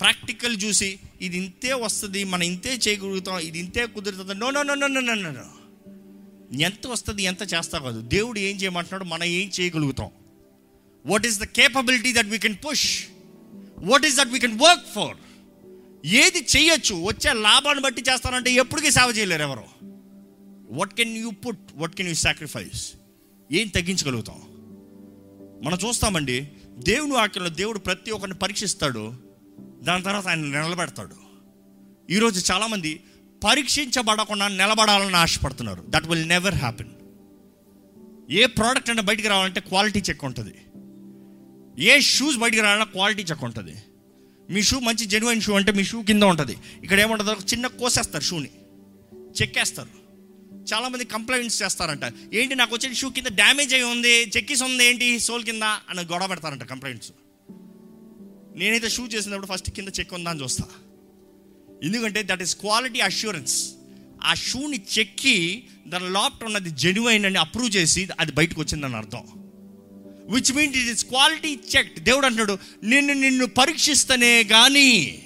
practical 0.00 0.56
చూసి 0.64 0.98
ఇది 1.22 1.36
ఇంతే 1.36 1.72
వస్తుంది 1.72 2.24
మనం 2.24 2.42
ఇంతే 2.42 2.72
చేయగలుగుతాం 2.74 3.38
ఇది 3.38 3.58
ఇంతే 3.58 3.86
కుదురుతుంది. 3.86 4.34
No 4.34 4.50
no 4.50 4.62
no 4.62 4.74
no 4.74 4.86
no 4.86 5.00
no 5.00 5.14
no 5.14 5.46
ఎంత 6.52 6.86
వస్తుంది 6.86 7.22
ఎంత 7.22 7.42
చేస్తా 7.42 7.78
కాదు. 7.78 8.00
దేవుడు 8.00 8.38
ఏం 8.38 8.56
చేయమంటున్నాడు 8.56 9.04
మనం 9.04 9.24
ఏం 9.24 9.50
చేయగలుగుతాం? 9.60 10.10
What 11.06 11.26
is 11.26 11.40
the 11.40 11.44
capability 11.44 12.12
that 12.12 12.26
we 12.26 12.38
can 12.38 12.56
push 12.70 13.04
what 13.78 14.06
is 14.06 14.16
that 14.16 14.28
we 14.28 14.38
can 14.38 14.58
work 14.60 14.86
for 14.94 15.16
ఏది 16.06 16.46
చేయొచ్చు? 16.56 16.94
వచ్చే 16.94 17.32
లాభాన్ని 17.32 17.84
బట్టి 17.84 18.02
చేస్తానంటే 18.12 18.52
ఎప్పటికీ 18.52 18.90
సేవ 18.90 19.14
చేయలేరు 19.18 19.42
ఎవరు. 19.42 19.64
What 20.70 20.94
can 20.94 21.16
you 21.16 21.30
put 21.30 21.58
what 21.74 21.94
can 21.94 22.08
you 22.08 22.14
sacrifice 22.14 22.92
ఏం 23.52 23.68
తగ్గించగలుగుతాం? 23.68 24.42
మనం 25.64 25.78
చూస్తామండి 25.88 26.48
దేవుని 26.78 27.12
వాక్యంలో 27.12 27.50
దేవుడు 27.50 27.78
ప్రతి 27.78 28.10
ఒక్కరిని 28.10 28.38
పరీక్షిస్తాడు 28.38 29.14
దాని 29.82 30.02
తర్వాత 30.02 30.26
ఆయన 30.26 30.38
నిలబెడతాడు. 30.38 31.16
ఈరోజు 32.10 32.52
చాలామంది 32.52 33.00
పరీక్షించబడకుండా 33.44 34.48
నిలబడాలని 34.48 35.16
ఆశపడుతున్నారు. 35.16 35.84
దట్ 35.88 36.06
విల్ 36.06 36.28
నెవర్ 36.28 36.54
హ్యాపెన్ 36.54 36.88
ఏ 38.30 38.46
ప్రోడక్ట్ 38.46 38.90
అయినా 38.90 39.02
బయటికి 39.02 39.28
రావాలంటే 39.28 39.60
క్వాలిటీ 39.60 39.98
చెక్ 39.98 40.24
ఉంటుంది. 40.24 40.54
ఏ 41.84 42.00
షూస్ 42.00 42.36
బయటికి 42.36 42.62
రావాలన్నా 42.62 42.84
క్వాలిటీ 42.84 43.22
చెక్ 43.22 43.44
ఉంటుంది. 43.44 43.74
మీ 44.50 44.62
షూ 44.62 44.78
మంచి 44.78 45.04
జెన్యున్ 45.04 45.40
షూ 45.40 45.54
అంటే 45.54 45.72
మీ 45.72 45.84
షూ 45.84 46.02
కింద 46.02 46.22
ఉంటుంది. 46.22 46.56
ఇక్కడ 46.82 47.00
ఏముంటుంది 47.00 47.30
ఒక 47.30 47.38
చిన్న 47.52 47.66
కోసేస్తారు 47.66 48.24
షూని 48.24 48.50
చెక్కేస్తారు. 49.42 49.88
చాలామంది 50.74 51.04
కంప్లైంట్స్ 51.04 51.62
చేస్తారంట. 51.62 52.34
ఏంటి 52.34 52.54
నాకు 52.54 52.74
వచ్చిన 52.74 52.92
షూ 52.92 53.10
కింద 53.10 53.26
డ్యామేజ్ 53.26 53.74
అయి 53.74 53.82
ఉంది 53.82 54.28
చెక్కిస్ 54.36 54.62
ఉంది 54.62 54.84
ఏంటి? 54.84 55.20
సోల్ 55.20 55.44
కింద? 55.44 55.62
అని 55.62 56.00
గొడవ 56.00 56.26
పెడతారంట 56.26 56.62
కంప్లైంట్స్ 56.62 57.12
నేనైతే 58.56 58.88
షూ 58.88 59.06
చేసినప్పుడు 59.06 59.46
ఫస్ట్ 59.46 59.70
కింద 59.70 59.88
చెక్ 60.00 60.14
ఉందా 60.14 60.30
అని 60.30 60.42
చూస్తాను 60.42 60.87
ఎందుకంటే 61.84 62.22
దట్ 62.22 62.42
ఈస్ 62.42 62.56
క్వాలిటీ 62.56 63.00
అష్యూరెన్స్ 63.00 63.70
ఆ 64.24 64.34
షూని 64.34 64.80
చెక్కి 64.98 65.64
దాని 65.86 66.10
లోపల 66.10 66.46
ఉన్నది 66.46 66.70
జెన్యున్ 66.70 67.24
అని 67.24 67.38
అప్రూవ్ 67.38 67.76
చేసి 67.76 68.08
అది 68.20 68.32
బయటకు 68.32 68.60
వచ్చిందని 68.60 68.96
అర్థం. 68.96 69.22
Which 70.30 70.52
mean 70.52 70.74
it 70.74 70.90
is 70.90 71.04
quality 71.04 71.58
check 71.76 71.98
దేవుడు 71.98 72.26
అంటున్నాడు 72.26 72.58
నిన్ను 72.84 73.14
నిన్ను 73.14 73.46
పరీక్షిస్తేనే 73.46 74.44
కానీ 74.44 75.22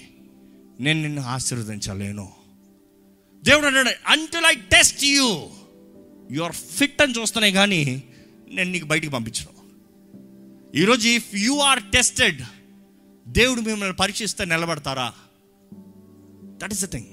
నేను 0.80 1.02
నిన్ను 1.02 1.22
ఆశీర్వదించలేను. 1.22 2.32
దేవుడు 3.44 3.66
అన్నాడు 3.66 3.90
until 4.06 4.44
I 4.44 4.54
test 4.54 5.04
you 5.04 5.50
you 6.30 6.42
are 6.42 6.52
fit 6.52 7.02
అని 7.02 7.20
చూస్తానే 7.20 7.52
కానీ 7.52 8.02
నేను 8.50 8.70
నీకు 8.70 8.84
బయటికి 8.84 9.12
పంపించను. 9.12 9.62
ఈరోజు 10.76 11.08
ఇఫ్ 11.08 11.34
యు 11.34 11.52
ఆర్ 11.52 11.82
టెస్టెడ్ 11.82 12.42
దేవుడు 13.28 13.60
మిమ్మల్ని 13.60 13.96
పరీక్షిస్తే 13.96 14.44
నిలబడతారా? 14.44 15.12
దట్ 16.62 16.72
ఇస్ 16.72 16.84
ద 16.84 16.90
థింగ్ 16.90 17.06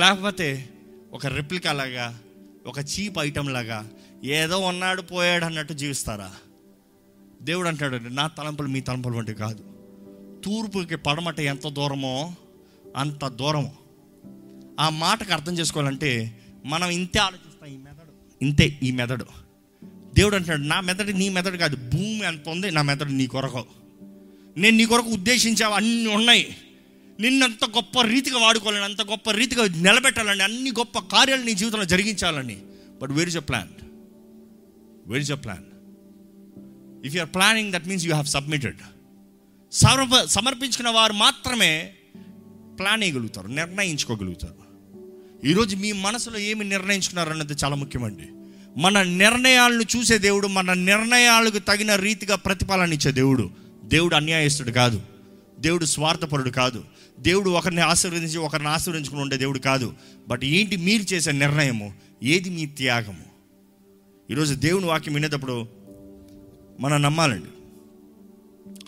లేకపోతే 0.00 0.68
ఒక 1.12 1.26
రెప్లికా 1.26 1.72
లాగా 1.72 2.20
ఒక 2.66 2.78
చీప్ 2.78 3.18
ఐటమ్ 3.18 3.50
లాగా 3.50 3.90
ఏదో 4.24 4.58
ఉన్నాడు 4.58 5.02
పోయాడు 5.02 5.44
అన్నట్టు 5.44 5.72
జీవిస్తారా? 5.72 6.32
దేవుడు 7.42 7.68
అంటాడు 7.68 7.96
నా 7.96 8.26
తలంపులు 8.26 8.68
మీ 8.68 8.80
తలంపులు 8.80 9.16
వంటి 9.16 9.34
కాదు. 9.34 9.64
తూర్పుకి 10.44 10.96
పడమట 10.96 11.40
ఎంత 11.40 11.68
దూరమో 11.68 12.34
అంత 12.96 13.28
దూరము. 13.28 13.74
ఆ 14.80 14.88
మాటకు 14.88 15.32
అర్థం 15.32 15.58
చేసుకోవాలంటే 15.58 16.38
మనం 16.64 16.90
ఇంతే 16.90 17.18
ఆలోచిస్తాం 17.18 17.70
ఈ 17.70 17.76
మెదడు. 17.76 18.44
ఇంతే 18.44 18.78
ఈ 18.82 18.90
మెదడు. 18.90 19.26
దేవుడు 20.14 20.36
అంటాడు 20.36 20.60
నా 20.60 20.80
మెదడు 20.80 21.12
నీ 21.12 21.28
మెదడు 21.28 21.56
కాదు 21.56 21.76
భూమి 21.76 22.26
అంత 22.26 22.48
ఉంది 22.48 22.70
నా 22.70 22.82
మెదడు 22.82 23.10
నీ 23.10 23.26
కొరకు. 23.26 23.64
నేను 24.56 24.76
నీ 24.76 24.84
కొరకు 24.84 25.10
ఉద్దేశించావు 25.10 25.74
అన్నీ 25.74 26.06
ఉన్నాయి. 26.06 26.56
నిన్నంత 27.20 27.64
గొప్ప 27.64 28.02
రీతిగా 28.02 28.38
వాడుకోవాలని 28.38 28.84
అంత 28.84 29.02
గొప్ప 29.02 29.30
రీతిగా 29.30 29.68
నిలబెట్టాలని 29.68 30.42
అన్ని 30.42 30.70
గొప్ప 30.70 30.98
కార్యాలు 30.98 31.42
నీ 31.42 31.52
జీవితంలో 31.52 31.84
జరిగించాలని. 31.84 32.58
But 33.02 33.10
where 33.10 33.28
is 33.28 33.36
a 33.36 33.40
plan 33.40 33.68
where 35.06 35.22
is 35.22 35.30
a 35.30 35.34
plan 35.34 35.64
if 37.06 37.16
you 37.16 37.20
are 37.20 37.28
planning 37.34 37.72
that 37.72 37.88
means 37.88 38.04
you 38.04 38.10
have 38.10 38.26
submitted 38.26 38.76
సమర్ప 39.72 40.24
సమర్పించుకున్న 40.24 40.88
వారు 40.88 41.12
మాత్రమే 41.12 41.92
ప్లాన్ 42.78 43.00
వేయగలుగుతారు 43.00 43.46
నిర్ణయించుకోగలుగుతారు. 43.46 44.60
ఈరోజు 45.46 45.76
మీ 45.76 45.92
మనసులో 45.92 46.38
ఏమి 46.38 46.64
నిర్ణయించుకున్నారు 46.64 47.30
అన్నది 47.30 47.52
చాలా 47.64 47.76
ముఖ్యమండి. 47.76 48.28
మన 48.80 49.02
నిర్ణయాలను 49.02 49.82
చూసే 49.82 50.18
దేవుడు 50.18 50.46
మన 50.46 50.72
నిర్ణయాలకు 50.72 51.58
తగిన 51.58 51.96
రీతిగా 51.96 52.36
ప్రతిఫలాన్ని 52.36 52.96
ఇచ్చే 52.96 53.12
దేవుడు. 53.12 53.50
దేవుడు 53.84 54.14
అన్యాయస్తుడు 54.14 54.70
కాదు. 54.70 55.02
దేవుడు 55.58 55.84
స్వార్థపరుడు 55.84 56.50
కాదు. 56.50 56.84
దేవుడు 57.20 57.50
ఒకరిని 57.50 57.80
ఆశీర్వదించి 57.80 58.38
ఒకరిని 58.38 58.68
ఆశీర్వదించుకుని 58.68 59.20
ఉండే 59.20 59.36
దేవుడు 59.36 59.58
కాదు. 59.58 59.94
బట్ 60.28 60.44
ఏంటి 60.44 60.76
మీరు 60.76 61.02
చేసే 61.02 61.32
నిర్ణయము? 61.32 61.94
ఏది 62.22 62.50
మీ 62.50 62.66
త్యాగము? 62.66 63.24
ఈరోజు 64.30 64.54
దేవుని 64.54 64.86
వాక్యం 64.86 65.14
వినేటప్పుడు 65.14 65.68
మనం 66.80 67.02
నమ్మాలండి. 67.02 67.46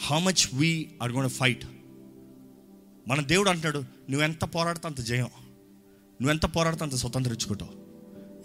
How 0.01 0.19
much 0.19 0.55
we 0.55 0.89
are 1.03 1.13
gonna 1.13 1.31
fight 1.31 1.65
మన 3.09 3.21
దేవుడు 3.21 3.51
అంటాడు 3.51 3.85
నువ్వెంత 4.11 4.45
పోరాడితే 4.45 4.89
అంత 4.89 5.01
జయం. 5.01 5.29
నువ్వెంత 6.21 6.47
పోరాడితే 6.47 6.85
అంత 6.85 6.95
స్వతంత్రం 6.95 7.35
ఇచ్చుకుంటావు 7.35 7.83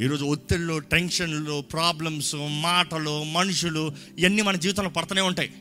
ఈరోజు 0.03 0.26
ఒత్తిళ్ళు 0.26 0.77
టెన్షన్లు 0.77 1.61
ప్రాబ్లమ్స్ 1.61 2.35
మాటలు 2.61 3.23
మనుషులు 3.23 3.91
ఇవన్నీ 4.18 4.41
మన 4.41 4.55
జీవితంలో 4.55 4.89
పడుతూనే 4.89 5.22
ఉంటాయి. 5.22 5.53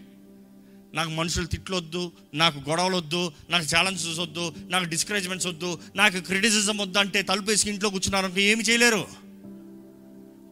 నాకు 0.96 1.10
మనుషులు 1.10 1.46
తిట్లొద్దు 1.46 2.12
నాకు 2.34 2.70
గొడవలు 2.70 2.96
వద్దు 2.96 3.32
నాకు 3.50 3.64
ఛాలెంజెస్ 3.76 4.18
వద్దు 4.18 4.54
నాకు 4.68 4.84
డిస్కరేజ్మెంట్స్ 4.84 5.48
వద్దు 5.48 5.78
నాకు 5.96 6.20
క్రిటిసిజం 6.20 6.76
వద్దు 6.76 6.98
అంటే 6.98 7.22
తలుపు 7.22 7.50
వేసి 7.50 7.70
ఇంట్లో 7.70 7.90
కూర్చున్నారు 7.90 8.38
ఏమి 8.38 8.64
చేయలేరు. 8.64 9.06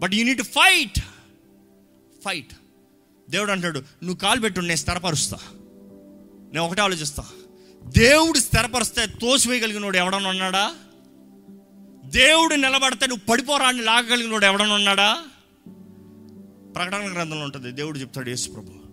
But 0.00 0.14
you 0.14 0.24
need 0.24 0.42
fight 0.42 1.00
fight 2.24 2.52
దేవుడు 3.30 3.52
అంటాడు 3.52 3.78
నువ్వు 3.78 4.16
కాలు 4.16 4.40
పెట్టు 4.40 4.60
నేను 4.60 4.76
స్థిరపరుస్తా. 4.76 5.38
నేను 6.52 6.66
ఒకటే 6.66 6.82
ఆలోచిస్తా. 6.82 7.24
దేవుడు 7.84 8.38
స్థిరపరిస్తే 8.38 9.06
తోసివేయగలిగినోడు 9.06 9.96
ఎవడన్నా 9.96 10.30
ఉన్నాడా? 10.30 10.74
దేవుడు 12.04 12.54
నిలబడితే 12.54 13.06
నువ్వు 13.06 13.26
పడిపోరా 13.26 13.66
అని 13.66 13.82
లాగగలిగినోడు 13.82 14.44
ఎవడన్నా 14.44 14.74
ఉన్నాడా? 14.74 15.24
ప్రకటన 16.74 17.12
గ్రంథంలో 17.12 17.44
ఉంటుంది 17.44 17.72
దేవుడు 17.72 17.98
చెప్తాడు 17.98 18.28
యేసు 18.28 18.50
ప్రభు 18.50 18.84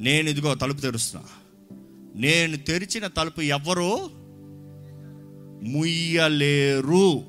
నేను 0.00 0.30
ఇదిగో 0.30 0.54
తలుపు 0.54 0.80
తెరుస్తున్నా. 0.80 1.28
నేను 2.14 2.56
తెరిచిన 2.56 3.06
తలుపు 3.06 3.40
ఎవ్వరు 3.40 4.10
ముయ్యలేరు. 5.70 7.22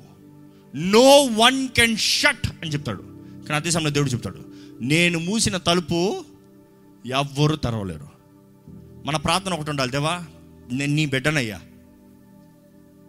నో 0.76 1.24
వన్ 1.24 1.68
కెన్ 1.68 1.96
షట్ 1.96 2.46
అని 2.46 2.70
చెప్తాడు. 2.70 3.02
కానీ 3.26 3.54
అదే 3.54 3.70
సమయంలో 3.70 3.90
దేవుడు 3.90 4.10
చెప్తాడు. 4.10 4.38
నేను 4.80 5.18
మూసిన 5.18 5.56
తలుపు 5.56 6.24
ఎవ్వరు 7.06 7.56
తెరవలేరు. 7.56 8.08
మన 9.04 9.16
ప్రార్థన 9.16 9.54
ఒకటి 9.54 9.70
ఉండాలి. 9.70 9.90
దేవా 9.90 10.24
నేను 10.72 10.94
నీ 10.94 11.06
బిడ్డనయ్యా. 11.06 11.60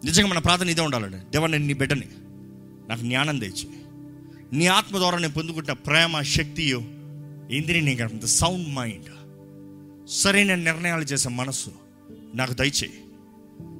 నిజంగా 0.04 0.26
మన 0.26 0.38
ప్రార్థన 0.38 0.68
ఇదే 0.68 0.80
ఉండాలండి. 0.80 1.16
దేవా 1.16 1.46
నేను 1.46 1.66
నీ 1.66 1.72
బిడ్డని. 1.72 2.08
నాకు 2.88 3.00
జ్ఞానం 3.00 3.38
తెచ్చి. 3.38 3.68
నీ 4.52 4.66
ఆత్మ 4.66 4.98
ద్వారా 4.98 5.18
నేను 5.18 5.32
పొందుకుంటున్న 5.32 5.72
ప్రేమ 5.72 6.20
శక్తియు 6.20 6.78
ఇంద్రియ 7.50 7.80
నీకు 7.80 8.26
సౌండ్ 8.26 8.68
మైండ్ 8.68 9.13
సరైన 10.08 10.54
నిర్ణయాలు 10.54 11.02
చేసే 11.02 11.28
మనసు 11.28 11.70
నాకు 12.34 12.52
దయచేయి. 12.52 13.04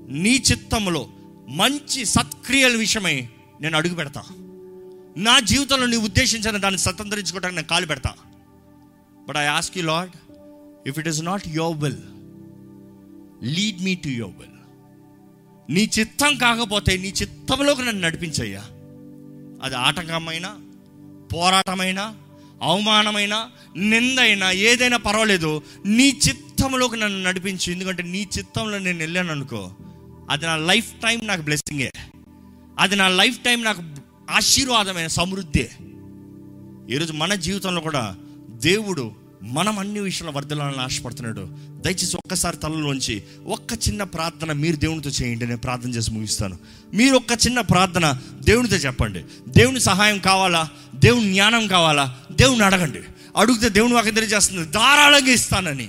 నీ 0.09 0.43
చిత్తంలో 0.51 1.09
మంచి 1.49 2.05
సత్క్రియల 2.05 2.77
విషయమై 2.77 3.29
నేను 3.61 3.77
అడుగు 3.77 3.95
పెడతా. 3.95 4.23
నా 5.17 5.41
జీవితంలో 5.41 5.87
నీ 5.87 5.97
ఉద్దేశించిన 5.97 6.57
దాన్ని 6.57 6.79
స్వతంత్రించుకోవడానికి 6.79 7.57
నేను 7.57 7.69
కాలు 7.69 7.87
పెడతా. 7.87 8.15
But 9.29 9.37
I 9.37 9.45
ask 9.45 9.79
you 9.79 9.85
Lord 9.85 10.11
if 10.89 10.99
it 10.99 11.09
is 11.09 11.23
not 11.23 11.49
your 11.49 11.79
will 11.79 11.97
lead 13.55 13.83
me 13.83 13.95
to 13.95 14.09
your 14.09 14.35
will 14.39 14.51
నీ 15.75 15.91
చిత్తం 15.99 16.37
కాకపోతే 16.37 16.97
నీ 16.97 17.09
చిత్తంలోకి 17.09 17.83
నన్ను 17.83 18.03
నడిపించయ్యా. 18.03 18.61
అది 19.63 19.75
ఆటంకమైన 19.75 20.57
పోరాటమైనా 21.35 22.17
అవమానమైన 22.65 23.49
నిందైనా 23.77 24.51
ఏదైనా 24.51 24.97
పర్వాలేదు 24.97 25.63
నీ 25.87 26.21
చిత్తంలోకి 26.29 26.97
నన్ను 26.97 27.23
నడిపించు. 27.23 27.73
ఎందుకంటే 27.73 28.03
నీ 28.03 28.29
చిత్తంలో 28.39 28.79
నేను 28.79 28.99
వెళ్ళాను 28.99 29.31
అనుకో 29.31 29.71
అది 30.31 30.47
నా 30.47 30.57
లైఫ్ 30.57 30.93
టైం 30.93 31.21
నాకు 31.25 31.43
బ్లెస్సింగే. 31.43 31.93
అది 32.79 32.97
నా 32.97 33.09
లైఫ్ 33.09 33.39
టైం 33.39 33.65
నాకు 33.65 33.83
ఆశీర్వాదమైన 34.31 35.07
సమృద్ధి. 35.07 35.69
ఈరోజు 36.95 37.13
మన 37.13 37.35
జీవితంలో 37.35 37.81
కూడా 37.81 38.17
దేవుడు 38.51 39.13
మనం 39.43 39.79
అన్ని 39.79 40.01
విషయంలో 40.01 40.33
వర్ధలాలని 40.33 40.81
ఆశపడుతున్నాడు. 40.81 41.49
దయచేసి 41.81 42.17
ఒక్కసారి 42.17 42.57
తలలోంచి 42.57 43.23
ఒక్క 43.47 43.73
చిన్న 43.89 44.03
ప్రార్థన 44.03 44.53
మీరు 44.53 44.77
దేవునితో 44.77 45.11
చేయండి 45.11 45.47
నేను 45.47 45.59
ప్రార్థన 45.59 45.91
చేసి 45.91 46.11
ముగిస్తాను. 46.11 46.59
మీరు 46.95 47.17
ఒక్క 47.17 47.33
చిన్న 47.33 47.61
ప్రార్థన 47.61 48.19
దేవునితో 48.45 48.77
చెప్పండి. 48.77 49.25
దేవుని 49.49 49.81
సహాయం 49.81 50.19
కావాలా? 50.19 50.69
దేవుని 50.95 51.33
జ్ఞానం 51.33 51.67
కావాలా? 51.67 52.21
దేవుని 52.33 52.65
అడగండి. 52.65 53.01
అడిగితే 53.37 53.69
దేవుని 53.69 53.95
వాకి 53.95 54.11
తెలియజేస్తుంది. 54.11 54.71
ధారాళంగా 54.71 55.31
ఇస్తానని. 55.31 55.89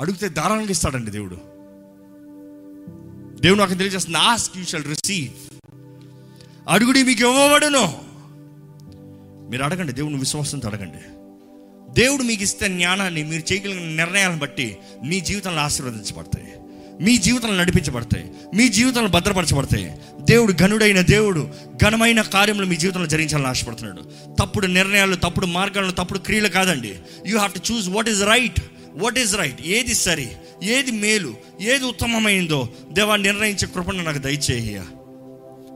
అడిగితే 0.00 0.28
ధారాళంగా 0.28 0.70
ఇస్తాడండి 0.70 1.10
దేవుడు. 1.10 1.34
దేవుని 3.40 3.60
వాకి 3.60 3.74
తెలియజేస్తుంది. 3.74 4.18
ఆస్క్ 4.18 4.58
యూ 4.58 4.64
షల్ 4.64 4.84
రిసీవ్ 4.84 5.32
అడుగుడి 6.68 7.02
మీకు 7.02 7.20
ఇవ్వబడును. 7.20 7.98
మీరు 9.50 9.62
అడగండి. 9.64 9.92
దేవుని 9.92 10.16
విశ్వాసంతో 10.16 10.68
అడగండి. 10.68 10.98
దేవుడు 12.00 12.22
మీకు 12.22 12.42
ఇస్తే 12.42 12.68
జ్ఞానాన్ని 12.68 13.22
మీరు 13.22 13.52
చేయగలిగిన 13.52 13.96
నిర్ణయాలను 13.96 14.38
బట్టి 14.38 14.78
మీ 15.04 15.20
జీవితంలో 15.20 15.62
ఆశీర్వదించబడతాయి. 15.62 16.52
మీ 17.02 17.16
జీవితంలో 17.16 17.54
నడిపించబడతాయి. 17.54 18.30
మీ 18.54 18.68
జీవితంలో 18.68 19.08
భద్రపరచబడతాయి. 19.08 19.92
దేవుడు 20.20 20.52
ఘనుడైన 20.52 21.00
దేవుడు 21.00 21.50
ఘనమైన 21.84 22.20
కార్యములు 22.20 22.66
మీ 22.66 22.76
జీవితంలో 22.76 23.06
జరిగించాలని 23.06 23.46
ఆశపడుతున్నాడు. 23.46 24.34
తప్పుడు 24.34 24.66
నిర్ణయాలు 24.66 25.16
తప్పుడు 25.16 25.46
మార్గాలను 25.46 25.92
తప్పుడు 25.92 26.18
క్రియలు 26.18 26.48
కాదండి. 26.48 26.94
You 27.26 27.36
have 27.36 27.52
to 27.52 27.72
choose 27.72 27.88
what 27.88 28.08
is 28.08 28.22
right 28.22 28.60
what 28.94 29.18
is 29.18 29.36
right 29.36 29.66
ఏది 29.66 29.94
సరి? 29.94 30.28
ఏది 30.62 30.90
మేలు? 30.90 31.34
ఏది 31.60 31.84
ఉత్తమమైందో 31.84 32.68
దేవా 32.92 33.16
నిర్ణయించే 33.16 33.66
కృపను 33.66 34.02
నాకు 34.02 34.18
దయచేయ 34.18 34.80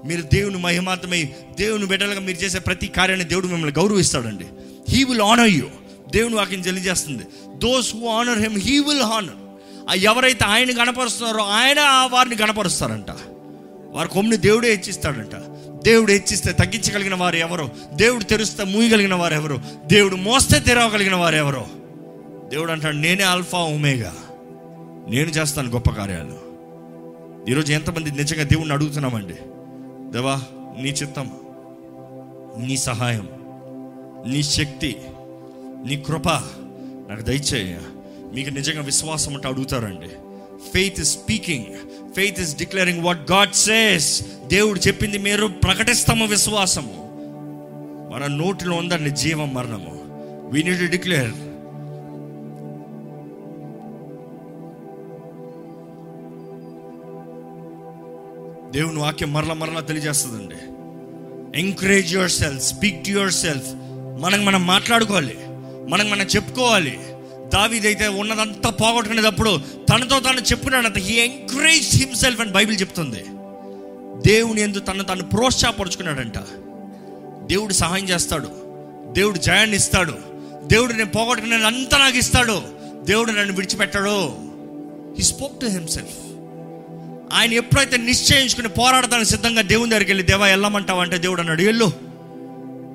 మీరు 0.07 0.23
దేవుని 0.23 0.59
మహిమార్థమై 0.59 1.23
దేవుని 1.59 1.87
బిడ్డలుగా 1.87 2.21
మీరు 2.21 2.39
చేసే 2.39 2.59
ప్రతి 2.59 2.87
కార్యాన్ని 2.87 3.29
దేవుడు 3.29 3.47
మిమ్మల్ని 3.47 3.81
గౌరవిస్తాడండి. 3.81 4.45
హీ 4.89 5.05
విల్ 5.05 5.21
ఆనర్ 5.21 5.49
యూ 5.49 5.65
దేవుని 6.11 6.35
వాక్యం 6.35 6.61
తెలియజేస్తుంది. 6.61 7.23
Those 7.55 7.97
who 7.97 8.09
honour 8.09 8.39
him 8.39 8.59
he 8.59 8.79
will 8.79 9.03
honour 9.03 9.46
ఎవరైతే 9.95 10.45
ఆయన 10.45 10.83
గణపరుస్తున్నారో 10.83 11.45
ఆయన 11.45 11.79
ఆ 11.79 12.07
వారిని 12.07 12.37
గణపరుస్తారంట. 12.37 13.11
వారి 13.91 14.09
కొమ్ముని 14.09 14.37
దేవుడే 14.37 14.71
హెచ్చిస్తాడంట. 14.71 15.35
దేవుడు 15.85 16.13
హెచ్చిస్తే 16.13 16.53
తగ్గించగలిగిన 16.53 17.15
వారు 17.15 17.37
ఎవరు? 17.37 17.71
దేవుడు 17.95 18.25
తెరుస్తే 18.25 18.65
మూయగలిగిన 18.65 19.15
వారు 19.15 19.35
ఎవరు? 19.35 19.61
దేవుడు 19.87 20.17
మోస్తే 20.17 20.61
తెరవగలిగిన 20.61 21.15
వారు 21.15 21.37
ఎవరు? 21.37 21.67
దేవుడు 22.49 22.73
అంటాడు 22.73 22.97
నేనే 22.97 23.23
అల్ఫా 23.23 23.59
ఉమేగా 23.59 24.15
నేను 25.09 25.29
చేస్తాను 25.29 25.71
గొప్ప 25.71 25.91
కార్యాలు. 25.91 26.47
ఈరోజు 27.51 27.73
ఎంతమంది 27.73 28.11
నిజంగా 28.11 28.43
దేవుణ్ణి 28.43 28.75
అడుగుతున్నామండి? 28.75 29.35
దేవా 30.13 30.43
నీ 30.83 30.89
చిత్తం 30.89 31.31
నీ 32.59 32.77
సహాయం 32.77 33.29
నీ 34.33 34.43
శక్తి 34.43 34.97
నీ 35.87 35.97
కృప 35.97 36.29
నాకు 37.09 37.23
దయచేయ 37.23 37.79
మీకు 38.35 38.51
నిజంగా 38.51 38.83
విశ్వాసం 38.83 39.35
అంటే 39.35 39.49
అడుగుతారండి. 39.49 40.09
Faith 40.73 41.01
is 41.01 41.13
speaking 41.13 41.65
faith 42.15 42.41
is 42.41 42.57
declaring 42.57 43.05
what 43.05 43.31
God 43.31 43.53
says 43.53 44.23
దేవుడు 44.47 44.79
చెప్పింది 44.79 45.19
మీరు 45.19 45.47
ప్రకటిస్తాము 45.47 46.27
విశ్వాసము. 46.27 47.07
మన 48.13 48.27
నోటిలో 48.27 48.77
ఉందండి 48.77 49.11
జీవం 49.11 49.55
మరణము. 49.55 50.03
వీ 50.53 50.63
నీడ్ 50.63 50.81
టు 50.81 50.91
డిక్లేర్ 50.91 51.31
దేవుని 58.73 58.99
వాక్యం 58.99 59.33
మరల 59.33 59.53
మరలా 59.53 59.81
తెలియజేస్తుందండి. 59.81 60.55
Encourage 61.61 62.15
yourself 62.31 62.65
speak 62.65 63.05
to 63.05 63.11
yourself 63.33 63.67
మనకు 64.23 64.43
మనం 64.43 64.67
మాట్లాడుకోవాలి. 64.67 65.37
మనకు 65.89 66.09
మనం 66.09 66.23
చెప్పుకోవాలి. 66.23 67.01
దావీదైతే 67.53 68.09
ఉన్నదంతా 68.09 68.71
పోగొట్టుకునేటప్పుడు 68.71 69.61
తనతో 69.91 70.21
తాను 70.21 70.41
చెప్పుకున్నాడంత 70.41 70.99
హీ 70.99 71.15
ఎంకరేజ్ 71.15 71.97
హిమ్సెల్ఫ్ 71.97 72.41
అని 72.41 72.51
బైబిల్ 72.51 72.81
చెప్తుంది. 72.81 73.25
దేవుని 74.31 74.61
ఎందు 74.61 74.81
తను 74.81 75.05
తను 75.05 75.25
ప్రోత్సాహపరుచుకున్నాడంట. 75.25 76.39
దేవుడు 77.47 77.73
సహాయం 77.73 78.09
చేస్తాడు. 78.09 78.49
దేవుడు 79.13 79.39
జయాన్ని 79.39 79.77
ఇస్తాడు. 79.77 80.15
దేవుడు 80.67 80.93
నేను 80.93 81.11
పోగొట్టుకునే 81.11 81.57
అంతా 81.57 81.99
నాకు 81.99 82.17
ఇస్తాడు. 82.17 82.63
దేవుడు 83.05 83.33
నన్ను 83.33 83.55
విడిచిపెట్టాడు. 83.55 84.27
హీ 85.17 85.23
స్పోక్ 85.23 85.61
టు 85.61 85.67
హిమ్సెల్ఫ్ 85.67 86.17
ఆయన 87.33 87.53
ఎప్పుడైతే 87.53 87.97
నిశ్చయించుకుని 87.97 88.69
పోరాడతానికి 88.69 89.31
సిద్ధంగా 89.31 89.63
దేవుని 89.63 89.91
దగ్గరికి 89.91 90.11
వెళ్ళి 90.11 90.25
దేవా 90.25 90.47
వెళ్ళమంటావు? 90.47 91.01
అంటే 91.01 91.19
దేవుడు 91.19 91.41
అన్నాడు 91.41 91.63
ఎల్లు 91.63 91.93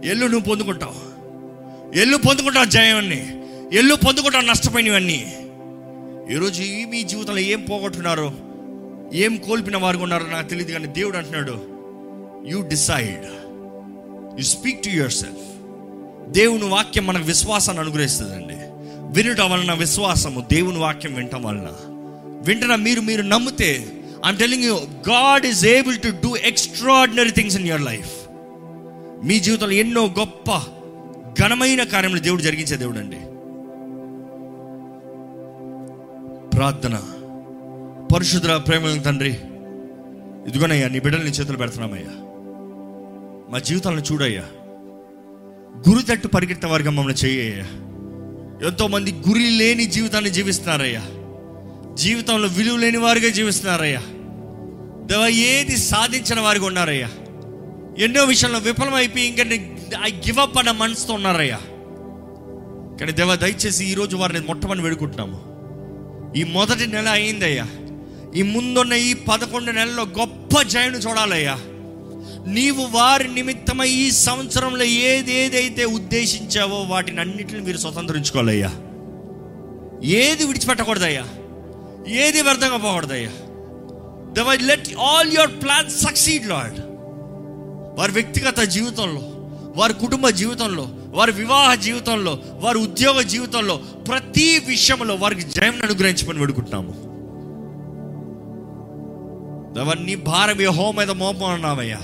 ఎల్లు 0.05 0.25
నువ్వు 0.25 0.49
పొందుకుంటావు. 0.49 1.11
ఎల్లు 1.97 2.17
పొందుకుంటావు 2.17 2.65
జయాన్ని. 2.65 3.40
ఎల్లు 3.73 3.95
పొందుకుంటా 3.95 4.41
నష్టపోయినవన్నీ. 4.41 5.19
ఈరోజు 6.31 6.61
ఈ 6.61 6.85
మీ 6.85 7.03
జీవితంలో 7.03 7.39
ఏం 7.39 7.61
పోగొట్టున్నారో 7.61 8.33
ఏం 9.13 9.37
కోల్పిన 9.37 9.77
వారు 9.77 9.97
ఉన్నారో 9.97 10.25
నాకు 10.25 10.49
తెలియదు 10.49 10.71
కానీ 10.71 10.87
దేవుడు 10.87 11.17
అంటున్నాడు 11.17 11.55
you 12.51 12.61
decide 12.67 13.25
you 14.39 14.43
speak 14.43 14.83
to 14.83 14.89
yourself 15.11 15.45
దేవుని 16.31 16.63
వాక్యం 16.63 17.07
మనకు 17.07 17.23
విశ్వాసాన్ని 17.23 17.83
అనుగ్రహిస్తుందండి. 17.83 18.57
వినటం 19.21 19.51
వలన 19.51 19.73
విశ్వాసము 19.73 20.45
దేవుని 20.51 20.77
వాక్యం 20.77 21.13
వినటం 21.13 21.43
వలన. 21.43 21.69
వింటున్న 22.45 22.75
మీరు 22.75 23.01
మీరు 23.01 23.21
నమ్మితే 23.21 23.87
I'm 24.25 24.37
telling 24.37 24.63
you 24.63 24.75
God 25.09 25.45
is 25.45 25.65
able 25.65 25.99
to 25.99 26.07
do 26.07 26.35
extraordinary 26.35 27.31
things 27.31 27.57
in 27.57 27.67
your 27.67 27.81
life 27.81 28.13
మీ 29.25 29.39
జీవితంలో 29.39 29.71
ఎన్నో 29.71 30.05
గొప్ప 30.19 30.51
ఘనమైన 31.43 31.83
కార్యములు 31.83 32.19
దేవుడు 32.19 32.41
జరిగించే 32.41 32.77
దేవుడు 32.77 32.99
అండి 32.99 33.17
ప్రార్థన. 36.53 37.01
పరిశుద్ధ 38.15 38.47
ప్రేమ 38.47 39.01
తండ్రి 39.01 39.37
ఇదిగోనయ్యా 40.47 40.87
నీ 40.87 40.99
బిడ్డలు 40.99 41.23
నీ 41.23 41.29
చేతులు 41.29 41.57
పెడుతున్నామయ్యా. 41.57 42.11
మా 43.51 43.59
జీవితాలను 43.59 44.01
చూడయ్యా. 44.01 44.43
గురి 45.89 46.03
తట్టు 46.03 46.27
పరిగెత్తే 46.27 46.67
వారిగా 46.67 46.91
మమ్మల్ని 46.91 47.27
చేయ్యా 47.27 47.63
ఎంతోమంది 48.67 49.11
గురి 49.11 49.49
లేని 49.49 49.85
జీవితాన్ని 49.85 50.29
జీవిస్తున్నారయ్యా. 50.29 51.01
జీవితంలో 51.93 52.47
విలువ 52.47 52.77
లేని 52.77 52.97
వారిగా 52.97 53.29
జీవిస్తున్నారయ్యా. 53.29 54.01
దేవ 55.05 55.27
ఏది 55.27 55.77
సాధించిన 55.77 56.39
వారిగా 56.39 56.65
ఉన్నారయ్యా. 56.65 57.09
ఎన్నో 57.99 58.23
విషయంలో 58.23 58.59
విఫలమైపోయి 58.59 59.25
ఇంకా 59.25 59.43
ఐ 60.05 60.11
గివ్ 60.11 60.39
అప్ 60.39 60.57
అన్న 60.57 60.71
మనసుతో 60.71 61.13
ఉన్నారయ్యా. 61.13 61.57
కానీ 62.99 63.11
దేవ 63.11 63.35
దయచేసి 63.35 63.85
ఈరోజు 63.85 64.17
వారిని 64.17 64.39
మొట్టమని 64.39 64.81
వేడుకుంటున్నాము. 64.81 65.50
ఈ 66.37 66.43
మొదటి 66.43 66.87
నెల 66.87 67.09
అయిందయ్యా. 67.09 67.67
ఈ 68.35 68.41
ముందున్న 68.41 68.93
ఈ 68.93 69.13
పదకొండు 69.13 69.71
నెలల్లో 69.71 70.03
గొప్ప 70.03 70.61
జయను 70.61 70.97
చూడాలయ్యా. 70.97 71.59
నీవు 72.47 72.87
వారి 72.91 73.33
నిమిత్తమై 73.33 73.89
ఈ 73.89 74.11
సంవత్సరంలో 74.11 74.83
ఏది 74.83 75.33
ఏదైతే 75.33 75.85
ఉద్దేశించావో 75.85 76.81
వాటిని 76.81 77.19
అన్నిటిని 77.19 77.61
మీరు 77.61 77.77
స్వతంత్రించుకోవాలయ్యా. 77.77 78.71
ఏది 80.03 80.45
విడిచిపెట్టకూడదయ్యా. 80.45 81.27
ఏది 82.07 82.41
వ్యర్థంగా 82.41 82.77
పోకూడదయ్యా. 82.77 83.29
దవై 84.33 84.57
let 84.57 84.87
all 84.99 85.33
your 85.33 85.63
plan 85.63 85.89
succeed 85.89 86.47
Lord 86.47 86.79
వారి 87.99 88.11
వ్యక్తిగత 88.11 88.59
జీవితంలో 88.59 89.21
వారి 89.75 89.93
కుటుంబ 89.93 90.29
జీవితంలో 90.29 90.89
వారి 91.11 91.31
వివాహ 91.31 91.75
జీవితంలో 91.75 92.39
వారి 92.59 92.77
ఉద్యోగ 92.77 93.21
జీవితంలో 93.21 93.77
ప్రతి 93.77 94.59
విషయంలో 94.67 95.15
వారికి 95.15 95.41
జయం 95.41 95.79
అనుగ్రహించమని 95.83 96.39
వేడుకుంటున్నాము. 96.39 96.91
దేవా 99.73 99.93
నీ 99.93 100.15
భారం 100.15 100.61
యెహోవా 100.61 100.91
మీద 100.91 101.11
మోపమన్నావయ్యా 101.11 101.99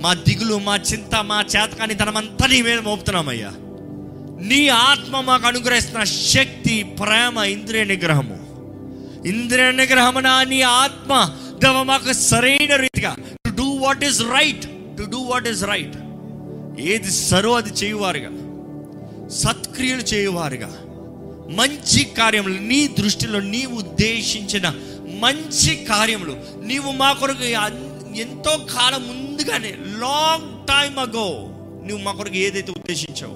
మా 0.00 0.14
దిగులు 0.14 0.58
మా 0.58 0.76
చింత 0.76 1.14
మా 1.24 1.40
చేతకాని 1.40 1.94
తనమంతా 1.94 2.46
నీ 2.46 2.62
మీద 2.62 2.78
మోపుతున్నామయ్యా. 2.78 3.50
నీ 4.40 4.68
ఆత్మ 4.68 5.20
మాకు 5.20 5.46
అనుగ్రహిస్తున్న 5.46 6.04
శక్తి 6.04 6.82
ప్రేమ 6.82 7.38
ఇంద్రియ 7.38 7.84
నిగ్రహము. 7.84 8.38
ఇంద్రియ 9.28 9.72
నిగ్రహమున 9.72 10.44
నీ 10.48 10.60
ఆత్మ 10.62 11.34
దేవ 11.58 11.82
మాకు 11.82 12.12
సరైన 12.12 12.76
రీతిగా 12.76 13.16
to 13.46 13.50
do 13.50 13.64
what 13.64 14.04
is 14.04 14.22
right 14.22 14.66
to 14.98 15.02
do 15.10 15.18
what 15.18 15.48
is 15.48 15.64
right 15.64 15.96
ఏది 16.78 17.10
సరో 17.10 17.52
అది 17.52 17.68
చేయువారుగా. 17.68 18.30
సత్క్రియలు 19.28 20.00
చేయువారుగా. 20.00 20.78
మంచి 21.54 22.04
కార్యములు 22.04 22.60
నీ 22.60 22.88
దృష్టిలో 22.88 23.40
నీ 23.40 23.66
ఉద్దేశించిన 23.66 24.74
మంచి 25.20 25.76
కార్యములు. 25.76 26.36
నీవు 26.64 26.92
మా 26.92 27.12
కొరకు 27.12 27.44
అన్- 27.44 28.16
ఎంతో 28.16 28.56
కాలం 28.56 29.02
ముందుగానే 29.02 29.76
లాంగ్ 29.80 30.66
టైమ్ 30.66 30.98
అగో 30.98 31.48
నువ్వు 31.86 32.04
మా 32.04 32.12
కొరకు 32.12 32.36
ఏదైతే 32.36 32.72
ఉద్దేశించావో 32.72 33.34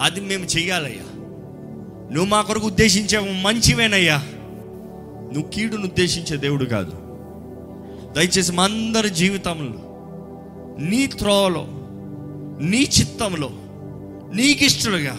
అది 0.00 0.20
మేము 0.20 0.44
చెయ్యాలయ్యా. 0.44 1.20
నువ్వు 2.12 2.24
మా 2.24 2.42
కొరకు 2.42 2.66
ఉద్దేశించావు 2.66 3.26
మంచివేనయ్యా. 3.26 4.16
నువ్వు 5.32 5.50
కీడును 5.50 5.82
ఉద్దేశించే 5.82 6.36
దేవుడు 6.36 6.64
కాదు. 6.64 6.92
దయచేసి 8.12 8.52
మా 8.52 8.64
అందరి 8.64 9.10
జీవితంలో 9.10 9.78
నీ 10.88 11.06
త్రోవలో 11.06 11.79
నీ 12.60 12.78
చిత్తంలో 12.78 13.50
నీకిష్టలుగా 14.34 15.16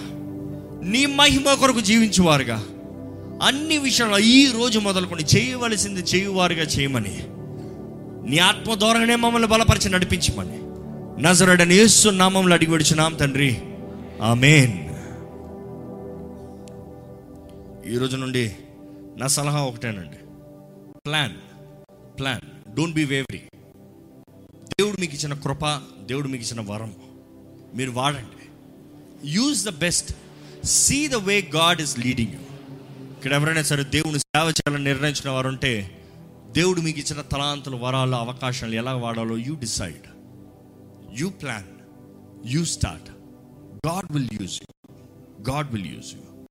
నీ 0.83 1.05
మహిమ 1.05 1.53
కొరకు 1.53 1.79
జీవించువారుగా 1.79 2.65
అన్ని 3.47 3.77
విషయాల్లో 3.77 4.19
ఈ 4.19 4.51
రోజు 4.51 4.79
మొదలుకొని 4.79 5.23
చేయవలసింది 5.23 5.99
చేయువారుగా 5.99 6.63
చేయమని 6.63 7.19
నీ 8.29 8.37
ఆత్మ 8.37 8.75
ద్వారానే 8.75 9.15
మమ్మల్ని 9.15 9.47
బలపరిచి 9.47 9.89
నడిపించమని 9.89 10.61
నజరడని 11.21 11.75
యేసు 11.75 12.09
నామంలో 12.09 12.53
అడిగి 12.53 12.71
విడిచున్నాం 12.71 13.13
తండ్రి. 13.13 13.61
ఆమెన్. 14.21 14.91
ఈ 17.93 17.97
రోజు 17.97 18.17
నుండి 18.17 18.55
నా 19.17 19.27
సలహా 19.27 19.61
ఒకటేనండి. 19.61 20.17
Plan 21.05 21.33
plan. 22.19 22.75
Don't 22.75 22.95
be 22.95 23.03
weary 23.03 23.41
దేవుడు 24.79 25.01
మీకు 25.01 25.13
ఇచ్చిన 25.13 25.33
కృప 25.33 25.65
దేవుడు 26.05 26.27
మీకు 26.27 26.43
ఇచ్చిన 26.43 26.71
వరం. 26.71 26.93
మీరు 27.77 27.91
వాడండి. 27.91 28.37
Use 29.35 29.59
the 29.65 29.73
best 29.79 30.09
see 30.75 30.99
the 31.07 31.19
way 31.27 31.35
God 31.55 31.81
is 31.81 31.95
leading 31.99 32.33
you 32.33 32.43
ఇక్కడ 33.15 33.31
ఎవరైనా 33.33 33.63
సరే 33.69 33.83
దేవుని 33.95 34.19
సేవ 34.23 34.45
చేయాలని 34.57 34.83
నిర్ణయించిన 34.83 35.29
వారు 35.29 35.47
ఉంటే 35.47 35.73
దేవుడు 36.51 36.79
మీకు 36.81 36.99
ఇచ్చిన 36.99 37.21
తలాంతులు 37.33 37.77
వరాలు 37.77 38.15
అవకాశాలు 38.15 38.75
ఎలా 38.75 38.93
వాడాలో 39.03 39.37
you 39.47 39.53
decide 39.57 40.05
you 41.19 41.27
plan 41.41 41.69
you 42.45 42.61
start 42.73 43.09
God 43.87 44.09
will 44.15 44.29
use 44.39 44.55
you 44.61 44.69
God 45.49 45.69
will 45.73 45.89
use 45.93 46.11
you 46.15 46.23